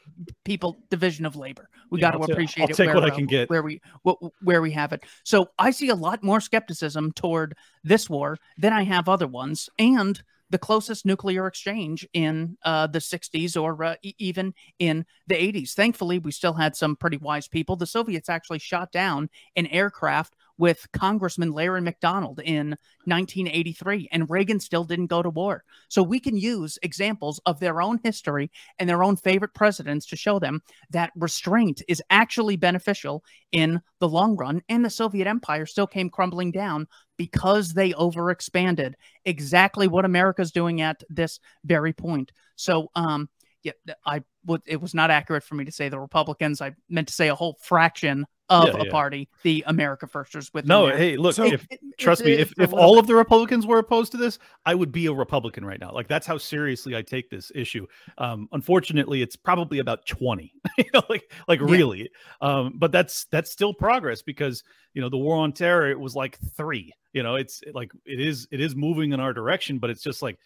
people 0.45 0.77
division 0.89 1.25
of 1.25 1.35
labor. 1.35 1.69
We 1.89 1.99
Yeah, 1.99 2.11
got 2.11 2.21
I'll 2.21 2.27
to 2.27 2.34
appreciate 2.34 2.63
I'll 2.63 2.69
it. 2.69 2.75
take 2.75 2.88
where, 2.88 2.95
what 2.95 3.03
I 3.03 3.09
uh, 3.09 3.15
can 3.15 3.25
get. 3.25 3.49
where 3.49 3.61
we 3.61 3.81
wh- 4.07 4.23
where 4.41 4.61
we 4.61 4.71
have 4.71 4.93
it. 4.93 5.03
So 5.23 5.49
I 5.59 5.71
see 5.71 5.89
a 5.89 5.95
lot 5.95 6.23
more 6.23 6.39
skepticism 6.39 7.11
toward 7.11 7.55
this 7.84 8.09
war 8.09 8.38
than 8.57 8.73
I 8.73 8.84
have 8.84 9.09
other 9.09 9.27
ones, 9.27 9.69
and 9.77 10.21
the 10.53 10.59
closest 10.59 11.03
nuclear 11.03 11.47
exchange 11.47 12.07
in 12.13 12.55
uh, 12.63 12.85
the 12.85 12.99
60s 12.99 13.59
or 13.59 13.84
uh, 13.84 13.95
e- 14.03 14.13
even 14.19 14.53
in 14.77 15.03
the 15.25 15.34
80s. 15.34 15.73
Thankfully, 15.73 16.19
we 16.19 16.31
still 16.31 16.53
had 16.53 16.75
some 16.75 16.95
pretty 16.95 17.17
wise 17.17 17.47
people. 17.47 17.75
The 17.75 17.88
Soviets 17.88 18.30
actually 18.30 18.59
shot 18.59 18.91
down 18.91 19.31
an 19.55 19.65
aircraft 19.65 20.35
with 20.59 20.85
Congressman 20.93 21.53
Larry 21.53 21.81
McDonald 21.81 22.39
in 22.39 22.77
1983, 23.05 24.09
and 24.11 24.30
Reagan 24.30 24.59
still 24.59 24.84
didn't 24.84 25.07
go 25.07 25.23
to 25.23 25.30
war. 25.31 25.63
So 25.89 26.03
we 26.03 26.19
can 26.19 26.38
use 26.38 26.77
examples 26.84 27.41
of 27.47 27.59
their 27.59 27.81
own 27.81 27.99
history 28.03 28.51
and 28.77 28.88
their 28.88 29.03
own 29.03 29.15
favorite 29.15 29.55
presidents 29.55 30.05
to 30.05 30.15
show 30.15 30.38
them 30.38 30.61
that 30.91 31.11
restraint 31.15 31.81
is 31.88 32.03
actually 32.11 32.57
beneficial 32.57 33.23
in 33.51 33.81
the 33.99 34.07
long 34.07 34.35
run. 34.35 34.61
And 34.69 34.85
the 34.85 34.91
Soviet 34.91 35.25
Empire 35.25 35.65
still 35.65 35.88
came 35.88 36.11
crumbling 36.11 36.51
down 36.51 36.88
because 37.23 37.73
they 37.73 37.93
overexpanded 37.93 38.95
exactly 39.23 39.87
what 39.87 40.03
America's 40.03 40.51
doing 40.51 40.81
at 40.81 41.01
this 41.09 41.39
very 41.63 41.93
point. 41.93 42.33
So, 42.57 42.89
um, 42.95 43.29
yeah, 43.63 43.71
I 44.05 44.23
would. 44.45 44.61
It 44.65 44.81
was 44.81 44.93
not 44.93 45.09
accurate 45.09 45.43
for 45.45 45.55
me 45.55 45.63
to 45.63 45.71
say 45.71 45.87
the 45.87 45.97
Republicans. 45.99 46.59
I 46.61 46.75
meant 46.89 47.07
to 47.07 47.13
say 47.13 47.29
a 47.29 47.35
whole 47.35 47.57
fraction 47.61 48.25
of 48.49 48.65
Yeah, 48.67 48.73
a 48.81 48.85
yeah. 48.85 48.91
party, 48.91 49.29
the 49.43 49.63
America 49.67 50.05
Firsters. 50.05 50.53
With 50.53 50.65
No, 50.65 50.87
hey, 50.87 51.15
look, 51.15 51.33
So 51.35 51.45
if, 51.45 51.63
it- 51.71 51.79
it- 51.81 51.97
trust 51.97 52.25
me, 52.25 52.33
it's 52.33 52.51
if, 52.51 52.59
if 52.59 52.73
all 52.73 52.95
bit- 52.95 52.99
of 53.03 53.07
the 53.07 53.15
Republicans 53.15 53.65
were 53.65 53.77
opposed 53.79 54.11
to 54.11 54.17
this, 54.17 54.37
I 54.65 54.75
would 54.75 54.91
be 54.91 55.05
a 55.05 55.13
Republican 55.13 55.63
right 55.63 55.79
now. 55.79 55.93
Like 55.93 56.09
that's 56.09 56.27
how 56.27 56.37
seriously 56.37 56.93
I 56.93 57.03
take 57.03 57.29
this 57.29 57.53
issue. 57.55 57.87
Um, 58.17 58.49
unfortunately, 58.51 59.21
it's 59.21 59.37
probably 59.37 59.79
about 59.79 60.05
20, 60.07 60.51
you 60.77 60.83
know, 60.93 61.03
like, 61.09 61.31
like 61.47 61.61
Yeah. 61.61 61.67
really. 61.67 62.09
Um, 62.41 62.73
but 62.75 62.91
that's, 62.91 63.23
that's 63.31 63.49
still 63.49 63.73
progress 63.73 64.21
because, 64.21 64.61
you 64.93 65.01
know, 65.01 65.07
the 65.07 65.17
war 65.17 65.37
on 65.37 65.53
terror, 65.53 65.89
it 65.89 65.99
was 65.99 66.13
like 66.13 66.37
three, 66.57 66.91
you 67.14 67.23
know, 67.23 67.35
it's 67.35 67.61
like, 67.73 67.91
it 68.06 68.19
is, 68.19 68.48
it 68.52 68.60
is 68.60 68.76
moving 68.76 69.14
in 69.14 69.19
our 69.19 69.34
direction, 69.34 69.80
but 69.80 69.90
it's 69.90 70.03
just 70.03 70.22
like, 70.22 70.38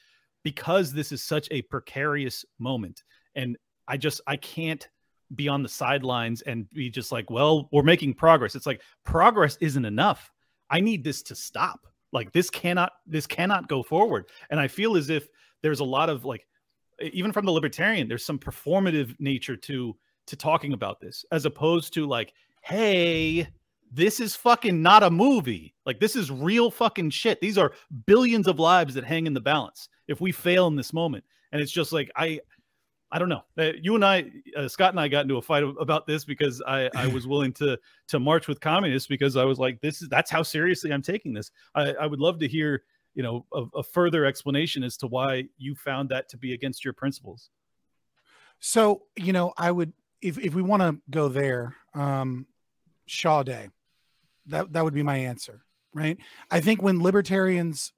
because 0.44 0.94
this 0.94 1.12
is 1.12 1.24
such 1.24 1.48
a 1.52 1.62
precarious 1.64 2.46
moment 2.60 3.04
and 3.36 3.58
I 3.88 3.98
just, 3.98 4.22
I 4.28 4.38
can't 4.38 4.88
be 5.36 5.48
on 5.48 5.64
the 5.64 5.70
sidelines 5.70 6.42
and 6.42 6.70
be 6.70 6.90
just 6.90 7.12
like, 7.12 7.30
well, 7.30 7.68
we're 7.72 7.84
making 7.84 8.14
progress. 8.14 8.56
It's 8.56 8.66
like 8.66 8.82
progress 9.04 9.58
isn't 9.62 9.86
enough. 9.86 10.32
I 10.70 10.80
need 10.80 11.04
this 11.04 11.22
to 11.24 11.36
stop. 11.36 11.88
Like 12.14 12.32
this 12.32 12.50
cannot 12.50 12.94
this 13.06 13.28
cannot 13.28 13.68
go 13.68 13.84
forward. 13.84 14.26
And 14.50 14.60
I 14.60 14.68
feel 14.68 14.96
as 14.96 15.10
if 15.10 15.28
there's 15.62 15.82
a 15.82 15.86
lot 15.86 16.10
of 16.10 16.26
like 16.26 16.48
even 17.02 17.32
from 17.32 17.46
the 17.46 17.52
libertarian 17.52 18.08
there's 18.08 18.26
some 18.26 18.40
performative 18.40 19.16
nature 19.20 19.56
to 19.56 19.96
to 20.28 20.36
talking 20.36 20.74
about 20.74 21.00
this 21.00 21.26
as 21.32 21.46
opposed 21.46 21.94
to 21.94 22.08
like 22.08 22.34
hey 22.62 23.48
this 23.92 24.20
is 24.20 24.36
fucking 24.36 24.82
not 24.82 25.04
a 25.04 25.10
movie 25.10 25.74
like 25.86 26.00
this 26.00 26.16
is 26.16 26.30
real 26.30 26.70
fucking 26.70 27.10
shit 27.10 27.40
these 27.42 27.58
are 27.58 27.72
billions 28.06 28.48
of 28.48 28.60
lives 28.60 28.94
that 28.94 29.04
hang 29.04 29.28
in 29.28 29.34
the 29.34 29.42
balance 29.42 29.90
if 30.08 30.20
we 30.22 30.32
fail 30.32 30.68
in 30.68 30.76
this 30.76 30.94
moment 30.94 31.24
and 31.52 31.62
it's 31.62 31.72
just 31.72 31.92
like 31.92 32.12
i 32.16 32.40
I 33.12 33.20
don't 33.20 33.30
know. 33.30 33.44
Uh, 33.58 33.72
You 33.82 33.96
and 33.96 34.04
I, 34.04 34.26
uh, 34.56 34.68
Scott 34.68 34.92
and 34.92 35.00
I, 35.00 35.08
got 35.08 35.22
into 35.22 35.38
a 35.38 35.42
fight 35.42 35.64
about 35.64 36.06
this 36.08 36.26
because 36.26 36.62
I, 36.68 36.90
I 36.94 37.08
was 37.08 37.26
willing 37.28 37.54
to 37.54 37.80
to 38.10 38.20
march 38.20 38.48
with 38.48 38.60
communists 38.60 39.08
because 39.08 39.38
I 39.38 39.46
was 39.46 39.60
like, 39.60 39.80
this 39.82 40.02
is 40.02 40.10
that's 40.10 40.30
how 40.30 40.44
seriously 40.44 40.92
I'm 40.92 41.02
taking 41.02 41.34
this. 41.34 41.52
I, 41.74 41.94
I 41.94 42.06
would 42.06 42.20
love 42.20 42.40
to 42.40 42.48
hear, 42.48 42.84
you 43.16 43.24
know, 43.24 43.46
a, 43.54 43.64
a 43.78 43.84
further 43.84 44.26
explanation 44.26 44.84
as 44.84 44.98
to 44.98 45.08
why 45.08 45.46
you 45.58 45.74
found 45.76 46.10
that 46.10 46.28
to 46.30 46.38
be 46.38 46.54
against 46.54 46.84
your 46.84 46.94
principles. 46.94 47.50
So, 48.60 49.04
you 49.16 49.32
know, 49.32 49.54
I 49.58 49.72
would 49.72 49.94
if 50.22 50.38
if 50.38 50.54
we 50.54 50.62
want 50.62 50.82
to 50.82 50.98
go 51.10 51.30
there, 51.30 51.76
um 51.94 52.46
Chaudey. 53.08 53.70
That 54.48 54.74
that 54.74 54.84
would 54.84 54.94
be 54.94 55.04
my 55.04 55.18
answer, 55.18 55.62
right? 55.94 56.18
I 56.52 56.60
think 56.60 56.82
when 56.82 57.02
libertarians 57.02 57.94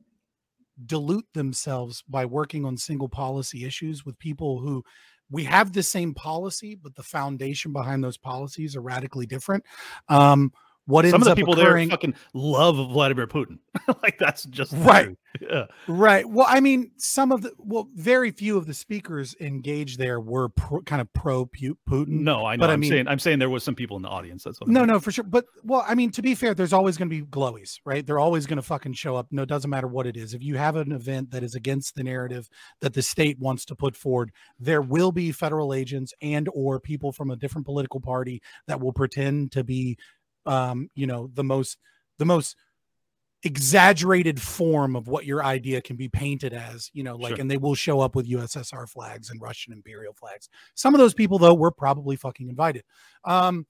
dilute 0.86 1.26
themselves 1.34 2.04
by 2.08 2.26
working 2.26 2.66
on 2.66 2.78
single 2.78 3.10
policy 3.10 3.66
issues 3.66 4.06
with 4.06 4.18
people 4.20 4.60
who 4.60 4.84
we 5.32 5.44
have 5.44 5.74
the 5.74 5.84
same 5.84 6.14
policy, 6.14 6.76
but 6.76 6.96
the 6.96 7.04
foundation 7.04 7.72
behind 7.74 8.04
those 8.04 8.18
policies 8.18 8.76
are 8.76 8.82
radically 8.82 9.26
different. 9.26 9.64
Um, 10.08 10.52
what 10.90 11.06
Some 11.06 11.22
of 11.22 11.28
the 11.28 11.36
people 11.36 11.53
occurring, 11.53 11.90
there 11.90 11.94
fucking 11.98 12.16
love 12.34 12.76
Vladimir 12.76 13.28
Putin. 13.28 13.60
like 14.03 14.18
that's 14.18 14.44
just 14.45 14.74
Right. 14.74 15.16
Yeah. 15.40 15.66
Right. 15.88 16.28
Well, 16.28 16.48
I 16.49 16.60
mean, 16.60 16.91
some 16.98 17.32
of 17.32 17.44
the 17.44 17.53
well, 17.60 17.88
very 17.94 18.32
few 18.32 18.57
of 18.57 18.66
the 18.66 18.74
speakers 18.74 19.36
engaged 19.40 19.99
there 19.99 20.20
were 20.20 20.49
pro, 20.49 20.82
kind 20.82 20.99
of 21.02 21.14
pro 21.14 21.45
Putin. 21.45 22.07
No, 22.07 22.44
I 22.45 22.56
know. 22.56 22.61
But 22.61 22.72
I 22.72 22.74
I'm 22.74 22.80
mean- 22.80 22.90
saying 22.90 23.07
I'm 23.07 23.20
saying 23.20 23.38
there 23.38 23.49
was 23.49 23.64
some 23.64 23.76
people 23.76 23.95
in 23.98 24.02
the 24.03 24.10
audience. 24.10 24.44
That's 24.44 24.60
what 24.60 24.70
I 24.70 24.74
No, 24.74 24.80
mean. 24.82 24.88
no, 24.88 24.99
for 24.99 25.11
sure. 25.11 25.24
But 25.24 25.45
well, 25.64 25.86
I 25.88 25.94
mean, 25.94 26.10
to 26.11 26.24
be 26.24 26.34
fair, 26.34 26.56
there's 26.56 26.74
always 26.74 26.98
going 26.98 27.10
to 27.10 27.16
be 27.16 27.24
glowies, 27.26 27.80
right? 27.86 28.03
They're 28.06 28.20
always 28.20 28.48
going 28.48 28.57
to 28.57 28.64
fucking 28.64 28.94
show 28.94 29.16
up. 29.16 29.28
No, 29.30 29.44
it 29.44 29.49
doesn't 29.49 29.70
matter 29.70 29.88
what 29.88 30.07
it 30.07 30.18
is. 30.18 30.34
If 30.34 30.41
you 30.41 30.57
have 30.57 30.76
an 30.76 30.91
event 30.91 31.30
that 31.32 31.44
is 31.44 31.53
against 31.53 31.94
the 31.94 32.03
narrative 32.03 32.49
that 32.82 32.95
the 32.95 33.03
state 33.03 33.38
wants 33.40 33.66
to 33.66 33.76
put 33.76 33.95
forward, 33.95 34.32
there 34.60 34.82
will 34.82 35.11
be 35.11 35.32
federal 35.32 35.74
agents 35.76 36.11
and 36.22 36.49
or 36.56 36.80
people 36.80 37.11
from 37.11 37.30
a 37.30 37.36
different 37.36 37.66
political 37.68 37.99
party 38.02 38.41
that 38.68 38.80
will 38.82 38.94
pretend 38.94 39.52
to 39.52 39.64
be, 39.64 39.98
um, 40.50 40.90
you 40.96 41.08
know, 41.08 41.30
the 41.34 41.44
most 41.44 41.78
the 42.18 42.26
most 42.26 42.56
exaggerated 43.44 44.42
form 44.42 44.96
of 44.96 45.08
what 45.08 45.26
your 45.26 45.44
idea 45.44 45.82
can 45.82 45.96
be 45.96 46.10
painted 46.10 46.54
as, 46.54 46.90
you 46.94 47.04
know, 47.04 47.16
like, 47.16 47.32
Sure. 47.32 47.40
and 47.40 47.50
they 47.50 47.56
will 47.58 47.76
show 47.76 48.02
up 48.02 48.14
with 48.14 48.28
USSR 48.28 48.86
flags 48.90 49.30
and 49.30 49.42
Russian 49.42 49.72
imperial 49.72 50.14
flags. 50.14 50.50
Some 50.76 50.94
of 50.94 51.00
those 51.00 51.14
people, 51.14 51.38
though, 51.40 51.54
were 51.54 51.72
probably 51.72 52.18
fucking 52.18 52.50
invited. 52.50 52.84
Um, 53.24 53.66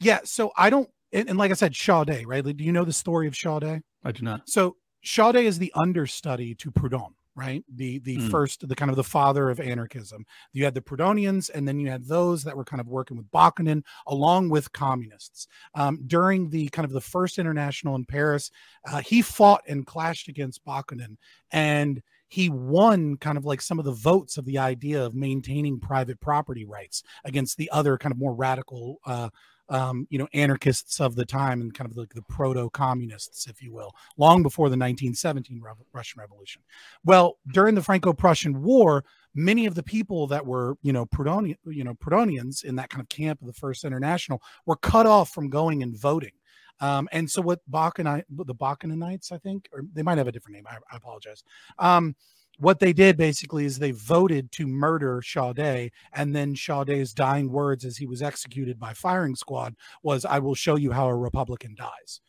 yeah, 0.00 0.20
so 0.24 0.50
I 0.56 0.70
don't, 0.70 0.88
and, 1.12 1.28
and 1.28 1.38
like 1.38 1.52
I 1.52 1.54
said, 1.54 1.72
Chaudey, 1.72 2.24
right? 2.26 2.44
Like, 2.44 2.56
do 2.56 2.64
you 2.64 2.72
know 2.72 2.84
the 2.84 2.92
story 2.92 3.28
of 3.28 3.34
Chaudey? 3.34 3.82
I 4.02 4.10
do 4.10 4.24
not. 4.24 4.48
So 4.48 4.76
Chaudey 5.04 5.44
is 5.44 5.60
the 5.60 5.72
understudy 5.76 6.56
to 6.56 6.72
Proudhon, 6.72 7.12
right? 7.34 7.64
The 7.74 7.98
the 8.00 8.16
Mm. 8.18 8.30
first, 8.30 8.68
the 8.68 8.74
kind 8.74 8.90
of 8.90 8.96
the 8.96 9.04
father 9.04 9.48
of 9.50 9.58
anarchism. 9.60 10.24
You 10.52 10.64
had 10.64 10.74
the 10.74 10.82
Proudhonians, 10.82 11.50
and 11.54 11.66
then 11.66 11.80
you 11.80 11.90
had 11.90 12.04
those 12.04 12.44
that 12.44 12.56
were 12.56 12.64
kind 12.64 12.80
of 12.80 12.88
working 12.88 13.16
with 13.16 13.30
Bakunin, 13.30 13.82
along 14.06 14.50
with 14.50 14.72
communists. 14.72 15.46
Um, 15.74 16.00
during 16.06 16.50
the 16.50 16.68
kind 16.68 16.84
of 16.84 16.92
the 16.92 17.00
first 17.00 17.38
international 17.38 17.94
in 17.96 18.04
Paris, 18.04 18.50
uh, 18.90 19.00
he 19.00 19.22
fought 19.22 19.62
and 19.68 19.86
clashed 19.86 20.28
against 20.28 20.64
Bakunin, 20.64 21.16
and 21.50 22.02
he 22.28 22.48
won 22.48 23.16
kind 23.18 23.36
of 23.36 23.44
like 23.44 23.60
some 23.60 23.78
of 23.78 23.84
the 23.84 23.92
votes 23.92 24.38
of 24.38 24.46
the 24.46 24.56
idea 24.58 25.04
of 25.04 25.14
maintaining 25.14 25.78
private 25.78 26.18
property 26.18 26.64
rights 26.64 27.02
against 27.24 27.58
the 27.58 27.70
other 27.70 27.98
kind 27.98 28.10
of 28.12 28.18
more 28.18 28.34
radical 28.34 29.00
uh, 29.04 29.28
um, 29.72 30.06
you 30.10 30.18
know, 30.18 30.28
anarchists 30.34 31.00
of 31.00 31.16
the 31.16 31.24
time 31.24 31.62
and 31.62 31.72
kind 31.72 31.90
of 31.90 31.96
like 31.96 32.12
the 32.12 32.22
proto 32.22 32.68
communists, 32.70 33.46
if 33.46 33.62
you 33.62 33.72
will, 33.72 33.90
long 34.18 34.42
before 34.42 34.66
the 34.66 34.74
1917 34.76 35.62
Rev- 35.62 35.76
Russian 35.94 36.20
Revolution. 36.20 36.60
Well, 37.04 37.38
during 37.54 37.74
the 37.74 37.82
Franco 37.82 38.12
Prussian 38.12 38.62
War, 38.62 39.02
many 39.34 39.64
of 39.64 39.74
the 39.74 39.82
people 39.82 40.26
that 40.26 40.44
were, 40.44 40.76
you 40.82 40.92
know, 40.92 41.06
Proudhonian, 41.06 41.56
you 41.64 41.84
know, 41.84 41.94
Proudhonians 41.94 42.64
in 42.64 42.76
that 42.76 42.90
kind 42.90 43.00
of 43.00 43.08
camp 43.08 43.40
of 43.40 43.46
the 43.46 43.54
First 43.54 43.84
International 43.84 44.42
were 44.66 44.76
cut 44.76 45.06
off 45.06 45.30
from 45.30 45.48
going 45.48 45.82
and 45.82 45.96
voting. 45.96 46.32
Um, 46.80 47.08
and 47.10 47.30
so 47.30 47.40
what 47.40 47.60
Bakken, 47.70 48.22
the 48.28 48.54
Bakkenites, 48.54 49.32
I 49.32 49.38
think, 49.38 49.70
or 49.72 49.84
they 49.94 50.02
might 50.02 50.18
have 50.18 50.28
a 50.28 50.32
different 50.32 50.56
name. 50.56 50.66
I, 50.68 50.76
I 50.92 50.96
apologize. 50.98 51.44
Um, 51.78 52.14
what 52.58 52.78
they 52.78 52.92
did 52.92 53.16
basically 53.16 53.64
is 53.64 53.78
they 53.78 53.90
voted 53.90 54.52
to 54.52 54.66
murder 54.66 55.20
Chaudey, 55.20 55.90
and 56.12 56.34
then 56.34 56.54
Chaudey's 56.54 57.14
dying 57.14 57.50
words 57.50 57.84
as 57.84 57.96
he 57.96 58.06
was 58.06 58.22
executed 58.22 58.78
by 58.78 58.92
firing 58.92 59.36
squad 59.36 59.74
was, 60.02 60.24
"I 60.24 60.38
will 60.38 60.54
show 60.54 60.76
you 60.76 60.92
how 60.92 61.08
a 61.08 61.16
Republican 61.16 61.74
dies." 61.74 62.20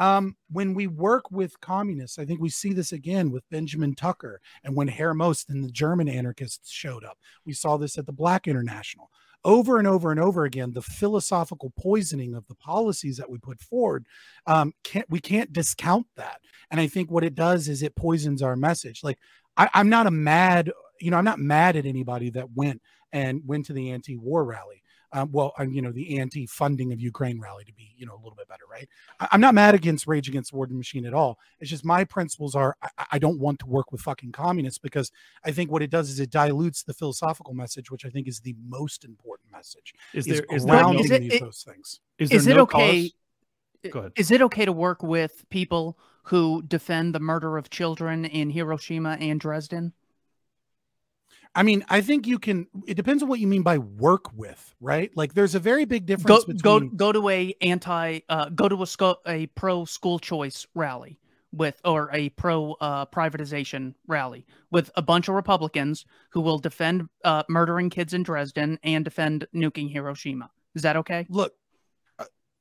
Um, 0.00 0.36
when 0.50 0.72
we 0.72 0.86
work 0.86 1.30
with 1.30 1.60
communists, 1.60 2.18
I 2.18 2.24
think 2.24 2.40
we 2.40 2.48
see 2.48 2.72
this 2.72 2.90
again 2.90 3.30
with 3.30 3.48
Benjamin 3.50 3.94
Tucker 3.94 4.40
and 4.64 4.74
when 4.74 4.88
Herr 4.88 5.12
Most 5.12 5.50
and 5.50 5.62
the 5.62 5.70
German 5.70 6.08
anarchists 6.08 6.70
showed 6.70 7.04
up. 7.04 7.18
We 7.44 7.52
saw 7.52 7.76
this 7.76 7.98
at 7.98 8.06
the 8.06 8.12
Black 8.12 8.48
International. 8.48 9.10
Over 9.44 9.78
and 9.78 9.86
over 9.86 10.10
and 10.10 10.20
over 10.20 10.44
again, 10.44 10.72
the 10.72 10.82
philosophical 10.82 11.72
poisoning 11.78 12.34
of 12.34 12.46
the 12.46 12.54
policies 12.54 13.16
that 13.16 13.30
we 13.30 13.38
put 13.38 13.60
forward, 13.60 14.06
um, 14.46 14.74
can't 14.84 15.08
we 15.08 15.18
can't 15.18 15.52
discount 15.52 16.06
that. 16.16 16.40
And 16.70 16.78
I 16.78 16.86
think 16.86 17.10
what 17.10 17.24
it 17.24 17.34
does 17.34 17.66
is 17.66 17.82
it 17.82 17.96
poisons 17.96 18.42
our 18.42 18.54
message. 18.54 19.02
Like 19.02 19.18
I, 19.60 19.68
I'm 19.74 19.90
not 19.90 20.06
a 20.06 20.10
mad, 20.10 20.72
you 21.00 21.10
know, 21.10 21.18
I'm 21.18 21.24
not 21.24 21.38
mad 21.38 21.76
at 21.76 21.84
anybody 21.84 22.30
that 22.30 22.50
went 22.54 22.80
and 23.12 23.42
went 23.46 23.66
to 23.66 23.74
the 23.74 23.90
anti-war 23.90 24.42
rally. 24.42 24.82
Um, 25.12 25.30
well, 25.32 25.52
um, 25.58 25.72
you 25.72 25.82
know, 25.82 25.92
the 25.92 26.18
anti-funding 26.18 26.92
of 26.92 27.00
Ukraine 27.00 27.40
rally 27.40 27.64
to 27.64 27.72
be, 27.74 27.92
you 27.98 28.06
know, 28.06 28.14
a 28.14 28.22
little 28.22 28.36
bit 28.36 28.48
better, 28.48 28.62
right? 28.70 28.88
I, 29.18 29.28
am 29.32 29.40
not 29.40 29.54
mad 29.54 29.74
against 29.74 30.06
Rage 30.06 30.28
Against 30.28 30.52
the 30.52 30.56
War 30.56 30.66
Machine 30.70 31.04
at 31.04 31.12
all. 31.12 31.38
It's 31.58 31.68
just 31.68 31.84
my 31.84 32.04
principles 32.04 32.54
are 32.54 32.76
I, 32.80 33.06
I, 33.12 33.18
don't 33.18 33.38
want 33.40 33.58
to 33.58 33.66
work 33.66 33.92
with 33.92 34.00
fucking 34.00 34.32
communists 34.32 34.78
because 34.78 35.10
I 35.44 35.50
think 35.50 35.70
what 35.70 35.82
it 35.82 35.90
does 35.90 36.08
is 36.08 36.20
it 36.20 36.30
dilutes 36.30 36.84
the 36.84 36.94
philosophical 36.94 37.52
message, 37.52 37.90
which 37.90 38.06
I 38.06 38.08
think 38.08 38.28
is 38.28 38.40
the 38.40 38.54
most 38.66 39.04
important 39.04 39.50
message. 39.50 39.92
Is 40.14 40.26
there 40.26 40.44
is, 40.48 40.64
grounding 40.64 41.04
is 41.04 41.10
it, 41.10 41.22
these, 41.22 41.34
it, 41.34 41.40
those 41.40 41.64
things? 41.68 42.00
Is, 42.18 42.30
is 42.30 42.46
it 42.46 42.54
no 42.54 42.62
okay? 42.62 43.10
Cause? 43.82 43.92
Go 43.92 43.98
ahead. 43.98 44.12
Is 44.16 44.30
it 44.30 44.42
okay 44.42 44.64
to 44.64 44.72
work 44.72 45.02
with 45.02 45.44
people 45.50 45.98
who 46.24 46.62
defend 46.62 47.14
the 47.14 47.20
murder 47.20 47.56
of 47.56 47.70
children 47.70 48.24
in 48.24 48.50
Hiroshima 48.50 49.16
and 49.20 49.40
Dresden? 49.40 49.92
I 51.54 51.64
mean, 51.64 51.84
I 51.88 52.00
think 52.00 52.26
you 52.26 52.38
can. 52.38 52.68
It 52.86 52.94
depends 52.94 53.22
on 53.22 53.28
what 53.28 53.40
you 53.40 53.48
mean 53.48 53.62
by 53.62 53.78
work 53.78 54.32
with, 54.36 54.74
right? 54.80 55.10
Like, 55.16 55.34
there's 55.34 55.56
a 55.56 55.58
very 55.58 55.84
big 55.84 56.06
difference 56.06 56.44
Go 56.44 56.52
between 56.52 56.88
go 56.90 56.96
go 56.96 57.12
to 57.12 57.28
a 57.28 57.54
anti 57.60 58.20
uh, 58.28 58.50
go 58.50 58.68
to 58.68 58.82
a 58.82 58.86
sco- 58.86 59.20
a 59.26 59.46
pro 59.48 59.84
school 59.84 60.18
choice 60.20 60.66
rally 60.74 61.18
with 61.52 61.80
or 61.84 62.08
a 62.12 62.28
pro 62.30 62.76
uh, 62.80 63.06
privatization 63.06 63.94
rally 64.06 64.46
with 64.70 64.90
a 64.94 65.02
bunch 65.02 65.28
of 65.28 65.34
Republicans 65.34 66.06
who 66.30 66.40
will 66.40 66.58
defend 66.58 67.08
uh, 67.24 67.42
murdering 67.48 67.90
kids 67.90 68.14
in 68.14 68.22
Dresden 68.22 68.78
and 68.84 69.04
defend 69.04 69.46
nuking 69.52 69.90
Hiroshima. 69.90 70.50
Is 70.76 70.82
that 70.82 70.96
okay? 70.96 71.26
look. 71.28 71.54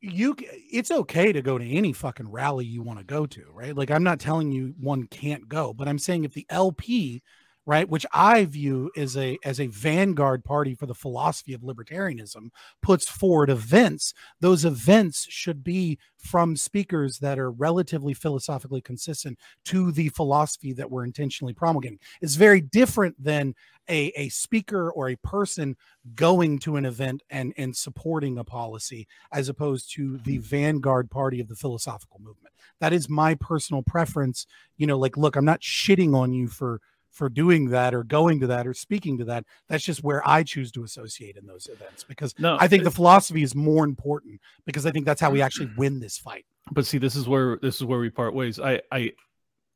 You, 0.02 0.36
it's 0.40 0.92
okay 0.92 1.34
to 1.34 1.42
go 1.42 1.58
to 1.58 1.70
any 1.70 1.92
fucking 1.92 2.32
rally 2.32 2.66
you 2.66 2.82
want 2.82 3.00
to 3.00 3.06
go 3.06 3.26
to, 3.26 3.44
right? 3.52 3.76
Like, 3.76 3.92
I'm 3.92 4.04
not 4.04 4.20
telling 4.20 4.50
you 4.52 4.74
one 4.80 5.08
can't 5.08 5.50
go, 5.50 5.74
but 5.74 5.90
I'm 5.90 6.00
saying 6.00 6.24
if 6.24 6.34
the 6.34 6.46
LP, 6.50 7.22
right, 7.70 7.88
which 7.88 8.06
I 8.12 8.46
view 8.46 8.90
as 8.98 9.16
a 9.16 9.38
as 9.46 9.60
a 9.60 9.68
vanguard 9.68 10.44
party 10.44 10.74
for 10.74 10.88
the 10.88 10.96
philosophy 10.96 11.54
of 11.54 11.62
libertarianism, 11.62 12.50
puts 12.82 13.08
forward 13.08 13.52
events, 13.52 14.16
those 14.40 14.66
events 14.66 15.28
should 15.30 15.64
be 15.64 16.00
from 16.18 16.58
speakers 16.58 17.20
that 17.20 17.38
are 17.38 17.52
relatively 17.52 18.16
philosophically 18.16 18.82
consistent 18.82 19.38
to 19.66 19.92
the 19.92 20.10
philosophy 20.10 20.74
that 20.74 20.90
we're 20.90 21.04
intentionally 21.04 21.54
promulgating. 21.54 22.00
It's 22.22 22.34
very 22.34 22.60
different 22.60 23.24
than 23.24 23.54
a, 23.88 24.12
a 24.16 24.30
speaker 24.30 24.92
or 24.92 25.10
a 25.10 25.16
person 25.18 25.78
going 26.16 26.58
to 26.60 26.76
an 26.76 26.86
event 26.86 27.22
and 27.30 27.54
and 27.56 27.78
supporting 27.78 28.40
a 28.40 28.44
policy 28.44 29.08
as 29.32 29.48
opposed 29.48 29.94
to 29.94 30.18
the 30.26 30.40
vanguard 30.40 31.12
party 31.12 31.40
of 31.40 31.48
the 31.48 31.56
philosophical 31.56 32.20
movement. 32.20 32.56
That 32.80 32.94
is 32.94 33.08
my 33.08 33.36
personal 33.36 33.84
preference. 33.84 34.48
You 34.78 34.88
know, 34.88 34.98
like 34.98 35.18
look, 35.18 35.36
I'm 35.36 35.46
not 35.46 35.62
shitting 35.62 36.16
on 36.16 36.34
you 36.34 36.48
for 36.48 36.82
for 37.12 37.30
doing 37.30 37.70
that 37.70 37.94
or 37.94 38.04
going 38.04 38.40
to 38.40 38.48
that 38.48 38.68
or 38.68 38.74
speaking 38.74 39.18
to 39.18 39.26
that. 39.26 39.46
That's 39.68 39.84
just 39.84 40.04
where 40.04 40.28
I 40.28 40.44
choose 40.44 40.72
to 40.74 40.84
associate 40.84 41.38
in 41.38 41.46
those 41.46 41.68
events 41.68 42.04
because 42.04 42.34
No, 42.40 42.58
I 42.60 42.68
think 42.68 42.84
the 42.84 42.92
philosophy 42.92 43.44
is 43.44 43.56
more 43.56 43.84
important 43.84 44.40
because 44.66 44.86
I 44.86 44.92
think 44.92 45.06
that's 45.06 45.22
how 45.22 45.32
we 45.32 45.42
actually 45.42 45.68
mm. 45.68 45.78
win 45.78 46.00
this 46.00 46.18
fight. 46.18 46.46
but 46.72 46.86
see 46.86 46.98
this 46.98 47.16
is 47.16 47.28
where 47.28 47.58
this 47.62 47.76
is 47.76 47.84
where 47.84 48.00
we 48.00 48.10
part 48.10 48.34
ways 48.34 48.60
i 48.60 48.82
i 48.92 49.12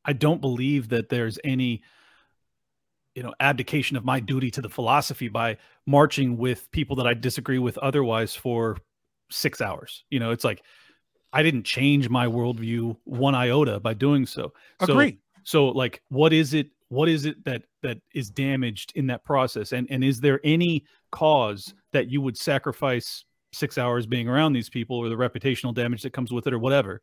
i 0.06 0.14
don't 0.14 0.42
believe 0.42 0.90
that 0.90 1.10
there's 1.10 1.40
any 1.44 1.82
you 3.16 3.24
know 3.24 3.34
abdication 3.40 3.98
of 3.98 4.06
my 4.06 4.20
duty 4.20 4.52
to 4.52 4.62
the 4.62 4.70
philosophy 4.70 5.28
by 5.28 5.58
marching 5.86 6.38
with 6.38 6.72
people 6.72 6.96
that 6.96 7.08
i 7.08 7.14
disagree 7.14 7.60
with 7.60 7.78
otherwise 7.80 8.36
for 8.36 8.78
six 9.30 9.62
hours 9.62 10.04
you 10.10 10.20
know 10.20 10.32
it's 10.32 10.44
like 10.44 10.62
i 11.32 11.42
didn't 11.42 11.64
change 11.64 12.10
my 12.10 12.28
worldview 12.28 12.96
one 13.06 13.36
iota 13.36 13.80
by 13.80 13.94
doing 13.94 14.26
so 14.26 14.54
so 14.86 14.94
Agree. 14.94 15.20
so 15.44 15.68
like 15.68 16.02
what 16.10 16.34
is 16.34 16.54
it 16.54 16.68
what 16.94 17.10
is 17.10 17.26
it 17.26 17.44
that 17.46 17.64
that 17.82 17.98
is 18.14 18.30
damaged 18.30 18.92
in 18.96 19.08
that 19.08 19.24
process? 19.24 19.72
And 19.72 19.88
and 19.90 20.04
is 20.04 20.20
there 20.20 20.40
any 20.44 20.86
cause 21.12 21.74
that 21.92 22.10
you 22.10 22.22
would 22.22 22.38
sacrifice 22.38 23.26
six 23.52 23.78
hours 23.78 24.06
being 24.06 24.28
around 24.28 24.54
these 24.54 24.70
people 24.70 24.98
or 24.98 25.10
the 25.10 25.16
reputational 25.16 25.74
damage 25.74 26.02
that 26.04 26.14
comes 26.14 26.32
with 26.32 26.48
it 26.48 26.54
or 26.54 26.60
whatever 26.60 27.02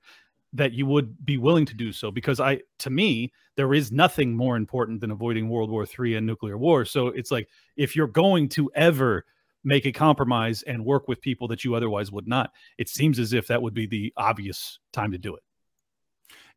that 0.53 0.73
you 0.73 0.85
would 0.85 1.25
be 1.25 1.39
willing 1.39 1.67
to 1.67 1.75
do 1.75 1.93
so? 1.93 2.11
Because 2.11 2.41
i 2.41 2.61
to 2.79 2.91
me 2.91 3.33
there 3.57 3.75
is 3.75 3.93
nothing 3.93 4.35
more 4.35 4.57
important 4.57 5.01
than 5.01 5.11
avoiding 5.11 5.49
world 5.49 5.71
war 5.71 5.85
Three 5.87 6.17
and 6.17 6.27
nuclear 6.27 6.57
war. 6.57 6.85
So 6.85 7.09
it's 7.09 7.31
like 7.31 7.49
if 7.77 7.95
you're 7.95 8.07
going 8.07 8.49
to 8.51 8.71
ever 8.75 9.25
make 9.63 9.85
a 9.85 9.93
compromise 9.93 10.63
and 10.63 10.85
work 10.85 11.07
with 11.07 11.21
people 11.21 11.47
that 11.49 11.65
you 11.65 11.75
otherwise 11.75 12.11
would 12.11 12.27
not 12.27 12.51
it 12.79 12.89
seems 12.89 13.19
as 13.19 13.35
if 13.35 13.47
that 13.47 13.61
would 13.61 13.75
be 13.75 13.87
the 13.87 14.13
obvious 14.17 14.79
time 14.93 15.13
to 15.13 15.19
do 15.19 15.37
it. 15.37 15.43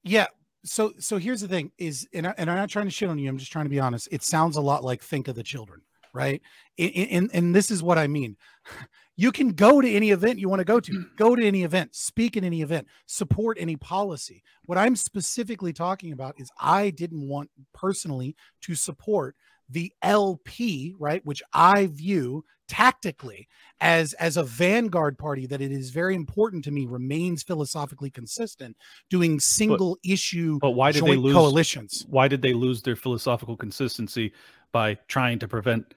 Yeah. 0.04 0.28
So 0.66 0.94
so 1.00 1.18
here's 1.18 1.42
the 1.42 1.48
thing 1.48 1.72
is 1.78 2.08
and, 2.14 2.28
I, 2.28 2.34
and 2.38 2.50
I'm 2.50 2.58
not 2.58 2.70
trying 2.70 2.86
to 2.86 2.92
shit 2.92 3.10
on 3.10 3.18
you. 3.18 3.30
I'm 3.30 3.38
just 3.38 3.52
trying 3.52 3.66
to 3.66 3.70
be 3.70 3.80
honest. 3.80 4.08
It 4.12 4.24
sounds 4.24 4.56
a 4.56 4.62
lot 4.62 4.84
like 4.84 5.02
think 5.02 5.28
of 5.28 5.36
the 5.36 5.44
children, 5.44 5.82
right? 6.14 6.42
And 6.78 6.92
and, 6.96 7.30
and 7.34 7.56
this 7.56 7.72
is 7.72 7.84
what 7.84 7.98
I 7.98 8.08
mean. 8.08 8.38
You 9.16 9.32
can 9.32 9.50
go 9.50 9.80
to 9.80 9.88
any 9.88 10.10
event 10.10 10.40
you 10.40 10.50
want 10.50 10.62
to 10.62 10.66
go 10.66 10.80
to. 10.80 11.06
Go 11.18 11.36
to 11.36 11.46
any 11.46 11.64
event, 11.64 11.94
speak 11.94 12.36
at 12.36 12.44
any 12.44 12.64
event, 12.64 12.88
support 13.06 13.58
any 13.60 13.76
policy. 13.76 14.42
What 14.66 14.80
I'm 14.80 14.96
specifically 14.96 15.72
talking 15.72 16.12
about 16.14 16.34
is 16.40 16.50
I 16.60 16.90
didn't 16.90 17.28
want 17.28 17.52
personally 17.76 18.36
to 18.62 18.74
support 18.74 19.36
the 19.70 19.92
LP, 20.02 20.96
right, 20.98 21.24
which 21.26 21.44
I 21.54 21.88
view 21.88 22.44
tactically 22.68 23.48
as 23.82 24.14
as 24.14 24.38
a 24.38 24.44
vanguard 24.44 25.18
party 25.18 25.46
that 25.46 25.62
it 25.62 25.72
is 25.72 25.90
very 25.90 26.16
important 26.16 26.64
to 26.64 26.72
me 26.72 26.86
remains 26.86 27.44
philosophically 27.44 28.10
consistent 28.10 28.76
doing 29.10 29.40
single 29.40 29.98
issue 30.06 30.58
but 30.62 30.72
why 30.72 30.92
did 30.92 31.04
they 31.04 31.16
lose 31.18 31.34
coalitions. 31.34 32.06
why 32.10 32.28
did 32.28 32.42
they 32.42 32.54
lose 32.54 32.82
their 32.82 32.96
philosophical 32.96 33.58
consistency 33.58 34.32
by 34.72 34.96
trying 35.08 35.40
to 35.40 35.48
prevent 35.48 35.94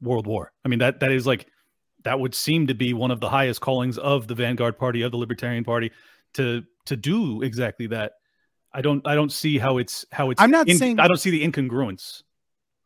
world 0.00 0.26
war? 0.26 0.52
I 0.64 0.68
mean 0.68 0.78
that 0.78 1.00
that 1.00 1.10
is 1.10 1.26
like 1.26 1.46
that 2.04 2.20
would 2.20 2.34
seem 2.34 2.66
to 2.68 2.74
be 2.74 2.92
one 2.92 3.10
of 3.10 3.20
the 3.20 3.28
highest 3.28 3.60
callings 3.60 3.98
of 3.98 4.28
the 4.28 4.34
vanguard 4.34 4.78
party 4.78 5.02
of 5.02 5.10
the 5.10 5.18
libertarian 5.18 5.64
party 5.64 5.90
to 6.34 6.62
to 6.86 6.96
do 6.96 7.42
exactly 7.42 7.86
that. 7.88 8.12
I 8.72 8.80
don't 8.82 9.06
i 9.06 9.14
don't 9.14 9.30
see 9.32 9.58
how 9.58 9.78
it's 9.78 10.04
how 10.12 10.30
it's 10.30 10.40
I'm 10.40 10.50
not 10.50 10.68
in- 10.68 10.78
saying- 10.78 10.98
i 11.00 11.06
don't 11.08 11.20
see 11.20 11.30
the 11.30 11.44
incongruence 11.46 12.22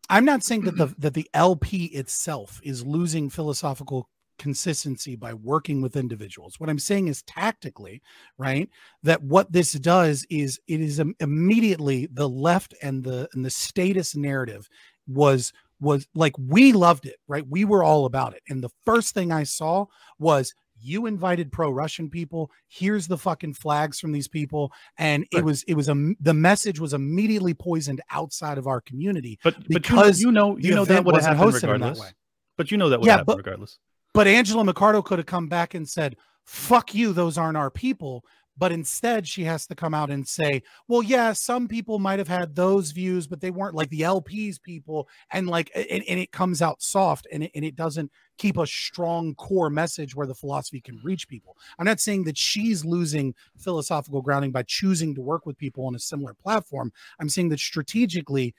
i'm 0.08 0.24
not 0.24 0.42
saying 0.42 0.62
that 0.62 0.76
the 0.76 0.86
that 0.98 1.14
the 1.14 1.28
lp 1.34 1.86
itself 1.86 2.60
is 2.62 2.84
losing 2.84 3.30
philosophical 3.30 4.08
consistency 4.38 5.16
by 5.16 5.34
working 5.34 5.82
with 5.82 5.96
individuals. 5.96 6.58
What 6.58 6.70
i'm 6.70 6.78
saying 6.78 7.08
is 7.08 7.22
tactically 7.22 8.02
right 8.38 8.68
that 9.02 9.22
what 9.22 9.52
this 9.52 9.72
does 9.72 10.24
is 10.30 10.60
it 10.68 10.80
is 10.80 11.02
immediately 11.20 12.06
the 12.12 12.28
left 12.28 12.74
and 12.82 13.04
the 13.04 13.28
and 13.32 13.44
the 13.44 13.50
status 13.50 14.16
narrative 14.16 14.68
was 15.06 15.52
was 15.80 16.06
like 16.14 16.34
we 16.38 16.72
loved 16.72 17.06
it 17.06 17.16
right? 17.28 17.46
We 17.48 17.64
were 17.64 17.84
all 17.84 18.04
about 18.04 18.34
it. 18.34 18.42
And 18.48 18.62
the 18.62 18.70
first 18.84 19.14
thing 19.14 19.32
i 19.32 19.42
saw 19.42 19.86
was 20.18 20.54
you 20.80 21.06
invited 21.06 21.50
pro-russian 21.52 22.08
people 22.10 22.50
here's 22.68 23.06
the 23.06 23.18
fucking 23.18 23.52
flags 23.54 23.98
from 24.00 24.12
these 24.12 24.28
people 24.28 24.72
and 24.96 25.26
it 25.32 25.44
was 25.44 25.62
it 25.64 25.74
was 25.74 25.88
a 25.88 26.12
the 26.20 26.34
message 26.34 26.78
was 26.80 26.94
immediately 26.94 27.54
poisoned 27.54 28.00
outside 28.10 28.58
of 28.58 28.66
our 28.66 28.80
community 28.80 29.38
but 29.42 29.54
but 29.56 29.68
because 29.68 30.20
you, 30.20 30.30
know 30.32 30.56
you 30.58 30.74
know 30.74 30.84
that 30.84 31.04
would 31.04 31.14
have 31.14 31.22
wasn't 31.22 31.36
happened 31.36 31.54
hosted 31.54 31.62
in 31.62 31.68
that 31.68 31.72
regardless 31.72 32.00
way. 32.00 32.10
but 32.56 32.70
you 32.70 32.76
know 32.78 32.88
that 32.88 33.00
would 33.00 33.06
Yeah, 33.06 33.12
happen 33.12 33.26
but- 33.26 33.36
regardless 33.38 33.78
But 34.14 34.26
Angela 34.26 34.64
McArdle 34.64 35.04
could 35.04 35.18
have 35.18 35.26
come 35.26 35.48
back 35.48 35.74
and 35.74 35.88
said, 35.88 36.16
fuck 36.44 36.94
you, 36.94 37.12
those 37.12 37.36
aren't 37.38 37.58
our 37.58 37.70
people. 37.70 38.24
But 38.58 38.72
instead 38.72 39.26
she 39.26 39.44
has 39.44 39.66
to 39.68 39.74
come 39.74 39.94
out 39.94 40.10
and 40.10 40.26
say, 40.26 40.62
well, 40.88 41.02
yeah, 41.02 41.32
some 41.32 41.68
people 41.68 41.98
might 41.98 42.18
have 42.18 42.28
had 42.28 42.54
those 42.54 42.90
views, 42.90 43.26
but 43.26 43.40
they 43.40 43.50
weren't 43.50 43.74
like 43.74 43.90
the 43.90 44.00
LPs 44.00 44.60
people. 44.60 45.08
And 45.30 45.46
like, 45.46 45.70
and, 45.74 46.02
and 46.08 46.18
it 46.18 46.32
comes 46.32 46.60
out 46.60 46.82
soft 46.82 47.26
and 47.32 47.44
it, 47.44 47.52
and 47.54 47.64
it 47.64 47.76
doesn't 47.76 48.10
keep 48.36 48.56
a 48.56 48.66
strong 48.66 49.34
core 49.36 49.70
message 49.70 50.14
where 50.14 50.26
the 50.26 50.34
philosophy 50.34 50.80
can 50.80 51.00
reach 51.04 51.28
people. 51.28 51.56
I'm 51.78 51.86
not 51.86 52.00
saying 52.00 52.24
that 52.24 52.36
she's 52.36 52.84
losing 52.84 53.34
philosophical 53.56 54.22
grounding 54.22 54.52
by 54.52 54.64
choosing 54.64 55.14
to 55.14 55.20
work 55.20 55.46
with 55.46 55.56
people 55.56 55.86
on 55.86 55.94
a 55.94 56.00
similar 56.00 56.34
platform. 56.34 56.92
I'm 57.20 57.28
saying 57.28 57.50
that 57.50 57.60
strategically, 57.60 58.54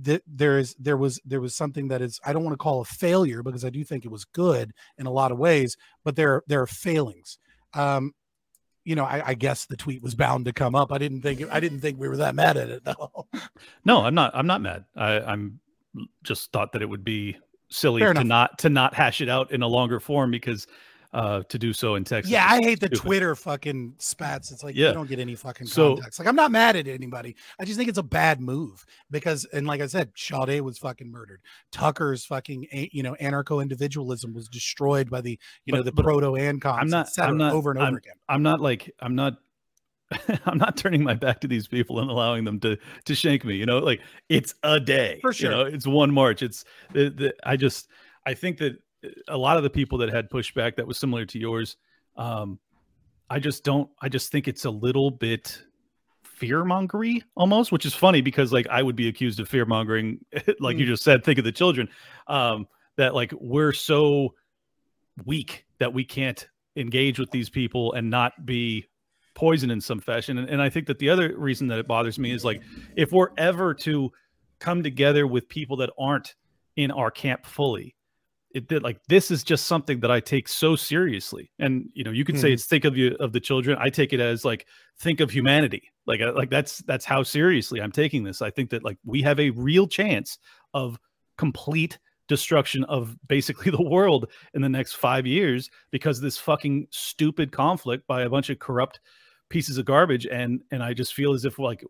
that 0.00 0.22
there 0.26 0.58
is 0.58 0.74
there 0.78 0.96
was 0.96 1.20
there 1.24 1.42
was 1.42 1.54
something 1.54 1.88
that 1.88 2.00
is 2.00 2.18
I 2.24 2.32
don't 2.32 2.42
want 2.42 2.54
to 2.54 2.62
call 2.62 2.80
a 2.80 2.86
failure 2.86 3.42
because 3.42 3.64
I 3.64 3.70
do 3.70 3.84
think 3.84 4.04
it 4.04 4.10
was 4.10 4.24
good 4.24 4.72
in 4.96 5.06
a 5.06 5.10
lot 5.10 5.30
of 5.30 5.38
ways, 5.38 5.76
but 6.04 6.16
there 6.16 6.42
there 6.46 6.62
are 6.62 6.66
failings. 6.66 7.38
Um, 7.74 8.12
you 8.88 8.94
know, 8.94 9.04
I, 9.04 9.22
I, 9.28 9.34
guess 9.34 9.66
the 9.66 9.76
tweet 9.76 10.02
was 10.02 10.14
bound 10.14 10.46
to 10.46 10.52
come 10.54 10.74
up. 10.74 10.90
I 10.90 10.96
didn't 10.96 11.20
think 11.20 11.42
I 11.52 11.60
didn't 11.60 11.80
think 11.80 12.00
we 12.00 12.08
were 12.08 12.16
that 12.16 12.34
mad 12.34 12.56
at 12.56 12.70
it 12.70 12.84
though. 12.84 13.26
No, 13.84 14.02
I'm 14.02 14.14
not. 14.14 14.32
I'm 14.34 14.46
not 14.46 14.62
mad. 14.62 14.84
I, 14.96 15.20
I'm 15.20 15.60
just 16.22 16.52
thought 16.52 16.72
that 16.72 16.82
it 16.82 16.88
would 16.88 17.04
be 17.04 17.36
silly 17.68 18.00
Fair 18.00 18.14
to 18.14 18.20
enough. 18.20 18.28
not 18.28 18.58
to 18.60 18.70
not 18.70 18.94
hash 18.94 19.20
it 19.20 19.28
out 19.28 19.52
in 19.52 19.62
a 19.62 19.66
longer 19.66 20.00
form 20.00 20.30
because 20.30 20.66
uh 21.14 21.42
to 21.48 21.58
do 21.58 21.72
so 21.72 21.94
in 21.94 22.04
Texas. 22.04 22.30
Yeah, 22.30 22.46
I 22.46 22.60
hate 22.60 22.80
the 22.80 22.86
stupid. 22.86 23.00
Twitter 23.00 23.34
fucking 23.34 23.94
spats. 23.98 24.50
It's 24.52 24.62
like 24.62 24.74
Yeah. 24.76 24.88
you 24.88 24.92
don't 24.94 25.08
get 25.08 25.18
any 25.18 25.34
fucking 25.34 25.66
So- 25.66 25.94
context. 25.94 26.18
Like 26.18 26.28
I'm 26.28 26.36
not 26.36 26.50
mad 26.50 26.76
at 26.76 26.86
anybody. 26.86 27.34
I 27.58 27.64
just 27.64 27.78
think 27.78 27.88
it's 27.88 27.96
a 27.98 28.02
bad 28.02 28.40
move 28.42 28.84
because, 29.10 29.46
and 29.52 29.66
like 29.66 29.80
I 29.80 29.86
said, 29.86 30.12
Chaudey 30.14 30.60
was 30.60 30.76
fucking 30.78 31.10
murdered. 31.10 31.40
Tucker's 31.72 32.26
fucking, 32.26 32.66
a- 32.72 32.90
you 32.92 33.02
know, 33.02 33.16
anarcho 33.22 33.62
individualism 33.62 34.34
was 34.34 34.48
destroyed 34.48 35.08
by 35.08 35.22
the, 35.22 35.38
you 35.64 35.72
know, 35.72 35.82
the 35.82 35.92
proto 35.92 36.32
ancoms. 36.32 36.78
I'm 36.78 36.88
not. 36.90 37.08
cetera, 37.08 37.30
I'm 37.30 37.38
not 37.38 37.52
over 37.54 37.70
and 37.70 37.78
over 37.78 37.88
I'm, 37.88 37.96
again. 37.96 38.14
I'm 38.28 38.42
not 38.42 38.60
like. 38.60 38.90
I'm 39.00 39.14
not. 39.14 39.34
I'm 40.46 40.56
not 40.56 40.76
turning 40.78 41.02
my 41.02 41.12
back 41.14 41.40
to 41.40 41.48
these 41.48 41.68
people 41.68 42.00
and 42.00 42.10
allowing 42.10 42.44
them 42.44 42.58
to 42.60 42.78
to 43.04 43.14
shank 43.14 43.44
me. 43.44 43.56
You 43.56 43.66
know, 43.66 43.78
like 43.78 44.00
it's 44.30 44.54
a 44.62 44.80
day 44.80 45.18
For 45.20 45.28
You 45.30 45.34
sure. 45.34 45.50
know, 45.50 45.60
it's 45.62 45.86
one 45.86 46.10
March. 46.10 46.42
It's 46.42 46.64
the, 46.94 47.10
the 47.10 47.34
I 47.44 47.56
just 47.56 47.88
I 48.24 48.32
think 48.34 48.56
that 48.58 48.78
a 49.28 49.36
lot 49.36 49.56
of 49.56 49.62
the 49.62 49.70
people 49.70 49.98
that 49.98 50.08
had 50.08 50.30
pushback 50.30 50.76
that 50.76 50.86
was 50.86 50.98
similar 50.98 51.24
to 51.26 51.38
yours, 51.38 51.76
um, 52.16 52.58
I 53.30 53.38
just 53.38 53.62
don't. 53.64 53.90
I 54.00 54.08
just 54.08 54.32
think 54.32 54.48
it's 54.48 54.64
a 54.64 54.70
little 54.70 55.10
bit 55.10 55.62
fear 56.24 56.64
mongery 56.64 57.22
almost, 57.36 57.72
which 57.72 57.84
is 57.84 57.94
funny 57.94 58.20
because 58.20 58.52
like 58.52 58.66
I 58.68 58.82
would 58.82 58.96
be 58.96 59.08
accused 59.08 59.40
of 59.40 59.48
fear 59.48 59.64
mongering, 59.66 60.24
like 60.60 60.78
you 60.78 60.84
Mm. 60.86 60.88
just 60.88 61.02
said. 61.04 61.24
Think 61.24 61.38
of 61.38 61.44
the 61.44 61.52
children. 61.52 61.88
Um, 62.26 62.66
that 62.96 63.14
like 63.14 63.32
we're 63.40 63.72
so 63.72 64.34
weak 65.24 65.64
that 65.78 65.92
we 65.92 66.04
can't 66.04 66.48
engage 66.76 67.18
with 67.18 67.30
these 67.30 67.50
people 67.50 67.92
and 67.92 68.08
not 68.10 68.46
be 68.46 68.86
poison 69.34 69.70
in 69.70 69.80
some 69.80 70.00
fashion. 70.00 70.38
And, 70.38 70.48
and 70.48 70.62
I 70.62 70.68
think 70.68 70.86
that 70.86 70.98
the 70.98 71.10
other 71.10 71.36
reason 71.36 71.68
that 71.68 71.78
it 71.78 71.86
bothers 71.86 72.18
me 72.18 72.32
is 72.32 72.44
like 72.44 72.60
if 72.96 73.12
we're 73.12 73.30
ever 73.36 73.74
to 73.74 74.10
come 74.58 74.82
together 74.82 75.26
with 75.26 75.48
people 75.48 75.76
that 75.78 75.90
aren't 75.98 76.34
in 76.76 76.90
our 76.90 77.10
camp 77.10 77.46
fully, 77.46 77.94
it 78.54 78.68
did 78.68 78.82
like 78.82 78.98
this 79.08 79.30
is 79.30 79.44
just 79.44 79.66
something 79.66 80.00
that 80.00 80.10
I 80.10 80.20
take 80.20 80.48
so 80.48 80.74
seriously. 80.76 81.50
And 81.58 81.90
you 81.94 82.04
know, 82.04 82.10
you 82.10 82.24
could 82.24 82.38
say 82.38 82.50
Mhm. 82.50 82.54
it's 82.54 82.66
think 82.66 82.84
of 82.84 82.96
you 82.96 83.14
of 83.20 83.32
the 83.32 83.40
children. 83.40 83.76
I 83.80 83.90
take 83.90 84.12
it 84.12 84.20
as 84.20 84.44
like 84.44 84.66
think 84.98 85.20
of 85.20 85.30
humanity. 85.30 85.82
Like 86.06 86.20
uh, 86.20 86.32
like 86.34 86.50
that's 86.50 86.78
that's 86.78 87.04
how 87.04 87.22
seriously 87.22 87.80
I'm 87.80 87.92
taking 87.92 88.24
this. 88.24 88.40
I 88.42 88.50
think 88.50 88.70
that 88.70 88.82
like 88.84 88.98
we 89.04 89.22
have 89.22 89.38
a 89.38 89.50
real 89.50 89.86
chance 89.86 90.38
of 90.74 90.98
complete 91.36 91.98
destruction 92.26 92.84
of 92.84 93.16
basically 93.26 93.70
the 93.78 93.82
world 93.82 94.30
in 94.54 94.60
the 94.62 94.68
next 94.68 94.94
five 94.94 95.26
years 95.26 95.70
because 95.90 96.18
of 96.18 96.22
this 96.24 96.38
fucking 96.38 96.86
stupid 96.90 97.52
conflict 97.52 98.06
by 98.06 98.22
a 98.22 98.28
bunch 98.28 98.50
of 98.50 98.58
corrupt 98.58 99.00
pieces 99.48 99.78
of 99.78 99.86
garbage 99.86 100.26
and 100.26 100.60
and 100.70 100.82
i 100.82 100.92
just 100.92 101.14
feel 101.14 101.32
as 101.32 101.46
if 101.46 101.58
like 101.58 101.82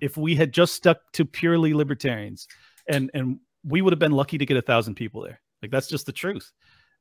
if 0.00 0.16
we 0.16 0.34
had 0.34 0.50
just 0.50 0.72
stuck 0.72 1.12
to 1.12 1.26
purely 1.26 1.74
libertarians 1.74 2.48
and 2.88 3.10
and 3.12 3.38
we 3.64 3.82
would 3.82 3.92
have 3.92 3.98
been 3.98 4.12
lucky 4.12 4.38
to 4.38 4.46
get 4.46 4.56
a 4.56 4.62
thousand 4.62 4.94
people 4.94 5.20
there 5.20 5.41
like 5.62 5.70
that's 5.70 5.88
just 5.88 6.06
the 6.06 6.12
truth 6.12 6.52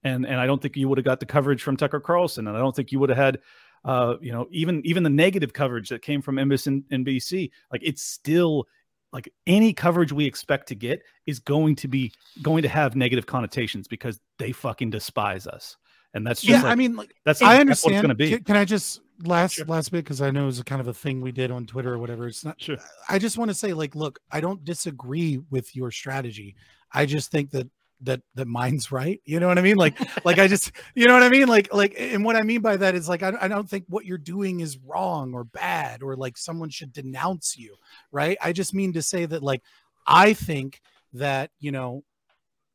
and 0.04 0.26
and 0.26 0.40
i 0.40 0.46
don't 0.46 0.62
think 0.62 0.76
you 0.76 0.88
would 0.88 0.98
have 0.98 1.06
got 1.06 1.20
the 1.20 1.26
coverage 1.26 1.62
from 1.64 1.76
tucker 1.76 2.00
carlson 2.00 2.48
and 2.48 2.56
i 2.56 2.60
don't 2.60 2.76
think 2.76 2.92
you 2.92 3.00
would 3.00 3.10
have 3.10 3.18
had 3.18 3.40
uh 3.86 4.16
you 4.22 4.32
know 4.32 4.48
even 4.52 4.82
even 4.86 5.04
the 5.04 5.10
negative 5.10 5.54
coverage 5.54 5.90
that 5.90 6.02
came 6.02 6.22
from 6.22 6.36
MSNBC 6.36 7.50
like 7.72 7.82
it's 7.84 8.04
still 8.04 8.68
like 9.12 9.32
any 9.48 9.74
coverage 9.74 10.14
we 10.14 10.26
expect 10.26 10.68
to 10.68 10.76
get 10.76 11.02
is 11.26 11.40
going 11.40 11.76
to 11.76 11.88
be 11.88 12.14
going 12.42 12.62
to 12.62 12.70
have 12.70 12.96
negative 12.96 13.26
connotations 13.26 13.88
because 13.88 14.20
they 14.38 14.52
fucking 14.52 14.92
despise 14.92 15.48
us 15.48 15.78
and 16.14 16.26
that's 16.26 16.42
just 16.42 16.50
Yeah, 16.52 16.64
like, 16.64 16.72
I 16.72 16.76
mean, 16.76 16.96
like, 16.96 17.16
that's 17.26 17.42
I 17.42 17.60
understand. 17.60 17.94
what 17.94 17.96
it's 17.96 18.02
going 18.02 18.10
to 18.10 18.16
be 18.16 18.30
Can, 18.30 18.44
can 18.44 18.56
I 18.56 18.66
just 18.66 19.02
last 19.24 19.68
last 19.68 19.92
bit 19.92 20.04
because 20.04 20.22
I 20.22 20.32
know 20.32 20.48
it's 20.48 20.60
a 20.60 20.64
kind 20.64 20.82
of 20.82 20.88
a 20.88 20.94
thing 20.94 21.22
we 21.22 21.32
did 21.32 21.52
on 21.52 21.66
Twitter 21.66 21.94
or 21.94 22.00
whatever. 22.00 22.28
It's 22.28 22.44
not. 22.44 22.62
Sure. 22.62 22.78
I 23.10 23.20
just 23.20 23.38
want 23.38 23.50
to 23.50 23.56
say, 23.56 23.74
like, 23.74 23.96
look, 23.96 24.20
I 24.32 24.42
don't 24.42 24.64
disagree 24.66 25.40
with 25.50 25.76
your 25.76 25.92
strategy. 25.92 26.56
I 26.92 27.06
just 27.06 27.32
think 27.32 27.52
that 27.52 27.70
that 28.02 28.22
that 28.36 28.48
mine's 28.48 28.92
right. 28.92 29.22
You 29.26 29.40
know 29.40 29.48
what 29.48 29.58
I 29.58 29.62
mean? 29.62 29.78
Like, 29.78 30.00
like 30.26 30.40
I 30.40 30.48
just, 30.48 30.72
you 30.96 31.08
know 31.08 31.14
what 31.14 31.24
I 31.24 31.30
mean? 31.30 31.48
Like, 31.48 31.74
like, 31.74 31.96
and 31.98 32.24
what 32.26 32.36
I 32.36 32.42
mean 32.42 32.62
by 32.62 32.78
that 32.78 32.96
is 32.96 33.08
like, 33.08 33.24
I, 33.24 33.34
I 33.40 33.48
don't 33.48 33.70
think 33.70 33.86
what 33.88 34.06
you're 34.06 34.18
doing 34.18 34.60
is 34.60 34.78
wrong 34.78 35.34
or 35.34 35.44
bad 35.44 36.04
or 36.04 36.16
like 36.16 36.38
someone 36.38 36.70
should 36.70 36.94
denounce 36.94 37.58
you, 37.58 37.76
right? 38.12 38.38
I 38.42 38.54
just 38.54 38.74
mean 38.74 38.94
to 38.94 39.02
say 39.02 39.26
that, 39.26 39.44
like, 39.44 39.62
I 40.06 40.34
think 40.34 40.82
that 41.14 41.52
you 41.60 41.72
know, 41.72 42.04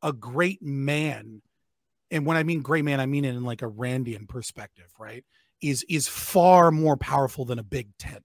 a 0.01 0.13
great 0.13 0.61
man 0.61 1.41
and 2.11 2.25
when 2.25 2.37
I 2.37 2.43
mean 2.43 2.61
great 2.61 2.85
man, 2.85 2.99
I 2.99 3.05
mean 3.05 3.25
it 3.25 3.35
in 3.35 3.43
like 3.43 3.61
a 3.61 3.69
Randian 3.69 4.27
perspective, 4.27 4.91
right? 4.99 5.25
Is 5.61 5.83
is 5.89 6.07
far 6.07 6.71
more 6.71 6.97
powerful 6.97 7.45
than 7.45 7.59
a 7.59 7.63
big 7.63 7.95
tent. 7.97 8.23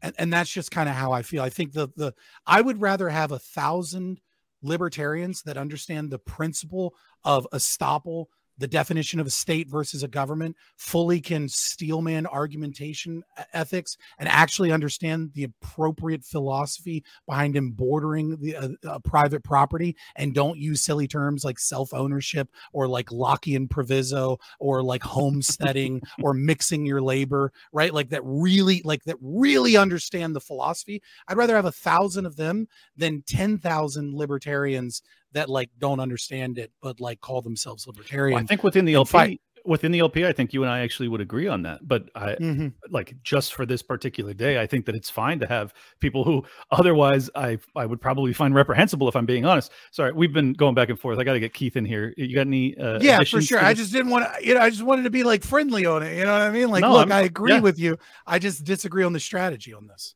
And 0.00 0.14
and 0.18 0.32
that's 0.32 0.50
just 0.50 0.70
kind 0.70 0.88
of 0.88 0.94
how 0.94 1.12
I 1.12 1.22
feel. 1.22 1.42
I 1.42 1.50
think 1.50 1.72
the 1.72 1.88
the 1.96 2.14
I 2.46 2.60
would 2.60 2.80
rather 2.80 3.08
have 3.08 3.32
a 3.32 3.38
thousand 3.38 4.20
libertarians 4.62 5.42
that 5.42 5.56
understand 5.56 6.10
the 6.10 6.18
principle 6.18 6.94
of 7.24 7.46
estoppel, 7.52 8.26
the 8.58 8.66
definition 8.66 9.20
of 9.20 9.26
a 9.26 9.30
state 9.30 9.68
versus 9.68 10.02
a 10.02 10.08
government, 10.08 10.56
fully 10.76 11.20
can 11.20 11.48
steelman 11.48 12.26
argumentation 12.26 13.22
ethics, 13.52 13.96
and 14.18 14.28
actually 14.28 14.72
understand 14.72 15.32
the 15.34 15.44
appropriate 15.44 16.24
philosophy 16.24 17.04
behind 17.26 17.56
him 17.56 17.70
bordering 17.70 18.36
the 18.40 18.56
uh, 18.56 18.68
uh, 18.86 18.98
private 19.00 19.44
property, 19.44 19.96
and 20.16 20.34
don't 20.34 20.58
use 20.58 20.82
silly 20.82 21.06
terms 21.06 21.44
like 21.44 21.58
self 21.58 21.94
ownership 21.94 22.48
or 22.72 22.88
like 22.88 23.08
Lockean 23.10 23.70
proviso 23.70 24.38
or 24.58 24.82
like 24.82 25.02
homesteading 25.02 26.02
or 26.22 26.34
mixing 26.34 26.84
your 26.84 27.00
labor, 27.00 27.52
right? 27.72 27.94
Like 27.94 28.10
that 28.10 28.22
really, 28.24 28.82
like 28.84 29.04
that 29.04 29.16
really 29.20 29.76
understand 29.76 30.34
the 30.34 30.40
philosophy. 30.40 31.02
I'd 31.28 31.36
rather 31.36 31.56
have 31.56 31.64
a 31.64 31.72
thousand 31.72 32.26
of 32.26 32.36
them 32.36 32.68
than 32.96 33.22
10,000 33.26 34.14
libertarians 34.14 35.02
that 35.32 35.48
like 35.48 35.70
don't 35.78 36.00
understand 36.00 36.58
it, 36.58 36.72
but 36.82 37.00
like 37.00 37.20
call 37.20 37.42
themselves 37.42 37.86
libertarian. 37.86 38.34
Well, 38.34 38.42
I 38.44 38.46
think 38.46 38.64
within 38.64 38.84
the 38.84 38.94
LP, 38.94 39.10
fight- 39.10 39.40
within 39.64 39.92
the 39.92 39.98
LP, 39.98 40.24
I 40.24 40.32
think 40.32 40.54
you 40.54 40.62
and 40.62 40.72
I 40.72 40.80
actually 40.80 41.08
would 41.08 41.20
agree 41.20 41.46
on 41.46 41.62
that. 41.62 41.86
But 41.86 42.08
I 42.14 42.36
Mhm. 42.36 42.72
like 42.90 43.14
just 43.22 43.52
for 43.52 43.66
this 43.66 43.82
particular 43.82 44.32
day, 44.32 44.58
I 44.58 44.66
think 44.66 44.86
that 44.86 44.94
it's 44.94 45.10
fine 45.10 45.38
to 45.40 45.46
have 45.46 45.74
people 46.00 46.24
who 46.24 46.44
otherwise 46.70 47.28
I 47.34 47.58
I 47.76 47.84
would 47.84 48.00
probably 48.00 48.32
find 48.32 48.54
reprehensible 48.54 49.08
if 49.08 49.16
I'm 49.16 49.26
being 49.26 49.44
honest. 49.44 49.70
Sorry, 49.90 50.12
we've 50.12 50.32
been 50.32 50.54
going 50.54 50.74
back 50.74 50.88
and 50.88 50.98
forth. 50.98 51.18
I 51.18 51.24
got 51.24 51.34
to 51.34 51.40
get 51.40 51.52
Keith 51.52 51.76
in 51.76 51.84
here. 51.84 52.14
You 52.16 52.34
got 52.34 52.46
any? 52.46 52.76
Uh, 52.78 53.00
yeah, 53.02 53.22
for 53.24 53.42
sure. 53.42 53.62
I 53.62 53.74
just 53.74 53.92
didn't 53.92 54.10
want 54.10 54.24
to, 54.32 54.46
you 54.46 54.54
know, 54.54 54.60
I 54.60 54.70
just 54.70 54.82
wanted 54.82 55.02
to 55.02 55.10
be 55.10 55.24
like 55.24 55.42
friendly 55.44 55.84
on 55.84 56.02
it. 56.02 56.16
You 56.16 56.24
know 56.24 56.32
what 56.32 56.42
I 56.42 56.50
mean? 56.50 56.70
Like, 56.70 56.82
No, 56.82 56.92
look, 56.92 57.10
I'm- 57.10 57.12
I 57.12 57.26
agree 57.26 57.52
yeah. 57.52 57.60
with 57.60 57.78
you. 57.78 57.98
I 58.26 58.38
just 58.38 58.64
disagree 58.64 59.04
on 59.04 59.12
the 59.12 59.20
strategy 59.20 59.74
on 59.74 59.86
this. 59.88 60.14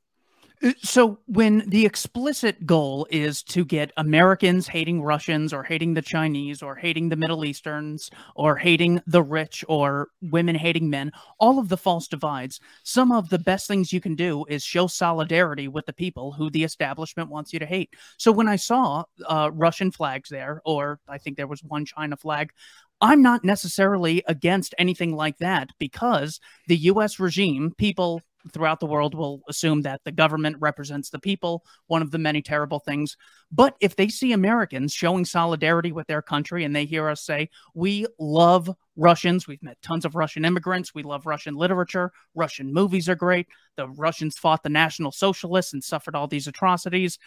Uh, 0.63 0.73
So 0.83 1.19
when 1.27 1.69
the 1.69 1.87
explicit 1.87 2.67
goal 2.67 3.07
is 3.11 3.43
to 3.45 3.65
get 3.65 3.93
Americans 3.97 4.69
hating 4.69 5.03
Russians 5.03 5.53
or 5.53 5.63
hating 5.63 5.95
the 5.95 6.03
Chinese 6.03 6.63
or 6.63 6.75
hating 6.77 7.09
the 7.09 7.17
Middle 7.17 7.45
Easterns 7.45 8.11
or 8.37 8.57
hating 8.57 9.01
the 9.07 9.23
rich 9.23 9.65
or 9.69 10.09
women 10.21 10.55
hating 10.55 10.91
men, 10.91 11.13
all 11.39 11.59
of 11.59 11.69
the 11.69 11.77
false 11.77 12.09
divides, 12.09 12.61
some 12.85 13.13
of 13.13 13.29
the 13.29 13.39
best 13.39 13.67
things 13.67 13.93
you 13.93 14.01
can 14.01 14.15
do 14.15 14.45
is 14.49 14.63
show 14.63 14.87
solidarity 14.87 15.69
with 15.69 15.87
the 15.87 15.93
people 15.93 16.33
who 16.33 16.51
the 16.51 16.65
establishment 16.65 17.31
wants 17.31 17.53
you 17.53 17.59
to 17.59 17.67
hate. 17.67 17.95
So 18.19 18.33
when 18.33 18.49
I 18.49 18.57
saw 18.57 19.05
uh, 19.27 19.51
Russian 19.53 19.91
flags 19.91 20.29
there, 20.29 20.63
or 20.65 21.01
I 21.09 21.19
think 21.19 21.37
there 21.37 21.47
was 21.49 21.63
one 21.65 21.85
China 21.85 22.17
flag, 22.17 22.53
I'm 23.01 23.21
not 23.21 23.45
necessarily 23.45 24.23
against 24.29 24.77
anything 24.79 25.17
like 25.17 25.39
that 25.39 25.71
because 25.81 26.39
the 26.69 26.77
US 26.77 27.19
regime, 27.19 27.75
people 27.77 28.23
throughout 28.53 28.81
the 28.81 28.87
world 28.87 29.15
will 29.15 29.43
assume 29.49 29.83
that 29.83 30.01
the 30.05 30.13
government 30.13 30.57
represents 30.61 31.11
the 31.11 31.19
people, 31.19 31.65
one 31.87 32.03
of 32.03 32.11
the 32.11 32.19
many 32.19 32.43
terrible 32.43 32.81
things. 32.81 33.17
But 33.51 33.77
if 33.81 33.97
they 33.97 34.09
see 34.09 34.33
Americans 34.33 34.93
showing 34.93 35.25
solidarity 35.25 35.93
with 35.93 36.07
their 36.07 36.23
country 36.23 36.65
and 36.65 36.75
they 36.75 36.85
hear 36.85 37.09
us 37.09 37.23
say, 37.23 37.51
we 37.75 38.07
love 38.19 38.71
Russians, 38.97 39.47
we've 39.47 39.63
met 39.63 39.81
tons 39.83 40.05
of 40.05 40.15
Russian 40.15 40.45
immigrants, 40.45 40.95
we 40.95 41.03
love 41.03 41.27
Russian 41.27 41.55
literature, 41.55 42.13
Russian 42.35 42.73
movies 42.73 43.09
are 43.09 43.15
great, 43.15 43.47
the 43.77 43.89
Russians 43.89 44.39
fought 44.39 44.63
the 44.63 44.69
National 44.69 45.13
Socialists 45.13 45.73
and 45.73 45.83
suffered 45.83 46.17
all 46.17 46.27
these 46.27 46.47
atrocities, 46.47 47.19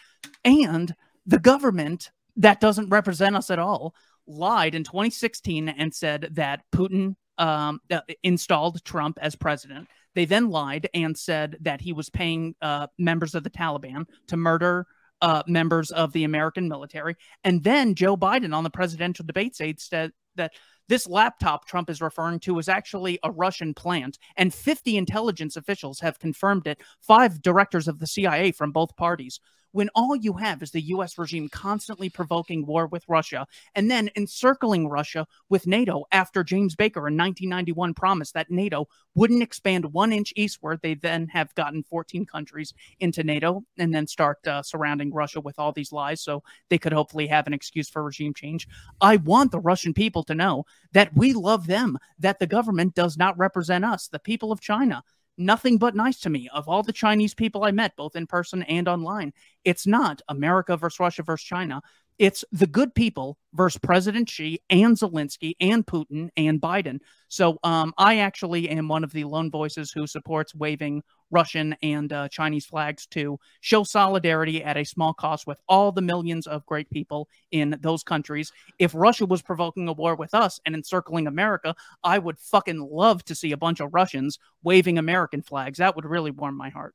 and 0.44 0.94
the 1.26 1.38
government 1.38 2.10
that 2.36 2.60
doesn't 2.60 2.90
represent 2.90 3.34
us 3.34 3.50
at 3.50 3.58
all 3.58 3.94
lied 4.26 4.74
in 4.74 4.84
2016 4.84 5.68
and 5.68 5.94
said 5.94 6.28
that 6.32 6.62
Putin 6.72 7.16
um, 7.38 7.80
uh, 7.90 8.00
installed 8.22 8.84
Trump 8.84 9.18
as 9.20 9.36
president. 9.36 9.88
They 10.16 10.24
then 10.24 10.48
lied 10.48 10.88
and 10.94 11.16
said 11.16 11.58
that 11.60 11.82
he 11.82 11.92
was 11.92 12.08
paying 12.08 12.54
uh, 12.62 12.86
members 12.98 13.34
of 13.34 13.44
the 13.44 13.50
Taliban 13.50 14.06
to 14.28 14.36
murder 14.38 14.86
uh, 15.20 15.42
members 15.46 15.90
of 15.90 16.12
the 16.12 16.24
American 16.24 16.68
military. 16.68 17.16
And 17.44 17.62
then 17.62 17.94
Joe 17.94 18.16
Biden 18.16 18.54
on 18.54 18.64
the 18.64 18.70
presidential 18.70 19.26
debate 19.26 19.54
stage 19.54 19.78
said 19.78 20.12
that 20.36 20.52
this 20.88 21.06
laptop 21.06 21.66
Trump 21.66 21.90
is 21.90 22.00
referring 22.00 22.40
to 22.40 22.58
is 22.58 22.68
actually 22.68 23.18
a 23.22 23.30
Russian 23.30 23.74
plant, 23.74 24.18
and 24.36 24.54
50 24.54 24.96
intelligence 24.96 25.54
officials 25.54 26.00
have 26.00 26.18
confirmed 26.18 26.66
it, 26.66 26.80
five 27.00 27.42
directors 27.42 27.86
of 27.86 27.98
the 27.98 28.06
CIA 28.06 28.52
from 28.52 28.72
both 28.72 28.96
parties 28.96 29.40
when 29.76 29.90
all 29.94 30.16
you 30.16 30.32
have 30.32 30.62
is 30.62 30.70
the 30.70 30.80
US 30.80 31.18
regime 31.18 31.50
constantly 31.50 32.08
provoking 32.08 32.64
war 32.64 32.86
with 32.86 33.04
Russia 33.08 33.46
and 33.74 33.90
then 33.90 34.08
encircling 34.16 34.88
Russia 34.88 35.26
with 35.50 35.66
NATO 35.66 36.04
after 36.12 36.42
James 36.42 36.74
Baker 36.74 37.00
in 37.00 37.14
1991 37.14 37.92
promised 37.92 38.32
that 38.32 38.50
NATO 38.50 38.88
wouldn't 39.14 39.42
expand 39.42 39.92
one 39.92 40.14
inch 40.14 40.32
eastward. 40.34 40.80
They 40.82 40.94
then 40.94 41.28
have 41.28 41.54
gotten 41.56 41.82
14 41.82 42.24
countries 42.24 42.72
into 43.00 43.22
NATO 43.22 43.64
and 43.76 43.94
then 43.94 44.06
start 44.06 44.38
uh, 44.46 44.62
surrounding 44.62 45.12
Russia 45.12 45.42
with 45.42 45.58
all 45.58 45.72
these 45.72 45.92
lies 45.92 46.22
so 46.22 46.42
they 46.70 46.78
could 46.78 46.94
hopefully 46.94 47.26
have 47.26 47.46
an 47.46 47.52
excuse 47.52 47.90
for 47.90 48.02
regime 48.02 48.32
change. 48.32 48.66
I 49.02 49.16
want 49.16 49.52
the 49.52 49.60
Russian 49.60 49.92
people 49.92 50.24
to 50.24 50.34
know 50.34 50.64
that 50.92 51.14
we 51.14 51.34
love 51.34 51.66
them, 51.66 51.98
that 52.18 52.38
the 52.38 52.46
government 52.46 52.94
does 52.94 53.18
not 53.18 53.36
represent 53.36 53.84
us, 53.84 54.08
the 54.08 54.18
people 54.18 54.52
of 54.52 54.60
China 54.62 55.04
nothing 55.38 55.78
but 55.78 55.94
nice 55.94 56.20
to 56.20 56.30
me. 56.30 56.48
Of 56.52 56.68
all 56.68 56.82
the 56.82 56.92
Chinese 56.92 57.34
people 57.34 57.64
I 57.64 57.70
met, 57.70 57.96
both 57.96 58.16
in 58.16 58.26
person 58.26 58.62
and 58.64 58.88
online, 58.88 59.32
it's 59.64 59.86
not 59.86 60.22
America 60.28 60.76
versus 60.76 61.00
Russia 61.00 61.22
versus 61.22 61.46
China. 61.46 61.82
It's 62.18 62.44
the 62.52 62.66
good 62.66 62.94
people 62.94 63.38
versus 63.52 63.78
President 63.78 64.28
Xi 64.28 64.60
and 64.70 64.96
Zelensky 64.96 65.54
and 65.60 65.86
Putin 65.86 66.28
and 66.36 66.60
Biden. 66.60 67.00
So 67.28 67.58
um, 67.62 67.92
I 67.98 68.18
actually 68.18 68.68
am 68.68 68.88
one 68.88 69.04
of 69.04 69.12
the 69.12 69.24
lone 69.24 69.50
voices 69.50 69.90
who 69.90 70.06
supports 70.06 70.54
waving 70.54 71.02
Russian 71.30 71.76
and 71.82 72.12
uh, 72.12 72.28
Chinese 72.28 72.66
flags 72.66 73.06
to 73.08 73.38
show 73.60 73.82
solidarity 73.82 74.62
at 74.62 74.76
a 74.76 74.84
small 74.84 75.12
cost 75.12 75.46
with 75.46 75.58
all 75.68 75.90
the 75.90 76.00
millions 76.00 76.46
of 76.46 76.64
great 76.66 76.88
people 76.90 77.28
in 77.50 77.76
those 77.80 78.02
countries. 78.02 78.52
If 78.78 78.94
Russia 78.94 79.26
was 79.26 79.42
provoking 79.42 79.88
a 79.88 79.92
war 79.92 80.14
with 80.14 80.34
us 80.34 80.60
and 80.64 80.74
encircling 80.74 81.26
America, 81.26 81.74
I 82.04 82.18
would 82.18 82.38
fucking 82.38 82.80
love 82.80 83.24
to 83.24 83.34
see 83.34 83.52
a 83.52 83.56
bunch 83.56 83.80
of 83.80 83.92
Russians 83.92 84.38
waving 84.62 84.98
American 84.98 85.42
flags. 85.42 85.78
That 85.78 85.96
would 85.96 86.06
really 86.06 86.30
warm 86.30 86.56
my 86.56 86.68
heart. 86.68 86.94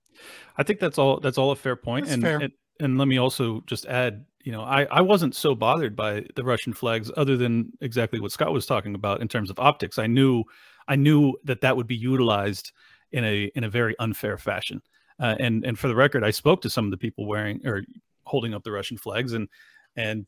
I 0.58 0.64
think 0.64 0.80
that's 0.80 0.98
all. 0.98 1.20
That's 1.20 1.38
all 1.38 1.52
a 1.52 1.56
fair 1.56 1.76
point. 1.76 2.06
That's 2.06 2.16
and, 2.16 2.24
fair. 2.24 2.40
and 2.40 2.54
and 2.82 2.98
let 2.98 3.08
me 3.08 3.18
also 3.18 3.62
just 3.68 3.86
add, 3.86 4.26
you 4.44 4.52
know, 4.52 4.62
I 4.64 4.84
I 4.86 5.02
wasn't 5.02 5.36
so 5.36 5.56
bothered 5.56 5.96
by 5.96 6.26
the 6.36 6.44
Russian 6.44 6.74
flags, 6.74 7.12
other 7.18 7.38
than 7.38 7.72
exactly 7.82 8.20
what 8.20 8.32
Scott 8.32 8.52
was 8.54 8.66
talking 8.66 8.96
about 8.96 9.22
in 9.22 9.28
terms 9.28 9.50
of 9.50 9.60
optics. 9.60 9.98
I 10.00 10.08
knew 10.08 10.44
I 10.88 10.96
knew 10.96 11.38
that 11.44 11.62
that 11.62 11.78
would 11.78 11.88
be 11.88 11.96
utilized 11.96 12.72
in 13.12 13.24
a 13.24 13.52
in 13.56 13.64
a 13.64 13.70
very 13.70 13.96
unfair 14.00 14.38
fashion. 14.38 14.82
Uh, 15.20 15.36
and 15.40 15.64
and 15.66 15.78
for 15.78 15.88
the 15.88 15.96
record, 15.96 16.24
I 16.24 16.32
spoke 16.32 16.62
to 16.64 16.70
some 16.70 16.86
of 16.86 16.92
the 16.92 16.98
people 16.98 17.28
wearing 17.28 17.62
or 17.66 17.84
holding 18.24 18.54
up 18.54 18.64
the 18.64 18.72
Russian 18.72 18.98
flags, 18.98 19.34
and 19.34 19.48
and 19.96 20.28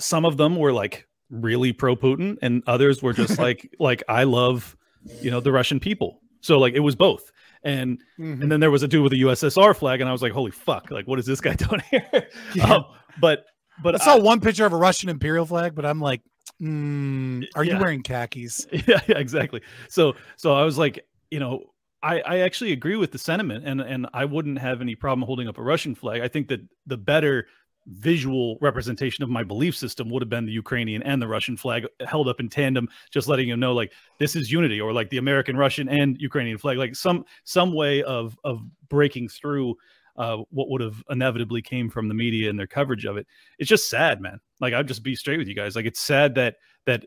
some 0.00 0.24
of 0.24 0.36
them 0.36 0.56
were 0.56 0.72
like 0.72 1.06
really 1.30 1.72
pro 1.72 1.96
Putin, 1.96 2.36
and 2.42 2.62
others 2.66 3.02
were 3.02 3.12
just 3.12 3.38
like 3.46 3.74
like 3.80 4.02
I 4.08 4.24
love 4.24 4.76
you 5.20 5.30
know 5.30 5.40
the 5.40 5.52
Russian 5.52 5.80
people. 5.80 6.20
So 6.40 6.58
like 6.58 6.74
it 6.74 6.80
was 6.80 6.94
both. 6.96 7.30
And 7.64 8.00
Mhm. 8.18 8.42
and 8.42 8.50
then 8.52 8.58
there 8.58 8.72
was 8.72 8.82
a 8.82 8.88
dude 8.88 9.04
with 9.04 9.12
a 9.12 9.16
USSR 9.18 9.74
flag, 9.76 10.00
and 10.00 10.08
I 10.08 10.12
was 10.12 10.20
like, 10.22 10.32
holy 10.32 10.50
fuck, 10.50 10.90
like 10.90 11.06
what 11.06 11.18
is 11.20 11.26
this 11.26 11.40
guy 11.40 11.54
doing 11.66 11.80
here? 11.90 12.26
Yeah. 12.54 12.74
Um, 12.74 12.84
but 13.20 13.46
but 13.82 14.00
I 14.00 14.04
saw 14.04 14.18
one 14.18 14.40
picture 14.40 14.66
of 14.66 14.72
a 14.72 14.76
Russian 14.76 15.08
imperial 15.08 15.46
flag, 15.46 15.74
but 15.74 15.84
I'm 15.84 16.00
like, 16.00 16.20
mm, 16.60 17.44
are 17.54 17.64
you 17.64 17.78
wearing 17.78 18.02
khakis? 18.02 18.66
yeah, 18.72 19.00
yeah, 19.06 19.18
exactly. 19.18 19.62
So 19.88 20.14
so 20.36 20.54
I 20.54 20.64
was 20.64 20.78
like, 20.78 21.06
you 21.30 21.40
know, 21.40 21.72
I, 22.02 22.20
I 22.20 22.38
actually 22.38 22.72
agree 22.72 22.96
with 22.96 23.12
the 23.12 23.18
sentiment 23.18 23.66
and 23.66 23.80
and 23.80 24.06
I 24.12 24.24
wouldn't 24.24 24.58
have 24.58 24.80
any 24.80 24.94
problem 24.94 25.26
holding 25.26 25.48
up 25.48 25.58
a 25.58 25.62
Russian 25.62 25.94
flag. 25.94 26.20
I 26.20 26.28
think 26.28 26.48
that 26.48 26.60
the 26.86 26.96
better 26.96 27.46
visual 27.86 28.58
representation 28.60 29.24
of 29.24 29.30
my 29.30 29.42
belief 29.42 29.76
system 29.76 30.08
would 30.08 30.22
have 30.22 30.28
been 30.28 30.46
the 30.46 30.52
Ukrainian 30.52 31.02
and 31.02 31.20
the 31.20 31.26
Russian 31.26 31.56
flag 31.56 31.84
held 32.06 32.28
up 32.28 32.38
in 32.38 32.48
tandem, 32.48 32.88
just 33.10 33.28
letting 33.28 33.48
you 33.48 33.56
know 33.56 33.72
like 33.72 33.92
this 34.18 34.36
is 34.36 34.52
unity, 34.52 34.80
or 34.80 34.92
like 34.92 35.10
the 35.10 35.18
American, 35.18 35.56
Russian, 35.56 35.88
and 35.88 36.16
Ukrainian 36.20 36.58
flag, 36.58 36.78
like 36.78 36.94
some 36.94 37.24
some 37.44 37.74
way 37.74 38.02
of 38.02 38.38
of 38.44 38.62
breaking 38.88 39.28
through 39.28 39.76
uh, 40.16 40.38
what 40.50 40.68
would 40.70 40.80
have 40.80 41.02
inevitably 41.10 41.62
came 41.62 41.88
from 41.90 42.08
the 42.08 42.14
media 42.14 42.50
and 42.50 42.58
their 42.58 42.66
coverage 42.66 43.04
of 43.04 43.16
it. 43.16 43.26
It's 43.58 43.68
just 43.68 43.88
sad, 43.88 44.20
man. 44.20 44.40
Like 44.60 44.74
I'll 44.74 44.84
just 44.84 45.02
be 45.02 45.14
straight 45.16 45.38
with 45.38 45.48
you 45.48 45.54
guys. 45.54 45.74
Like 45.76 45.86
it's 45.86 46.00
sad 46.00 46.34
that 46.36 46.56
that 46.86 47.06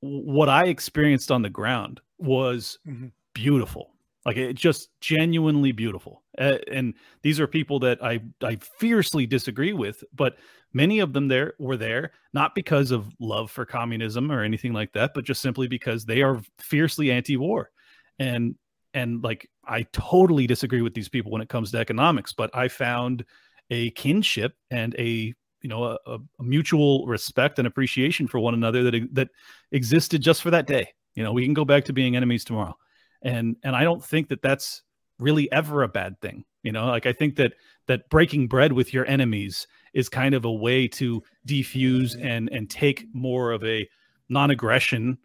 what 0.00 0.48
I 0.48 0.66
experienced 0.66 1.30
on 1.30 1.42
the 1.42 1.50
ground 1.50 2.00
was 2.18 2.78
Mhm. 2.86 3.12
beautiful. 3.34 3.94
Like 4.26 4.36
it 4.36 4.54
just 4.54 4.90
genuinely 5.00 5.72
beautiful. 5.72 6.22
Uh, 6.38 6.58
and 6.70 6.94
these 7.22 7.40
are 7.40 7.46
people 7.46 7.78
that 7.80 8.02
I 8.02 8.20
I 8.42 8.56
fiercely 8.56 9.26
disagree 9.26 9.72
with, 9.72 10.02
but 10.14 10.38
many 10.72 11.00
of 11.00 11.12
them 11.12 11.28
there 11.28 11.54
were 11.58 11.76
there 11.76 12.12
not 12.32 12.54
because 12.54 12.90
of 12.90 13.12
love 13.18 13.50
for 13.50 13.64
communism 13.64 14.30
or 14.30 14.42
anything 14.42 14.72
like 14.72 14.92
that, 14.92 15.12
but 15.14 15.24
just 15.24 15.42
simply 15.42 15.68
because 15.68 16.04
they 16.04 16.22
are 16.22 16.40
fiercely 16.58 17.10
anti-war. 17.10 17.70
And 18.18 18.56
and 18.94 19.22
like 19.22 19.48
I 19.64 19.82
totally 19.92 20.46
disagree 20.46 20.82
with 20.82 20.94
these 20.94 21.08
people 21.08 21.30
when 21.30 21.42
it 21.42 21.48
comes 21.48 21.70
to 21.70 21.78
economics, 21.78 22.32
but 22.32 22.50
I 22.54 22.68
found 22.68 23.24
a 23.70 23.90
kinship 23.90 24.54
and 24.70 24.94
a 24.98 25.34
you 25.62 25.68
know 25.68 25.98
a, 26.06 26.14
a 26.14 26.42
mutual 26.42 27.06
respect 27.06 27.58
and 27.58 27.66
appreciation 27.66 28.26
for 28.26 28.40
one 28.40 28.54
another 28.54 28.82
that 28.90 29.14
that 29.14 29.28
existed 29.72 30.22
just 30.22 30.42
for 30.42 30.50
that 30.50 30.66
day. 30.66 30.88
You 31.14 31.22
know, 31.22 31.32
we 31.32 31.44
can 31.44 31.54
go 31.54 31.64
back 31.64 31.84
to 31.86 31.92
being 31.92 32.16
enemies 32.16 32.44
tomorrow, 32.44 32.76
and 33.22 33.56
and 33.62 33.76
I 33.76 33.84
don't 33.84 34.04
think 34.04 34.28
that 34.28 34.42
that's 34.42 34.82
really 35.18 35.50
ever 35.52 35.82
a 35.82 35.88
bad 35.88 36.20
thing. 36.20 36.44
You 36.62 36.72
know, 36.72 36.86
like 36.86 37.06
I 37.06 37.12
think 37.12 37.36
that 37.36 37.54
that 37.86 38.08
breaking 38.10 38.48
bread 38.48 38.72
with 38.72 38.92
your 38.92 39.06
enemies 39.06 39.66
is 39.94 40.08
kind 40.08 40.34
of 40.34 40.44
a 40.44 40.52
way 40.52 40.88
to 40.88 41.22
defuse 41.46 42.16
and 42.20 42.48
and 42.50 42.68
take 42.68 43.06
more 43.12 43.52
of 43.52 43.64
a 43.64 43.88
non-aggression 44.28 45.18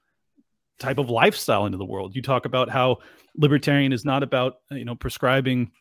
type 0.80 0.98
of 0.98 1.10
lifestyle 1.10 1.66
into 1.66 1.78
the 1.78 1.86
world. 1.86 2.16
You 2.16 2.22
talk 2.22 2.46
about 2.46 2.70
how 2.70 2.98
libertarian 3.38 3.94
is 3.94 4.06
not 4.06 4.24
about 4.24 4.56
you 4.72 4.86
know 4.86 4.96
prescribing 4.96 5.72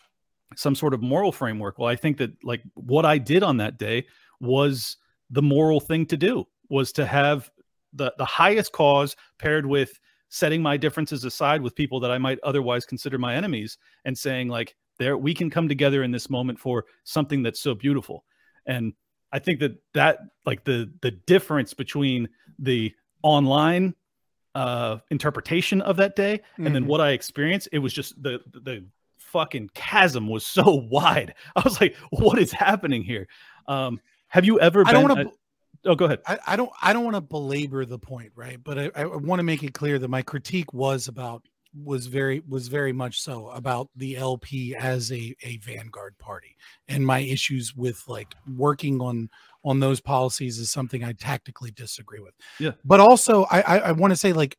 some 0.57 0.75
sort 0.75 0.95
of 0.95 1.03
moral 1.03 1.33
framework. 1.33 1.79
Well, 1.79 1.89
I 1.89 1.97
think 1.97 2.19
that 2.19 2.33
like 2.43 2.63
what 2.75 3.05
I 3.05 3.19
did 3.19 3.43
on 3.43 3.57
that 3.59 3.79
day 3.79 4.07
was 4.41 4.97
the 5.31 5.43
moral 5.43 5.81
thing 5.81 6.07
to 6.07 6.17
do 6.17 6.47
was 6.69 6.93
to 6.93 7.07
have 7.07 7.51
the 7.93 8.13
the 8.19 8.25
highest 8.25 8.73
cause 8.73 9.17
paired 9.39 9.67
with 9.67 9.99
setting 10.29 10.63
my 10.63 10.77
differences 10.77 11.25
aside 11.25 11.63
with 11.63 11.77
people 11.77 12.01
that 12.01 12.11
I 12.11 12.19
might 12.19 12.39
otherwise 12.43 12.85
consider 12.85 13.19
my 13.19 13.37
enemies 13.37 13.79
and 14.05 14.19
saying 14.19 14.49
like 14.49 14.75
there 14.99 15.17
we 15.17 15.35
can 15.35 15.51
come 15.51 15.69
together 15.69 16.03
in 16.03 16.11
this 16.11 16.31
moment 16.31 16.59
for 16.59 16.85
something 17.05 17.43
that's 17.43 17.61
so 17.61 17.75
beautiful. 17.75 18.25
And 18.67 18.93
I 19.33 19.39
think 19.39 19.61
that 19.61 19.73
that 19.95 20.19
like 20.47 20.65
the 20.65 20.93
the 21.03 21.11
difference 21.11 21.75
between 21.75 22.29
the 22.59 22.93
online 23.23 23.95
uh 24.55 24.99
interpretation 25.11 25.81
of 25.83 25.97
that 25.97 26.15
day 26.17 26.41
and 26.59 26.75
then 26.75 26.85
Mhm. 26.85 26.87
what 26.87 27.01
I 27.01 27.11
experienced 27.11 27.69
it 27.73 27.79
was 27.81 27.93
just 27.93 28.21
the 28.23 28.41
the 28.53 28.85
fucking 29.19 29.71
chasm 29.75 30.29
was 30.29 30.47
so 30.59 30.87
wide. 30.91 31.35
I 31.57 31.61
was 31.65 31.81
like 31.81 31.97
what 32.11 32.39
is 32.39 32.53
happening 32.53 33.03
here? 33.03 33.27
Um 33.67 34.01
have 34.29 34.45
you 34.45 34.61
ever 34.61 34.83
I 34.87 34.93
don't 34.93 35.07
been 35.09 35.17
want 35.17 35.21
a- 35.21 35.25
to. 35.31 35.37
Oh, 35.87 35.95
go 35.95 36.07
ahead. 36.07 36.21
I, 36.27 36.39
I 36.47 36.57
don't. 36.57 36.71
I 36.81 36.93
don't 36.95 37.05
want 37.05 37.15
to 37.15 37.21
belabor 37.21 37.85
the 37.85 37.99
point, 37.99 38.33
right? 38.35 38.59
But 38.63 38.79
I, 38.79 38.91
I 38.97 39.05
want 39.05 39.39
to 39.41 39.43
make 39.43 39.63
it 39.63 39.75
clear 39.75 39.99
that 39.99 40.09
my 40.09 40.23
critique 40.23 40.73
was 40.73 41.09
about 41.09 41.43
was 41.83 42.07
very 42.07 42.43
was 42.49 42.69
very 42.69 42.93
much 42.93 43.21
so 43.21 43.49
about 43.51 43.89
the 43.97 44.17
LP 44.17 44.75
as 44.77 45.11
a 45.13 45.35
a 45.43 45.59
vanguard 45.59 46.17
party, 46.19 46.57
and 46.89 47.07
my 47.07 47.21
issues 47.21 47.75
with 47.75 48.03
like 48.07 48.35
working 48.57 49.01
on 49.01 49.29
on 49.65 49.81
those 49.81 50.01
policies 50.01 50.59
is 50.59 50.71
something 50.71 51.03
I 51.03 51.13
tactically 51.13 51.71
disagree 51.71 52.21
with. 52.21 52.35
Yeah. 52.61 52.73
But 52.85 53.01
also, 53.01 53.45
I 53.45 53.61
I, 53.61 53.79
I 53.79 53.93
want 53.93 54.13
to 54.13 54.17
say 54.17 54.33
like 54.33 54.57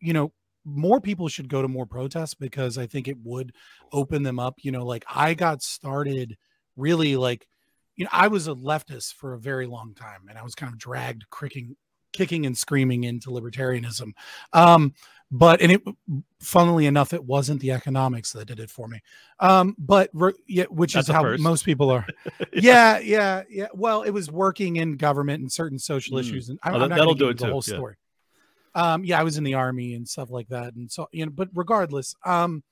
you 0.00 0.12
know 0.12 0.32
more 0.64 1.00
people 1.00 1.28
should 1.28 1.48
go 1.48 1.62
to 1.62 1.68
more 1.68 1.86
protests 1.86 2.34
because 2.34 2.76
I 2.76 2.86
think 2.86 3.08
it 3.08 3.16
would 3.24 3.52
open 3.92 4.22
them 4.22 4.38
up. 4.38 4.56
You 4.62 4.72
know, 4.72 4.84
like 4.84 5.04
I 5.08 5.34
got 5.34 5.62
started 5.62 6.36
really 6.76 7.16
like 7.16 7.46
you 7.96 8.04
know, 8.04 8.10
I 8.12 8.28
was 8.28 8.48
a 8.48 8.54
leftist 8.54 9.12
for 9.14 9.34
a 9.34 9.38
very 9.38 9.66
long 9.66 9.94
time, 9.94 10.26
and 10.28 10.38
I 10.38 10.42
was 10.42 10.54
kind 10.54 10.72
of 10.72 10.78
dragged 10.78 11.24
kicking, 11.30 11.76
kicking 12.14 12.46
and 12.46 12.56
screaming 12.56 13.04
into 13.04 13.28
libertarianism. 13.28 14.12
Um, 14.54 14.94
but 15.30 15.60
and 15.60 15.72
it, 15.72 15.82
funnily 16.40 16.86
enough, 16.86 17.12
it 17.12 17.24
wasn't 17.24 17.60
the 17.60 17.70
economics 17.72 18.32
that 18.32 18.46
did 18.46 18.58
it 18.60 18.70
for 18.70 18.88
me. 18.88 19.00
Um, 19.38 19.76
but 19.78 20.10
yeah, 20.46 20.64
which 20.64 20.94
That's 20.94 21.08
is 21.08 21.14
how 21.14 21.22
first. 21.22 21.42
most 21.42 21.64
people 21.64 21.90
are. 21.90 22.06
yeah, 22.52 22.98
yeah, 22.98 23.42
yeah. 23.48 23.68
Well, 23.72 24.02
it 24.02 24.10
was 24.10 24.30
working 24.30 24.76
in 24.76 24.96
government 24.96 25.40
and 25.40 25.50
certain 25.52 25.78
social 25.78 26.16
Mm. 26.16 26.20
issues, 26.20 26.48
and 26.48 26.58
Oh, 26.64 26.68
I'm, 26.68 26.72
that- 26.72 26.82
I'm 26.82 26.88
not 26.90 26.96
that'll 26.96 27.14
do 27.14 27.28
it 27.28 27.38
the 27.38 27.44
too, 27.44 27.50
whole 27.50 27.62
yeah. 27.66 27.74
story. 27.74 27.96
Um, 28.74 29.04
yeah, 29.04 29.18
I 29.20 29.24
was 29.24 29.36
in 29.36 29.44
the 29.44 29.54
army 29.54 29.94
and 29.94 30.08
stuff 30.08 30.30
like 30.30 30.48
that, 30.48 30.74
and 30.74 30.90
so 30.90 31.08
you 31.12 31.26
know. 31.26 31.32
But 31.32 31.48
regardless, 31.54 32.14
um, 32.24 32.62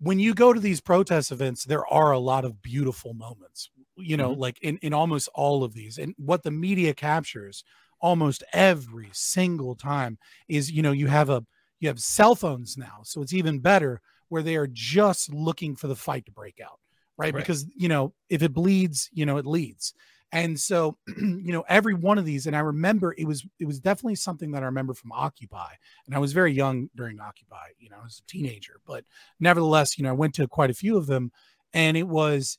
when 0.00 0.18
you 0.20 0.32
go 0.34 0.52
to 0.52 0.60
these 0.60 0.80
protest 0.80 1.32
events, 1.32 1.64
there 1.64 1.86
are 1.86 2.12
a 2.12 2.18
lot 2.18 2.44
of 2.44 2.62
beautiful 2.62 3.14
moments, 3.14 3.70
you 3.96 4.16
know, 4.16 4.32
Mhm. 4.34 4.38
like 4.38 4.62
in, 4.62 4.78
in 4.78 4.94
almost 4.94 5.28
all 5.34 5.64
of 5.64 5.74
these. 5.74 5.98
And 5.98 6.14
what 6.18 6.44
the 6.44 6.52
media 6.52 6.94
captures 6.94 7.64
almost 8.00 8.44
every 8.52 9.08
single 9.12 9.74
time 9.74 10.16
is, 10.48 10.70
you 10.70 10.82
know, 10.82 10.92
you 10.92 11.08
have 11.08 11.30
a 11.30 11.44
you 11.80 11.88
have 11.88 12.00
cell 12.00 12.34
phones 12.34 12.76
now, 12.76 13.00
so 13.04 13.22
it's 13.22 13.32
even 13.32 13.58
better 13.58 14.00
where 14.28 14.42
they 14.42 14.56
are 14.56 14.68
just 14.70 15.32
looking 15.32 15.74
for 15.76 15.88
the 15.88 15.96
fight 15.96 16.26
to 16.26 16.32
break 16.32 16.60
out, 16.60 16.78
right? 17.16 17.32
Right. 17.32 17.40
Because 17.40 17.66
you 17.76 17.88
know 17.88 18.12
if 18.28 18.42
it 18.42 18.52
bleeds, 18.52 19.08
you 19.12 19.26
know 19.26 19.38
it 19.38 19.46
leads. 19.46 19.94
And 20.30 20.60
so, 20.60 20.98
you 21.16 21.52
know, 21.52 21.64
every 21.68 21.94
one 21.94 22.18
of 22.18 22.26
these, 22.26 22.46
and 22.46 22.54
I 22.54 22.60
remember 22.60 23.14
it 23.16 23.26
was 23.26 23.46
it 23.58 23.64
was 23.64 23.80
definitely 23.80 24.16
something 24.16 24.50
that 24.52 24.62
I 24.62 24.66
remember 24.66 24.94
from 24.94 25.12
Occupy, 25.12 25.72
and 26.06 26.14
I 26.14 26.18
was 26.18 26.32
very 26.32 26.52
young 26.52 26.90
during 26.94 27.20
Occupy, 27.20 27.68
you 27.78 27.88
know, 27.90 27.96
I 28.00 28.04
was 28.04 28.22
a 28.24 28.30
teenager, 28.30 28.80
but 28.86 29.04
nevertheless, 29.40 29.98
you 29.98 30.04
know, 30.04 30.10
I 30.10 30.14
went 30.14 30.34
to 30.34 30.46
quite 30.46 30.70
a 30.70 30.74
few 30.74 30.96
of 30.96 31.06
them, 31.06 31.32
and 31.72 31.96
it 31.96 32.06
was 32.06 32.58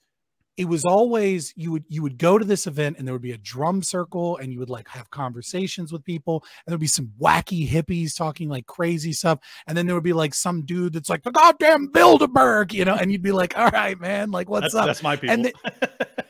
it 0.60 0.68
was 0.68 0.84
always 0.84 1.54
you 1.56 1.72
would 1.72 1.86
you 1.88 2.04
would 2.04 2.18
go 2.18 2.38
to 2.38 2.44
this 2.44 2.68
event 2.68 2.98
and 2.98 3.08
there 3.08 3.16
would 3.16 3.22
be 3.22 3.32
a 3.32 3.38
drum 3.38 3.82
circle 3.82 4.36
and 4.38 4.52
you 4.52 4.60
would 4.60 4.70
like 4.70 4.90
have 4.90 5.10
conversations 5.10 5.94
with 5.94 6.04
people 6.04 6.44
and 6.66 6.74
there'd 6.74 6.82
be 6.82 6.86
some 6.86 7.10
wacky 7.18 7.66
hippies 7.66 8.14
talking 8.14 8.50
like 8.50 8.66
crazy 8.66 9.14
stuff. 9.14 9.40
And 9.68 9.78
then 9.78 9.86
there 9.86 9.96
would 9.96 10.04
be 10.04 10.12
like 10.12 10.34
some 10.34 10.66
dude 10.66 10.92
that's 10.92 11.10
like 11.10 11.24
the 11.24 11.32
goddamn 11.32 11.88
Bilderberg 11.94 12.74
you 12.74 12.84
know 12.84 12.96
and 12.96 13.10
you'd 13.10 13.22
be 13.22 13.32
like 13.32 13.58
all 13.58 13.70
right 13.70 13.98
man 13.98 14.32
like 14.32 14.50
what's 14.50 14.74
That's, 14.74 14.76
up? 14.76 14.86
that's 14.88 15.02
my 15.02 15.16
people. 15.16 15.34
and 15.34 15.46
then, 15.46 15.54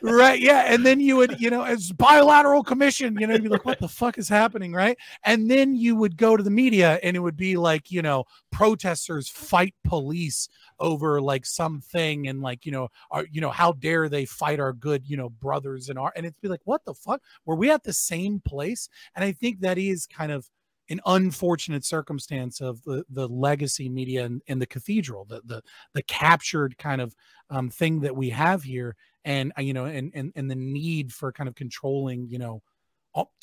right 0.00 0.38
yeah 0.38 0.72
and 0.72 0.86
then 0.86 1.00
you 1.00 1.16
would 1.16 1.40
you 1.40 1.50
know 1.50 1.64
as 1.64 1.90
bilateral 1.90 2.62
commission 2.62 3.18
you 3.18 3.26
know 3.26 3.34
you'd 3.34 3.42
be 3.42 3.48
like 3.48 3.64
what 3.64 3.80
the 3.80 3.88
fuck 3.88 4.16
is 4.16 4.28
happening? 4.28 4.72
Right? 4.72 4.96
And 5.24 5.50
then 5.50 5.74
you 5.74 5.96
would 5.96 6.16
go 6.16 6.36
to 6.36 6.42
the 6.44 6.50
media 6.50 7.00
and 7.02 7.16
it 7.16 7.20
would 7.20 7.36
be 7.36 7.56
like 7.56 7.90
you 7.90 8.00
know 8.00 8.26
protesters 8.52 9.28
fight 9.28 9.74
police 9.82 10.48
over 10.80 11.20
like 11.20 11.46
something 11.46 12.26
and 12.26 12.40
like 12.40 12.64
you 12.64 12.72
know 12.72 12.88
are 13.10 13.26
you 13.30 13.40
know 13.40 13.50
how 13.50 13.72
dare 13.72 14.08
they 14.08 14.24
fight 14.24 14.58
our 14.58 14.72
good 14.72 15.06
you 15.06 15.16
know 15.16 15.28
brothers 15.28 15.88
and 15.88 15.98
our 15.98 16.12
and 16.16 16.26
it's 16.26 16.38
be 16.40 16.48
like 16.48 16.60
what 16.64 16.84
the 16.84 16.94
fuck 16.94 17.20
were 17.44 17.54
we 17.54 17.70
at 17.70 17.84
the 17.84 17.92
same 17.92 18.40
place 18.40 18.88
and 19.14 19.24
i 19.24 19.30
think 19.30 19.60
that 19.60 19.78
is 19.78 20.06
kind 20.06 20.32
of 20.32 20.48
an 20.88 21.00
unfortunate 21.06 21.84
circumstance 21.84 22.60
of 22.60 22.82
the 22.82 23.04
the 23.10 23.28
legacy 23.28 23.88
media 23.88 24.24
and, 24.24 24.42
and 24.48 24.60
the 24.60 24.66
cathedral 24.66 25.24
the 25.26 25.40
the 25.44 25.62
the 25.94 26.02
captured 26.02 26.76
kind 26.78 27.00
of 27.00 27.14
um 27.50 27.70
thing 27.70 28.00
that 28.00 28.16
we 28.16 28.30
have 28.30 28.62
here 28.62 28.96
and 29.24 29.52
uh, 29.58 29.62
you 29.62 29.72
know 29.72 29.84
and 29.84 30.10
and 30.14 30.32
and 30.34 30.50
the 30.50 30.56
need 30.56 31.12
for 31.12 31.30
kind 31.30 31.48
of 31.48 31.54
controlling 31.54 32.26
you 32.28 32.38
know 32.38 32.62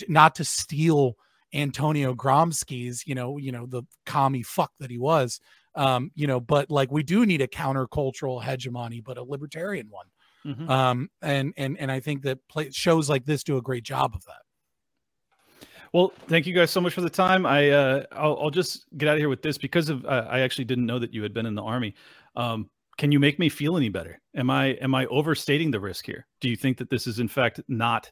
not 0.08 0.36
to 0.36 0.44
steal 0.44 1.18
Antonio 1.54 2.14
Gramsci's, 2.14 3.08
you 3.08 3.16
know, 3.16 3.38
you 3.38 3.52
know, 3.52 3.66
the 3.66 3.84
commie 4.06 4.44
fuck 4.44 4.72
that 4.80 4.92
he 4.92 4.98
was. 4.98 5.40
Um, 5.78 6.12
you 6.16 6.28
know, 6.28 6.40
but 6.40 6.70
like 6.70 6.92
we 6.92 7.04
do 7.04 7.26
need 7.26 7.42
a 7.42 7.48
countercultural 7.48 8.44
hegemony, 8.44 9.00
but 9.00 9.18
a 9.18 9.24
libertarian 9.24 9.88
one. 9.90 10.08
Mhm. 10.46 10.70
Um, 10.70 11.10
and 11.22 11.54
and 11.56 11.78
and 11.80 11.92
I 11.92 12.00
think 12.00 12.24
that 12.24 12.40
play, 12.48 12.70
shows 12.72 13.10
like 13.10 13.26
this 13.26 13.44
do 13.44 13.58
a 13.58 13.62
great 13.62 13.84
job 13.84 14.14
of 14.16 14.24
that. 14.26 15.68
Well, 15.94 16.12
thank 16.28 16.46
you 16.46 16.54
guys 16.54 16.72
so 16.72 16.82
much 16.82 16.94
for 16.94 17.02
the 17.02 17.10
time. 17.10 17.46
I 17.46 17.70
uh, 17.70 18.04
I'll, 18.12 18.38
I'll 18.42 18.50
just 18.50 18.86
get 18.98 19.08
out 19.08 19.14
of 19.14 19.20
here 19.20 19.30
with 19.30 19.42
this 19.42 19.58
because 19.58 19.90
of 19.90 20.06
uh, 20.06 20.26
I 20.30 20.40
actually 20.42 20.66
didn't 20.66 20.86
know 20.86 21.00
that 21.00 21.14
you 21.14 21.24
had 21.24 21.34
been 21.34 21.46
in 21.46 21.56
the 21.56 21.64
army. 21.64 21.96
Um, 22.36 22.70
can 22.98 23.12
you 23.12 23.20
make 23.20 23.38
me 23.40 23.48
feel 23.48 23.78
any 23.78 23.90
better? 23.90 24.20
Am 24.36 24.50
I 24.50 24.68
am 24.82 24.96
I 24.96 25.06
overstating 25.06 25.72
the 25.72 25.80
risk 25.80 26.06
here? 26.06 26.28
Do 26.42 26.50
you 26.50 26.56
think 26.56 26.78
that 26.78 26.90
this 26.90 27.08
is 27.08 27.20
in 27.20 27.28
fact 27.28 27.62
not 27.68 28.12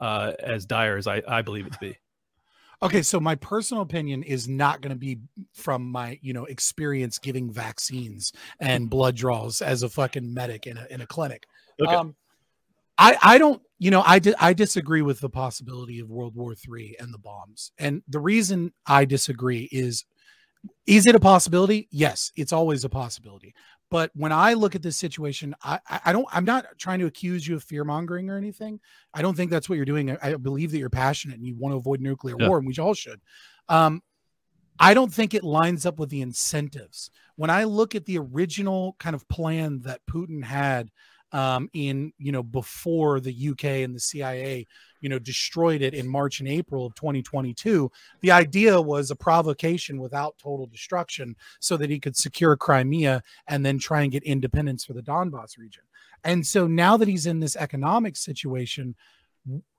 uh, 0.00 0.32
as 0.40 0.66
dire 0.66 0.96
as 0.96 1.06
I, 1.06 1.22
I 1.26 1.42
believe 1.42 1.66
it 1.66 1.72
to 1.72 1.78
be? 1.78 1.96
Okay, 2.82 3.02
so 3.02 3.18
my 3.18 3.34
personal 3.36 3.82
opinion 3.82 4.22
is 4.22 4.48
not 4.48 4.82
going 4.82 4.90
to 4.94 4.98
be 4.98 5.18
from 5.54 5.90
my, 5.90 6.18
you 6.22 6.32
know, 6.32 6.44
experience 6.44 7.18
giving 7.18 7.50
vaccines 7.50 8.32
and 8.60 8.90
blood 8.90 9.16
draws 9.16 9.62
as 9.62 9.82
a 9.82 9.88
fucking 9.88 10.32
medic 10.32 10.66
in 10.66 10.76
a 10.76 10.86
in 10.90 11.00
a 11.00 11.06
clinic. 11.06 11.46
Okay. 11.80 11.94
Um, 11.94 12.14
I 12.98 13.16
I 13.22 13.38
don't, 13.38 13.62
you 13.78 13.90
know, 13.90 14.02
I 14.04 14.18
di- 14.18 14.34
I 14.38 14.52
disagree 14.52 15.02
with 15.02 15.20
the 15.20 15.30
possibility 15.30 16.00
of 16.00 16.10
World 16.10 16.34
War 16.34 16.54
III 16.54 16.96
and 17.00 17.12
the 17.12 17.18
bombs. 17.18 17.72
And 17.78 18.02
the 18.08 18.20
reason 18.20 18.72
I 18.86 19.04
disagree 19.04 19.68
is 19.72 20.04
is 20.86 21.06
it 21.06 21.14
a 21.14 21.20
possibility? 21.20 21.88
Yes, 21.90 22.32
it's 22.36 22.52
always 22.52 22.84
a 22.84 22.88
possibility. 22.88 23.54
But 23.90 24.10
when 24.14 24.32
I 24.32 24.54
look 24.54 24.74
at 24.74 24.82
this 24.82 24.96
situation, 24.96 25.54
I, 25.62 25.78
I 26.04 26.12
don't 26.12 26.26
I'm 26.32 26.44
not 26.44 26.66
trying 26.76 26.98
to 26.98 27.06
accuse 27.06 27.46
you 27.46 27.54
of 27.54 27.62
fear 27.62 27.84
mongering 27.84 28.28
or 28.28 28.36
anything. 28.36 28.80
I 29.14 29.22
don't 29.22 29.36
think 29.36 29.50
that's 29.50 29.68
what 29.68 29.76
you're 29.76 29.84
doing. 29.84 30.10
I, 30.10 30.18
I 30.22 30.34
believe 30.34 30.72
that 30.72 30.78
you're 30.78 30.90
passionate 30.90 31.36
and 31.36 31.46
you 31.46 31.54
want 31.56 31.72
to 31.72 31.76
avoid 31.76 32.00
nuclear 32.00 32.34
Yeah. 32.38 32.48
war, 32.48 32.58
and 32.58 32.66
we 32.66 32.74
all 32.78 32.94
should. 32.94 33.20
Um, 33.68 34.02
I 34.78 34.92
don't 34.92 35.12
think 35.14 35.34
it 35.34 35.44
lines 35.44 35.86
up 35.86 35.98
with 35.98 36.10
the 36.10 36.20
incentives. 36.20 37.10
When 37.36 37.48
I 37.48 37.64
look 37.64 37.94
at 37.94 38.04
the 38.06 38.18
original 38.18 38.96
kind 38.98 39.14
of 39.14 39.26
plan 39.28 39.80
that 39.82 40.00
Putin 40.10 40.44
had 40.44 40.90
um, 41.36 41.68
in, 41.74 42.14
you 42.16 42.32
know, 42.32 42.42
before 42.42 43.20
the 43.20 43.48
UK 43.50 43.64
and 43.84 43.94
the 43.94 44.00
CIA, 44.00 44.66
you 45.02 45.10
know, 45.10 45.18
destroyed 45.18 45.82
it 45.82 45.92
in 45.92 46.08
March 46.08 46.40
and 46.40 46.48
April 46.48 46.86
of 46.86 46.94
2022, 46.94 47.92
the 48.22 48.30
idea 48.30 48.80
was 48.80 49.10
a 49.10 49.16
provocation 49.16 50.00
without 50.00 50.38
total 50.38 50.66
destruction 50.66 51.36
so 51.60 51.76
that 51.76 51.90
he 51.90 52.00
could 52.00 52.16
secure 52.16 52.56
Crimea 52.56 53.22
and 53.48 53.66
then 53.66 53.78
try 53.78 54.00
and 54.00 54.12
get 54.12 54.22
independence 54.22 54.86
for 54.86 54.94
the 54.94 55.02
Donbass 55.02 55.58
region. 55.58 55.82
And 56.24 56.46
so 56.46 56.66
now 56.66 56.96
that 56.96 57.06
he's 57.06 57.26
in 57.26 57.40
this 57.40 57.54
economic 57.54 58.16
situation, 58.16 58.94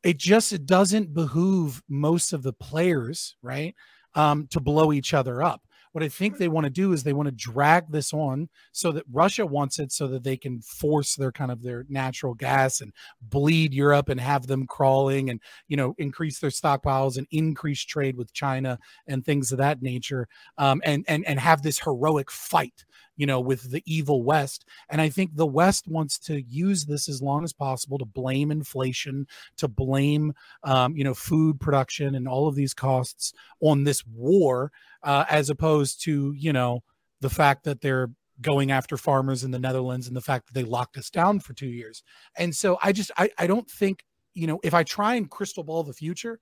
it 0.04 0.20
just 0.20 0.54
it 0.54 0.68
doesn't 0.68 1.16
behoove 1.16 1.82
most 1.90 2.34
of 2.34 2.44
the 2.44 2.54
players, 2.54 3.36
right, 3.42 3.74
um, 4.14 4.46
to 4.52 4.60
blow 4.60 4.94
each 4.94 5.16
other 5.16 5.42
up. 5.42 5.64
What 5.92 6.04
I 6.04 6.10
think 6.10 6.38
they 6.38 6.48
want 6.48 6.66
to 6.66 6.70
do 6.70 6.94
is 6.94 7.04
they 7.04 7.14
want 7.14 7.28
to 7.28 7.32
drag 7.32 7.92
this 7.92 8.14
on 8.14 8.50
so 8.72 8.92
that 8.92 9.06
Russia 9.12 9.46
wants 9.46 9.80
it 9.80 9.92
so 9.92 10.08
that 10.08 10.24
they 10.24 10.38
can 10.38 10.62
force 10.62 11.16
their 11.16 11.32
kind 11.32 11.52
of 11.52 11.64
their 11.64 11.86
natural 11.90 12.34
gas 12.34 12.82
and 12.82 12.94
bleed 13.22 13.74
Europe 13.74 14.10
and 14.10 14.20
have 14.20 14.48
them 14.48 14.68
crawling 14.68 15.30
and 15.30 15.42
you 15.68 15.78
know 15.78 15.96
increase 15.98 16.40
their 16.40 16.50
stockpiles 16.50 17.18
and 17.18 17.28
increase 17.32 17.84
trade 17.84 18.18
with 18.18 18.34
China 18.34 18.78
and 19.08 19.26
things 19.26 19.52
of 19.52 19.58
that 19.58 19.82
nature 19.82 20.28
um, 20.58 20.82
and 20.86 21.06
and 21.08 21.26
and 21.26 21.40
have 21.40 21.62
this 21.62 21.80
heroic 21.80 22.30
fight 22.32 22.86
you 23.18 23.26
know 23.26 23.40
with 23.40 23.72
the 23.72 23.84
evil 23.86 24.24
West 24.24 24.66
and 24.90 25.02
I 25.02 25.10
think 25.10 25.36
the 25.36 25.46
West 25.46 25.88
wants 25.88 26.18
to 26.20 26.42
use 26.42 26.86
this 26.86 27.10
as 27.10 27.22
long 27.22 27.44
as 27.44 27.52
possible 27.52 27.98
to 27.98 28.06
blame 28.06 28.52
inflation 28.52 29.28
to 29.58 29.68
blame 29.68 30.34
um, 30.64 30.96
you 30.96 31.04
know 31.04 31.14
food 31.14 31.60
production 31.60 32.16
and 32.16 32.28
all 32.28 32.48
of 32.48 32.56
these 32.56 32.74
costs 32.74 33.34
on 33.60 33.84
this 33.84 34.06
war 34.06 34.72
uh, 35.04 35.26
as 35.30 35.50
opposed 35.50 36.02
to 36.04 36.34
you 36.38 36.54
know 36.54 36.82
the 37.20 37.30
fact 37.30 37.64
that 37.64 37.82
they're 37.82 38.10
going 38.42 38.72
after 38.72 38.98
farmers 38.98 39.44
in 39.44 39.52
the 39.52 39.60
Netherlands 39.60 40.08
and 40.08 40.16
the 40.16 40.22
fact 40.22 40.48
that 40.48 40.54
they 40.54 40.64
locked 40.64 40.98
us 40.98 41.10
down 41.10 41.40
for 41.40 41.54
two 41.54 41.68
years. 41.68 42.04
And 42.38 42.56
so 42.56 42.78
I 42.82 42.92
just 42.92 43.12
I, 43.18 43.30
I 43.38 43.48
don't 43.48 43.70
think 43.70 44.04
you 44.34 44.48
know 44.48 44.60
if 44.64 44.74
I 44.74 44.84
try 44.84 45.16
and 45.16 45.30
crystal 45.30 45.64
ball 45.64 45.84
the 45.84 45.94
future, 45.94 46.40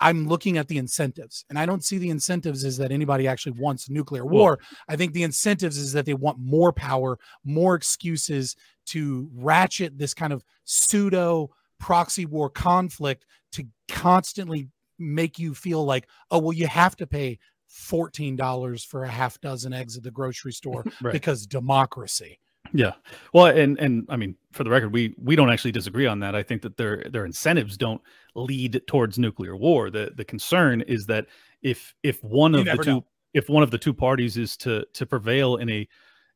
I'm 0.00 0.26
looking 0.26 0.56
at 0.56 0.68
the 0.68 0.78
incentives, 0.78 1.44
and 1.50 1.58
I 1.58 1.66
don't 1.66 1.84
see 1.84 1.98
the 1.98 2.10
incentives 2.10 2.64
is 2.64 2.78
that 2.78 2.90
anybody 2.90 3.28
actually 3.28 3.60
wants 3.60 3.90
nuclear 3.90 4.24
war. 4.24 4.58
I 4.88 4.96
think 4.96 5.12
the 5.12 5.22
incentives 5.24 5.76
is 5.76 5.92
that 5.92 6.06
they 6.06 6.14
want 6.14 6.38
more 6.38 6.72
power, 6.72 7.18
more 7.44 7.74
excuses 7.74 8.56
to 8.86 9.28
ratchet 9.34 9.98
this 9.98 10.14
kind 10.14 10.32
of 10.32 10.42
pseudo 10.64 11.50
proxy 11.78 12.26
war 12.26 12.48
conflict 12.50 13.26
to 13.52 13.66
constantly 13.88 14.68
make 14.98 15.38
you 15.38 15.54
feel 15.54 15.84
like, 15.84 16.06
oh, 16.30 16.38
well, 16.38 16.52
you 16.52 16.66
have 16.66 16.96
to 16.96 17.06
pay 17.06 17.38
$14 17.70 18.86
for 18.86 19.04
a 19.04 19.08
half 19.08 19.40
dozen 19.40 19.72
eggs 19.72 19.96
at 19.96 20.02
the 20.02 20.10
grocery 20.10 20.52
store 20.52 20.84
Right. 21.02 21.12
because 21.12 21.46
democracy. 21.46 22.38
Yeah. 22.72 22.92
Well, 23.32 23.46
and 23.46 23.78
and 23.78 24.06
I 24.08 24.16
mean, 24.16 24.36
for 24.52 24.64
the 24.64 24.70
record, 24.70 24.92
we 24.92 25.14
we 25.18 25.36
don't 25.36 25.50
actually 25.50 25.72
disagree 25.72 26.06
on 26.06 26.20
that. 26.20 26.34
I 26.34 26.42
think 26.42 26.62
that 26.62 26.76
their 26.76 27.04
their 27.10 27.24
incentives 27.24 27.76
don't 27.76 28.00
lead 28.34 28.80
towards 28.86 29.18
nuclear 29.18 29.56
war. 29.56 29.90
The 29.90 30.12
the 30.16 30.24
concern 30.24 30.82
is 30.82 31.06
that 31.06 31.26
if 31.62 31.94
if 32.02 32.22
one 32.22 32.54
You 32.54 32.60
of 32.60 32.70
the 32.70 32.78
two 32.78 32.90
know. 32.96 33.06
if 33.34 33.48
one 33.48 33.62
of 33.62 33.70
the 33.70 33.78
two 33.78 33.94
parties 33.94 34.36
is 34.36 34.56
to 34.58 34.84
to 34.94 35.06
prevail 35.06 35.56
in 35.56 35.68
a 35.70 35.88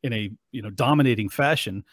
in 0.03 0.13
a 0.13 0.31
you 0.53 0.63
know 0.63 0.71
dominating 0.71 1.29
fashion, 1.29 1.85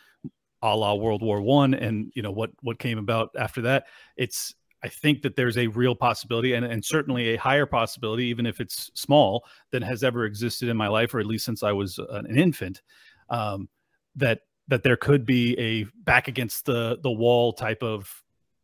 a 0.61 0.75
la 0.75 0.93
World 0.95 1.21
War 1.21 1.41
One, 1.41 1.73
and 1.73 2.11
you 2.15 2.21
know 2.21 2.31
what 2.31 2.51
what 2.61 2.79
came 2.79 2.97
about 2.97 3.29
after 3.37 3.61
that, 3.61 3.85
it's 4.17 4.55
I 4.83 4.89
think 4.89 5.21
that 5.21 5.35
there's 5.35 5.57
a 5.59 5.67
real 5.67 5.93
possibility 5.95 6.53
and, 6.53 6.65
and 6.65 6.83
certainly 6.83 7.29
a 7.29 7.37
higher 7.37 7.67
possibility, 7.67 8.25
even 8.25 8.47
if 8.47 8.59
it's 8.59 8.89
small, 8.95 9.45
than 9.69 9.83
has 9.83 10.03
ever 10.03 10.25
existed 10.25 10.69
in 10.69 10.77
my 10.77 10.87
life, 10.87 11.13
or 11.13 11.19
at 11.19 11.27
least 11.27 11.45
since 11.45 11.61
I 11.61 11.71
was 11.71 11.99
an 11.99 12.25
an 12.25 12.37
infant. 12.37 12.81
Um, 13.29 13.69
that 14.15 14.41
that 14.67 14.83
there 14.83 14.95
could 14.97 15.25
be 15.25 15.57
a 15.59 15.83
back 16.03 16.27
against 16.27 16.65
the 16.65 16.99
the 17.03 17.11
wall 17.11 17.53
type 17.53 17.81
of 17.83 18.09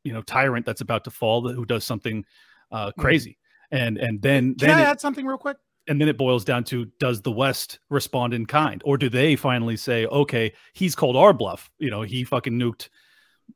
you 0.04 0.14
know 0.14 0.22
tyrant 0.22 0.66
that's 0.66 0.82
about 0.82 1.04
to 1.04 1.12
fall 1.12 1.48
who 1.50 1.66
does 1.66 1.84
something 1.86 2.24
uh 2.72 2.92
crazy. 2.98 3.38
And 3.72 3.98
and 3.98 4.22
then 4.22 4.56
Can 4.56 4.70
then 4.70 4.78
I 4.78 4.82
it- 4.82 4.86
add 4.86 5.02
something 5.02 5.26
real 5.26 5.38
quick? 5.38 5.58
and 5.90 6.02
then 6.02 6.10
it 6.10 6.18
boils 6.18 6.44
down 6.44 6.66
to 6.66 6.84
does 7.00 7.22
the 7.22 7.32
west 7.32 7.80
respond 7.90 8.34
in 8.34 8.46
kind? 8.46 8.82
Or 8.84 8.98
do 8.98 9.08
they 9.10 9.36
finally 9.38 9.78
say 9.78 10.06
okay 10.08 10.54
he's 10.74 10.96
called 10.96 11.16
our 11.16 11.34
bluff. 11.34 11.70
You 11.80 11.90
know 11.90 12.02
he 12.02 12.24
fucking 12.24 12.54
nuked 12.54 12.90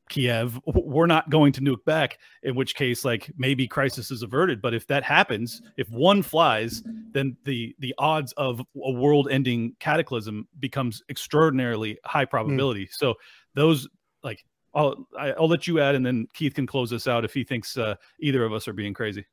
kiev 0.08 0.58
we're 0.66 1.06
not 1.06 1.30
going 1.30 1.52
to 1.52 1.60
nuke 1.60 1.84
back 1.84 2.18
in 2.42 2.54
which 2.54 2.74
case 2.74 3.04
like 3.04 3.30
maybe 3.36 3.66
crisis 3.66 4.10
is 4.10 4.22
averted. 4.22 4.60
But 4.60 4.74
if 4.74 4.86
that 4.88 5.04
happens 5.04 5.62
if 5.76 5.88
one 5.90 6.22
flies 6.22 6.82
then 7.12 7.36
the 7.44 7.74
the 7.78 7.94
odds 7.98 8.32
of 8.32 8.60
a 8.82 8.90
world 8.92 9.28
ending 9.30 9.74
cataclysm 9.80 10.46
becomes 10.60 11.02
extraordinarily 11.08 11.98
high 12.04 12.24
probability. 12.24 12.88
So 12.90 13.14
those 13.54 13.88
like 14.22 14.44
I'll 14.74 15.06
I- 15.18 15.32
I'll 15.32 15.48
let 15.48 15.66
you 15.66 15.80
add, 15.80 15.94
and 15.94 16.04
then 16.04 16.26
Keith 16.32 16.54
can 16.54 16.66
close 16.66 16.92
us 16.92 17.06
out 17.06 17.24
if 17.24 17.34
he 17.34 17.44
thinks 17.44 17.76
uh, 17.76 17.94
either 18.20 18.44
of 18.44 18.52
us 18.54 18.66
are 18.68 18.72
being 18.72 18.94
crazy. 18.94 19.26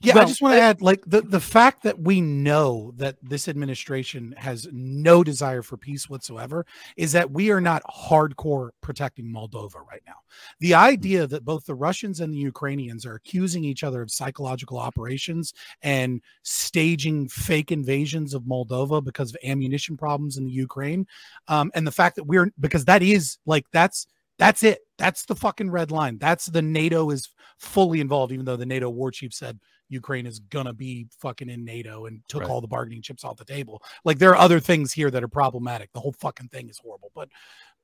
Yeah, 0.00 0.18
I 0.18 0.24
just 0.24 0.40
want 0.40 0.54
to 0.54 0.60
add 0.60 0.80
like 0.80 1.02
the 1.06 1.22
the 1.22 1.40
fact 1.40 1.82
that 1.82 1.98
we 1.98 2.20
know 2.20 2.92
that 2.96 3.16
this 3.22 3.48
administration 3.48 4.34
has 4.36 4.68
no 4.72 5.24
desire 5.24 5.62
for 5.62 5.76
peace 5.76 6.08
whatsoever 6.08 6.66
is 6.96 7.12
that 7.12 7.30
we 7.30 7.50
are 7.50 7.60
not 7.60 7.82
hardcore 7.84 8.70
protecting 8.80 9.26
Moldova 9.26 9.84
right 9.90 10.02
now. 10.06 10.14
The 10.60 10.74
idea 10.74 11.26
that 11.26 11.44
both 11.44 11.66
the 11.66 11.74
Russians 11.74 12.20
and 12.20 12.32
the 12.32 12.38
Ukrainians 12.38 13.04
are 13.06 13.14
accusing 13.14 13.64
each 13.64 13.82
other 13.82 14.02
of 14.02 14.10
psychological 14.10 14.78
operations 14.78 15.52
and 15.82 16.20
staging 16.42 17.28
fake 17.28 17.72
invasions 17.72 18.34
of 18.34 18.42
Moldova 18.42 19.02
because 19.02 19.30
of 19.30 19.36
ammunition 19.44 19.96
problems 19.96 20.36
in 20.36 20.44
the 20.44 20.52
Ukraine, 20.52 21.06
um, 21.48 21.70
and 21.74 21.86
the 21.86 21.92
fact 21.92 22.16
that 22.16 22.24
we're 22.24 22.52
because 22.60 22.84
that 22.84 23.02
is 23.02 23.38
like 23.46 23.64
that's 23.72 24.06
that's 24.38 24.62
it. 24.62 24.80
That's 24.98 25.24
the 25.26 25.34
fucking 25.36 25.70
red 25.70 25.90
line. 25.90 26.18
That's 26.18 26.46
the 26.46 26.62
NATO 26.62 27.10
is 27.10 27.28
fully 27.58 28.00
involved, 28.00 28.32
even 28.32 28.44
though 28.44 28.56
the 28.56 28.66
NATO 28.66 28.88
war 28.88 29.10
chief 29.10 29.32
said 29.32 29.58
Ukraine 29.88 30.26
is 30.26 30.38
gonna 30.38 30.72
be 30.72 31.06
fucking 31.18 31.48
in 31.48 31.64
NATO 31.64 32.06
and 32.06 32.20
took 32.28 32.42
Right. 32.42 32.50
all 32.50 32.60
the 32.60 32.68
bargaining 32.68 33.02
chips 33.02 33.24
off 33.24 33.36
the 33.36 33.44
table. 33.44 33.82
Like 34.04 34.18
there 34.18 34.30
are 34.30 34.36
other 34.36 34.60
things 34.60 34.92
here 34.92 35.10
that 35.10 35.24
are 35.24 35.28
problematic. 35.28 35.90
The 35.92 36.00
whole 36.00 36.12
fucking 36.12 36.48
thing 36.48 36.68
is 36.68 36.78
horrible. 36.78 37.10
But 37.14 37.28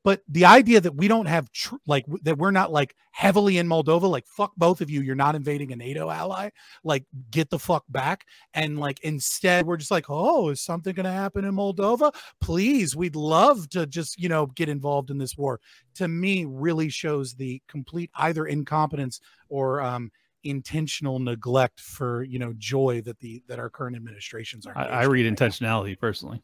but 0.04 0.20
the 0.28 0.44
idea 0.44 0.82
that 0.82 0.94
we 0.94 1.08
don't 1.08 1.26
have 1.26 1.50
tr- 1.50 1.76
like 1.86 2.04
that 2.22 2.36
we're 2.36 2.50
not 2.50 2.70
like 2.70 2.94
heavily 3.10 3.56
in 3.56 3.66
Moldova, 3.66 4.08
like 4.08 4.26
fuck 4.26 4.52
both 4.56 4.82
of 4.82 4.90
you, 4.90 5.00
you're 5.00 5.14
not 5.14 5.34
invading 5.34 5.72
a 5.72 5.76
NATO 5.76 6.10
ally, 6.10 6.50
like 6.84 7.06
get 7.30 7.48
the 7.48 7.58
fuck 7.58 7.84
back. 7.88 8.26
And 8.52 8.78
like 8.78 9.00
instead, 9.00 9.66
we're 9.66 9.78
just 9.78 9.90
like, 9.90 10.06
oh, 10.10 10.50
is 10.50 10.60
something 10.60 10.94
gonna 10.94 11.10
happen 11.10 11.46
in 11.46 11.54
Moldova? 11.54 12.14
Please, 12.40 12.94
we'd 12.94 13.16
love 13.16 13.68
to 13.70 13.86
just 13.86 14.20
you 14.20 14.28
know 14.28 14.46
get 14.46 14.68
involved 14.68 15.10
in 15.10 15.16
this 15.16 15.38
war. 15.38 15.58
To 15.94 16.06
me, 16.06 16.44
really 16.44 16.90
shows 16.90 17.34
the 17.34 17.62
complete 17.66 18.10
either 18.16 18.46
incompetence 18.46 19.20
or 19.48 19.80
um 19.80 20.12
intentional 20.44 21.18
neglect 21.18 21.80
for 21.80 22.22
you 22.24 22.38
know 22.38 22.52
joy 22.58 23.00
that 23.00 23.18
the 23.20 23.42
that 23.48 23.58
our 23.58 23.70
current 23.70 23.96
administrations 23.96 24.66
are 24.66 24.76
I, 24.76 24.84
I 24.84 25.02
read 25.04 25.24
right 25.24 25.40
now. 25.40 25.46
intentionality 25.46 25.98
personally. 25.98 26.42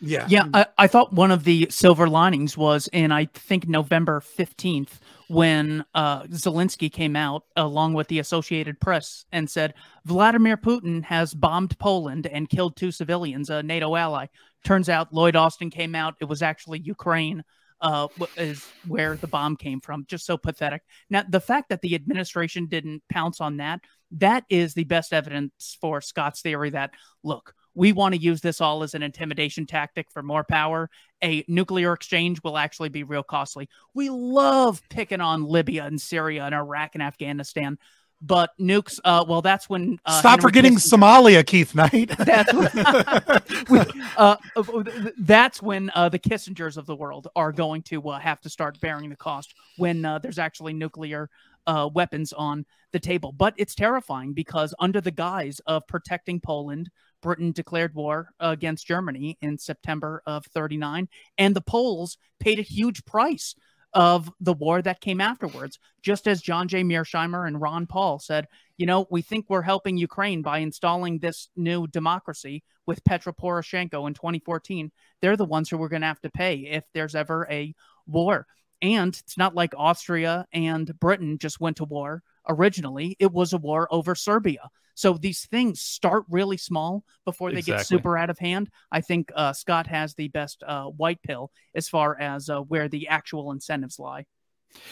Yeah 0.00 0.26
Yeah, 0.28 0.44
I, 0.52 0.66
I 0.78 0.86
thought 0.86 1.12
one 1.12 1.30
of 1.30 1.44
the 1.44 1.68
silver 1.70 2.08
linings 2.08 2.56
was 2.56 2.88
in 2.92 3.12
I 3.12 3.26
think 3.26 3.68
November 3.68 4.20
fifteenth 4.20 5.00
when 5.28 5.84
uh, 5.94 6.22
Zelensky 6.24 6.92
came 6.92 7.16
out 7.16 7.44
along 7.56 7.94
with 7.94 8.08
the 8.08 8.20
Associated 8.20 8.78
Press 8.78 9.24
and 9.32 9.50
said 9.50 9.74
Vladimir 10.04 10.56
Putin 10.56 11.02
has 11.04 11.34
bombed 11.34 11.76
Poland 11.78 12.26
and 12.26 12.48
killed 12.48 12.76
two 12.76 12.92
civilians, 12.92 13.50
a 13.50 13.62
NATO 13.62 13.96
ally. 13.96 14.26
Turns 14.64 14.88
out 14.88 15.12
Lloyd 15.12 15.34
Austin 15.36 15.70
came 15.70 15.94
out; 15.94 16.14
it 16.20 16.26
was 16.26 16.42
actually 16.42 16.80
Ukraine. 16.80 17.42
Uh, 17.78 18.08
is 18.38 18.66
where 18.88 19.16
the 19.16 19.26
bomb 19.26 19.54
came 19.54 19.80
from. 19.80 20.06
Just 20.08 20.24
so 20.24 20.38
pathetic. 20.38 20.82
Now, 21.10 21.24
the 21.28 21.40
fact 21.40 21.68
that 21.68 21.82
the 21.82 21.94
administration 21.94 22.68
didn't 22.68 23.02
pounce 23.10 23.38
on 23.38 23.58
that, 23.58 23.80
that 24.12 24.44
is 24.48 24.72
the 24.72 24.84
best 24.84 25.12
evidence 25.12 25.76
for 25.78 26.00
Scott's 26.00 26.40
theory 26.40 26.70
that 26.70 26.92
look, 27.22 27.54
we 27.76 27.92
want 27.92 28.14
to 28.14 28.20
use 28.20 28.40
this 28.40 28.60
all 28.60 28.82
as 28.82 28.94
an 28.94 29.02
intimidation 29.02 29.66
tactic 29.66 30.10
for 30.10 30.22
more 30.22 30.42
power. 30.42 30.90
A 31.22 31.44
nuclear 31.46 31.92
exchange 31.92 32.42
will 32.42 32.58
actually 32.58 32.88
be 32.88 33.04
real 33.04 33.22
costly. 33.22 33.68
We 33.94 34.10
love 34.10 34.82
picking 34.88 35.20
on 35.20 35.44
Libya 35.44 35.84
and 35.84 36.00
Syria 36.00 36.44
and 36.44 36.54
Iraq 36.54 36.94
and 36.94 37.02
Afghanistan, 37.02 37.78
but 38.22 38.50
nukes. 38.58 38.98
Uh, 39.04 39.24
well, 39.28 39.42
that's 39.42 39.68
when 39.68 39.98
uh, 40.06 40.18
Stop 40.18 40.30
Henry 40.30 40.42
forgetting 40.42 40.74
Kissinger- 40.76 40.98
Somalia, 40.98 41.46
Keith 41.46 41.74
Knight. 41.74 42.08
That's 42.18 42.52
when, 42.52 42.70
uh, 44.16 44.36
uh, 44.56 44.84
that's 45.18 45.60
when 45.60 45.90
uh, 45.94 46.08
the 46.08 46.18
Kissingers 46.18 46.78
of 46.78 46.86
the 46.86 46.96
world 46.96 47.28
are 47.36 47.52
going 47.52 47.82
to 47.82 48.08
uh, 48.08 48.18
have 48.18 48.40
to 48.40 48.48
start 48.48 48.80
bearing 48.80 49.10
the 49.10 49.16
cost 49.16 49.54
when 49.76 50.04
uh, 50.04 50.18
there's 50.18 50.38
actually 50.38 50.72
nuclear 50.72 51.28
uh, 51.66 51.88
weapons 51.92 52.32
on 52.32 52.64
the 52.92 53.00
table. 53.00 53.32
But 53.32 53.54
it's 53.58 53.74
terrifying 53.74 54.32
because 54.32 54.74
under 54.78 55.00
the 55.00 55.10
guise 55.10 55.60
of 55.66 55.86
protecting 55.86 56.40
Poland, 56.40 56.88
Britain 57.22 57.52
declared 57.52 57.94
war 57.94 58.30
against 58.40 58.86
Germany 58.86 59.38
in 59.40 59.58
September 59.58 60.22
of 60.26 60.46
39, 60.46 61.08
and 61.38 61.56
the 61.56 61.60
Poles 61.60 62.18
paid 62.40 62.58
a 62.58 62.62
huge 62.62 63.04
price 63.04 63.54
of 63.96 64.30
the 64.40 64.52
war 64.52 64.82
that 64.82 65.00
came 65.00 65.20
afterwards. 65.20 65.78
Just 66.02 66.28
as 66.28 66.42
John 66.42 66.68
J. 66.68 66.84
Mearsheimer 66.84 67.46
and 67.46 67.60
Ron 67.60 67.86
Paul 67.86 68.18
said, 68.18 68.46
you 68.76 68.84
know, 68.84 69.06
we 69.10 69.22
think 69.22 69.46
we're 69.48 69.62
helping 69.62 69.96
Ukraine 69.96 70.42
by 70.42 70.58
installing 70.58 71.18
this 71.18 71.48
new 71.56 71.86
democracy 71.86 72.62
with 72.84 73.04
Petro 73.04 73.32
Poroshenko 73.32 74.06
in 74.06 74.12
2014. 74.12 74.92
They're 75.22 75.36
the 75.36 75.46
ones 75.46 75.70
who 75.70 75.78
we're 75.78 75.88
going 75.88 76.02
to 76.02 76.08
have 76.08 76.20
to 76.20 76.30
pay 76.30 76.56
if 76.56 76.84
there's 76.92 77.14
ever 77.14 77.46
a 77.50 77.74
war. 78.06 78.46
And 78.82 79.14
it's 79.16 79.38
not 79.38 79.54
like 79.54 79.72
Austria 79.76 80.46
and 80.52 80.92
Britain 81.00 81.38
just 81.38 81.58
went 81.58 81.78
to 81.78 81.84
war 81.84 82.22
originally, 82.48 83.16
it 83.18 83.32
was 83.32 83.52
a 83.52 83.58
war 83.58 83.88
over 83.90 84.14
Serbia. 84.14 84.68
So 84.96 85.12
these 85.12 85.46
things 85.46 85.80
start 85.82 86.24
really 86.28 86.56
small 86.56 87.04
before 87.26 87.52
they 87.52 87.60
get 87.62 87.86
super 87.86 88.16
out 88.16 88.30
of 88.30 88.38
hand. 88.38 88.70
I 88.90 89.02
think 89.02 89.30
uh, 89.36 89.52
Scott 89.52 89.86
has 89.86 90.14
the 90.14 90.28
best 90.28 90.62
uh, 90.66 90.86
white 90.86 91.22
pill 91.22 91.52
as 91.74 91.88
far 91.88 92.18
as 92.18 92.48
uh, 92.48 92.60
where 92.62 92.88
the 92.88 93.08
actual 93.08 93.52
incentives 93.52 93.98
lie. 93.98 94.24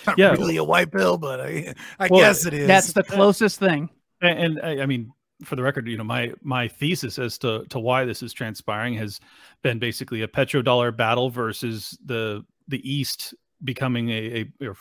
Not 0.06 0.18
Yeah. 0.18 0.32
really 0.32 0.58
a 0.58 0.64
white 0.64 0.92
pill, 0.92 1.16
but 1.16 1.40
I, 1.40 1.74
I 1.98 2.08
Well, 2.08 2.20
guess 2.20 2.44
it 2.46 2.52
is. 2.54 2.68
That's 2.68 2.92
the 2.92 3.02
closest 3.08 3.58
thing. 3.58 3.88
And, 4.20 4.38
and 4.38 4.60
I, 4.62 4.82
I 4.82 4.86
mean, 4.86 5.12
for 5.42 5.56
the 5.56 5.62
record, 5.62 5.88
you 5.88 5.96
know, 5.96 6.04
my 6.04 6.32
my 6.42 6.68
thesis 6.68 7.18
as 7.18 7.38
to 7.38 7.64
to 7.70 7.78
why 7.78 8.04
this 8.04 8.22
is 8.22 8.32
transpiring 8.32 8.94
has 8.94 9.20
been 9.62 9.78
basically 9.78 10.22
a 10.22 10.28
petrodollar 10.28 10.96
battle 10.96 11.30
versus 11.30 11.98
the 12.04 12.44
the 12.68 12.80
East 12.90 13.34
becoming 13.62 14.10
a, 14.10 14.46
a 14.60 14.66
or 14.68 14.76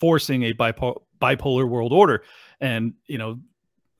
forcing 0.00 0.44
a 0.44 0.54
bipo- 0.54 1.02
bipolar 1.20 1.68
world 1.68 1.92
order. 1.92 2.22
And 2.60 2.94
you 3.06 3.18
know, 3.18 3.40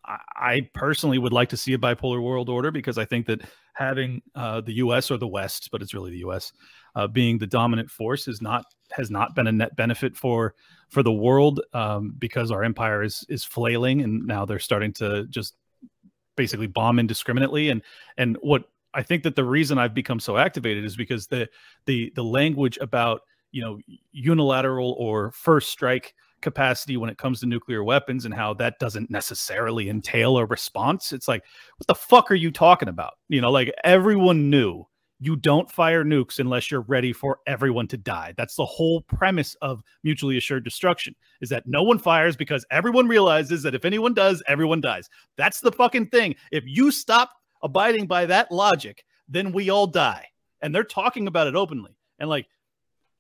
I, 0.09 0.69
personally 0.75 1.19
would 1.19 1.33
like 1.33 1.51
to 1.51 1.57
see 1.57 1.75
a 1.75 1.79
bipolar 1.79 2.23
world 2.23 2.49
order 2.49 2.71
because 2.71 2.99
I 2.99 3.05
think 3.05 3.27
that 3.27 3.43
having 3.75 4.23
uh, 4.35 4.61
the 4.63 4.75
U.S. 4.75 5.11
or 5.11 5.19
the 5.19 5.29
West, 5.29 5.69
but 5.71 5.83
it's 5.83 5.93
really 5.93 6.11
the 6.11 6.19
U.S. 6.19 6.53
Uh, 6.95 7.07
being 7.07 7.39
the 7.39 7.47
dominant 7.47 7.91
force 7.91 8.27
is 8.27 8.41
not 8.41 8.65
has 8.93 9.11
not 9.11 9.35
been 9.35 9.47
a 9.47 9.53
net 9.53 9.77
benefit 9.77 10.17
for 10.17 10.55
for 10.89 11.03
the 11.03 11.13
world 11.13 11.61
um, 11.75 12.15
because 12.19 12.51
our 12.51 12.65
empire 12.65 13.03
is 13.03 13.25
is 13.29 13.45
flailing 13.45 14.01
and 14.01 14.27
now 14.27 14.45
they're 14.45 14.59
starting 14.59 14.93
to 14.95 15.27
just 15.27 15.55
basically 16.37 16.67
bomb 16.67 16.99
indiscriminately 16.99 17.69
and 17.69 17.83
and 18.17 18.39
what 18.41 18.65
I 18.95 19.03
think 19.03 19.23
that 19.25 19.37
the 19.37 19.45
reason 19.45 19.79
I've 19.79 19.95
become 19.95 20.19
so 20.19 20.39
activated 20.39 20.85
is 20.85 20.97
because 20.97 21.27
the 21.27 21.49
the 21.85 22.13
the 22.17 22.25
language 22.25 22.79
about 22.81 23.23
you 23.53 23.61
know 23.61 23.79
unilateral 24.13 24.97
or 24.99 25.31
first 25.33 25.71
strike 25.71 26.15
capacity 26.41 26.97
when 26.97 27.11
it 27.11 27.19
comes 27.19 27.41
to 27.41 27.47
nuclear 27.47 27.83
weapons 27.85 28.25
and 28.25 28.35
how 28.35 28.55
that 28.55 28.79
doesn't 28.79 29.11
necessarily 29.11 29.89
entail 29.89 30.39
a 30.39 30.47
response. 30.47 31.13
It's 31.13 31.29
like 31.29 31.45
what 31.77 31.87
the 31.87 31.95
fuck 31.95 32.31
are 32.31 32.37
you 32.37 32.51
talking 32.51 32.89
about? 32.89 33.15
You 33.29 33.41
know 33.41 33.51
like 33.51 33.73
everyone 33.85 34.51
knew 34.51 34.87
you 35.21 35.35
don't 35.35 35.71
fire 35.71 36.05
nukes 36.05 36.39
unless 36.39 36.71
you're 36.71 36.83
ready 36.83 37.13
for 37.13 37.41
everyone 37.47 37.89
to 37.89 37.97
die. 37.97 38.35
That's 38.37 38.55
the 38.55 38.65
whole 38.65 39.03
premise 39.03 39.57
of 39.63 39.83
mutually 40.05 40.37
assured 40.37 40.65
destruction 40.65 41.15
is 41.41 41.49
that 41.49 41.67
no 41.67 41.83
one 41.83 41.99
fires 41.99 42.37
because 42.37 42.65
everyone 42.71 43.09
realizes 43.09 43.63
that 43.65 43.75
if 43.75 43.85
anyone 43.85 44.15
does 44.15 44.43
everyone 44.47 44.81
dies. 44.81 45.09
That's 45.37 45.61
the 45.61 45.73
fucking 45.73 46.09
thing. 46.09 46.37
If 46.53 46.65
you 46.67 46.91
stop 46.91 47.31
abiding 47.63 48.07
by 48.07 48.27
that 48.27 48.53
logic 48.53 49.05
then 49.29 49.53
we 49.53 49.71
all 49.71 49.87
die. 49.87 50.27
And 50.63 50.75
they're 50.75 50.85
talking 50.85 51.29
about 51.29 51.47
it 51.47 51.55
openly. 51.55 51.97
And 52.19 52.29
like 52.29 52.47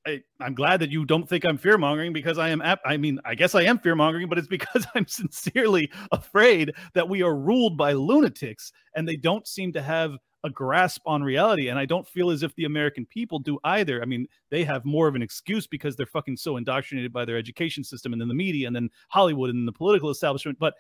I, 0.07 0.23
I'm 0.41 0.55
glad 0.55 0.81
that 0.81 0.91
you 0.91 1.05
don't 1.05 1.29
think 1.29 1.45
I'm 1.45 1.59
fear 1.59 1.77
mongering 1.77 2.13
because 2.13 2.39
I 2.39 2.49
am. 2.49 2.63
Ap- 2.63 2.81
I 2.85 2.97
mean, 2.97 3.19
I 3.25 3.35
guess 3.35 3.55
I 3.55 3.63
am 3.63 3.79
fear 3.79 3.95
mongering, 3.95 4.29
but 4.29 4.39
it's 4.39 4.49
because 4.49 4.87
I'm 4.95 5.07
sincerely 5.07 5.91
afraid 6.13 6.73
that 6.95 7.09
we 7.09 7.23
are 7.23 7.37
ruled 7.37 7.77
by 7.77 7.93
lunatics 7.93 8.73
and 8.95 9.07
they 9.07 9.17
don't 9.17 9.47
seem 9.47 9.73
to 9.73 9.83
have 9.83 10.17
a 10.45 10.51
grasp 10.51 11.03
on 11.05 11.23
reality. 11.23 11.69
And 11.69 11.79
I 11.79 11.85
don't 11.85 12.07
feel 12.07 12.31
as 12.31 12.43
if 12.43 12.55
the 12.55 12.65
American 12.65 13.05
people 13.07 13.39
do 13.39 13.59
either. 13.65 14.01
I 14.01 14.05
mean, 14.05 14.27
they 14.51 14.65
have 14.65 14.85
more 14.85 15.09
of 15.09 15.15
an 15.15 15.23
excuse 15.23 15.67
because 15.67 15.97
they're 15.97 16.07
fucking 16.07 16.37
so 16.37 16.57
indoctrinated 16.57 17.13
by 17.13 17.25
their 17.25 17.37
education 17.37 17.83
system 17.83 18.13
and 18.13 18.21
then 18.21 18.29
the 18.29 18.35
media 18.35 18.67
and 18.67 18.75
then 18.77 18.89
Hollywood 19.09 19.51
and 19.51 19.67
the 19.67 19.73
political 19.73 20.11
establishment. 20.11 20.59
But 20.59 20.75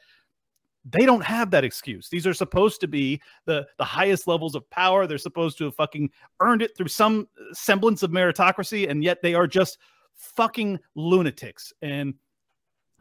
they 0.84 1.04
don't 1.04 1.24
have 1.24 1.50
that 1.50 1.64
excuse. 1.64 2.08
These 2.08 2.26
are 2.26 2.34
supposed 2.34 2.80
to 2.80 2.88
be 2.88 3.20
the 3.46 3.66
the 3.78 3.84
highest 3.84 4.26
levels 4.26 4.54
of 4.54 4.68
power. 4.70 5.06
They're 5.06 5.18
supposed 5.18 5.58
to 5.58 5.64
have 5.64 5.74
fucking 5.74 6.10
earned 6.40 6.62
it 6.62 6.76
through 6.76 6.88
some 6.88 7.28
uh, 7.38 7.52
semblance 7.52 8.02
of 8.02 8.10
meritocracy, 8.10 8.88
and 8.88 9.02
yet 9.02 9.20
they 9.22 9.34
are 9.34 9.46
just 9.46 9.78
fucking 10.14 10.78
lunatics. 10.94 11.72
And 11.82 12.14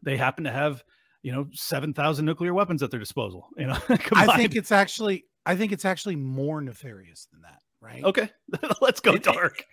they 0.04 0.18
happen 0.18 0.44
to 0.44 0.52
have, 0.52 0.84
you 1.22 1.32
know, 1.32 1.48
seven 1.54 1.94
thousand 1.94 2.26
nuclear 2.26 2.54
weapons 2.54 2.84
at 2.84 2.91
their 2.91 2.99
disposal. 2.99 3.48
You 3.58 3.68
know, 3.68 3.78
I 4.14 4.36
think 4.36 4.56
it's 4.56 4.72
actually 4.72 5.26
I 5.45 5.56
think 5.56 5.72
it's 5.72 5.86
actually 5.86 6.16
more 6.16 6.62
nefarious 6.62 7.28
than 7.32 7.41
that, 7.44 7.62
right? 7.82 8.04
okay. 8.04 8.30
Let's 8.82 8.99
go 8.99 9.18
dark. 9.18 9.66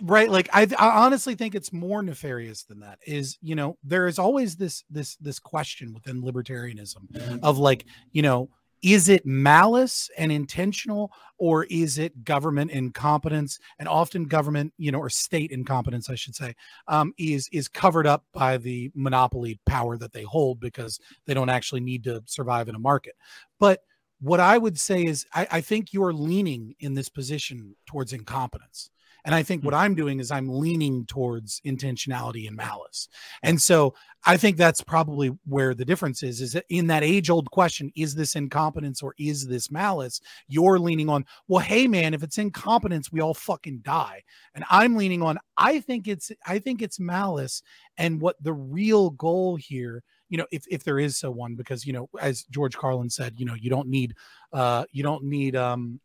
right 0.00 0.30
like 0.30 0.48
I, 0.52 0.68
I 0.78 1.04
honestly 1.04 1.34
think 1.34 1.54
it's 1.54 1.72
more 1.72 2.02
nefarious 2.02 2.62
than 2.64 2.80
that 2.80 2.98
is 3.06 3.38
you 3.42 3.54
know 3.54 3.76
there 3.82 4.06
is 4.06 4.18
always 4.18 4.56
this 4.56 4.84
this 4.90 5.16
this 5.16 5.38
question 5.38 5.92
within 5.92 6.22
libertarianism 6.22 7.40
of 7.42 7.58
like 7.58 7.84
you 8.12 8.22
know 8.22 8.48
is 8.82 9.08
it 9.08 9.26
malice 9.26 10.08
and 10.16 10.32
intentional 10.32 11.12
or 11.38 11.64
is 11.64 11.98
it 11.98 12.24
government 12.24 12.70
incompetence 12.70 13.58
and 13.78 13.88
often 13.88 14.24
government 14.24 14.72
you 14.78 14.90
know 14.90 14.98
or 14.98 15.10
state 15.10 15.50
incompetence 15.50 16.08
i 16.08 16.14
should 16.14 16.34
say 16.34 16.54
um, 16.88 17.12
is 17.18 17.48
is 17.52 17.68
covered 17.68 18.06
up 18.06 18.24
by 18.32 18.56
the 18.56 18.90
monopoly 18.94 19.60
power 19.66 19.96
that 19.96 20.12
they 20.12 20.22
hold 20.22 20.60
because 20.60 20.98
they 21.26 21.34
don't 21.34 21.50
actually 21.50 21.80
need 21.80 22.04
to 22.04 22.22
survive 22.26 22.68
in 22.68 22.74
a 22.74 22.78
market 22.78 23.14
but 23.58 23.82
what 24.20 24.40
i 24.40 24.56
would 24.56 24.78
say 24.78 25.04
is 25.04 25.26
i, 25.34 25.46
I 25.50 25.60
think 25.60 25.92
you're 25.92 26.12
leaning 26.12 26.74
in 26.80 26.94
this 26.94 27.08
position 27.08 27.76
towards 27.86 28.12
incompetence 28.12 28.90
and 29.24 29.34
I 29.34 29.42
think 29.42 29.62
hmm. 29.62 29.66
what 29.66 29.74
I'm 29.74 29.94
doing 29.94 30.20
is 30.20 30.30
I'm 30.30 30.48
leaning 30.48 31.06
towards 31.06 31.60
intentionality 31.66 32.46
and 32.46 32.56
malice. 32.56 33.08
And 33.42 33.60
so 33.60 33.94
I 34.24 34.36
think 34.36 34.56
that's 34.56 34.82
probably 34.82 35.28
where 35.46 35.74
the 35.74 35.84
difference 35.84 36.22
is, 36.22 36.40
is 36.40 36.52
that 36.52 36.66
in 36.68 36.86
that 36.88 37.02
age 37.02 37.30
old 37.30 37.50
question, 37.50 37.90
is 37.96 38.14
this 38.14 38.36
incompetence 38.36 39.02
or 39.02 39.14
is 39.18 39.46
this 39.46 39.70
malice? 39.70 40.20
You're 40.46 40.78
leaning 40.78 41.08
on, 41.08 41.24
well, 41.48 41.60
hey 41.60 41.86
man, 41.86 42.12
if 42.12 42.22
it's 42.22 42.38
incompetence, 42.38 43.10
we 43.10 43.20
all 43.20 43.34
fucking 43.34 43.80
die. 43.82 44.22
And 44.54 44.64
I'm 44.70 44.96
leaning 44.96 45.22
on, 45.22 45.38
I 45.56 45.80
think 45.80 46.06
it's, 46.06 46.30
I 46.46 46.58
think 46.58 46.82
it's 46.82 47.00
malice. 47.00 47.62
And 47.96 48.20
what 48.20 48.36
the 48.42 48.52
real 48.52 49.10
goal 49.10 49.56
here, 49.56 50.02
you 50.30 50.38
know, 50.38 50.46
if, 50.50 50.64
if 50.70 50.82
there 50.84 50.98
is 50.98 51.18
so 51.18 51.30
one, 51.30 51.56
because, 51.56 51.84
you 51.84 51.92
know, 51.92 52.08
as 52.20 52.44
George 52.44 52.76
Carlin 52.76 53.10
said, 53.10 53.34
you 53.36 53.44
know, 53.44 53.54
you 53.54 53.68
don't 53.68 53.88
need, 53.88 54.14
uh, 54.52 54.84
you 54.92 55.02
don't 55.02 55.24
need, 55.24 55.56
um, 55.56 56.00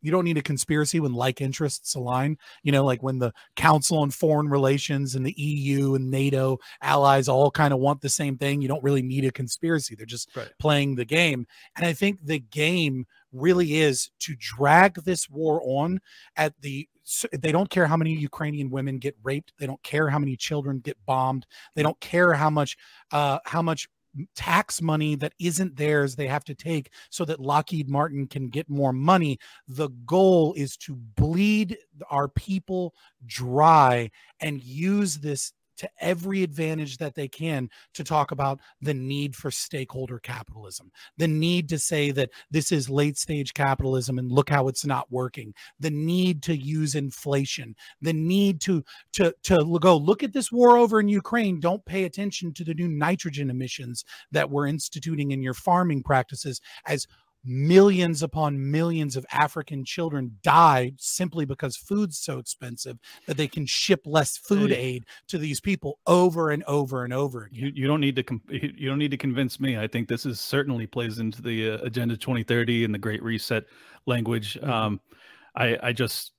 you 0.00 0.10
don't 0.10 0.24
need 0.24 0.38
a 0.38 0.42
conspiracy 0.42 1.00
when 1.00 1.12
like 1.12 1.40
interests 1.40 1.94
align. 1.94 2.36
You 2.62 2.72
know, 2.72 2.84
like 2.84 3.02
when 3.02 3.18
the 3.18 3.32
Council 3.56 3.98
on 3.98 4.10
Foreign 4.10 4.48
Relations 4.48 5.14
and 5.14 5.24
the 5.26 5.32
EU 5.40 5.94
and 5.94 6.10
NATO 6.10 6.58
allies 6.82 7.28
all 7.28 7.50
kind 7.50 7.72
of 7.74 7.80
want 7.80 8.00
the 8.00 8.08
same 8.08 8.36
thing, 8.38 8.62
you 8.62 8.68
don't 8.68 8.82
really 8.82 9.02
need 9.02 9.24
a 9.24 9.32
conspiracy. 9.32 9.94
They're 9.94 10.06
just 10.06 10.34
Right. 10.36 10.48
playing 10.58 10.94
the 10.94 11.04
game. 11.04 11.46
And 11.76 11.86
I 11.86 11.92
think 11.92 12.20
the 12.24 12.38
game 12.38 13.06
really 13.32 13.74
is 13.76 14.10
to 14.20 14.34
drag 14.38 14.94
this 15.04 15.28
war 15.28 15.60
on 15.64 16.00
at 16.36 16.54
the 16.60 16.88
they 17.32 17.52
don't 17.52 17.70
care 17.70 17.86
how 17.86 17.96
many 17.96 18.12
Ukrainian 18.14 18.68
women 18.68 18.98
get 18.98 19.16
raped. 19.22 19.54
They 19.58 19.66
don't 19.66 19.82
care 19.82 20.10
how 20.10 20.18
many 20.18 20.36
children 20.36 20.80
get 20.80 20.98
bombed. 21.06 21.46
They 21.74 21.82
don't 21.82 21.98
care 22.00 22.34
how 22.34 22.50
much 22.50 22.76
uh 23.12 23.38
how 23.46 23.62
much 23.62 23.88
tax 24.34 24.80
money 24.80 25.14
that 25.16 25.32
isn't 25.38 25.76
theirs 25.76 26.14
they 26.16 26.26
have 26.26 26.44
to 26.44 26.54
take 26.54 26.90
so 27.10 27.24
that 27.24 27.40
Lockheed 27.40 27.88
Martin 27.88 28.26
can 28.26 28.48
get 28.48 28.68
more 28.68 28.92
money. 28.92 29.38
The 29.66 29.88
goal 30.06 30.54
is 30.54 30.76
to 30.78 30.96
bleed 30.96 31.76
our 32.10 32.28
people 32.28 32.94
dry 33.26 34.10
and 34.40 34.62
use 34.62 35.16
this 35.16 35.52
to 35.78 35.90
every 36.00 36.42
advantage 36.42 36.98
that 36.98 37.14
they 37.14 37.28
can 37.28 37.68
to 37.94 38.04
talk 38.04 38.30
about 38.30 38.60
the 38.80 38.94
need 38.94 39.34
for 39.34 39.50
stakeholder 39.50 40.18
capitalism, 40.18 40.90
the 41.16 41.28
need 41.28 41.68
to 41.68 41.78
say 41.78 42.10
that 42.10 42.30
this 42.50 42.70
is 42.70 42.90
late 42.90 43.16
stage 43.16 43.54
capitalism 43.54 44.18
and 44.18 44.30
look 44.30 44.50
how 44.50 44.68
it's 44.68 44.84
not 44.84 45.10
working, 45.10 45.54
the 45.80 45.90
need 45.90 46.42
to 46.42 46.56
use 46.56 46.94
inflation, 46.94 47.74
the 48.00 48.12
need 48.12 48.60
to 48.60 48.84
to 49.12 49.34
to 49.44 49.78
go 49.80 49.96
look 49.96 50.22
at 50.22 50.32
this 50.32 50.52
war 50.52 50.76
over 50.76 51.00
in 51.00 51.08
Ukraine. 51.08 51.60
Don't 51.60 51.84
pay 51.84 52.04
attention 52.04 52.52
to 52.54 52.64
the 52.64 52.74
new 52.74 52.88
nitrogen 52.88 53.50
emissions 53.50 54.04
that 54.32 54.50
we're 54.50 54.66
instituting 54.66 55.30
in 55.30 55.42
your 55.42 55.54
farming 55.54 56.02
practices 56.02 56.60
as 56.86 57.06
millions 57.48 58.22
upon 58.22 58.70
millions 58.70 59.16
of 59.16 59.26
African 59.32 59.84
children 59.84 60.36
die 60.42 60.92
simply 60.98 61.44
because 61.44 61.76
food's 61.76 62.18
so 62.18 62.38
expensive 62.38 62.98
that 63.26 63.36
they 63.36 63.48
can 63.48 63.66
ship 63.66 64.02
less 64.04 64.36
food 64.36 64.70
aid 64.70 65.06
to 65.28 65.38
these 65.38 65.60
people 65.60 65.98
over 66.06 66.50
and 66.50 66.62
over 66.64 67.04
and 67.04 67.12
over 67.12 67.44
again. 67.44 67.64
You, 67.64 67.72
you 67.74 67.86
don't 67.86 68.00
need 68.00 68.16
to 68.16 68.40
you 68.50 68.72
you 68.76 68.88
don't 68.88 68.98
need 68.98 69.10
to 69.10 69.16
convince 69.16 69.58
me. 69.58 69.78
I 69.78 69.86
think 69.86 70.08
this 70.08 70.26
is 70.26 70.38
certainly 70.38 70.86
plays 70.86 71.18
into 71.18 71.42
the 71.42 71.72
uh, 71.72 71.78
agenda 71.78 72.16
2030 72.16 72.84
and 72.84 72.94
the 72.94 72.98
Great 72.98 73.22
Reset 73.22 73.64
language. 74.06 74.58
Um, 74.62 75.00
I 75.56 75.78
I 75.82 75.92
just 75.92 76.32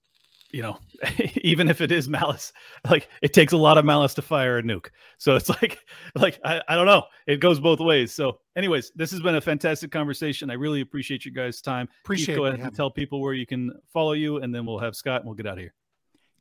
you 0.51 0.61
know 0.61 0.77
even 1.41 1.69
if 1.69 1.81
it 1.81 1.91
is 1.91 2.09
malice, 2.09 2.51
like 2.89 3.09
it 3.21 3.33
takes 3.33 3.53
a 3.53 3.57
lot 3.57 3.77
of 3.77 3.85
malice 3.85 4.13
to 4.15 4.21
fire 4.21 4.57
a 4.57 4.63
nuke. 4.63 4.87
So 5.17 5.35
it's 5.35 5.49
like 5.61 5.79
like 6.15 6.39
I, 6.43 6.61
I 6.67 6.75
don't 6.75 6.85
know. 6.85 7.03
It 7.27 7.39
goes 7.39 7.59
both 7.59 7.79
ways. 7.79 8.13
So 8.13 8.39
anyways, 8.55 8.91
this 8.95 9.11
has 9.11 9.21
been 9.21 9.35
a 9.35 9.41
fantastic 9.41 9.91
conversation. 9.91 10.49
I 10.49 10.53
really 10.53 10.81
appreciate 10.81 11.25
you 11.25 11.31
guys' 11.31 11.61
time. 11.61 11.87
Keith, 11.87 11.95
Appreciate 12.03 12.35
go 12.35 12.45
ahead 12.45 12.59
and 12.59 12.75
tell 12.75 12.91
people 12.91 13.21
where 13.21 13.33
you 13.33 13.45
can 13.45 13.71
follow 13.93 14.13
you, 14.13 14.37
and 14.37 14.53
then 14.53 14.65
we'll 14.65 14.79
have 14.79 14.95
Scott 14.95 15.21
and 15.21 15.25
we'll 15.25 15.35
get 15.35 15.45
out 15.47 15.53
of 15.53 15.59
here. 15.59 15.73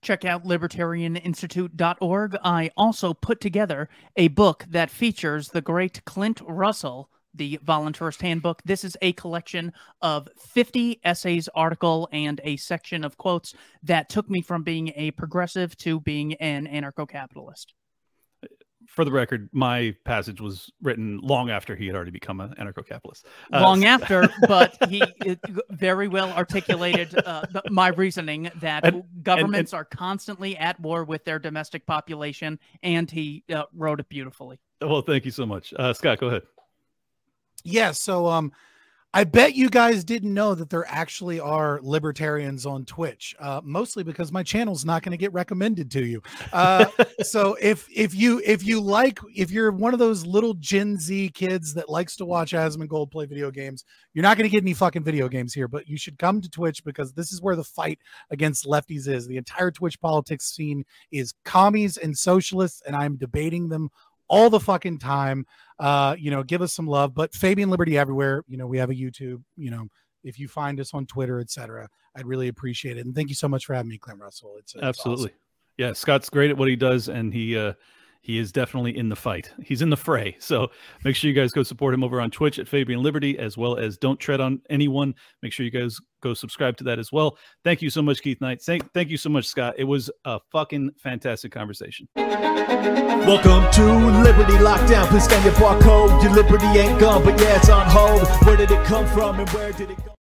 check 0.02 0.24
out 0.24 0.44
libertarianinstitute.org. 0.44 2.36
I 2.44 2.70
also 2.76 3.14
put 3.14 3.40
together 3.40 3.88
a 4.16 4.28
book 4.28 4.64
that 4.68 4.90
features 4.90 5.48
the 5.48 5.60
great 5.60 6.04
Clint 6.04 6.40
Russell, 6.46 7.10
the 7.34 7.58
voluntaryist 7.64 8.20
handbook. 8.20 8.62
This 8.64 8.84
is 8.84 8.96
a 9.02 9.12
collection 9.12 9.72
of 10.02 10.28
50 10.38 11.00
essays, 11.04 11.48
article, 11.54 12.08
and 12.12 12.40
a 12.44 12.56
section 12.56 13.04
of 13.04 13.16
quotes 13.16 13.54
that 13.82 14.08
took 14.08 14.28
me 14.28 14.40
from 14.40 14.62
being 14.62 14.92
a 14.96 15.10
progressive 15.12 15.76
to 15.78 16.00
being 16.00 16.34
an 16.34 16.66
anarcho-capitalist. 16.66 17.74
For 18.86 19.04
the 19.04 19.12
record, 19.12 19.50
my 19.52 19.94
passage 20.06 20.40
was 20.40 20.72
written 20.80 21.20
long 21.22 21.50
after 21.50 21.76
he 21.76 21.86
had 21.86 21.94
already 21.94 22.10
become 22.10 22.40
an 22.40 22.54
anarcho-capitalist. 22.58 23.26
Uh, 23.52 23.60
Long 23.60 23.84
after, 23.84 24.30
but 24.48 24.76
he 24.88 25.02
very 25.70 26.08
well 26.08 26.32
articulated 26.32 27.14
uh, 27.26 27.42
the, 27.52 27.62
my 27.70 27.88
reasoning 27.88 28.50
that 28.60 28.84
And- 28.86 29.04
governments 29.22 29.74
are 29.74 29.84
constantly 29.84 30.56
at 30.56 30.80
war 30.80 31.04
with 31.04 31.22
their 31.26 31.38
domestic 31.38 31.84
population, 31.84 32.58
and 32.82 33.10
he 33.10 33.44
uh, 33.54 33.64
wrote 33.74 34.00
it 34.00 34.08
beautifully. 34.08 34.58
Well, 34.80 35.02
thank 35.02 35.26
you 35.26 35.32
so 35.32 35.44
much, 35.44 35.74
uh, 35.78 35.92
Scott. 35.92 36.18
Go 36.18 36.28
ahead. 36.28 36.42
Yeah, 37.64 37.92
so 37.92 38.26
um 38.26 38.52
I 39.14 39.24
bet 39.24 39.54
you 39.54 39.70
guys 39.70 40.04
didn't 40.04 40.34
know 40.34 40.54
that 40.54 40.68
there 40.68 40.84
actually 40.86 41.40
are 41.40 41.80
libertarians 41.82 42.66
on 42.66 42.84
Twitch. 42.84 43.34
Uh, 43.40 43.60
mostly 43.64 44.04
because 44.04 44.30
my 44.30 44.42
channel's 44.42 44.84
not 44.84 45.02
going 45.02 45.12
to 45.12 45.16
get 45.16 45.32
recommended 45.32 45.90
to 45.92 46.04
you. 46.04 46.22
Uh, 46.52 46.84
so 47.22 47.56
if 47.60 47.88
if 47.94 48.14
you 48.14 48.42
if 48.44 48.62
you 48.62 48.80
like 48.80 49.18
if 49.34 49.50
you're 49.50 49.72
one 49.72 49.94
of 49.94 49.98
those 49.98 50.26
little 50.26 50.52
Gen 50.54 50.98
Z 50.98 51.30
kids 51.30 51.72
that 51.72 51.88
likes 51.88 52.16
to 52.16 52.26
watch 52.26 52.52
Asmongold 52.52 53.10
play 53.10 53.24
video 53.24 53.50
games, 53.50 53.82
you're 54.12 54.22
not 54.22 54.36
going 54.36 54.48
to 54.48 54.52
get 54.54 54.62
any 54.62 54.74
fucking 54.74 55.04
video 55.04 55.26
games 55.26 55.54
here. 55.54 55.68
But 55.68 55.88
you 55.88 55.96
should 55.96 56.18
come 56.18 56.42
to 56.42 56.50
Twitch 56.50 56.84
because 56.84 57.14
this 57.14 57.32
is 57.32 57.40
where 57.40 57.56
the 57.56 57.64
fight 57.64 57.98
against 58.30 58.66
lefties 58.66 59.08
is. 59.08 59.26
The 59.26 59.38
entire 59.38 59.70
Twitch 59.70 59.98
politics 60.00 60.54
scene 60.54 60.84
is 61.10 61.32
commies 61.46 61.96
and 61.96 62.16
socialists, 62.16 62.82
and 62.86 62.94
I'm 62.94 63.16
debating 63.16 63.70
them 63.70 63.88
all 64.28 64.50
the 64.50 64.60
fucking 64.60 64.98
time 64.98 65.44
uh 65.78 66.14
you 66.18 66.30
know 66.30 66.42
give 66.42 66.62
us 66.62 66.72
some 66.72 66.86
love 66.86 67.14
but 67.14 67.32
fabian 67.34 67.70
liberty 67.70 67.96
everywhere 67.96 68.44
you 68.46 68.56
know 68.56 68.66
we 68.66 68.78
have 68.78 68.90
a 68.90 68.94
youtube 68.94 69.42
you 69.56 69.70
know 69.70 69.86
if 70.24 70.38
you 70.38 70.48
find 70.48 70.80
us 70.80 70.92
on 70.94 71.06
twitter 71.06 71.40
etc 71.40 71.88
i'd 72.16 72.26
really 72.26 72.48
appreciate 72.48 72.96
it 72.96 73.06
and 73.06 73.14
thank 73.14 73.28
you 73.28 73.34
so 73.34 73.48
much 73.48 73.66
for 73.66 73.74
having 73.74 73.88
me 73.88 73.98
clint 73.98 74.20
russell 74.20 74.56
it's, 74.58 74.74
it's 74.74 74.82
Absolutely. 74.82 75.26
awesome. 75.26 75.38
Yeah, 75.78 75.92
Scott's 75.92 76.28
great 76.28 76.50
at 76.50 76.58
what 76.58 76.68
he 76.68 76.74
does, 76.74 77.08
and 77.08 77.32
he 77.32 77.56
uh, 77.56 77.72
he 78.28 78.38
is 78.38 78.52
definitely 78.52 78.94
in 78.94 79.08
the 79.08 79.16
fight. 79.16 79.50
He's 79.64 79.80
in 79.80 79.88
the 79.88 79.96
fray. 79.96 80.36
So 80.38 80.68
make 81.02 81.16
sure 81.16 81.30
you 81.30 81.34
guys 81.34 81.50
go 81.50 81.62
support 81.62 81.94
him 81.94 82.04
over 82.04 82.20
on 82.20 82.30
Twitch 82.30 82.58
at 82.58 82.68
Fabian 82.68 83.02
Liberty, 83.02 83.38
as 83.38 83.56
well 83.56 83.78
as 83.78 83.96
Don't 83.96 84.20
Tread 84.20 84.38
on 84.38 84.60
Anyone. 84.68 85.14
Make 85.42 85.54
sure 85.54 85.64
you 85.64 85.72
guys 85.72 85.98
go 86.22 86.34
subscribe 86.34 86.76
to 86.76 86.84
that 86.84 86.98
as 86.98 87.10
well. 87.10 87.38
Thank 87.64 87.80
you 87.80 87.88
so 87.88 88.02
much, 88.02 88.20
Keith 88.20 88.38
Knight. 88.42 88.60
Thank 88.60 88.92
thank 88.92 89.08
you 89.08 89.16
so 89.16 89.30
much, 89.30 89.46
Scott. 89.46 89.76
It 89.78 89.84
was 89.84 90.10
a 90.26 90.40
fucking 90.52 90.90
fantastic 91.02 91.52
conversation. 91.52 92.06
Welcome 92.16 93.72
to 93.72 94.22
Liberty 94.22 94.58
Lockdown. 94.58 95.06
Please 95.06 95.24
scan 95.24 95.42
your 95.42 95.54
barcode. 95.54 96.22
Your 96.22 96.32
liberty 96.32 96.66
ain't 96.66 97.00
gone, 97.00 97.24
but 97.24 97.40
yeah, 97.40 97.56
it's 97.56 97.70
on 97.70 97.86
hold. 97.88 98.28
Where 98.44 98.58
did 98.58 98.70
it 98.70 98.84
come 98.84 99.06
from 99.06 99.40
and 99.40 99.48
where 99.50 99.72
did 99.72 99.90
it 99.90 100.04
go? 100.04 100.12